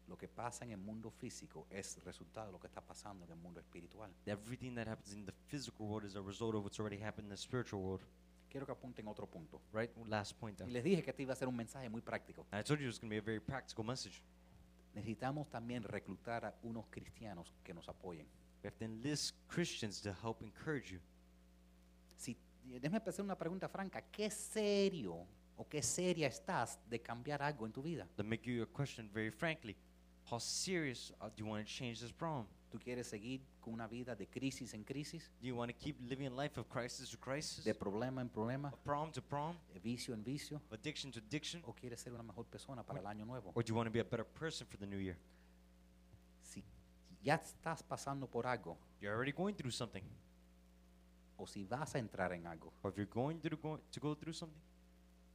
lo 0.07 0.17
que 0.17 0.27
pasa 0.27 0.65
en 0.65 0.71
el 0.71 0.77
mundo 0.77 1.11
físico 1.11 1.65
es 1.69 1.97
resultado 2.05 2.47
de 2.47 2.51
lo 2.53 2.59
que 2.59 2.67
está 2.67 2.81
pasando 2.81 3.25
en 3.25 3.31
el 3.31 3.37
mundo 3.37 3.59
espiritual. 3.59 4.09
Everything 4.25 4.75
that 4.75 4.87
happens 4.87 5.13
in 5.13 5.25
the 5.25 5.33
physical 5.47 5.87
world 5.87 6.05
is 6.05 6.15
a 6.15 6.21
result 6.21 6.55
of 6.55 6.63
what's 6.63 6.79
already 6.79 7.01
happened 7.01 7.25
in 7.25 7.29
the 7.29 7.37
spiritual 7.37 7.81
world. 7.81 8.03
Quiero 8.49 8.65
que 8.65 8.71
apunten 8.71 9.07
otro 9.07 9.27
punto. 9.27 9.61
Right? 9.73 9.91
Last 10.07 10.33
point. 10.39 10.59
Y 10.61 10.71
les 10.71 10.83
dije 10.83 11.03
que 11.03 11.09
este 11.09 11.23
iba 11.23 11.33
a 11.33 11.35
ser 11.35 11.47
un 11.47 11.55
mensaje 11.55 11.89
muy 11.89 12.01
práctico. 12.01 12.45
I 12.51 12.63
told 12.63 12.79
you 12.79 12.85
it 12.85 12.87
was 12.87 12.99
going 12.99 13.09
to 13.09 13.15
be 13.15 13.17
a 13.17 13.21
very 13.21 13.39
practical 13.39 13.83
message. 13.83 14.21
Necesitamos 14.93 15.49
también 15.49 15.83
reclutar 15.83 16.45
a 16.45 16.55
unos 16.63 16.85
cristianos 16.89 17.53
que 17.63 17.73
nos 17.73 17.89
apoyen. 17.89 18.25
We 18.63 18.69
have 18.69 18.77
to 18.77 18.85
enlist 18.85 19.35
Christians 19.47 20.01
to 20.01 20.11
help 20.11 20.41
encourage 20.41 20.91
you. 20.91 20.99
Si, 22.15 22.37
déjame 22.63 23.01
hacer 23.05 23.23
una 23.23 23.37
pregunta 23.37 23.67
franca. 23.67 24.01
¿Qué 24.01 24.29
serio 24.31 25.27
o 25.57 25.67
qué 25.67 25.81
seria 25.81 26.27
estás 26.27 26.79
de 26.89 27.01
cambiar 27.01 27.41
algo 27.41 27.65
en 27.65 27.73
tu 27.73 27.81
vida? 27.83 28.07
To 28.15 28.23
make 28.23 28.49
you 28.49 28.63
a 28.63 28.65
question 28.65 29.09
very 29.13 29.31
frankly, 29.31 29.75
how 30.31 30.39
serious 30.39 31.11
uh, 31.21 31.27
do 31.27 31.43
you 31.43 31.45
want 31.45 31.67
to 31.67 31.71
change 31.71 31.99
this 31.99 32.11
problem? 32.11 32.47
¿Tú 32.75 32.81
quieres 32.81 33.07
seguir 33.07 33.41
con 33.61 33.73
una 33.73 33.87
vida 33.87 34.17
de 34.17 34.27
crisis 34.27 34.73
en 34.73 34.83
crisis, 34.83 35.31
Do 35.39 35.47
you 35.47 35.55
want 35.55 35.71
to 35.71 35.77
keep 35.77 35.95
living 36.09 36.27
a 36.27 36.29
life 36.29 36.59
of 36.59 36.67
crisis 36.67 37.09
to 37.09 37.17
crisis, 37.17 37.63
de 37.63 37.73
problema 37.73 38.19
en 38.19 38.27
problema, 38.27 38.67
of 38.67 38.79
problem 38.83 39.13
to 39.13 39.21
problem, 39.21 39.57
de 39.73 39.79
vicio 39.79 40.13
en 40.13 40.21
vicio? 40.21 40.57
of 40.57 40.73
addiction 40.73 41.09
to 41.09 41.19
addiction, 41.19 41.61
¿O 41.65 41.73
quieres 41.73 42.01
ser 42.01 42.11
una 42.11 42.21
mejor 42.21 42.45
persona 42.47 42.83
para 42.83 42.99
el 42.99 43.07
año 43.07 43.25
nuevo? 43.25 43.53
or 43.55 43.63
do 43.63 43.69
you 43.69 43.75
want 43.75 43.87
to 43.87 43.93
be 43.93 44.01
a 44.01 44.03
better 44.03 44.25
person 44.25 44.67
for 44.67 44.77
the 44.77 44.85
new 44.85 44.97
year? 44.99 45.17
Si 46.41 46.65
ya 47.23 47.35
estás 47.35 47.81
pasando 47.81 48.27
por 48.27 48.45
algo 48.45 48.77
You're 48.99 49.15
already 49.15 49.31
going 49.31 49.53
through 49.53 49.71
something, 49.71 50.03
o 51.37 51.47
si 51.47 51.63
vas 51.63 51.95
a 51.95 51.99
entrar 51.99 52.33
en 52.33 52.45
algo 52.45 52.73
or 52.83 52.91
if 52.91 52.97
you're 52.97 53.09
going 53.09 53.39
through 53.39 53.61
go, 53.61 53.79
to 53.89 54.01
go 54.01 54.15
through 54.15 54.33
something, 54.35 54.61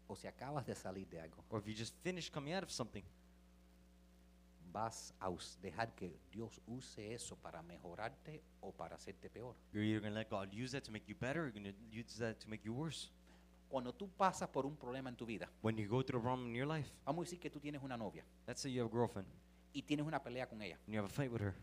o 0.09 0.15
si 0.15 0.27
acabas 0.27 0.67
de 0.67 0.75
salir 0.75 1.09
de 1.09 1.19
algo, 1.19 1.43
or 1.49 1.61
if 1.61 1.67
you 1.67 1.75
just 1.75 1.95
finished 2.03 2.35
coming 2.35 2.53
out 2.53 2.65
of 2.65 2.71
something, 2.71 3.03
vas 4.73 5.15
a 5.21 5.31
dejar 5.61 5.95
que 5.95 6.19
Dios 6.31 6.61
use 6.67 7.13
eso 7.15 7.37
para 7.37 7.63
mejorarte 7.63 8.43
o 8.61 8.73
para 8.73 8.97
hacerte 8.97 9.29
peor. 9.31 9.55
you're 9.73 9.85
either 9.85 10.01
going 10.01 10.13
to 10.13 10.19
let 10.19 10.29
God 10.31 10.53
use 10.53 10.73
that 10.73 10.83
to 10.85 10.91
make 10.93 11.07
you 11.09 11.15
better, 11.19 11.43
or 11.43 11.49
you're 11.49 11.53
going 11.63 11.73
to 11.73 11.79
use 11.91 12.17
that 12.19 12.39
to 12.41 12.49
make 12.49 12.65
you 12.65 12.73
worse. 12.75 13.11
Cuando 13.69 13.93
tú 13.93 14.09
pasas 14.17 14.49
por 14.49 14.67
un 14.67 14.77
problema 14.77 15.11
en 15.11 15.17
tu 15.17 15.25
vida, 15.27 15.49
When 15.63 15.77
you 15.77 15.89
go 15.89 16.03
through 16.03 16.21
a 16.21 16.23
problem 16.23 16.49
in 16.49 16.55
your 16.55 16.67
life, 16.67 16.91
vamos 17.05 17.23
a 17.23 17.25
decir 17.27 17.39
que 17.41 17.51
tú 17.51 17.61
tienes 17.61 17.83
una 17.83 17.97
novia 17.97 18.25
let's 18.47 18.61
say 18.61 18.73
you 18.73 18.83
have 18.83 18.91
a 18.91 18.93
girlfriend 18.97 19.29
y 19.73 19.83
tienes 19.83 20.05
una 20.07 20.21
pelea 20.23 20.49
con 20.49 20.61
ella. 20.61 20.77
and 20.87 20.95
you 20.95 20.99
have 21.01 21.07
a 21.07 21.13
fight 21.13 21.31
with 21.31 21.41
her, 21.41 21.55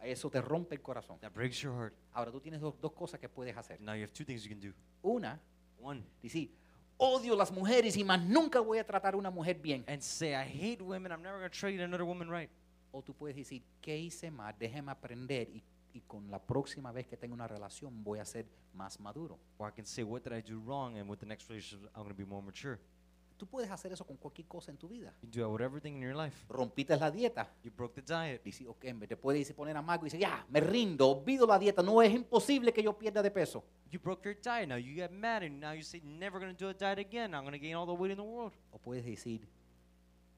Eso 0.00 0.30
te 0.30 0.40
rompe 0.40 0.76
el 0.76 0.80
corazón. 0.82 1.18
that 1.20 1.32
breaks 1.34 1.60
your 1.60 1.74
heart. 1.74 1.92
Ahora 2.12 2.30
tú 2.30 2.40
tienes 2.40 2.60
dos, 2.60 2.80
dos 2.80 2.92
cosas 2.92 3.18
que 3.18 3.28
puedes 3.28 3.56
hacer. 3.56 3.80
Now 3.80 3.94
you 3.94 4.02
have 4.04 4.12
two 4.12 4.24
things 4.24 4.44
you 4.44 4.48
can 4.50 4.60
do. 4.60 4.72
Una, 5.02 5.40
One, 5.80 6.02
decir, 6.22 6.50
odio 6.98 7.34
las 7.36 7.50
mujeres 7.50 7.96
y 7.96 8.04
más 8.04 8.20
nunca 8.20 8.60
voy 8.60 8.78
a 8.78 8.84
tratar 8.84 9.14
a 9.14 9.16
una 9.16 9.30
mujer 9.30 9.58
bien. 9.58 9.84
and 9.86 10.02
say, 10.02 10.34
I 10.34 10.44
hate 10.44 10.82
women, 10.82 11.10
I'm 11.10 11.22
never 11.22 11.38
going 11.38 11.50
to 11.50 11.58
treat 11.58 11.80
another 11.80 12.04
woman 12.04 12.28
right. 12.28 12.50
O 12.92 13.02
tú 13.02 13.14
puedes 13.14 13.36
decir, 13.36 13.62
¿qué 13.80 13.96
hice 13.96 14.30
mal? 14.30 14.54
Déjeme 14.58 14.90
aprender 14.90 15.48
y, 15.50 15.62
y 15.94 16.00
con 16.00 16.30
la 16.30 16.38
próxima 16.38 16.90
vez 16.92 17.06
que 17.06 17.16
tenga 17.16 17.34
una 17.34 17.46
relación 17.46 18.02
voy 18.02 18.18
a 18.18 18.24
ser 18.24 18.46
más 18.74 18.98
maduro. 18.98 19.38
Or 19.58 19.68
I 19.68 19.72
can 19.72 19.86
say, 19.86 20.02
what 20.02 20.22
did 20.22 20.32
I 20.32 20.42
do 20.42 20.58
wrong? 20.60 20.96
And 20.98 21.08
with 21.08 21.20
the 21.20 21.26
next 21.26 21.48
relationship, 21.48 21.88
I'm 21.94 22.02
going 22.02 22.14
to 22.14 22.18
be 22.18 22.24
more 22.24 22.42
mature. 22.42 22.78
Tú 23.38 23.46
puedes 23.46 23.70
hacer 23.70 23.92
eso 23.92 24.04
con 24.04 24.16
cualquier 24.16 24.48
cosa 24.48 24.72
en 24.72 24.76
tu 24.76 24.88
vida. 24.88 25.14
You 25.22 25.28
do 25.30 25.40
that 25.42 25.48
with 25.48 25.62
everything 25.62 25.92
in 25.94 26.02
your 26.02 26.16
life. 26.16 26.44
Rompiste 26.48 26.96
la 26.96 27.08
dieta. 27.08 27.48
You 27.62 27.70
broke 27.70 27.94
the 27.94 28.02
diet. 28.02 28.42
Dice, 28.42 28.66
ok, 28.66 28.84
en 28.86 28.98
vez 28.98 29.08
de 29.08 29.16
puedes 29.16 29.52
poner 29.52 29.76
amargo 29.76 30.04
y 30.04 30.10
dice, 30.10 30.18
ya, 30.18 30.44
me 30.50 30.60
rindo, 30.60 31.08
olvido 31.08 31.46
la 31.46 31.56
dieta, 31.56 31.80
no 31.80 32.02
es 32.02 32.12
imposible 32.12 32.72
que 32.72 32.82
yo 32.82 32.98
pierda 32.98 33.22
de 33.22 33.30
peso. 33.30 33.64
You 33.90 34.00
broke 34.00 34.24
your 34.24 34.34
diet. 34.34 34.68
Now 34.68 34.76
you 34.76 34.92
get 34.92 35.12
mad, 35.12 35.44
and 35.44 35.60
now 35.60 35.72
you 35.72 35.82
say, 35.82 36.02
never 36.04 36.40
going 36.40 36.52
to 36.52 36.58
do 36.58 36.68
a 36.68 36.74
diet 36.74 36.98
again. 36.98 37.32
I'm 37.32 37.44
going 37.44 37.52
to 37.52 37.58
gain 37.60 37.76
all 37.76 37.86
the 37.86 37.94
weight 37.94 38.10
in 38.10 38.16
the 38.16 38.24
world. 38.24 38.52
O 38.72 38.78
puedes 38.78 39.04
decir, 39.04 39.46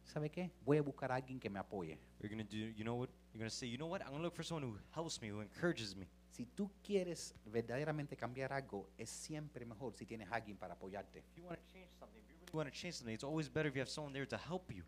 ¿sabe 0.04 0.30
qué? 0.30 0.50
Voy 0.66 0.76
a 0.76 0.82
buscar 0.82 1.10
a 1.10 1.14
alguien 1.14 1.40
que 1.40 1.48
me 1.48 1.58
apoye. 1.58 1.98
You're 2.20 2.28
going 2.28 2.46
to 2.46 2.56
do, 2.56 2.70
you 2.76 2.84
know 2.84 2.96
what? 2.96 3.08
You're 3.32 3.38
going 3.40 3.50
to 3.50 3.56
say, 3.56 3.66
you 3.66 3.78
know 3.78 3.86
what? 3.86 4.02
I'm 4.02 4.10
going 4.10 4.18
to 4.18 4.24
look 4.24 4.36
for 4.36 4.44
someone 4.44 4.64
who 4.64 4.76
helps 4.90 5.22
me, 5.22 5.30
who 5.30 5.40
encourages 5.40 5.96
me. 5.96 6.06
Si 6.30 6.46
tú 6.46 6.70
quieres 6.82 7.34
verdaderamente 7.44 8.16
cambiar 8.16 8.52
algo, 8.52 8.88
es 8.96 9.10
siempre 9.10 9.66
mejor 9.66 9.94
si 9.94 10.06
tienes 10.06 10.30
alguien 10.30 10.56
para 10.56 10.74
apoyarte. 10.74 11.18
If 11.18 11.36
you 11.36 11.44
want 11.44 11.58
to 11.58 11.72
change 11.72 11.90
something, 11.98 12.20
if 12.20 12.28
you 12.28 12.36
really 12.36 12.39
want 12.58 12.72
to 12.72 12.78
change 12.78 12.94
something, 12.96 13.14
it's 13.14 13.24
always 13.24 13.48
better 13.48 13.68
if 13.68 13.74
you 13.74 13.80
have 13.80 13.88
someone 13.88 14.12
there 14.12 14.26
to 14.26 14.36
help 14.36 14.72
you. 14.74 14.82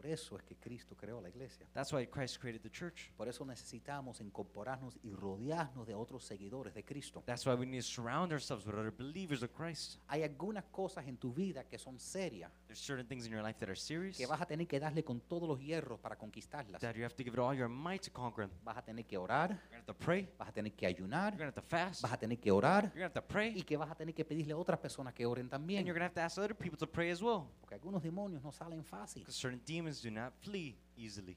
Por 0.00 0.06
eso 0.10 0.36
es 0.38 0.42
que 0.44 0.56
Cristo 0.56 0.96
creó 0.96 1.20
la 1.20 1.28
iglesia. 1.28 1.66
That's 1.74 1.92
why 1.92 2.06
Christ 2.06 2.38
created 2.40 2.62
the 2.62 2.70
church. 2.70 3.10
Por 3.18 3.28
eso 3.28 3.44
necesitamos 3.44 4.18
incorporarnos 4.22 4.98
y 5.02 5.10
rodearnos 5.12 5.86
de 5.86 5.94
otros 5.94 6.24
seguidores 6.24 6.72
de 6.72 6.82
Cristo. 6.84 7.22
That's 7.26 7.44
why 7.44 7.52
we 7.52 7.66
need 7.66 7.80
to 7.82 7.86
surround 7.86 8.32
ourselves 8.32 8.64
with 8.66 8.74
other 8.76 8.90
believers 8.90 9.42
of 9.42 9.50
Christ. 9.52 9.98
Hay 10.08 10.22
algunas 10.22 10.64
cosas 10.72 11.06
en 11.06 11.18
tu 11.18 11.34
vida 11.34 11.64
que 11.64 11.78
son 11.78 11.98
serias, 11.98 12.50
There's 12.66 12.80
certain 12.80 13.06
things 13.06 13.26
in 13.26 13.32
your 13.32 13.42
life 13.42 13.58
that 13.60 13.68
are 13.68 13.76
serious 13.76 14.16
que 14.16 14.26
vas 14.26 14.40
a 14.40 14.46
tener 14.46 14.66
que 14.66 14.80
darle 14.80 15.04
con 15.04 15.20
todos 15.20 15.46
los 15.46 15.60
hierros 15.60 16.00
para 16.00 16.16
conquistarlas. 16.16 16.80
that 16.80 16.94
you 16.94 17.04
have 17.04 17.14
to 17.14 17.22
give 17.22 17.34
it 17.34 17.38
all 17.38 17.54
your 17.54 17.68
might 17.68 18.00
to 18.02 18.10
conquer 18.10 18.46
them. 18.48 18.56
Vas 18.64 18.78
a 18.78 18.82
tener 18.82 19.04
que 19.04 19.18
orar, 19.18 19.50
You're 19.50 19.68
to 19.68 19.74
have 19.76 19.84
to 19.86 19.94
pray. 19.94 20.28
vas 20.38 20.48
a 20.48 20.52
tener 20.52 20.72
que 20.72 20.86
You're 20.88 20.96
ayunar, 20.96 21.32
going 21.36 21.50
to 21.52 21.60
have 21.60 21.60
to 21.60 21.62
fast. 21.62 22.00
vas 22.02 22.12
a 22.14 22.16
tener 22.16 22.38
que 22.38 22.50
orar 22.50 22.84
You're 22.94 23.00
to 23.00 23.04
have 23.04 23.12
to 23.14 23.22
pray. 23.26 23.52
y 23.54 23.62
que 23.64 23.76
vas 23.76 23.90
a 23.90 23.94
tener 23.94 24.14
que 24.14 24.24
pedirle 24.24 24.52
a 24.54 24.56
otras 24.56 24.78
personas 24.78 25.12
que 25.12 25.26
oren 25.26 25.42
And 25.44 25.50
también. 25.50 25.84
you're 25.84 25.92
going 25.98 26.00
to 26.00 26.06
have 26.06 26.14
to 26.14 26.20
ask 26.22 26.38
other 26.38 26.54
people 26.56 26.78
to 26.78 26.86
pray 26.86 27.10
as 27.10 27.20
well. 27.20 27.48
Porque 27.60 27.74
algunos 27.74 28.02
demonios 28.02 28.42
no 28.42 28.52
salen 28.52 28.84
fácil. 28.84 29.20
Because 29.22 29.36
certain 29.36 29.60
demons 29.66 29.89
do 29.98 30.10
not 30.10 30.32
flee 30.40 30.76
easily. 30.96 31.36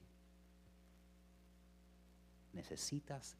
Necesitas 2.52 3.36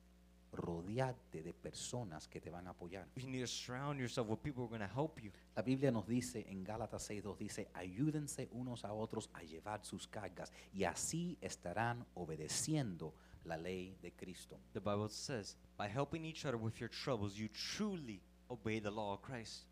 rodearte 0.54 1.42
de 1.42 1.52
personas 1.52 2.28
que 2.28 2.40
te 2.40 2.50
van 2.50 2.66
a 2.66 2.70
apoyar. 2.70 3.06
You 3.16 3.28
need 3.28 3.40
to 3.40 3.46
surround 3.46 3.98
yourself 3.98 4.28
with 4.28 4.38
people 4.38 4.62
who 4.62 4.66
are 4.66 4.78
going 4.78 4.88
to 4.88 4.94
help 4.94 5.20
you. 5.20 5.30
La 5.56 5.62
Biblia 5.62 5.90
nos 5.90 6.06
dice 6.06 6.44
en 6.48 6.64
Gálatas 6.64 7.08
6.2, 7.10 7.36
dice, 7.38 7.68
ayúdense 7.74 8.48
unos 8.52 8.84
a 8.84 8.92
otros 8.92 9.30
a 9.34 9.42
llevar 9.42 9.84
sus 9.84 10.06
cargas 10.06 10.52
y 10.72 10.84
así 10.84 11.38
estarán 11.40 12.04
obedeciendo 12.14 13.14
la 13.44 13.56
ley 13.56 13.96
de 14.00 14.12
Cristo. 14.12 14.58
The 14.72 14.80
Bible 14.80 15.10
says, 15.10 15.56
by 15.76 15.88
helping 15.88 16.24
each 16.24 16.44
other 16.44 16.56
with 16.56 16.78
your 16.78 16.90
troubles, 16.90 17.36
you 17.36 17.48
truly 17.48 18.20
obey 18.48 18.80
the 18.80 18.90
law 18.90 19.14
of 19.14 19.22
Christ. 19.22 19.66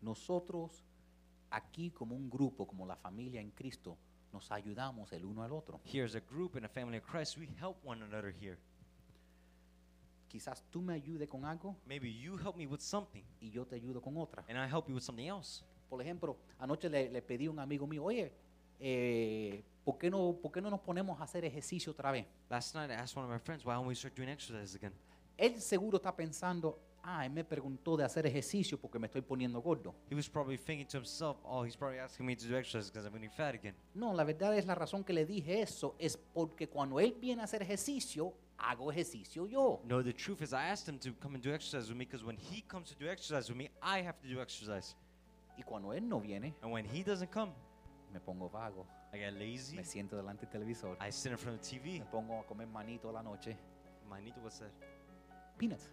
Nosotros 0.00 0.82
aquí 1.50 1.90
como 1.90 2.14
un 2.14 2.28
grupo, 2.28 2.66
como 2.66 2.86
la 2.86 2.96
familia 2.96 3.40
en 3.40 3.50
Cristo, 3.50 3.96
nos 4.32 4.50
ayudamos 4.50 5.12
el 5.12 5.24
uno 5.24 5.42
al 5.42 5.52
otro. 5.52 5.80
Here 5.84 6.04
as 6.04 6.14
a 6.14 6.20
group 6.20 6.56
in 6.56 6.64
a 6.64 6.68
family 6.68 6.98
of 6.98 7.04
Christ, 7.04 7.36
we 7.38 7.48
help 7.60 7.76
one 7.84 8.02
another 8.02 8.34
here. 8.40 8.58
Quizás 10.28 10.62
tú 10.70 10.82
me 10.82 10.92
ayudes 10.92 11.26
con 11.28 11.44
algo 11.46 11.74
Maybe 11.86 12.12
you 12.12 12.36
help 12.36 12.56
me 12.56 12.66
with 12.66 12.80
something, 12.80 13.22
y 13.40 13.50
yo 13.50 13.66
te 13.66 13.76
ayudo 13.76 14.02
con 14.02 14.16
otra. 14.18 14.44
and 14.48 14.58
I 14.58 14.70
help 14.70 14.88
you 14.88 14.94
with 14.94 15.02
something 15.02 15.26
else. 15.26 15.64
Por 15.88 16.02
ejemplo, 16.02 16.36
anoche 16.58 16.90
le, 16.90 17.10
le 17.10 17.22
pedí 17.22 17.46
a 17.46 17.50
un 17.50 17.58
amigo 17.58 17.86
mío, 17.86 18.04
oye, 18.04 18.30
eh, 18.78 19.64
¿por, 19.84 19.96
qué 19.96 20.10
no, 20.10 20.38
¿por 20.40 20.52
qué 20.52 20.60
no 20.60 20.68
nos 20.68 20.80
ponemos 20.80 21.18
a 21.18 21.24
hacer 21.24 21.44
ejercicio 21.46 21.92
otra 21.92 22.12
vez? 22.12 22.26
Last 22.50 22.74
night, 22.74 22.90
I 22.90 22.94
asked 22.94 23.16
one 23.16 23.24
of 23.24 23.32
my 23.32 23.38
friends, 23.38 23.64
why 23.64 23.72
don't 23.74 23.86
we 23.88 23.94
start 23.94 24.14
doing 24.14 24.28
exercise 24.28 24.76
again? 24.76 24.92
Él 25.38 25.58
seguro 25.60 25.96
está 25.96 26.14
pensando, 26.14 26.78
ah, 27.02 27.24
él 27.24 27.30
me 27.32 27.44
preguntó 27.44 27.96
de 27.96 28.04
hacer 28.04 28.26
ejercicio 28.26 28.78
porque 28.78 28.98
me 28.98 29.06
estoy 29.06 29.22
poniendo 29.22 29.60
gordo. 29.62 29.94
He 30.10 30.14
was 30.14 30.28
probably 30.28 30.56
thinking 30.58 30.86
to 30.88 30.98
himself, 30.98 31.38
oh, 31.44 31.64
he's 31.64 31.76
probably 31.76 31.98
asking 31.98 32.26
me 32.26 32.34
to 32.36 32.46
do 32.46 32.56
exercise 32.56 32.90
because 32.90 33.06
I'm 33.06 33.12
getting 33.12 33.30
fat 33.30 33.54
again. 33.54 33.74
No, 33.94 34.12
la 34.12 34.24
verdad 34.24 34.56
es 34.56 34.66
la 34.66 34.74
razón 34.74 35.04
que 35.04 35.12
le 35.12 35.24
dije 35.26 35.60
eso, 35.62 35.94
es 35.98 36.16
porque 36.16 36.68
cuando 36.68 36.98
él 37.00 37.14
viene 37.20 37.40
a 37.42 37.44
hacer 37.44 37.62
ejercicio, 37.62 38.32
hago 38.58 38.90
ejercicio 38.90 39.46
yo. 39.46 39.80
No, 39.84 40.02
the 40.02 40.12
truth 40.12 40.42
is, 40.42 40.52
I 40.52 40.68
asked 40.70 40.88
him 40.88 40.98
to 41.00 41.12
come 41.20 41.34
and 41.36 41.42
do 41.44 41.52
exercise 41.52 41.88
with 41.88 41.96
me 41.96 42.04
because 42.04 42.24
when 42.24 42.36
he 42.36 42.62
comes 42.62 42.90
to 42.90 42.96
do 42.98 43.08
exercise 43.10 43.48
with 43.48 43.56
me, 43.56 43.70
I 43.82 44.02
have 44.02 44.18
to 44.22 44.28
do 44.28 44.40
exercise. 44.40 44.94
Y 45.56 45.62
cuando 45.64 45.92
él 45.92 46.06
no 46.08 46.20
viene, 46.20 46.54
And 46.62 46.72
when 46.72 46.84
he 46.84 47.02
doesn't 47.02 47.30
come, 47.32 47.52
me 48.12 48.20
pongo 48.20 48.48
vago, 48.48 48.86
I 49.12 49.18
get 49.18 49.32
lazy. 49.34 49.76
me 49.76 49.84
siento 49.84 50.16
delante 50.16 50.46
del 50.46 50.50
televisor, 50.52 50.96
I 51.00 51.10
sit 51.10 51.32
in 51.32 51.38
front 51.38 51.58
of 51.60 51.64
the 51.68 51.76
TV. 51.78 51.98
me 52.00 52.06
pongo 52.10 52.40
a 52.40 52.44
comer 52.44 52.66
manito 52.66 53.08
a 53.08 53.12
la 53.12 53.22
noche, 53.22 53.56
Manito, 54.08 54.40
what's 54.40 54.58
that? 54.60 54.70
peanuts. 55.58 55.90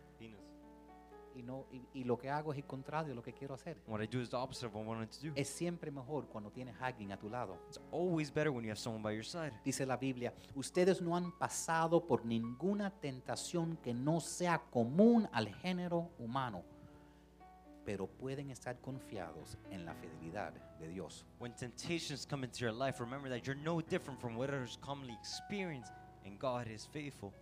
Y, 1.35 1.43
no, 1.43 1.65
y, 1.69 1.81
y 1.93 2.03
lo 2.05 2.17
que 2.17 2.29
hago 2.29 2.53
es 2.53 2.57
el 2.57 2.65
contrario 2.65 3.09
de 3.09 3.15
lo 3.15 3.21
que 3.21 3.33
quiero 3.33 3.53
hacer. 3.53 3.77
What 3.87 4.01
I 4.01 4.07
do 4.07 4.21
is 4.21 4.29
the 4.29 4.37
opposite 4.37 4.67
of 4.67 4.73
what 4.73 4.85
I 4.85 4.87
wanted 4.87 5.09
to 5.09 5.27
do. 5.27 5.33
Es 5.35 5.49
siempre 5.49 5.91
mejor 5.91 6.27
cuando 6.27 6.49
tienes 6.49 6.75
a 6.79 6.85
alguien 6.85 7.11
a 7.11 7.17
tu 7.17 7.29
lado. 7.29 7.57
It's 7.67 7.79
always 7.91 8.33
better 8.33 8.51
when 8.51 8.63
you 8.63 8.71
have 8.71 8.79
someone 8.79 9.03
by 9.03 9.13
your 9.13 9.25
side. 9.25 9.51
Dice 9.65 9.85
la 9.85 9.97
Biblia, 9.97 10.33
ustedes 10.55 11.01
no 11.01 11.15
han 11.15 11.37
pasado 11.37 12.07
por 12.07 12.25
ninguna 12.25 12.89
tentación 12.89 13.77
que 13.83 13.93
no 13.93 14.21
sea 14.21 14.59
común 14.71 15.27
al 15.33 15.53
género 15.55 16.09
humano, 16.19 16.63
pero 17.83 18.07
pueden 18.07 18.49
estar 18.49 18.79
confiados 18.79 19.57
en 19.71 19.85
la 19.85 19.93
fidelidad 19.93 20.53
de 20.79 20.87
Dios. 20.87 21.25
When 21.39 21.53
temptations 21.53 22.25
come 22.25 22.45
into 22.45 22.59
your 22.59 22.73
life, 22.73 23.01
remember 23.01 23.29
that 23.29 23.45
you're 23.45 23.61
no 23.61 23.81
different 23.81 24.21
from 24.21 24.37
what 24.37 24.49
others 24.49 24.79
commonly 24.81 25.13
experience, 25.13 25.91
and 26.25 26.39
God 26.39 26.67
is 26.67 26.87
faithful. 26.87 27.33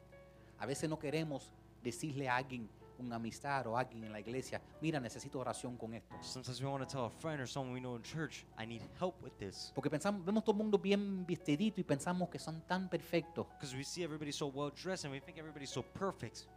A 0.57 0.65
veces 0.65 0.89
no 0.89 0.97
queremos 0.97 1.51
decirle 1.83 2.27
a 2.27 2.37
alguien, 2.37 2.67
una 2.99 3.15
amistad 3.17 3.67
o 3.67 3.77
alguien 3.77 4.03
en 4.03 4.11
la 4.11 4.19
iglesia, 4.19 4.61
mira, 4.81 4.99
necesito 4.99 5.39
oración 5.39 5.77
con 5.77 5.93
esto. 5.93 6.15
Sometimes 6.21 6.61
we 6.61 6.67
want 6.67 6.83
to 6.83 6.89
tell 6.89 7.05
a 7.05 7.09
friend 7.09 7.41
or 7.41 7.47
someone 7.47 7.73
we 7.73 7.79
know 7.79 7.95
in 7.95 8.03
church, 8.03 8.45
I 8.57 8.65
need 8.65 8.81
help 8.99 9.21
with 9.23 9.33
this. 9.39 9.71
Porque 9.75 9.89
pensamos, 9.89 10.23
vemos 10.25 10.43
todo 10.43 10.53
el 10.55 10.57
mundo 10.63 10.77
bien 10.77 11.25
vestidito 11.25 11.81
y 11.81 11.83
pensamos 11.83 12.29
que 12.29 12.39
son 12.39 12.61
tan 12.67 12.89
perfectos. 12.89 13.47
Because 13.59 13.75
we 13.75 13.83
see 13.83 14.03
everybody 14.03 14.31
so 14.31 14.47
well 14.47 14.71
dressed 14.71 15.05
and 15.05 15.13
we 15.13 15.19
think 15.19 15.37
everybody's 15.37 15.71
so 15.71 15.81
perfect. 15.83 16.47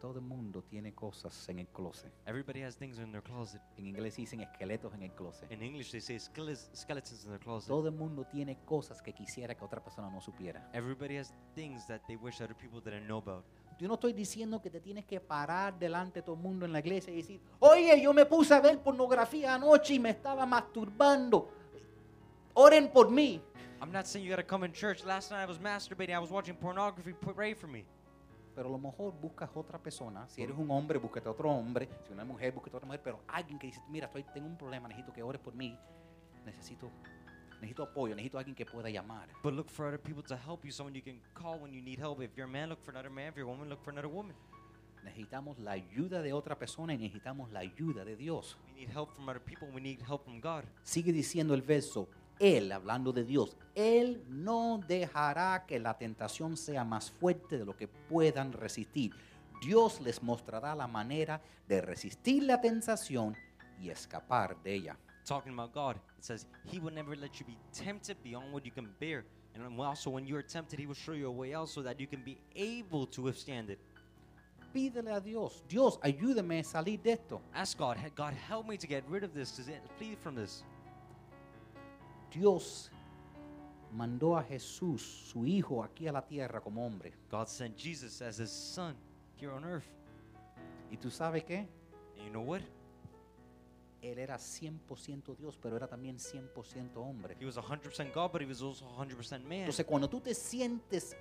Todo 0.00 0.18
el 0.18 0.26
mundo 0.26 0.62
tiene 0.62 0.94
cosas 0.94 1.48
en 1.48 1.60
el 1.60 1.66
closet. 1.68 2.12
Everybody 2.26 2.60
has 2.62 2.76
things 2.76 2.98
in 2.98 3.10
their 3.10 3.22
closet. 3.22 3.62
En 3.78 3.86
inglés 3.86 4.16
dicen 4.16 4.40
esqueletos 4.42 4.92
en 4.92 5.02
el 5.02 5.12
closet. 5.14 5.50
In 5.50 5.62
English, 5.62 5.92
they 5.92 6.00
say 6.02 6.16
skeles- 6.18 6.68
skeletons 6.74 7.24
in 7.24 7.30
their 7.30 7.40
closet. 7.40 7.68
Todo 7.68 7.88
el 7.88 7.94
mundo 7.94 8.26
tiene 8.26 8.58
cosas 8.66 9.00
que 9.00 9.14
quisiera 9.14 9.54
que 9.54 9.64
otra 9.64 9.82
persona 9.82 10.10
no 10.10 10.20
supiera. 10.20 10.68
Everybody 10.74 11.16
has 11.16 11.32
things 11.54 11.86
that 11.86 12.02
they 12.06 12.16
wish 12.16 12.42
other 12.42 12.54
people 12.54 12.80
didn't 12.82 13.06
know 13.06 13.16
about. 13.16 13.46
Yo 13.78 13.88
no 13.88 13.94
estoy 13.94 14.12
diciendo 14.12 14.60
que 14.60 14.70
te 14.70 14.80
tienes 14.80 15.04
que 15.04 15.20
parar 15.20 15.78
delante 15.78 16.20
de 16.20 16.22
todo 16.22 16.36
el 16.36 16.42
mundo 16.42 16.64
en 16.64 16.72
la 16.72 16.78
iglesia 16.78 17.12
y 17.12 17.16
decir, 17.16 17.40
oye, 17.58 18.00
yo 18.00 18.12
me 18.12 18.24
puse 18.24 18.54
a 18.54 18.60
ver 18.60 18.78
pornografía 18.78 19.54
anoche 19.54 19.94
y 19.94 19.98
me 19.98 20.10
estaba 20.10 20.46
masturbando. 20.46 21.48
Oren 22.54 22.90
por 22.90 23.10
mí. 23.10 23.42
I'm 23.80 23.92
not 23.92 24.06
saying 24.06 24.24
you 24.24 24.30
gotta 24.30 24.46
come 24.46 24.64
in 24.64 24.72
church. 24.72 25.04
Last 25.04 25.30
night 25.30 25.42
I 25.42 25.46
was 25.46 25.58
masturbating, 25.58 26.14
I 26.14 26.18
was 26.18 26.30
watching 26.30 26.54
pornography. 26.54 27.12
Pray 27.12 27.54
for 27.54 27.68
me. 27.68 27.84
Pero 28.54 28.68
a 28.68 28.70
lo 28.70 28.78
mejor 28.78 29.12
buscas 29.12 29.50
otra 29.54 29.78
persona. 29.78 30.28
Si 30.28 30.42
eres 30.42 30.56
un 30.56 30.70
hombre, 30.70 30.98
búscate 30.98 31.28
otro 31.28 31.50
hombre. 31.50 31.88
Si 32.06 32.12
una 32.12 32.24
mujer, 32.24 32.52
búscate 32.52 32.76
otra 32.76 32.86
mujer. 32.86 33.00
Pero 33.02 33.20
alguien 33.26 33.58
que 33.58 33.66
dice, 33.66 33.82
mira, 33.88 34.06
estoy, 34.06 34.22
tengo 34.32 34.46
un 34.46 34.56
problema, 34.56 34.88
necesito 34.88 35.12
que 35.12 35.22
ores 35.22 35.40
por 35.40 35.54
mí. 35.54 35.76
Necesito, 36.46 36.88
necesito 37.64 37.82
apoyo, 37.82 38.14
necesito 38.14 38.38
alguien 38.38 38.54
que 38.54 38.66
pueda 38.66 38.88
llamar. 38.90 39.28
But 39.42 39.54
look 39.54 39.68
for 39.68 39.86
other 39.86 40.00
people 40.00 40.22
to 40.24 40.36
help 40.36 40.64
you, 40.64 40.70
someone 40.70 40.94
you 40.94 41.02
can 41.02 41.20
call 41.34 41.58
when 41.58 41.72
you 41.72 41.82
need 41.82 41.98
help. 41.98 42.20
If 42.20 42.36
you're 42.36 42.48
a 42.48 42.52
man, 42.52 42.68
look 42.68 42.82
for 42.82 42.92
another 42.92 43.10
man. 43.10 43.28
If 43.28 43.36
you're 43.36 43.48
a 43.48 43.50
woman, 43.50 43.68
look 43.68 43.82
for 43.82 43.92
another 43.92 44.10
woman. 44.10 44.34
Necesitamos 45.04 45.58
la 45.58 45.72
ayuda 45.72 46.22
de 46.22 46.32
otra 46.32 46.58
persona 46.58 46.94
y 46.94 46.98
necesitamos 46.98 47.50
la 47.52 47.60
ayuda 47.60 48.04
de 48.04 48.16
Dios. 48.16 48.56
We 48.68 48.80
need 48.80 48.90
help 48.90 49.14
from 49.14 49.28
other 49.28 49.40
people. 49.40 49.68
We 49.68 49.80
need 49.80 50.00
help 50.00 50.24
from 50.24 50.40
God. 50.40 50.64
Sigue 50.82 51.12
diciendo 51.12 51.54
el 51.54 51.62
verso, 51.62 52.08
Él, 52.38 52.72
hablando 52.72 53.12
de 53.12 53.24
Dios, 53.24 53.56
Él 53.74 54.24
no 54.28 54.80
dejará 54.86 55.66
que 55.66 55.78
la 55.78 55.98
tentación 55.98 56.56
sea 56.56 56.84
más 56.84 57.10
fuerte 57.10 57.58
de 57.58 57.64
lo 57.64 57.76
que 57.76 57.86
puedan 57.86 58.52
resistir. 58.52 59.12
Dios 59.60 60.00
les 60.00 60.22
mostrará 60.22 60.74
la 60.74 60.86
manera 60.86 61.40
de 61.68 61.80
resistir 61.80 62.42
la 62.42 62.60
tentación 62.60 63.36
y 63.80 63.90
escapar 63.90 64.62
de 64.62 64.74
ella. 64.74 64.96
Talking 65.26 65.52
about 65.52 65.72
God, 65.72 65.96
it 66.24 66.26
says 66.26 66.46
He 66.64 66.78
will 66.78 66.92
never 66.92 67.14
let 67.14 67.38
you 67.38 67.44
be 67.44 67.56
tempted 67.72 68.16
beyond 68.22 68.50
what 68.52 68.64
you 68.64 68.70
can 68.70 68.88
bear. 68.98 69.24
And 69.54 69.78
also, 69.78 70.10
when 70.10 70.26
you 70.26 70.36
are 70.36 70.42
tempted, 70.42 70.78
He 70.78 70.86
will 70.86 70.94
show 70.94 71.12
you 71.12 71.28
a 71.28 71.30
way 71.30 71.54
out 71.54 71.68
so 71.68 71.82
that 71.82 72.00
you 72.00 72.06
can 72.06 72.22
be 72.22 72.38
able 72.56 73.06
to 73.08 73.22
withstand 73.22 73.68
it. 73.70 73.78
Pídele 74.74 75.14
a 75.14 75.20
Dios, 75.20 75.62
Dios, 75.68 75.98
ayúdame 76.02 76.60
a 76.60 76.64
salir 76.64 77.00
de 77.00 77.12
esto. 77.12 77.40
Ask 77.54 77.78
God, 77.78 77.98
God, 78.16 78.32
help 78.48 78.66
me 78.66 78.76
to 78.76 78.86
get 78.86 79.04
rid 79.08 79.22
of 79.22 79.34
this, 79.34 79.52
to 79.52 79.62
flee 79.98 80.16
from 80.16 80.34
this. 80.34 80.64
Dios 82.30 82.90
mandó 83.94 84.36
a 84.36 84.42
Jesús, 84.42 85.00
su 85.30 85.44
Hijo, 85.44 85.84
aquí 85.84 86.08
a 86.08 86.12
la 86.12 86.22
tierra 86.22 86.60
como 86.60 86.84
hombre. 86.84 87.12
God 87.30 87.48
sent 87.48 87.76
Jesus 87.76 88.20
as 88.22 88.38
His 88.38 88.50
Son 88.50 88.96
here 89.36 89.52
on 89.52 89.62
earth. 89.64 89.86
¿Y 90.90 90.96
tú 90.96 91.10
sabes 91.10 91.44
qué? 91.44 91.68
And 92.16 92.26
you 92.26 92.30
know 92.32 92.40
what? 92.40 92.62
Él 94.04 94.18
era 94.18 94.36
100% 94.36 95.34
Dios, 95.36 95.58
pero 95.60 95.76
era 95.76 95.86
también 95.88 96.18
100% 96.18 96.96
hombre. 96.96 97.36
He 97.40 97.46
was 97.46 97.56
100% 97.56 98.12
God, 98.12 98.32
but 98.32 98.42
He 98.42 98.46
was 98.46 98.60
also 98.60 98.84
100% 98.86 99.42
man. 99.44 99.60
Entonces, 99.60 99.86
cuando 99.86 100.08
tú 100.08 100.20
te 100.20 100.34
sientes 100.34 101.16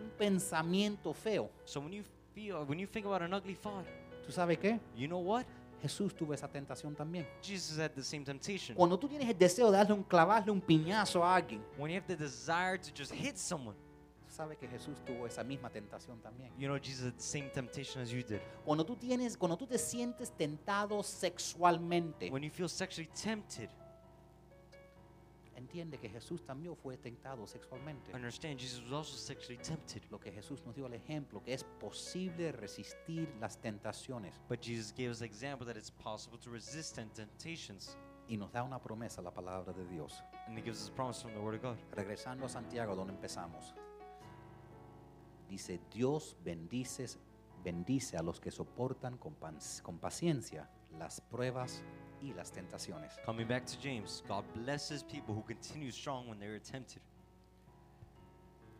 un 0.00 0.10
pensamiento 0.18 1.12
feo, 1.14 1.48
So 1.64 1.80
when 1.80 1.92
you 1.92 2.04
feel, 2.34 2.64
when 2.66 2.78
you 2.78 2.86
think 2.88 3.06
about 3.06 3.22
an 3.22 3.32
ugly 3.32 3.54
thought, 3.54 3.86
¿tú 4.26 4.32
sabes 4.32 4.58
qué? 4.58 4.80
you 4.96 5.06
know 5.06 5.20
what? 5.20 5.44
Jesús 5.80 6.12
tuvo 6.12 6.34
esa 6.34 6.48
tentación 6.48 6.96
también. 6.96 7.24
Jesus 7.40 7.78
had 7.78 7.92
the 7.92 8.02
same 8.02 8.24
temptation. 8.24 8.74
Cuando 8.74 8.98
tú 8.98 9.08
tienes 9.08 9.28
el 9.28 9.38
deseo 9.38 9.70
de 9.70 9.76
darle 9.78 9.94
un 9.94 10.02
clavarle 10.02 10.50
un 10.50 10.60
piñazo 10.60 11.24
a 11.24 11.36
alguien, 11.36 11.62
When 11.78 11.92
you 11.92 11.98
have 12.00 12.06
the 12.08 12.16
desire 12.16 12.78
to 12.78 12.90
just 12.96 13.12
hit 13.12 13.36
someone, 13.36 13.76
tú 14.38 14.44
sabes 14.44 14.58
que 14.58 14.68
Jesús 14.68 14.96
tuvo 15.04 15.26
esa 15.26 15.42
misma 15.42 15.68
tentación 15.68 16.20
también. 16.20 16.52
you 16.56 16.68
know 16.68 16.78
Jesus 16.78 17.06
had 17.06 17.14
the 17.14 17.22
same 17.22 17.50
temptation 17.50 18.00
as 18.00 18.10
you 18.10 18.22
did. 18.22 18.40
Cuando 18.64 18.84
tú 18.84 18.94
tienes, 18.96 19.36
cuando 19.36 19.56
tú 19.56 19.66
te 19.66 19.78
sientes 19.78 20.30
tentado 20.30 21.02
sexualmente, 21.02 22.30
When 22.30 22.44
you 22.44 22.50
feel 22.50 22.68
sexually 22.68 23.08
tempted, 23.20 23.68
entiende 25.56 25.98
que 25.98 26.08
Jesús 26.08 26.44
también 26.44 26.76
fue 26.76 26.96
tentado 26.96 27.48
sexualmente. 27.48 28.14
understand 28.14 28.60
Jesus 28.60 28.80
was 28.84 28.92
also 28.92 29.16
sexually 29.16 29.58
tempted. 29.60 30.02
Lo 30.08 30.20
que 30.20 30.30
Jesús 30.30 30.64
nos 30.64 30.76
dio 30.76 30.86
el 30.86 30.94
ejemplo, 30.94 31.42
que 31.42 31.52
es 31.52 31.64
posible 31.64 32.52
resistir 32.52 33.28
las 33.40 33.60
tentaciones. 33.60 34.40
But 34.48 34.60
Jesus 34.62 34.92
gave 34.92 35.10
us 35.10 35.18
the 35.18 35.26
example 35.26 35.66
that 35.66 35.76
it's 35.76 35.90
possible 35.90 36.38
to 36.38 36.50
resist 36.50 36.94
temptations. 36.94 37.96
Y 38.28 38.36
nos 38.36 38.52
da 38.52 38.62
una 38.62 38.78
promesa 38.78 39.20
la 39.22 39.32
palabra 39.32 39.72
de 39.72 39.84
Dios. 39.86 40.22
And 40.46 40.56
He 40.56 40.62
gives 40.62 40.80
us 40.82 40.90
a 40.90 40.92
promise 40.92 41.20
from 41.22 41.32
the 41.32 41.40
Word 41.40 41.56
of 41.56 41.62
God. 41.62 41.76
Regresando 41.92 42.44
a 42.44 42.48
Santiago, 42.48 42.94
donde 42.94 43.14
empezamos. 43.14 43.74
Dice, 45.48 45.80
Dios 45.92 46.36
bendice, 46.44 47.06
bendice 47.64 48.16
a 48.16 48.22
los 48.22 48.40
que 48.40 48.50
soportan 48.50 49.16
con, 49.16 49.34
paciencia 49.98 50.68
las 50.98 51.20
pruebas 51.20 51.82
y 52.20 52.32
las 52.34 52.50
tentaciones. 52.52 53.12
Coming 53.24 53.46
back 53.48 53.64
to 53.66 53.76
James, 53.82 54.22
God 54.28 54.44
blesses 54.54 55.02
people 55.04 55.34
who 55.34 55.42
continue 55.44 55.90
strong 55.90 56.28
when 56.28 56.38
they 56.38 56.48
are 56.48 56.60
tempted. 56.60 57.00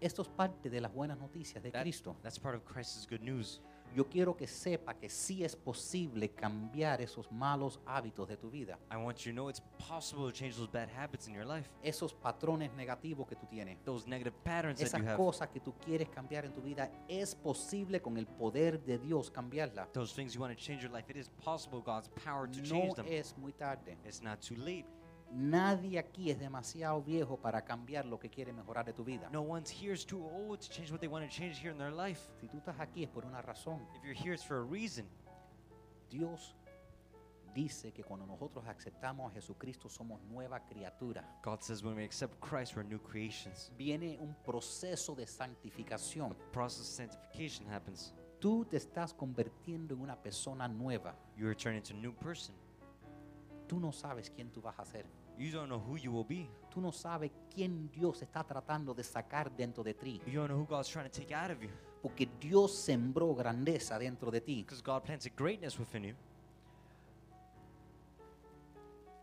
Esto 0.00 0.22
es 0.22 0.28
parte 0.28 0.70
de 0.70 0.80
las 0.80 0.92
buenas 0.92 1.18
noticias 1.18 1.62
de 1.62 1.70
That- 1.72 1.82
Cristo. 1.82 2.16
that's 2.22 2.38
part 2.38 2.54
of 2.54 2.62
Christ's 2.64 3.06
good 3.08 3.20
news. 3.22 3.60
Yo 3.94 4.04
quiero 4.08 4.36
que 4.36 4.46
sepa 4.46 4.94
que 4.94 5.08
sí 5.08 5.42
es 5.42 5.56
posible 5.56 6.30
cambiar 6.30 7.00
esos 7.00 7.30
malos 7.32 7.80
hábitos 7.86 8.28
de 8.28 8.36
tu 8.36 8.50
vida, 8.50 8.78
I 8.92 8.96
want 8.96 9.18
you 9.24 9.32
to 9.32 9.34
know 9.34 9.48
it's 9.48 9.62
possible 9.88 10.26
to 10.30 10.32
change 10.32 10.56
those 10.56 10.70
bad 10.70 10.88
habits 10.88 11.26
in 11.26 11.34
your 11.34 11.44
life, 11.46 11.68
esos 11.82 12.12
patrones 12.14 12.70
negativos 12.74 13.26
que 13.26 13.34
tú 13.36 13.46
tienes. 13.48 13.76
those 13.84 14.06
negative 14.08 14.34
patterns 14.44 14.78
that 14.78 14.86
Esas 14.86 15.00
you 15.00 15.06
have, 15.08 15.16
cosas 15.16 15.48
que 15.48 15.60
tú 15.60 15.74
quieres 15.84 16.08
cambiar 16.10 16.44
en 16.44 16.52
tu 16.52 16.60
vida, 16.60 16.90
es 17.08 17.34
posible 17.34 18.00
con 18.00 18.16
el 18.18 18.26
poder 18.26 18.78
de 18.84 18.98
Dios 18.98 19.30
cambiarla. 19.30 19.88
those 19.92 20.12
things 20.14 20.34
you 20.34 20.40
want 20.40 20.56
to 20.56 20.62
change 20.62 20.82
your 20.82 20.92
life. 20.92 21.08
It 21.10 21.16
is 21.16 21.28
possible, 21.42 21.80
God's 21.80 22.08
power 22.24 22.46
to 22.46 22.60
change 22.62 22.88
No 22.90 22.94
them. 22.94 23.06
es 23.08 23.34
muy 23.38 23.52
tarde. 23.52 23.96
It's 24.04 24.22
not 24.22 24.40
too 24.40 24.54
late. 24.56 24.84
Nadie 25.30 25.98
aquí 25.98 26.30
es 26.30 26.38
demasiado 26.38 27.02
viejo 27.02 27.36
para 27.36 27.62
cambiar 27.62 28.06
lo 28.06 28.18
que 28.18 28.30
quiere 28.30 28.52
mejorar 28.52 28.84
de 28.84 28.92
tu 28.92 29.04
vida. 29.04 29.28
No 29.30 29.42
one's 29.42 29.70
here 29.70 29.92
is 29.92 30.04
too 30.04 30.24
old 30.24 30.60
to 30.60 30.68
change 30.70 30.90
what 30.90 31.00
they 31.00 31.08
want 31.08 31.28
to 31.28 31.30
change 31.30 31.58
here 31.60 31.70
in 31.70 31.78
their 31.78 31.92
life. 31.92 32.30
Si 32.40 32.48
tú 32.48 32.58
estás 32.58 32.80
aquí 32.80 33.04
es 33.04 33.10
por 33.10 33.24
una 33.26 33.42
razón. 33.42 33.86
If 33.96 34.04
you're 34.04 34.14
here, 34.14 34.32
it's 34.32 34.44
for 34.44 34.58
a 34.58 34.64
reason. 34.64 35.06
Dios 36.10 36.54
dice 37.54 37.92
que 37.92 38.04
cuando 38.04 38.24
nosotros 38.26 38.64
aceptamos 38.66 39.30
a 39.30 39.34
Jesucristo 39.34 39.88
somos 39.88 40.20
nueva 40.22 40.60
criatura. 40.60 41.24
God 41.42 41.60
says 41.60 41.82
when 41.82 41.96
we 41.96 42.04
accept 42.04 42.40
Christ, 42.40 42.76
we're 42.76 42.88
new 42.88 43.00
creations. 43.00 43.70
Viene 43.76 44.16
un 44.20 44.34
proceso 44.44 45.14
de 45.14 45.26
santificación. 45.26 46.34
Process 46.52 46.80
of 46.80 46.86
sanctification 46.86 47.68
happens. 47.70 48.14
Tú 48.40 48.64
te 48.64 48.76
estás 48.76 49.12
convirtiendo 49.12 49.94
en 49.94 50.00
una 50.00 50.16
persona 50.16 50.68
nueva. 50.68 51.14
You 51.36 51.46
are 51.48 51.54
turning 51.54 51.78
into 51.78 51.94
a 51.94 51.96
new 51.96 52.12
person. 52.12 52.54
Tú 53.68 53.78
no 53.78 53.92
sabes 53.92 54.30
quién 54.30 54.50
tú 54.50 54.60
vas 54.60 54.78
a 54.78 54.84
ser. 54.84 55.06
You 55.38 55.52
don't 55.52 55.68
know 55.68 55.78
who 55.78 55.96
you 55.96 56.10
will 56.10 56.26
be. 56.26 56.48
Tú 56.68 56.80
no 56.80 56.90
sabes 56.90 57.30
quién 57.54 57.90
Dios 57.90 58.22
está 58.22 58.42
tratando 58.42 58.92
de 58.94 59.04
sacar 59.04 59.54
dentro 59.54 59.84
de 59.84 59.94
ti. 59.94 60.20
You 60.26 60.40
don't 60.40 60.48
know 60.48 60.58
who 60.58 60.66
God's 60.66 60.88
trying 60.88 61.08
to 61.08 61.16
take 61.16 61.32
out 61.32 61.50
of 61.50 61.62
you. 61.62 61.70
Porque 62.02 62.26
Dios 62.40 62.74
sembró 62.74 63.34
grandeza 63.34 63.98
dentro 63.98 64.30
de 64.30 64.40
ti. 64.40 64.64
Because 64.64 64.82
God 64.82 65.02
planted 65.02 65.32
greatness 65.36 65.78
within 65.78 66.04
you. 66.04 66.14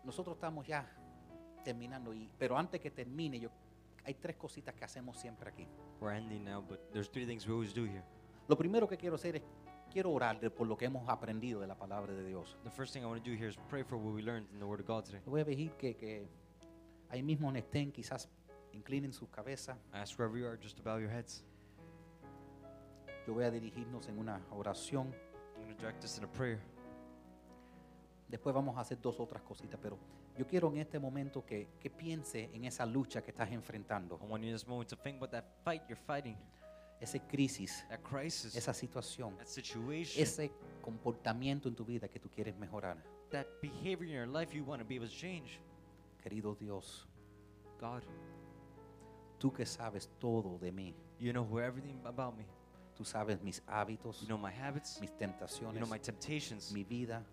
Nosotros 0.06 0.36
estamos 0.38 0.66
ya 0.68 0.88
terminando, 1.64 2.14
y, 2.14 2.30
pero 2.38 2.58
antes 2.58 2.80
que 2.80 2.92
termine, 2.92 3.40
yo, 3.40 3.50
hay 4.06 4.14
tres 4.14 4.36
cositas 4.36 4.76
que 4.76 4.86
hacemos 4.86 5.18
siempre 5.18 5.50
aquí. 5.50 5.68
We're 6.00 6.16
ending 6.16 6.46
now, 6.46 6.62
but 6.62 6.80
there's 6.92 7.10
three 7.10 7.26
things 7.26 7.48
we 7.48 7.54
always 7.54 7.74
do 7.74 7.86
here. 7.86 8.04
Lo 8.48 8.56
primero 8.56 8.88
que 8.88 8.96
quiero 8.96 9.16
hacer 9.16 9.38
es, 9.38 9.42
quiero 9.96 10.12
orar 10.12 10.38
por 10.52 10.68
lo 10.68 10.76
que 10.76 10.84
hemos 10.84 11.08
aprendido 11.08 11.62
de 11.62 11.68
la 11.68 11.76
palabra 11.76 12.12
de 12.12 12.28
Dios. 12.28 12.58
The 12.66 12.70
first 12.70 12.92
thing 12.92 13.04
I 13.04 13.06
want 13.06 13.24
to 13.24 13.30
do 13.30 13.34
here 13.34 13.48
is 13.48 13.56
pray 13.70 13.82
for 13.82 13.98
what 13.98 14.14
we 14.14 14.22
learned 14.22 14.46
in 14.52 14.60
the 14.60 14.66
Word 14.66 14.82
of 14.82 14.88
God 14.88 15.06
today. 15.06 15.22
Voy 15.26 15.40
a 15.40 15.46
pedir 15.46 15.72
que, 15.78 15.96
que 15.96 16.28
ahí 17.08 17.24
mismo 17.24 17.48
donde 17.48 17.62
estén, 17.62 17.94
quizás 17.94 18.28
inclinen 18.74 19.14
su 19.14 19.30
cabeza. 19.30 19.78
I 19.94 20.00
ask 20.00 20.20
wherever 20.20 20.38
you 20.38 20.48
are 20.48 20.58
just 20.62 20.76
to 20.76 20.84
bow 20.84 20.98
your 21.00 21.10
heads. 21.10 21.46
Yo 23.26 23.36
voy 23.36 23.46
a 23.46 23.52
dirigirnos 23.52 24.10
en 24.10 24.20
una 24.20 24.46
oración. 24.52 25.14
I'm 25.56 25.64
going 25.64 25.74
to 25.74 25.82
direct 25.82 26.04
us 26.04 26.18
in 26.18 26.26
a 26.26 26.28
prayer. 26.30 26.60
Después 28.28 28.54
vamos 28.54 28.76
a 28.76 28.82
hacer 28.82 29.00
dos 29.02 29.18
otras 29.22 29.44
cositas, 29.44 29.80
pero 29.82 29.98
yo 30.38 30.46
quiero 30.46 30.68
en 30.74 30.80
este 30.80 31.00
momento 31.00 31.46
que, 31.46 31.70
que 31.80 31.90
piense 31.90 32.50
en 32.54 32.66
esa 32.66 32.86
lucha 32.86 33.22
que 33.22 33.32
estás 33.32 33.50
enfrentando, 33.50 34.20
I 34.22 34.30
want 34.30 34.44
you 34.44 34.50
in 34.50 34.56
this 34.56 34.68
moment 34.68 34.90
to 34.90 34.98
think 34.98 35.16
about 35.16 35.32
that 35.32 35.46
fight 35.64 35.84
you're 35.88 35.96
fighting, 35.96 36.36
esa 37.02 37.20
crisis, 37.20 37.84
that 37.90 38.02
crisis, 38.02 38.56
esa 38.56 38.74
situación, 38.74 39.36
ese 39.42 40.52
comportamiento 40.82 41.68
en 41.68 41.76
tu 41.76 41.86
vida 41.86 42.08
que 42.08 42.20
tú 42.20 42.30
quieres 42.30 42.56
mejorar. 42.58 42.98
that 43.32 43.48
behavior 43.62 44.06
in 44.08 44.14
your 44.14 44.28
life 44.28 44.54
you 44.54 44.64
want 44.64 44.80
to 44.80 44.86
be 44.86 44.96
able 44.96 45.08
to 45.08 45.14
change. 45.14 45.60
Querido 46.24 46.58
Dios, 46.58 47.06
God, 47.80 48.04
tú 49.40 49.52
que 49.54 49.66
sabes 49.66 50.10
todo 50.20 50.58
de 50.60 50.72
mí, 50.72 50.94
you 51.20 51.34
know 51.34 51.44
who 51.44 51.60
everything 51.60 52.00
about 52.06 52.38
me. 52.38 52.46
tú 52.96 53.04
sabes 53.04 53.42
mis 53.42 53.62
hábitos, 53.68 54.22
You 54.22 54.28
know 54.28 54.38
my 54.38 54.52
habits, 54.52 55.00
mis 55.02 55.10
you 55.12 55.18
tentaciones, 55.18 55.80
know 55.80 55.88
my 55.88 56.00
temptations, 56.00 56.72
mi 56.72 56.84
vida, 56.84 57.24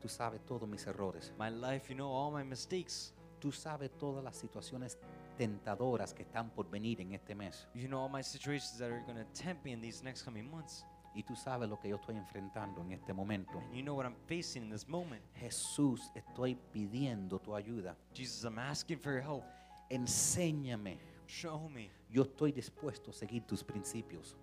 tú 0.00 0.08
sabes 0.08 0.40
todos 0.46 0.68
mis 0.68 0.86
errores, 0.86 1.32
my 1.38 1.50
life, 1.50 1.88
you 1.90 1.94
know 1.94 2.10
all 2.10 2.30
my 2.30 2.42
mistakes. 2.42 3.12
tú 3.38 3.52
sabes 3.52 3.90
todas 3.98 4.24
las 4.24 4.36
situaciones 4.36 4.96
tentadoras 5.38 6.12
que 6.12 6.24
están 6.24 6.50
por 6.50 6.68
venir 6.68 7.00
en 7.00 7.12
este 7.12 7.34
mes 7.34 7.66
You 7.74 7.88
know 7.88 8.02
all 8.02 8.10
my 8.10 8.22
situations 8.22 8.76
that 8.78 8.90
are 8.90 9.02
going 9.06 9.16
to 9.16 9.24
tempt 9.32 9.64
me 9.64 9.72
in 9.72 9.80
these 9.80 10.02
next 10.04 10.24
coming 10.24 10.50
months. 10.50 10.84
y 11.14 11.22
tú 11.22 11.34
sabes 11.34 11.68
lo 11.68 11.78
que 11.80 11.88
yo 11.88 11.96
estoy 11.96 12.16
enfrentando 12.16 12.82
en 12.82 12.92
este 12.92 13.12
momento. 13.12 13.58
And 13.58 13.74
you 13.74 13.82
know 13.82 13.94
what 13.94 14.04
I'm 14.04 14.14
facing 14.26 14.64
in 14.64 14.70
this 14.70 14.86
moment. 14.86 15.22
Jesús, 15.34 16.00
estoy 16.14 16.56
pidiendo 16.72 17.40
tu 17.40 17.54
ayuda. 17.56 17.96
Jesus, 18.14 18.44
I'm 18.44 18.58
asking 18.58 18.98
for 18.98 19.12
your 19.12 19.22
help. 19.22 19.44
Enséñame. 19.90 20.98
Show 21.26 21.68
me. 21.68 21.90
Yo 22.10 22.22
estoy 22.22 22.52
dispuesto 22.52 23.10
a 23.10 23.14
seguir 23.14 23.42
tus 23.46 23.64
principios 23.64 24.36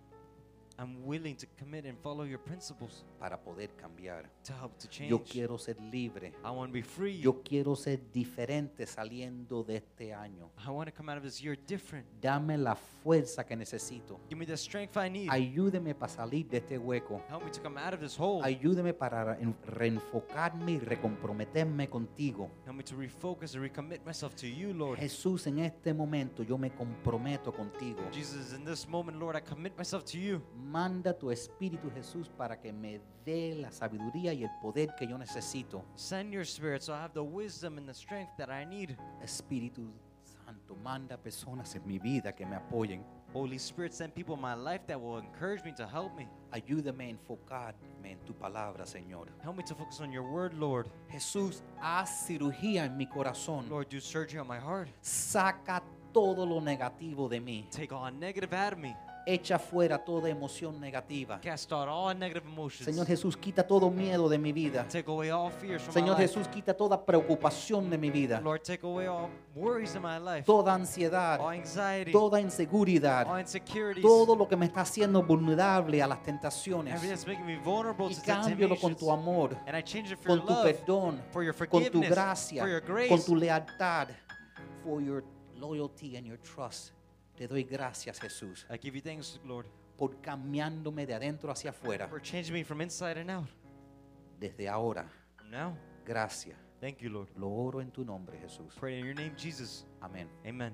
I'm 0.78 1.06
willing 1.06 1.36
to 1.38 1.48
commit 1.58 1.86
and 1.86 1.98
follow 2.00 2.26
your 2.26 2.40
principles 2.40 3.06
para 3.20 3.38
poder 3.42 3.70
cambiar. 3.78 4.30
to 4.44 4.54
help 4.54 4.78
to 4.78 4.88
change. 4.88 5.10
Yo 5.10 5.24
quiero 5.24 5.58
ser 5.58 5.78
libre. 5.80 6.34
I 6.44 6.50
want 6.52 6.70
to 6.70 6.74
be 6.74 6.82
free. 6.84 7.20
Yo 7.20 7.42
quiero 7.44 7.76
ser 7.76 8.00
diferente 8.12 8.86
saliendo 8.86 9.64
de 9.64 9.78
este 9.78 10.14
año. 10.14 10.52
I 10.66 10.70
want 10.70 10.90
to 10.90 10.94
come 10.96 11.10
out 11.12 11.18
of 11.18 11.24
this 11.24 11.42
year 11.42 11.58
different. 11.66 12.06
Dame 12.22 12.58
la 12.58 12.76
fuerza 12.76 13.46
que 13.46 13.56
necesito. 13.56 14.20
Give 14.30 14.38
me 14.38 14.46
the 14.46 14.58
strength 14.58 14.98
I 14.98 15.10
need. 15.10 15.30
Ayúdeme 15.32 15.96
para 15.96 16.12
salir 16.12 16.48
de 16.50 16.58
este 16.58 16.78
hueco. 16.78 17.22
Help 17.30 17.44
me 17.46 17.52
to 17.52 17.62
come 17.62 17.80
out 17.80 17.94
of 17.94 18.00
this 18.02 18.18
hole. 18.20 18.42
Ayúdeme 18.44 18.94
para 18.94 19.38
en- 19.40 19.56
reenfocarme 19.66 20.74
y 20.74 20.80
recomprometerme 20.80 21.90
contigo. 21.90 22.50
Help 22.66 22.76
me 22.76 22.84
to 22.84 22.96
refocus 22.96 23.56
and 23.56 23.64
recommit 23.64 24.06
myself 24.06 24.36
to 24.36 24.46
you, 24.48 24.74
Lord. 24.74 25.00
Jesús, 25.00 25.48
en 25.48 25.60
este 25.60 25.94
momento 25.94 26.44
yo 26.44 26.58
me 26.58 26.70
comprometo 26.72 27.54
contigo. 27.54 28.02
Jesus, 28.12 28.54
in 28.54 28.66
this 28.66 28.88
moment, 28.88 29.18
Lord, 29.18 29.36
I 29.38 29.42
commit 29.42 29.76
myself 29.78 30.04
to 30.12 30.18
you. 30.18 30.42
Manda 30.66 31.14
tu 31.14 31.30
Espíritu 31.30 31.92
Jesús 31.92 32.28
para 32.28 32.60
que 32.60 32.74
me 32.74 33.00
dé 33.24 33.56
la 33.56 33.72
sabiduría 33.72 34.34
y 34.34 34.44
el 34.44 34.50
poder 34.62 34.96
que 34.98 35.08
yo 35.08 35.18
necesito. 35.18 35.86
Send 35.96 36.34
your 36.34 36.44
spirit 36.44 36.82
so 36.82 36.94
I 36.94 36.98
have 36.98 37.14
the 37.14 37.24
wisdom 37.24 37.78
and 37.78 37.88
the 37.88 37.94
strength 37.94 38.32
that 38.38 38.50
I 38.50 38.66
need. 38.66 38.98
Espíritu 39.22 39.92
Santo, 40.24 40.76
manda 40.76 41.18
personas 41.18 41.76
en 41.76 41.86
mi 41.86 42.00
vida 42.00 42.34
que 42.34 42.46
me 42.46 42.56
apoyen. 42.56 43.04
Holy 43.32 43.58
Spirit, 43.58 43.94
send 43.94 44.16
people 44.16 44.36
in 44.36 44.42
my 44.42 44.56
life 44.56 44.82
that 44.88 45.00
will 45.00 45.18
encourage 45.18 45.64
me 45.64 45.74
to 45.74 45.86
help 45.86 46.16
me. 46.16 46.28
Ayúdame 46.52 47.02
a 47.02 47.10
enfocarme 47.10 48.12
en 48.12 48.20
tu 48.26 48.34
palabra, 48.34 48.86
Señor. 48.86 49.28
Help 49.44 49.58
me 49.58 49.64
to 49.64 49.76
focus 49.76 50.00
on 50.00 50.12
your 50.12 50.24
word, 50.24 50.54
Lord. 50.54 50.88
Jesús, 51.12 51.62
haz 51.82 52.26
cirugía 52.26 52.86
en 52.86 52.98
mi 52.98 53.06
corazón. 53.06 53.70
Lord, 53.70 53.90
do 53.90 54.00
surgery 54.00 54.40
on 54.40 54.48
my 54.48 54.58
heart. 54.58 54.88
Saca 55.02 55.84
todo 56.14 56.46
lo 56.46 56.62
negativo 56.62 57.30
de 57.30 57.40
mí. 57.40 57.68
Take 57.72 57.92
all 57.92 58.10
negative 58.10 58.54
out 58.54 58.74
of 58.74 58.80
me. 58.80 58.96
Echa 59.26 59.58
fuera 59.58 59.98
toda 59.98 60.30
emoción 60.30 60.80
negativa. 60.80 61.40
Cast 61.42 61.72
out 61.72 61.88
all 61.88 62.18
negative 62.18 62.46
emotions. 62.48 62.86
Señor 62.86 63.08
Jesús, 63.08 63.36
quita 63.36 63.66
todo 63.66 63.90
miedo 63.90 64.30
de 64.30 64.38
mi 64.38 64.52
vida. 64.52 64.86
Take 64.88 65.10
away 65.10 65.30
all 65.32 65.52
fears 65.52 65.82
from 65.82 65.94
Señor 65.94 66.16
my 66.16 66.24
life. 66.24 66.34
Jesús, 66.34 66.48
quita 66.48 66.76
toda 66.76 67.04
preocupación 67.04 67.90
de 67.90 67.98
mi 67.98 68.12
vida. 68.12 68.40
Lord, 68.42 68.62
take 68.62 68.86
away 68.86 69.08
all 69.08 69.30
worries 69.56 69.96
in 69.96 70.02
my 70.02 70.20
life. 70.20 70.44
Toda 70.46 70.74
ansiedad, 70.74 71.40
all 71.40 71.54
anxiety. 71.54 72.12
toda 72.12 72.40
inseguridad. 72.40 73.28
all 73.28 73.40
insecurities. 73.40 74.04
todo 74.04 74.36
lo 74.36 74.48
que 74.48 74.56
me 74.56 74.68
está 74.68 74.82
haciendo 74.82 75.24
vulnerable 75.24 76.02
a 76.04 76.08
las 76.08 76.22
tentaciones 76.22 76.94
everything 76.94 77.10
that's 77.10 77.26
making 77.26 77.46
me 77.46 77.58
vulnerable 77.58 78.12
y 78.12 78.16
to 78.16 78.22
cámbialo 78.22 78.80
con 78.80 78.96
tu 78.96 79.12
amor, 79.12 79.58
And 79.66 79.76
I 79.76 79.82
change 79.82 80.12
it 80.12 80.20
for 80.20 80.28
con 80.28 80.38
your 80.38 80.48
tu 80.48 80.54
love, 80.54 80.66
perdón, 80.66 81.22
for 81.32 81.44
your 81.44 81.54
con 81.54 81.68
tu 81.68 81.90
forgiveness, 81.90 82.10
gracia, 82.10 82.62
for 82.62 82.70
your 82.70 82.82
grace, 82.82 83.10
con 83.10 83.24
tu 83.24 83.36
lealtad, 83.36 84.10
for 84.84 85.02
your 85.02 85.24
loyalty 85.56 86.16
and 86.16 86.28
your 86.28 86.38
trust. 86.38 86.92
Te 87.36 87.48
doy 87.48 87.64
gracias, 87.64 88.20
Jesús, 88.20 88.66
I 88.70 88.78
give 88.78 88.96
you 88.98 89.02
thanks, 89.02 89.40
Lord, 89.44 89.66
por 89.98 90.22
cambiándome 90.22 91.06
de 91.06 91.14
adentro 91.14 91.52
hacia 91.52 91.72
afuera. 91.72 92.08
for 92.08 92.22
changing 92.22 92.54
me 92.54 92.64
from 92.64 92.82
inside 92.82 93.18
and 93.20 93.30
out. 93.30 93.48
Desde 94.40 94.68
ahora, 94.70 95.06
From 95.38 95.52
now, 95.52 95.78
gracias. 96.06 96.58
thank 96.80 97.00
you, 97.00 97.10
Lord. 97.10 97.30
Lo 97.38 97.50
oro 97.50 97.82
en 97.82 97.92
tu 97.92 98.06
nombre, 98.06 98.38
Jesús. 98.40 98.74
Pray 98.80 99.00
in 99.00 99.06
your 99.06 99.16
name, 99.16 99.34
Jesus. 99.38 99.86
Amén. 100.02 100.30
Amen. 100.46 100.74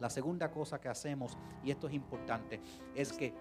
La 0.00 0.08
segunda 0.10 0.50
cosa 0.50 0.78
que 0.80 0.88
hacemos, 0.88 1.36
y 1.64 1.70
esto 1.70 1.88
es 1.88 1.94
importante, 1.94 2.60
es 2.94 3.12
que 3.12 3.32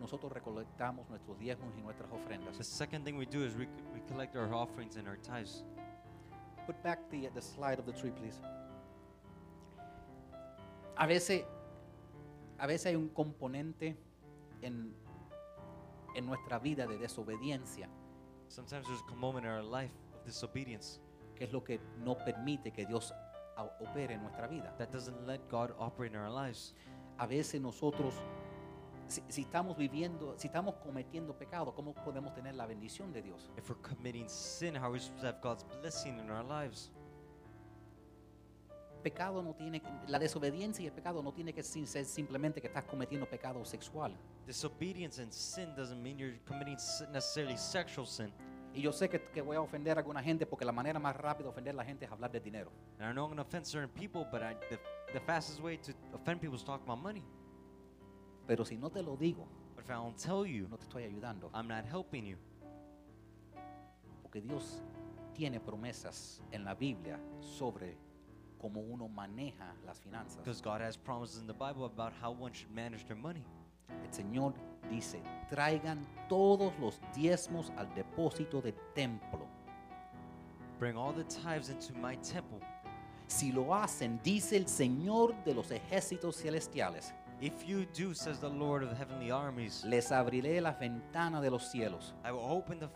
nosotros 0.00 0.32
recolectamos 0.32 1.08
nuestros 1.10 1.38
diezmos 1.38 1.68
y 1.78 1.82
nuestras 1.82 2.10
ofrendas. 2.12 2.56
The 2.58 2.64
second 2.64 3.04
thing 3.04 3.16
we 3.16 3.26
do 3.26 3.44
is 3.44 3.54
we, 3.54 3.66
we 3.92 4.00
collect 4.08 4.34
our 4.36 4.52
offerings 4.54 4.96
and 4.96 5.06
our 5.06 5.18
tithes. 5.18 5.64
Put 6.66 6.80
back 6.82 7.00
the, 7.10 7.28
the 7.34 7.42
slide 7.42 7.78
of 7.78 7.86
the 7.86 7.92
tree, 7.92 8.10
please. 8.12 8.40
A 10.96 11.06
veces, 11.06 11.44
a 12.62 12.66
veces 12.66 12.86
hay 12.86 12.96
un 12.96 13.08
componente 13.08 13.96
en, 14.60 14.94
en 16.14 16.26
nuestra 16.26 16.60
vida 16.60 16.86
de 16.86 16.96
desobediencia 16.96 17.88
Sometimes 18.48 18.86
there's 18.86 19.02
a 19.10 19.16
moment 19.16 19.46
in 19.46 19.50
our 19.50 19.62
life 19.64 19.92
of 20.14 20.24
disobedience 20.24 21.00
que 21.34 21.44
es 21.44 21.52
lo 21.52 21.64
que 21.64 21.80
no 22.04 22.14
permite 22.16 22.70
que 22.70 22.84
Dios 22.84 23.12
a- 23.56 23.64
opere 23.80 24.14
en 24.14 24.22
nuestra 24.22 24.46
vida. 24.46 24.74
That 24.76 24.90
doesn't 24.92 25.26
let 25.26 25.40
God 25.50 25.72
operate 25.78 26.12
in 26.14 26.20
our 26.20 26.30
lives. 26.30 26.74
A 27.18 27.26
veces 27.26 27.60
nosotros, 27.62 28.14
si, 29.08 29.22
si 29.28 29.42
estamos 29.42 29.76
viviendo, 29.78 30.34
si 30.36 30.48
estamos 30.48 30.74
cometiendo 30.84 31.34
pecado, 31.36 31.74
¿cómo 31.74 31.94
podemos 31.94 32.34
tener 32.34 32.54
la 32.54 32.66
bendición 32.66 33.10
de 33.10 33.22
Dios? 33.22 33.50
If 33.56 33.70
we're 33.70 33.80
committing 33.80 34.28
sin, 34.28 34.76
how 34.76 34.84
are 34.84 34.92
we 34.92 35.00
supposed 35.00 35.22
to 35.22 35.26
have 35.28 35.40
God's 35.40 35.64
blessing 35.80 36.18
in 36.18 36.30
our 36.30 36.44
lives? 36.44 36.90
Pecado 39.02 39.42
no 39.42 39.54
tiene, 39.54 39.82
la 40.08 40.18
desobediencia 40.18 40.82
y 40.82 40.86
el 40.86 40.92
pecado 40.92 41.22
no 41.22 41.32
tiene 41.32 41.52
que 41.52 41.62
sin- 41.62 41.86
ser 41.86 42.04
simplemente 42.04 42.60
que 42.60 42.68
estás 42.68 42.84
cometiendo 42.84 43.28
pecado 43.28 43.64
sexual. 43.64 44.16
Disobedience 44.46 45.20
and 45.20 45.32
sin 45.32 45.74
doesn't 45.74 46.00
mean 46.02 46.16
you're 46.18 46.38
committing 46.46 46.76
necessarily 47.12 47.56
sexual 47.58 48.06
sin. 48.06 48.32
Y 48.74 48.80
yo 48.80 48.90
sé 48.92 49.08
que, 49.10 49.20
que 49.20 49.42
voy 49.42 49.56
a 49.56 49.60
ofender 49.60 49.98
a 49.98 50.00
alguna 50.00 50.22
gente 50.22 50.46
porque 50.46 50.64
la 50.64 50.72
manera 50.72 50.98
más 50.98 51.14
rápida 51.14 51.44
de 51.44 51.50
ofender 51.50 51.74
a 51.74 51.76
la 51.76 51.84
gente 51.84 52.06
es 52.06 52.10
hablar 52.10 52.30
de 52.30 52.40
dinero. 52.40 52.70
And 52.98 53.10
I 53.10 53.12
know 53.12 53.24
I'm 53.26 53.30
going 53.30 53.36
to 53.36 53.42
offend 53.42 53.66
certain 53.66 53.90
people, 53.90 54.24
but 54.30 54.40
I, 54.42 54.54
the, 54.70 54.78
the 55.12 55.20
fastest 55.20 55.60
way 55.60 55.76
to 55.78 55.92
offend 56.14 56.40
people 56.40 56.56
is 56.56 56.64
talk 56.64 56.80
about 56.82 56.98
money. 56.98 57.22
Pero 58.46 58.64
si 58.64 58.76
no 58.76 58.88
te 58.90 59.02
lo 59.02 59.16
digo, 59.16 59.46
But 59.74 59.84
if 59.84 59.90
I 59.90 59.94
don't 59.94 60.16
tell 60.16 60.46
you, 60.46 60.68
no 60.68 60.76
te 60.78 60.84
estoy 60.84 61.04
ayudando. 61.04 61.50
I'm 61.52 61.66
not 61.68 61.84
helping 61.84 62.24
you. 62.24 62.36
Porque 64.22 64.40
Dios 64.40 64.82
tiene 65.34 65.60
promesas 65.60 66.40
en 66.50 66.64
la 66.64 66.74
Biblia 66.74 67.18
sobre 67.40 67.96
cómo 68.62 68.80
uno 68.80 69.08
maneja 69.08 69.74
las 69.84 70.00
finanzas. 70.00 70.38
Because 70.38 70.62
God 70.62 70.80
has 70.80 70.96
promises 70.96 71.40
in 71.40 71.46
the 71.48 71.52
Bible 71.52 71.84
about 71.84 72.12
how 72.22 72.30
one 72.30 72.52
should 72.52 72.72
manage 72.72 73.04
their 73.06 73.16
money. 73.16 73.44
El 73.88 74.12
Señor 74.12 74.54
dice, 74.88 75.20
traigan 75.50 76.06
todos 76.28 76.72
los 76.80 77.00
diezmos 77.14 77.70
al 77.76 77.92
depósito 77.94 78.62
del 78.62 78.74
templo. 78.94 79.46
Bring 80.78 80.96
all 80.96 81.12
the 81.12 81.24
tithes 81.24 81.68
into 81.68 81.92
my 81.94 82.16
temple. 82.16 82.60
Si 83.26 83.52
lo 83.52 83.74
hacen, 83.74 84.20
dice 84.22 84.56
el 84.56 84.66
Señor 84.66 85.34
de 85.44 85.54
los 85.54 85.70
ejércitos 85.70 86.36
celestiales, 86.36 87.14
If 87.42 87.66
you 87.66 87.86
do, 87.92 88.14
says 88.14 88.38
the 88.38 88.48
Lord 88.48 88.84
of 88.84 88.90
the 88.90 88.94
heavenly 88.94 89.32
armies, 89.32 89.82
les 89.84 90.12
abriré 90.12 90.60
las 90.60 90.78
ventanas 90.78 91.42
de 91.42 91.50
los 91.50 91.72
cielos. 91.72 92.14
I 92.24 92.30
will 92.30 92.44
open 92.44 92.78
the 92.78 92.88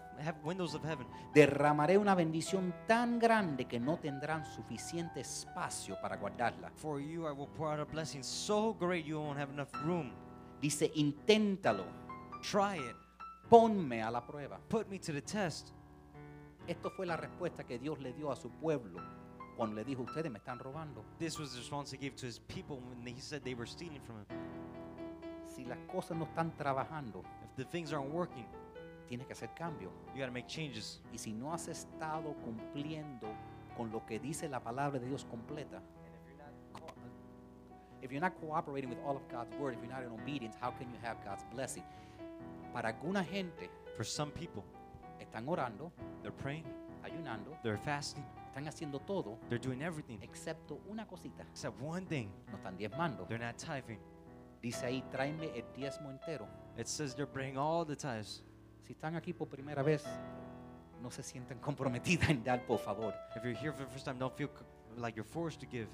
windows 0.45 0.73
of 0.73 0.85
heaven. 0.85 1.05
Derramaré 1.35 1.99
una 1.99 2.15
bendición 2.15 2.73
tan 2.87 3.19
grande 3.19 3.65
que 3.65 3.81
no 3.81 3.99
tendrán 3.99 4.45
suficiente 4.47 5.19
espacio 5.19 6.01
para 6.01 6.17
guardarla. 6.17 6.71
For 6.77 7.01
you, 7.01 7.27
I 7.27 7.33
will 7.33 7.49
pour 7.57 7.73
out 7.73 7.81
a 7.81 7.85
blessing 7.85 8.23
so 8.23 8.73
great 8.79 9.05
you 9.05 9.19
won't 9.19 9.37
have 9.37 9.51
enough 9.53 9.73
room. 9.85 10.13
Dice, 10.63 10.93
inténtalo, 10.95 11.85
Try 12.41 12.77
it. 12.77 12.95
ponme 13.51 14.01
a 14.01 14.11
la 14.13 14.25
prueba. 14.25 14.61
Put 14.69 14.89
me 14.89 15.01
to 15.01 15.13
the 15.13 15.23
test. 15.23 15.73
Esto 16.69 16.91
fue 16.91 17.05
la 17.05 17.17
respuesta 17.17 17.65
que 17.65 17.81
Dios 17.81 17.99
le 17.99 18.13
dio 18.13 18.31
a 18.31 18.37
su 18.37 18.49
pueblo 18.49 19.01
cuando 19.57 19.77
le 19.77 19.85
dijo, 19.85 20.03
ustedes 20.03 20.31
me 20.31 20.39
están 20.39 20.59
robando. 20.59 21.03
This 21.19 21.39
was 21.39 21.53
the 21.53 21.59
response 21.59 21.91
he 21.91 21.99
gave 21.99 22.15
to 22.17 22.27
his 22.27 22.39
people 22.39 22.79
when 22.79 23.07
he 23.07 23.21
said 23.21 23.43
they 23.43 23.55
were 23.55 23.67
stealing 23.67 24.01
from 24.01 24.17
him. 24.19 24.27
Si 25.47 25.65
las 25.65 25.79
cosas 25.91 26.17
no 26.17 26.27
están 26.27 26.53
trabajando, 26.57 27.23
If 27.45 27.57
the 27.57 27.65
things 27.65 27.93
aren't 27.93 28.13
working, 28.13 28.45
tienes 29.09 29.27
que 29.27 29.35
hacer 29.35 29.55
cambio. 29.55 29.91
you 30.15 30.21
got 30.21 30.27
to 30.27 30.33
make 30.33 30.47
changes. 30.49 31.01
Y 31.13 31.19
si 31.19 31.33
no 31.33 31.53
has 31.53 31.69
estado 31.69 32.35
cumpliendo 32.45 33.29
con 33.77 33.91
lo 33.91 34.05
que 34.05 34.19
dice 34.19 34.49
la 34.49 34.61
palabra 34.61 34.99
de 34.99 35.07
Dios 35.07 35.25
completa, 35.25 35.81
if 38.03 38.13
you're 38.13 38.21
not 38.21 38.39
cooperating 38.41 38.91
with 38.91 38.99
all 39.07 39.17
of 39.17 39.27
God's 39.29 39.55
word, 39.57 39.75
if 39.75 39.81
you're 39.83 39.93
not 39.93 40.03
in 40.03 40.11
obedience, 40.13 40.55
how 40.61 40.71
can 40.71 40.89
you 40.91 40.99
have 41.03 41.17
God's 41.25 41.45
blessing? 41.53 41.83
Para 42.73 42.89
alguna 42.89 43.25
gente 43.25 43.71
For 43.97 44.05
some 44.05 44.31
people, 44.31 44.63
están 45.19 45.49
orando, 45.49 45.91
they're 46.23 46.31
praying, 46.31 46.65
ayunando, 47.03 47.57
they're 47.63 47.79
fasting, 47.79 48.23
están 48.57 48.69
haciendo 48.69 48.99
todo, 49.01 49.39
they're 49.51 49.63
doing 49.63 49.83
everything 49.83 50.19
excepto 50.23 50.81
una 50.89 51.07
cosita, 51.07 51.43
except 51.51 51.79
one 51.79 52.07
thing 52.07 52.31
no 52.51 52.57
están 52.57 52.75
diezmando. 52.77 53.27
they're 53.27 53.45
not 53.45 53.57
tithing. 53.59 53.99
Dice 54.63 54.87
ahí, 54.87 55.03
tráeme 55.11 55.51
el 55.55 55.65
diezmo 55.75 56.11
entero. 56.11 56.49
It 56.79 56.87
says 56.87 57.15
they're 57.15 57.31
bringing 57.31 57.59
all 57.59 57.85
the 57.85 57.95
tithes. 57.95 58.43
Si 58.83 58.95
están 58.95 59.15
aquí 59.15 59.35
por 59.35 59.49
primera 59.49 59.83
vez, 59.83 60.05
no 61.03 61.11
se 61.11 61.23
sientan 61.23 61.59
comprometidas 61.61 62.31
en 62.31 62.43
dar, 62.43 62.65
por 62.65 62.79
favor. 62.79 63.13
If 63.37 63.45
you're 63.45 63.55
here 63.55 63.73
for 63.73 63.85
the 63.85 63.93
first 63.93 64.07
time, 64.07 64.19
don't 64.19 64.35
feel 64.35 64.49
like 64.97 65.15
you're 65.15 65.29
forced 65.29 65.61
to 65.61 65.67
give. 65.67 65.89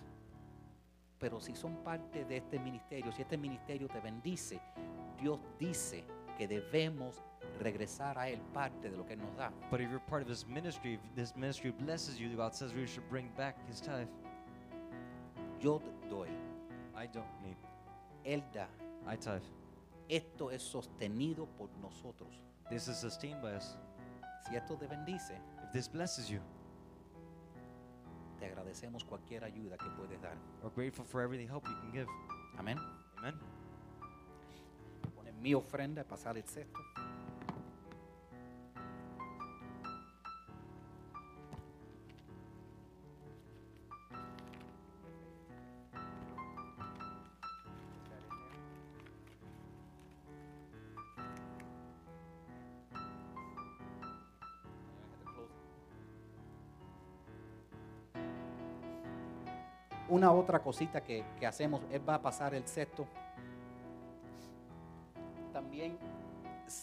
Pero 1.18 1.40
si 1.40 1.56
son 1.56 1.82
parte 1.82 2.24
de 2.24 2.36
este 2.36 2.60
ministerio, 2.60 3.10
si 3.12 3.22
este 3.22 3.36
ministerio 3.36 3.88
te 3.88 3.98
bendice, 3.98 4.60
Dios 5.20 5.40
dice 5.58 6.04
que 6.38 6.46
debemos 6.46 7.20
regresar 7.62 8.18
a 8.18 8.28
Él 8.28 8.40
parte 8.52 8.90
de 8.90 8.96
lo 8.96 9.04
que 9.04 9.16
nos 9.16 9.34
da. 9.36 9.50
But 9.70 9.80
if 9.80 9.88
you're 9.90 10.00
part 10.00 10.22
of 10.22 10.28
this 10.28 10.46
ministry, 10.46 10.94
if 10.94 11.00
this 11.14 11.34
ministry 11.36 11.70
blesses 11.72 12.18
you, 12.20 12.28
God 12.36 12.54
says 12.54 12.72
we 12.74 12.86
should 12.86 13.08
bring 13.08 13.30
back 13.36 13.56
his 13.68 13.80
tithe. 13.80 14.08
Yo 15.60 15.80
doy, 16.10 16.28
I 16.96 17.06
don't 17.06 17.26
need. 17.42 17.56
Él 18.24 18.42
da. 18.52 18.66
I 19.06 19.16
tithe. 19.16 19.42
Esto 20.08 20.50
es 20.50 20.62
sostenido 20.62 21.46
por 21.56 21.68
nosotros. 21.80 22.34
This 22.68 22.88
is 22.88 22.96
sustained 22.98 23.40
by 23.40 23.52
us. 23.54 23.76
Si 24.48 24.56
esto 24.56 24.76
te 24.76 24.86
bendice, 24.86 25.34
If 25.64 25.72
this 25.72 25.88
blesses 25.88 26.28
you, 26.28 26.40
te 28.38 28.46
agradecemos 28.46 29.04
cualquier 29.04 29.44
ayuda 29.44 29.76
que 29.78 29.88
puedes 29.96 30.20
dar. 30.20 30.36
we're 30.62 30.70
grateful 30.70 31.04
for 31.04 31.22
every 31.22 31.46
help 31.46 31.64
you 31.66 31.74
can 31.80 31.92
give. 31.92 32.06
Amén. 32.58 32.78
Amen. 33.18 33.34
Poner 35.14 35.32
mi 35.34 35.54
ofrenda, 35.54 36.04
pasar 36.04 36.36
el 36.36 36.42
cesto. 36.44 36.80
Una 60.12 60.30
otra 60.30 60.62
cosita 60.62 61.02
que, 61.02 61.24
que 61.40 61.46
hacemos, 61.46 61.80
él 61.90 62.06
va 62.06 62.16
a 62.16 62.20
pasar 62.20 62.54
el 62.54 62.68
cesto. 62.68 63.06
También, 65.54 65.96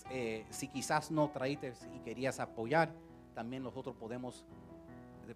eh, 0.09 0.47
si 0.49 0.67
quizás 0.67 1.11
no 1.11 1.29
traíste 1.29 1.73
y 1.95 1.99
querías 1.99 2.39
apoyar, 2.39 2.91
también 3.35 3.61
nosotros 3.61 3.95
podemos, 3.95 4.47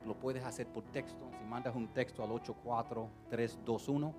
lo 0.07 0.15
puedes 0.15 0.43
hacer 0.43 0.65
por 0.65 0.85
texto. 0.85 1.29
Si 1.37 1.45
mandas 1.45 1.75
un 1.75 1.87
texto 1.89 2.23
al 2.23 2.31
84321, 2.31 4.11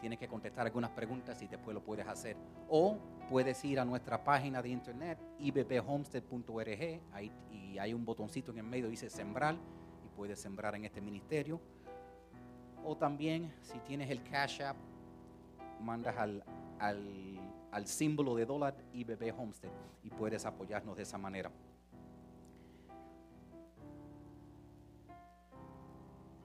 tienes 0.00 0.18
que 0.18 0.26
contestar 0.26 0.64
algunas 0.64 0.92
preguntas 0.92 1.42
y 1.42 1.46
después 1.46 1.74
lo 1.74 1.82
puedes 1.84 2.08
hacer. 2.08 2.38
O 2.70 2.96
puedes 3.28 3.62
ir 3.66 3.80
a 3.80 3.84
nuestra 3.84 4.24
página 4.24 4.62
de 4.62 4.70
internet, 4.70 5.18
ibbhomestead.org, 5.40 7.00
y 7.52 7.78
hay 7.78 7.92
un 7.92 8.06
botoncito 8.06 8.50
en 8.52 8.58
el 8.60 8.64
medio, 8.64 8.88
dice 8.88 9.10
sembrar, 9.10 9.56
y 10.06 10.08
puedes 10.16 10.40
sembrar 10.40 10.74
en 10.74 10.86
este 10.86 11.02
ministerio. 11.02 11.60
O 12.84 12.96
también, 12.96 13.52
si 13.62 13.78
tienes 13.80 14.10
el 14.10 14.22
Cash 14.22 14.62
App, 14.62 14.76
mandas 15.80 16.16
al, 16.16 16.42
al, 16.78 17.38
al 17.70 17.86
símbolo 17.86 18.34
de 18.34 18.46
dólar 18.46 18.74
IBB 18.92 19.34
Homestead 19.38 19.70
y 20.02 20.10
puedes 20.10 20.46
apoyarnos 20.46 20.96
de 20.96 21.02
esa 21.02 21.18
manera. 21.18 21.50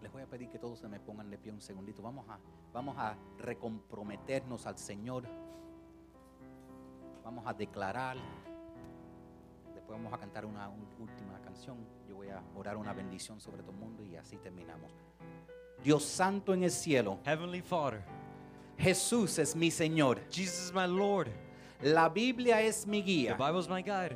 Les 0.02 0.12
voy 0.12 0.22
a 0.22 0.28
pedir 0.28 0.50
que 0.50 0.60
todos 0.60 0.80
se 0.80 0.88
me 0.90 1.00
pongan 1.00 1.30
de 1.30 1.38
pie 1.38 1.52
un 1.54 1.62
segundito. 1.62 2.02
Vamos 2.02 2.28
a, 2.30 2.38
vamos 2.74 2.98
a 2.98 3.16
recomprometernos 3.38 4.66
al 4.66 4.78
Señor. 4.78 5.24
Vamos 7.24 7.48
a 7.48 7.54
declarar. 7.54 8.18
Después 9.74 9.98
vamos 9.98 10.12
a 10.14 10.18
cantar 10.18 10.46
una 10.46 10.68
un- 10.68 10.88
última 11.00 11.40
canción. 11.40 11.78
Yo 12.08 12.16
voy 12.18 12.28
a 12.30 12.44
orar 12.56 12.76
una 12.76 12.92
bendición 12.92 13.40
sobre 13.40 13.62
todo 13.64 13.72
el 13.72 13.78
mundo 13.78 14.04
y 14.04 14.18
así 14.18 14.36
terminamos. 14.38 14.92
Dios 15.84 16.04
santo 16.06 16.54
en 16.54 16.64
el 16.64 16.72
cielo, 16.72 17.20
Heavenly 17.26 17.62
Father, 17.62 18.02
Jesús 18.78 19.38
es 19.40 19.56
mi 19.56 19.70
Señor. 19.70 20.20
Jesus 20.30 20.66
is 20.68 20.74
my 20.74 20.86
Lord. 20.88 21.30
La 21.82 22.08
Biblia 22.10 22.62
es 22.62 22.88
mi 22.88 23.02
The 23.02 23.06
guía. 23.08 23.38
Bible 23.38 23.60
is 23.60 23.68
my 23.70 23.82
guide. 23.82 24.16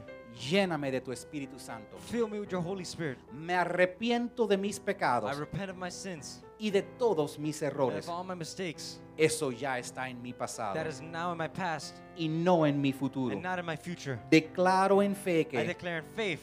Lléname 0.50 0.92
de 0.92 1.02
tu 1.02 1.12
Espíritu 1.12 1.60
Santo. 1.60 1.98
Fill 1.98 2.28
me 2.28 2.40
with 2.40 2.50
your 2.50 2.62
Holy 2.62 2.84
Spirit. 2.86 3.18
Me 3.34 3.54
arrepiento 3.54 4.48
de 4.48 4.56
mis 4.58 4.78
I 4.78 4.82
pecados 4.82 5.38
repent 5.38 5.70
of 5.72 5.78
my 5.78 5.90
sins 5.90 6.42
y 6.60 6.70
de 6.70 6.84
todos 6.84 7.38
mis 7.40 7.62
and 7.62 7.72
errores. 7.74 8.08
of 8.08 8.14
all 8.14 8.24
my 8.24 8.36
mistakes. 8.36 9.00
Eso 9.18 9.50
ya 9.52 9.80
está 9.80 10.08
en 10.10 10.22
mi 10.22 10.32
pasado 10.34 10.76
That 10.76 10.86
is 10.88 11.02
now 11.02 11.32
in 11.32 11.38
my 11.40 11.48
past 11.48 11.96
y 12.16 12.28
no 12.28 12.66
en 12.66 12.80
mi 12.80 12.92
futuro. 12.94 13.34
and 13.34 13.42
not 13.44 13.58
in 13.60 13.66
my 13.66 13.76
future. 13.76 14.20
Declaro 14.30 15.02
en 15.02 15.16
fe 15.16 15.42
I 15.42 15.46
que 15.46 15.64
declare 15.64 16.00
in 16.00 16.06
faith 16.16 16.40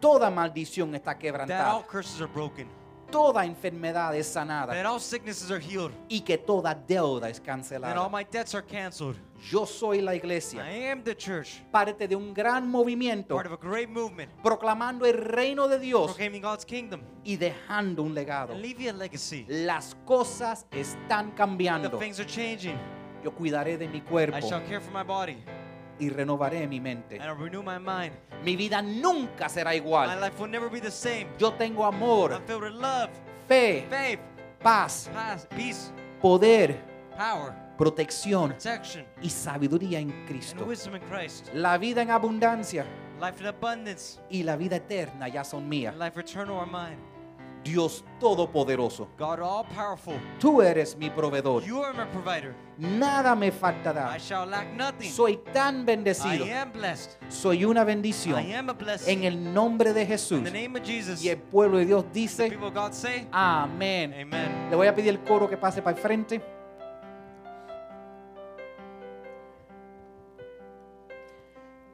toda 0.00 0.30
maldición 0.30 0.94
está 0.94 1.12
that 1.12 1.16
all 1.16 1.20
quebrantada. 1.20 1.86
curses 1.86 2.20
are 2.22 2.28
broken. 2.32 2.66
Toda 3.10 3.44
enfermedad 3.44 4.14
es 4.16 4.26
sanada 4.26 4.72
that 4.74 4.86
all 4.86 5.00
sicknesses 5.00 5.50
are 5.50 5.60
healed, 5.60 5.92
y 6.08 6.20
que 6.20 6.36
toda 6.38 6.74
deuda 6.74 7.28
es 7.28 7.38
and 7.38 7.48
all 7.48 7.54
cancelada. 7.56 8.08
my 8.10 8.24
debts 8.24 8.54
are 8.54 8.64
canceled. 8.64 9.16
Yo 9.50 9.66
soy 9.66 10.00
la 10.00 10.12
I 10.12 10.16
iglesia, 10.16 10.62
am 10.90 11.02
the 11.04 11.14
church, 11.14 11.62
parte 11.70 12.08
de 12.08 12.16
un 12.16 12.32
gran 12.34 12.68
movimiento 12.70 13.34
part 13.34 13.46
of 13.46 13.52
a 13.52 13.56
great 13.56 13.88
movement, 13.88 14.30
proclamando 14.42 15.04
el 15.06 15.12
reino 15.14 15.68
de 15.68 15.78
Dios 15.78 16.06
proclaiming 16.12 16.42
God's 16.42 16.64
kingdom, 16.64 17.00
y 17.22 17.36
dejando 17.36 18.02
un 18.02 18.14
legado. 18.14 18.52
and 18.54 18.62
leaving 18.62 18.88
a 18.88 18.92
legacy. 18.92 19.44
Las 19.48 19.94
cosas 20.04 20.66
están 20.70 21.30
The 21.30 21.36
cambiando. 21.36 21.98
things 21.98 22.18
are 22.18 22.26
changing. 22.28 22.78
Yo 23.22 23.30
cuidaré 23.34 23.76
de 23.76 23.88
mi 23.88 23.98
I 23.98 24.00
cuerpo 24.02 24.40
shall 24.48 24.62
care 24.66 24.80
for 24.80 24.92
my 24.92 25.02
body, 25.02 25.36
y 25.98 26.08
renovaré 26.10 26.66
mi 26.66 26.80
mente. 26.80 27.18
and 27.20 27.40
renew 27.40 27.62
my 27.62 27.78
mind. 27.78 28.12
Mi 28.44 28.56
vida 28.56 28.82
nunca 28.82 29.48
será 29.48 29.70
My 29.70 29.76
igual. 29.76 30.20
life 30.20 30.38
will 30.38 30.50
never 30.50 30.68
be 30.70 30.80
the 30.80 30.90
same. 30.90 31.26
Yo 31.38 31.52
tengo 31.54 31.84
amor, 31.84 32.32
I'm 32.32 32.42
filled 32.46 32.62
with 32.64 32.72
love, 32.74 33.10
fe, 33.48 33.86
faith, 33.88 34.20
paz, 34.62 35.08
paz, 35.12 35.46
peace, 35.56 35.92
poder, 36.20 36.76
power, 37.16 37.52
protección 37.78 38.50
protection, 38.50 39.06
y 39.22 39.30
sabiduría 39.30 39.98
en 40.00 40.10
and 40.10 40.28
Cristo. 40.28 40.64
wisdom 40.64 40.96
in 40.96 41.02
Christ. 41.02 41.48
La 41.54 41.78
vida 41.78 42.02
en 42.02 42.10
abundancia 42.10 42.84
Life 43.20 43.40
in 43.40 43.46
abundance, 43.46 44.20
y 44.28 44.42
la 44.42 44.56
vida 44.56 44.76
eterna 44.76 45.28
ya 45.28 45.42
son 45.44 45.66
mías. 45.68 45.92
and 45.94 45.98
life 46.02 46.18
eternal 46.20 46.58
are 46.58 46.66
mine. 46.70 46.98
Dios 47.66 48.04
Todopoderoso, 48.20 49.08
God 49.18 49.40
all 49.40 49.64
powerful, 49.74 50.14
tú 50.40 50.62
eres 50.62 50.96
mi 50.96 51.10
proveedor. 51.10 51.62
you 51.64 51.82
are 51.82 51.92
my 51.92 52.04
provider. 52.10 52.54
Nada 52.78 53.34
me 53.34 53.50
faltará. 53.50 54.14
I 54.14 54.18
shall 54.18 54.46
lack 54.48 54.72
nothing. 54.74 55.10
Soy 55.10 55.38
tan 55.52 55.80
I 55.82 55.84
bendecido. 55.84 56.44
am 56.54 56.72
blessed. 56.72 57.12
Soy 57.28 57.64
una 57.64 57.82
I 57.82 57.84
bendición 57.84 58.52
am 58.52 58.70
a 58.70 58.72
blessing. 58.74 59.18
en 59.18 59.24
el 59.24 59.52
nombre 59.54 59.92
de 59.92 60.06
Jesús. 60.06 60.38
In 60.38 60.44
the 60.44 60.50
name 60.50 60.78
of 60.78 60.84
Jesus, 60.86 61.22
Y 61.22 61.28
el 61.30 61.38
pueblo 61.38 61.78
de 61.78 61.86
Dios 61.86 62.04
dice, 62.12 62.48
people 62.50 62.68
of 62.68 62.74
God 62.74 62.92
say, 62.92 63.26
amén. 63.32 64.12
Amen. 64.14 64.70
Le 64.70 64.76
voy 64.76 64.86
a 64.86 64.94
pedir 64.94 65.10
el 65.10 65.20
coro 65.24 65.48
que 65.48 65.56
pase 65.56 65.82
para 65.82 65.96
el 65.96 66.02
frente. 66.02 66.40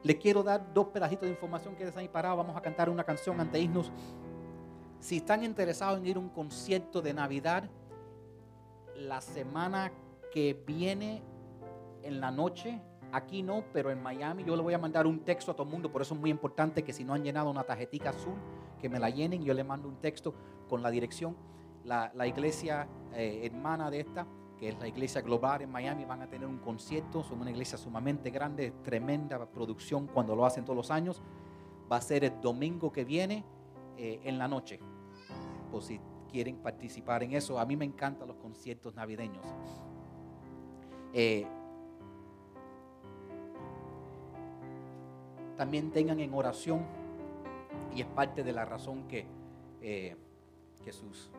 Le 0.03 0.17
quiero 0.17 0.43
dar 0.43 0.73
dos 0.73 0.87
pedacitos 0.87 1.23
de 1.23 1.29
información 1.31 1.75
que 1.75 1.89
ahí 1.95 2.09
parado. 2.09 2.35
Vamos 2.37 2.57
a 2.57 2.61
cantar 2.61 2.89
una 2.89 3.03
canción 3.05 3.39
ante 3.39 3.59
irnos. 3.59 3.89
Si 5.03 5.17
están 5.17 5.43
interesados 5.43 5.99
en 5.99 6.05
ir 6.05 6.15
a 6.15 6.19
un 6.21 6.29
concierto 6.29 7.01
de 7.01 7.13
Navidad, 7.13 7.69
la 8.95 9.19
semana 9.19 9.91
que 10.31 10.53
viene 10.65 11.21
en 12.03 12.21
la 12.21 12.31
noche, 12.31 12.81
aquí 13.11 13.43
no, 13.43 13.65
pero 13.73 13.91
en 13.91 14.01
Miami, 14.01 14.45
yo 14.45 14.55
le 14.55 14.61
voy 14.61 14.73
a 14.73 14.77
mandar 14.77 15.05
un 15.05 15.19
texto 15.19 15.51
a 15.51 15.55
todo 15.55 15.65
el 15.65 15.73
mundo. 15.73 15.91
Por 15.91 16.01
eso 16.01 16.13
es 16.13 16.21
muy 16.21 16.29
importante 16.29 16.85
que 16.85 16.93
si 16.93 17.03
no 17.03 17.13
han 17.13 17.21
llenado 17.21 17.51
una 17.51 17.65
tarjetita 17.65 18.11
azul, 18.11 18.35
que 18.79 18.87
me 18.87 18.97
la 18.97 19.09
llenen. 19.09 19.43
Yo 19.43 19.53
le 19.53 19.65
mando 19.65 19.89
un 19.89 19.97
texto 19.97 20.33
con 20.69 20.81
la 20.81 20.89
dirección. 20.89 21.35
La, 21.83 22.09
la 22.15 22.25
iglesia 22.25 22.87
eh, 23.13 23.41
hermana 23.43 23.91
de 23.91 23.99
esta, 23.99 24.25
que 24.57 24.69
es 24.69 24.79
la 24.79 24.87
iglesia 24.87 25.19
global 25.19 25.63
en 25.63 25.69
Miami, 25.69 26.05
van 26.05 26.21
a 26.21 26.29
tener 26.29 26.47
un 26.47 26.59
concierto. 26.59 27.23
Son 27.23 27.41
una 27.41 27.51
iglesia 27.51 27.77
sumamente 27.77 28.29
grande, 28.29 28.71
tremenda 28.81 29.51
producción 29.51 30.07
cuando 30.07 30.33
lo 30.33 30.45
hacen 30.45 30.63
todos 30.63 30.77
los 30.77 30.91
años. 30.91 31.21
Va 31.91 31.97
a 31.97 32.01
ser 32.01 32.23
el 32.23 32.39
domingo 32.39 32.93
que 32.93 33.03
viene 33.03 33.43
eh, 33.97 34.21
en 34.23 34.37
la 34.39 34.47
noche. 34.47 34.79
Si 35.81 35.99
quieren 36.33 36.57
participar 36.57 37.23
en 37.23 37.33
eso. 37.33 37.59
A 37.59 37.65
mí 37.65 37.77
me 37.77 37.85
encantan 37.85 38.27
los 38.27 38.37
conciertos 38.37 38.95
navideños. 38.95 39.45
Eh, 41.13 41.45
también 45.55 45.91
tengan 45.91 46.19
en 46.19 46.33
oración 46.33 46.83
y 47.95 48.01
es 48.01 48.07
parte 48.07 48.43
de 48.43 48.51
la 48.51 48.65
razón 48.65 49.07
que, 49.07 49.27
eh, 49.81 50.17
que 50.83 50.91
sus, 50.91 51.29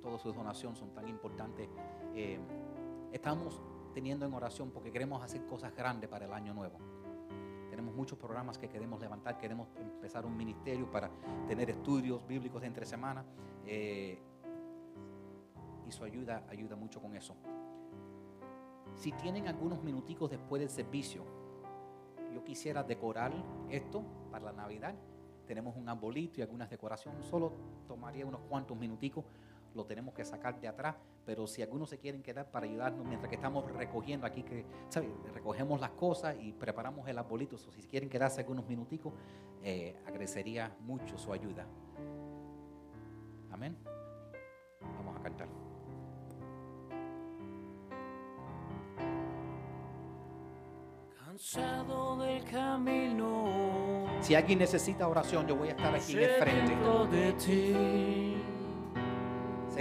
todas 0.00 0.22
sus 0.22 0.34
donaciones 0.34 0.78
son 0.78 0.94
tan 0.94 1.08
importantes. 1.08 1.68
Eh, 2.14 2.38
estamos 3.12 3.60
teniendo 3.92 4.24
en 4.24 4.32
oración 4.32 4.70
porque 4.70 4.92
queremos 4.92 5.22
hacer 5.22 5.44
cosas 5.46 5.74
grandes 5.74 6.08
para 6.08 6.26
el 6.26 6.32
año 6.32 6.54
nuevo. 6.54 6.78
Tenemos 7.72 7.94
muchos 7.94 8.18
programas 8.18 8.58
que 8.58 8.68
queremos 8.68 9.00
levantar, 9.00 9.38
queremos 9.38 9.66
empezar 9.78 10.26
un 10.26 10.36
ministerio 10.36 10.90
para 10.90 11.10
tener 11.48 11.70
estudios 11.70 12.20
bíblicos 12.26 12.60
de 12.60 12.66
entre 12.66 12.84
semana 12.84 13.24
eh, 13.64 14.18
y 15.88 15.90
su 15.90 16.04
ayuda 16.04 16.44
ayuda 16.50 16.76
mucho 16.76 17.00
con 17.00 17.16
eso. 17.16 17.34
Si 18.94 19.10
tienen 19.12 19.48
algunos 19.48 19.82
minuticos 19.82 20.30
después 20.30 20.60
del 20.60 20.68
servicio, 20.68 21.24
yo 22.34 22.44
quisiera 22.44 22.82
decorar 22.82 23.32
esto 23.70 24.04
para 24.30 24.44
la 24.44 24.52
Navidad. 24.52 24.94
Tenemos 25.46 25.74
un 25.74 25.88
arbolito 25.88 26.40
y 26.40 26.42
algunas 26.42 26.68
decoraciones. 26.68 27.24
Solo 27.24 27.54
tomaría 27.88 28.26
unos 28.26 28.42
cuantos 28.50 28.76
minuticos. 28.76 29.24
Lo 29.74 29.84
tenemos 29.84 30.12
que 30.14 30.24
sacar 30.24 30.60
de 30.60 30.68
atrás. 30.68 30.96
Pero 31.24 31.46
si 31.46 31.62
algunos 31.62 31.88
se 31.90 31.98
quieren 31.98 32.22
quedar 32.22 32.50
para 32.50 32.66
ayudarnos 32.66 33.06
mientras 33.06 33.28
que 33.28 33.36
estamos 33.36 33.64
recogiendo 33.72 34.26
aquí, 34.26 34.42
que 34.42 34.64
¿sabe? 34.88 35.08
recogemos 35.32 35.80
las 35.80 35.90
cosas 35.92 36.36
y 36.40 36.52
preparamos 36.52 37.06
el 37.08 37.16
arbolito. 37.18 37.56
So, 37.56 37.70
si 37.72 37.82
quieren 37.82 38.08
quedarse 38.08 38.40
algunos 38.40 38.66
minuticos, 38.66 39.12
eh, 39.62 39.96
agradecería 40.06 40.74
mucho 40.80 41.16
su 41.16 41.32
ayuda. 41.32 41.66
Amén. 43.50 43.76
Vamos 44.80 45.16
a 45.18 45.22
cantar. 45.22 45.48
Cansado 51.24 52.16
del 52.18 52.44
camino, 52.44 54.06
Si 54.20 54.34
alguien 54.34 54.58
necesita 54.58 55.08
oración, 55.08 55.46
yo 55.46 55.56
voy 55.56 55.68
a 55.68 55.70
estar 55.72 55.94
aquí 55.94 56.12
en 56.12 56.18
el 56.20 56.30
frente. 56.40 56.66
sediento 56.66 57.06
de 57.06 57.32
ti. 57.32 58.31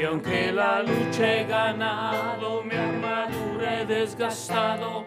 Y 0.00 0.04
aunque 0.04 0.50
la 0.50 0.82
lucha 0.82 1.30
he 1.30 1.44
ganado, 1.44 2.64
mi 2.64 2.74
armadura 2.74 3.82
he 3.82 3.84
desgastado, 3.84 5.04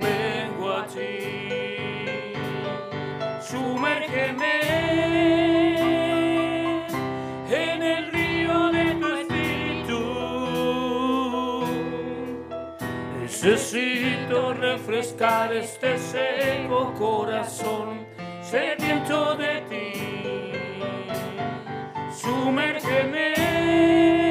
vengo 0.00 0.72
a 0.72 0.84
ti. 0.88 2.32
Sumérgeme 3.40 4.60
en 7.48 7.80
el 7.80 8.10
río 8.10 8.72
de 8.72 8.94
tu 8.96 9.06
espíritu. 9.22 10.00
Necesito 13.20 14.52
refrescar 14.54 15.52
este 15.52 15.96
seco 15.96 16.92
corazón 16.94 18.04
sediento 18.42 19.36
de 19.36 19.60
ti. 19.70 19.92
Sumérgeme 22.10 24.23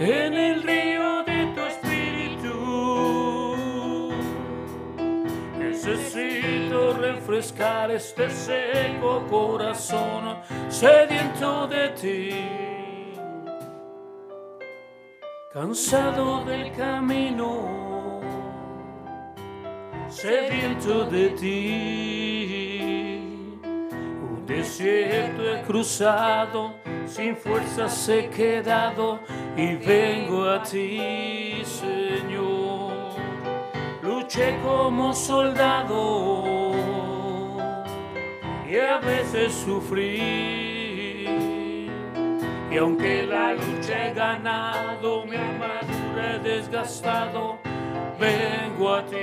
en 0.00 0.32
el 0.32 0.62
río 0.62 1.22
de 1.24 1.46
tu 1.54 1.60
espíritu. 1.60 2.50
Necesito 5.58 6.94
refrescar 6.94 7.90
este 7.90 8.30
seco 8.30 9.26
corazón 9.28 10.38
sediento 10.70 11.66
de 11.68 11.88
ti. 11.90 12.30
Cansado 15.52 16.44
del 16.46 16.72
camino, 16.72 18.22
sediento 20.08 21.04
de 21.04 21.28
ti. 21.30 22.70
Un 23.62 24.46
desierto 24.46 25.42
he 25.42 25.60
cruzado, 25.62 26.79
sin 27.10 27.36
fuerzas 27.36 28.08
he 28.08 28.28
quedado 28.28 29.18
y 29.56 29.74
vengo 29.74 30.48
a 30.48 30.62
ti, 30.62 31.62
Señor. 31.64 32.92
Luché 34.00 34.56
como 34.62 35.12
soldado 35.12 36.72
y 38.68 38.76
a 38.78 38.98
veces 38.98 39.52
sufrí. 39.52 41.26
Y 42.70 42.76
aunque 42.78 43.24
la 43.24 43.54
lucha 43.54 44.06
he 44.06 44.14
ganado, 44.14 45.26
mi 45.26 45.34
armadura 45.36 46.36
he 46.36 46.38
desgastado, 46.38 47.58
vengo 48.20 48.94
a 48.94 49.04
ti. 49.06 49.16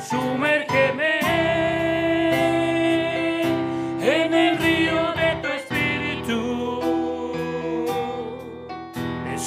Sumérgeme 0.00 1.17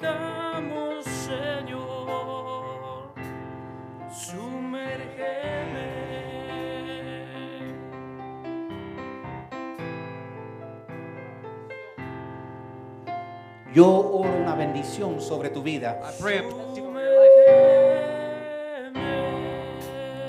necesitamos, 0.00 1.04
Señor. 1.04 1.80
Sumérgeme. 4.10 5.90
Yo 13.72 13.86
oro 13.86 14.30
una 14.30 14.54
bendición 14.56 15.20
sobre 15.20 15.50
tu 15.50 15.62
vida. 15.62 16.00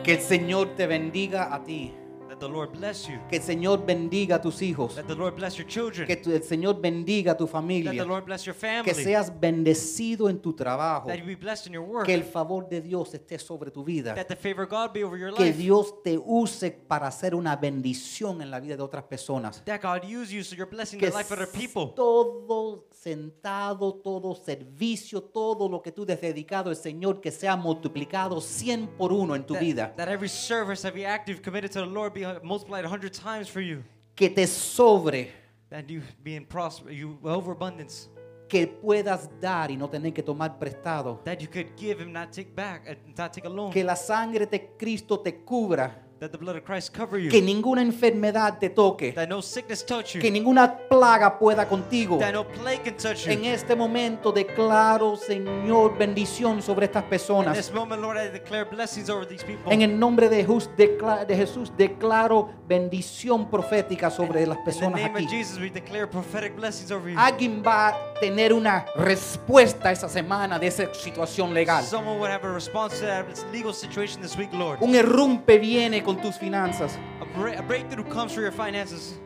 Que 0.04 0.14
el 0.14 0.20
Señor 0.20 0.76
te 0.76 0.88
bendiga 0.88 1.54
a 1.54 1.64
ti. 1.64 1.94
The 2.42 2.50
Lord 2.50 2.72
bless 2.72 3.08
you. 3.08 3.20
Que 3.30 3.38
el 3.38 3.44
Señor 3.44 3.86
bendiga 3.86 4.38
a 4.38 4.42
tus 4.42 4.64
hijos. 4.64 4.96
That 4.96 5.06
the 5.06 5.14
Lord 5.14 5.36
bless 5.36 5.58
your 5.58 5.68
children. 5.68 6.08
Que 6.08 6.16
tu- 6.16 6.32
el 6.32 6.42
Señor 6.42 6.82
bendiga 6.82 7.34
a 7.34 7.38
tu 7.38 7.46
That 7.46 7.52
familia. 7.52 7.92
the 7.92 8.04
Lord 8.04 8.26
bless 8.26 8.46
your 8.46 8.56
family. 8.56 8.84
Que 8.84 8.96
seas 8.96 9.32
bendecido 9.40 10.28
en 10.28 10.40
tu 10.40 10.54
trabajo. 10.56 11.08
That 11.08 11.18
you 11.20 11.26
be 11.26 11.36
blessed 11.36 11.68
in 11.68 11.74
your 11.74 11.86
work. 11.86 12.08
Que 12.08 12.16
el 12.16 12.24
favor 12.24 12.68
de 12.68 12.82
Dios 12.82 13.14
esté 13.14 13.38
sobre 13.38 13.70
tu 13.70 13.84
vida. 13.84 14.16
That 14.16 14.26
the 14.26 14.36
favor 14.36 14.64
of 14.64 14.72
God 14.72 14.92
be 14.92 15.04
over 15.04 15.20
your 15.20 15.36
Que 15.36 15.46
life. 15.46 15.58
Dios 15.60 16.02
te 16.04 16.18
use 16.18 16.72
para 16.72 17.06
hacer 17.08 17.36
una 17.36 17.56
bendición 17.58 18.42
en 18.42 18.50
la 18.50 18.60
vida 18.60 18.76
de 18.76 18.82
otras 18.82 19.04
personas. 19.04 19.64
That 19.66 19.80
God 19.84 20.04
use 20.04 20.34
you 20.34 20.44
so 20.44 20.56
you're 20.56 20.66
blessing 20.68 21.00
Que 21.00 21.12
the 21.12 21.18
life 21.18 21.32
of 21.32 21.40
other 21.40 21.48
people. 21.52 21.94
todo 21.96 22.88
sentado, 23.02 23.94
todo 23.94 24.36
servicio, 24.36 25.22
todo 25.22 25.68
lo 25.68 25.82
que 25.82 25.92
tú 25.92 26.06
has 26.08 26.22
dedicado 26.22 26.70
al 26.70 26.76
Señor, 26.76 27.20
que 27.20 27.32
sea 27.32 27.56
multiplicado 27.56 28.40
100 28.40 28.88
por 28.96 29.12
uno 29.12 29.36
en 29.36 29.44
tu 29.44 29.58
vida. 29.58 29.88
That, 29.88 30.06
that 30.06 30.10
every 30.10 30.30
service, 30.30 30.88
every 30.88 31.06
act 31.06 31.28
you've 31.28 31.42
committed 31.42 31.72
to 31.72 31.80
the 31.80 31.88
Lord 31.88 32.14
be 32.14 32.26
multiplied 32.44 32.86
a 32.86 32.90
hundred 32.90 33.14
times 33.14 33.50
for 33.50 33.62
you. 33.62 33.84
Que 34.16 34.30
te 34.30 34.46
sobre, 34.46 35.32
That 35.70 35.86
you 35.88 36.02
be 36.22 36.36
in 36.36 36.46
prosper, 36.46 36.92
you 36.92 37.18
overabundance. 37.24 38.08
que 38.48 38.68
puedas 38.68 39.30
dar 39.40 39.72
y 39.72 39.78
no 39.78 39.90
tener 39.90 40.14
que 40.14 40.22
tomar 40.22 40.60
prestado. 40.60 41.22
That 41.24 41.40
you 41.40 41.48
could 41.48 41.72
give 41.78 42.04
and 42.04 42.12
not 42.12 42.32
take 42.32 42.54
back, 42.54 42.88
and 42.88 43.18
not 43.18 43.32
take 43.34 43.48
a 43.48 43.50
loan. 43.50 43.72
Que 43.72 43.84
la 43.84 43.96
sangre 43.96 44.46
de 44.46 44.76
Cristo 44.78 45.20
te 45.22 45.44
cubra. 45.44 46.08
That 46.22 46.30
the 46.34 46.38
blood 46.38 46.56
of 46.56 46.64
Christ 46.64 46.96
cover 46.96 47.18
you. 47.20 47.32
Que 47.32 47.42
ninguna 47.42 47.82
enfermedad 47.82 48.60
te 48.60 48.70
toque. 48.70 49.12
That 49.14 49.28
no 49.28 49.42
sickness 49.42 49.84
touch 49.84 50.14
you. 50.14 50.22
Que 50.22 50.30
ninguna 50.30 50.78
plaga 50.88 51.40
pueda 51.40 51.68
contigo. 51.68 52.20
That 52.20 52.34
no 52.34 52.48
plague 52.48 52.84
can 52.84 52.96
touch 52.96 53.26
you. 53.26 53.32
En 53.32 53.44
este 53.46 53.76
momento 53.76 54.32
declaro, 54.32 55.16
Señor, 55.16 55.98
bendición 55.98 56.62
sobre 56.62 56.86
estas 56.86 57.06
In 57.06 57.10
personas. 57.10 57.58
this 57.58 57.74
moment, 57.74 58.00
Lord, 58.04 58.18
I 58.20 58.28
declare 58.30 58.66
blessings 58.66 59.10
over 59.10 59.26
these 59.28 59.44
people. 59.44 59.74
En 59.74 59.82
el 59.82 59.98
nombre 59.98 60.30
de 60.30 60.46
Jesús, 60.46 60.70
decla- 60.78 61.26
de 61.26 61.36
Jesús 61.36 61.72
declaro 61.76 62.52
bendición 62.68 63.50
profética 63.50 64.12
sobre 64.12 64.46
las 64.46 64.60
In 64.60 64.64
the 64.64 64.72
personas 64.72 65.02
name 65.02 65.16
aquí. 65.16 65.26
of 65.26 65.32
Jesus, 65.32 65.58
we 65.60 65.72
declare 65.72 66.06
prophetic 66.06 66.56
blessings 66.56 66.92
over 66.92 67.10
you. 67.12 67.18
Alguien 67.18 67.64
va 67.66 67.88
a 67.88 68.14
tener 68.20 68.54
una 68.54 68.86
respuesta 68.96 69.92
esa 69.92 70.08
semana 70.08 70.60
de 70.60 70.68
esa 70.68 70.94
situación 70.94 71.52
legal. 71.52 71.84
Someone 71.84 72.20
would 72.20 72.30
have 72.30 72.46
a 72.48 72.54
response 72.54 73.00
to 73.00 73.08
that 73.08 73.26
legal 73.52 73.74
situation 73.74 74.22
this 74.22 74.38
week, 74.38 74.54
Lord. 74.54 74.78
Un 74.82 74.94
errumpe 74.94 75.58
viene 75.58 76.04
con 76.04 76.11
tus 76.18 76.38
finanzas. 76.38 76.98
A 77.22 77.62
breakthrough 77.62 78.08
comes 78.10 78.34
for 78.34 78.42
your 78.42 78.52
finances. 78.52 79.20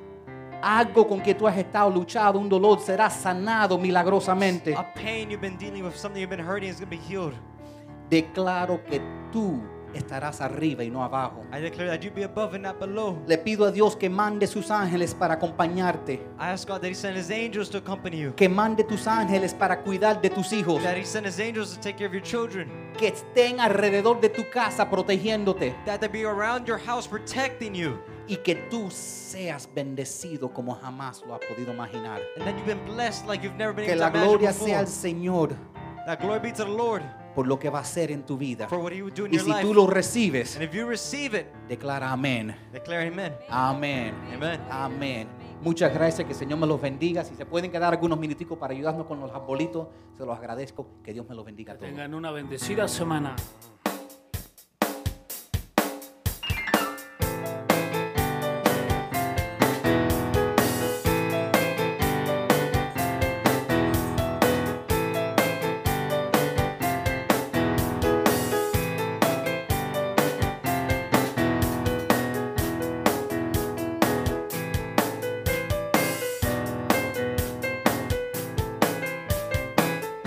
Algo 0.61 1.07
con 1.07 1.21
que 1.21 1.35
tú 1.35 1.47
has 1.47 1.57
estado 1.57 1.89
luchando, 1.89 2.39
un 2.39 2.49
dolor, 2.49 2.79
será 2.79 3.09
sanado 3.09 3.77
milagrosamente. 3.77 4.73
A 4.73 4.93
pain 4.93 5.29
you've 5.29 5.41
been 5.41 5.57
dealing 5.57 5.83
with, 5.83 5.95
something 5.95 6.19
you've 6.19 6.29
been 6.29 6.39
hurting 6.39 6.69
is 6.69 6.79
going 6.79 6.89
to 6.89 6.97
be 6.97 6.97
healed. 6.97 7.33
Declaro 8.09 8.83
que 8.83 8.99
tú 9.31 9.61
estarás 9.97 10.41
arriba 10.41 10.83
y 10.83 10.89
no 10.89 11.03
abajo. 11.03 11.43
I 11.51 11.59
declare 11.61 11.89
that 11.89 12.01
you 12.03 12.11
be 12.11 12.23
above 12.23 12.53
and 12.55 12.63
not 12.63 12.79
below. 12.79 13.17
Le 13.27 13.37
pido 13.37 13.65
a 13.65 13.71
Dios 13.71 13.95
que 13.95 14.09
mande 14.09 14.47
sus 14.47 14.69
ángeles 14.71 15.13
para 15.13 15.35
acompañarte. 15.35 16.13
I 16.39 16.51
ask 16.51 16.67
God 16.67 16.81
that 16.81 16.89
He 16.89 16.95
send 16.95 17.17
His 17.17 17.31
angels 17.31 17.69
to 17.69 17.77
accompany 17.79 18.17
you. 18.17 18.33
Que 18.35 18.49
mande 18.49 18.83
tus 18.83 19.07
ángeles 19.07 19.53
para 19.53 19.83
cuidar 19.83 20.21
de 20.21 20.29
tus 20.29 20.51
hijos. 20.53 20.81
That 20.83 20.97
He 20.97 21.05
send 21.05 21.25
His 21.27 21.39
angels 21.39 21.73
to 21.75 21.79
take 21.81 21.97
care 21.97 22.07
of 22.07 22.13
your 22.13 22.23
children. 22.23 22.69
Que 22.97 23.07
estén 23.09 23.59
alrededor 23.59 24.19
de 24.21 24.29
tu 24.29 24.43
casa 24.49 24.89
protegiéndote. 24.89 25.75
That 25.85 25.99
they 25.99 26.09
be 26.09 26.23
around 26.25 26.67
your 26.67 26.79
house 26.79 27.07
protecting 27.07 27.73
you. 27.73 27.97
Y 28.27 28.37
que 28.37 28.55
tú 28.69 28.89
seas 28.89 29.69
bendecido 29.73 30.51
como 30.51 30.73
jamás 30.75 31.21
lo 31.27 31.35
has 31.35 31.41
podido 31.41 31.71
imaginar. 31.73 32.21
And 32.37 32.45
that 32.45 32.55
you've 32.55 32.65
been 32.65 32.83
blessed 32.85 33.27
like 33.27 33.43
you've 33.43 33.57
never 33.57 33.73
been 33.73 33.85
Que 33.85 33.93
able 33.93 33.99
la 34.01 34.09
to 34.11 34.17
imagine 34.17 34.29
gloria 34.37 34.47
before. 34.49 34.67
sea 34.69 34.79
al 34.79 34.87
Señor 34.87 35.55
That 36.07 36.19
glory 36.21 36.39
be 36.39 36.51
to 36.53 36.63
the 36.65 36.69
Lord 36.71 37.03
por 37.35 37.45
lo 37.47 37.59
que 37.59 37.69
va 37.69 37.79
a 37.79 37.81
hacer 37.81 38.11
en 38.11 38.23
tu 38.25 38.37
vida. 38.37 38.67
for 38.67 38.79
what 38.79 38.93
He 38.93 39.01
would 39.03 39.13
do 39.13 39.25
in 39.25 39.33
Y 39.33 39.39
si 39.39 39.51
tú 39.61 39.73
lo 39.73 39.85
recibes, 39.87 40.55
And 40.55 40.63
if 40.63 40.73
you 40.73 40.87
receive 40.87 41.37
it, 41.37 41.47
declara 41.67 42.11
amén. 42.11 42.55
declare 42.71 43.07
Amen. 43.09 43.33
Amén. 43.49 44.13
Amen. 44.33 44.61
Amén. 44.71 45.27
Muchas 45.61 45.93
gracias, 45.93 46.25
que 46.25 46.33
el 46.33 46.39
Señor 46.39 46.59
me 46.59 46.67
los 46.67 46.79
bendiga. 46.79 47.23
Si 47.23 47.35
se 47.35 47.45
pueden 47.45 47.71
quedar 47.71 47.91
algunos 47.93 48.19
minuticos 48.19 48.57
para 48.57 48.73
ayudarnos 48.73 49.05
con 49.07 49.19
los 49.19 49.31
arbolitos, 49.31 49.87
se 50.17 50.25
los 50.25 50.37
agradezco. 50.37 50.87
Que 51.03 51.13
Dios 51.13 51.27
me 51.27 51.35
los 51.35 51.45
bendiga 51.45 51.73
a 51.73 51.77
todos. 51.77 51.89
Tengan 51.89 52.13
una 52.13 52.31
bendecida 52.31 52.87
semana. 52.87 53.35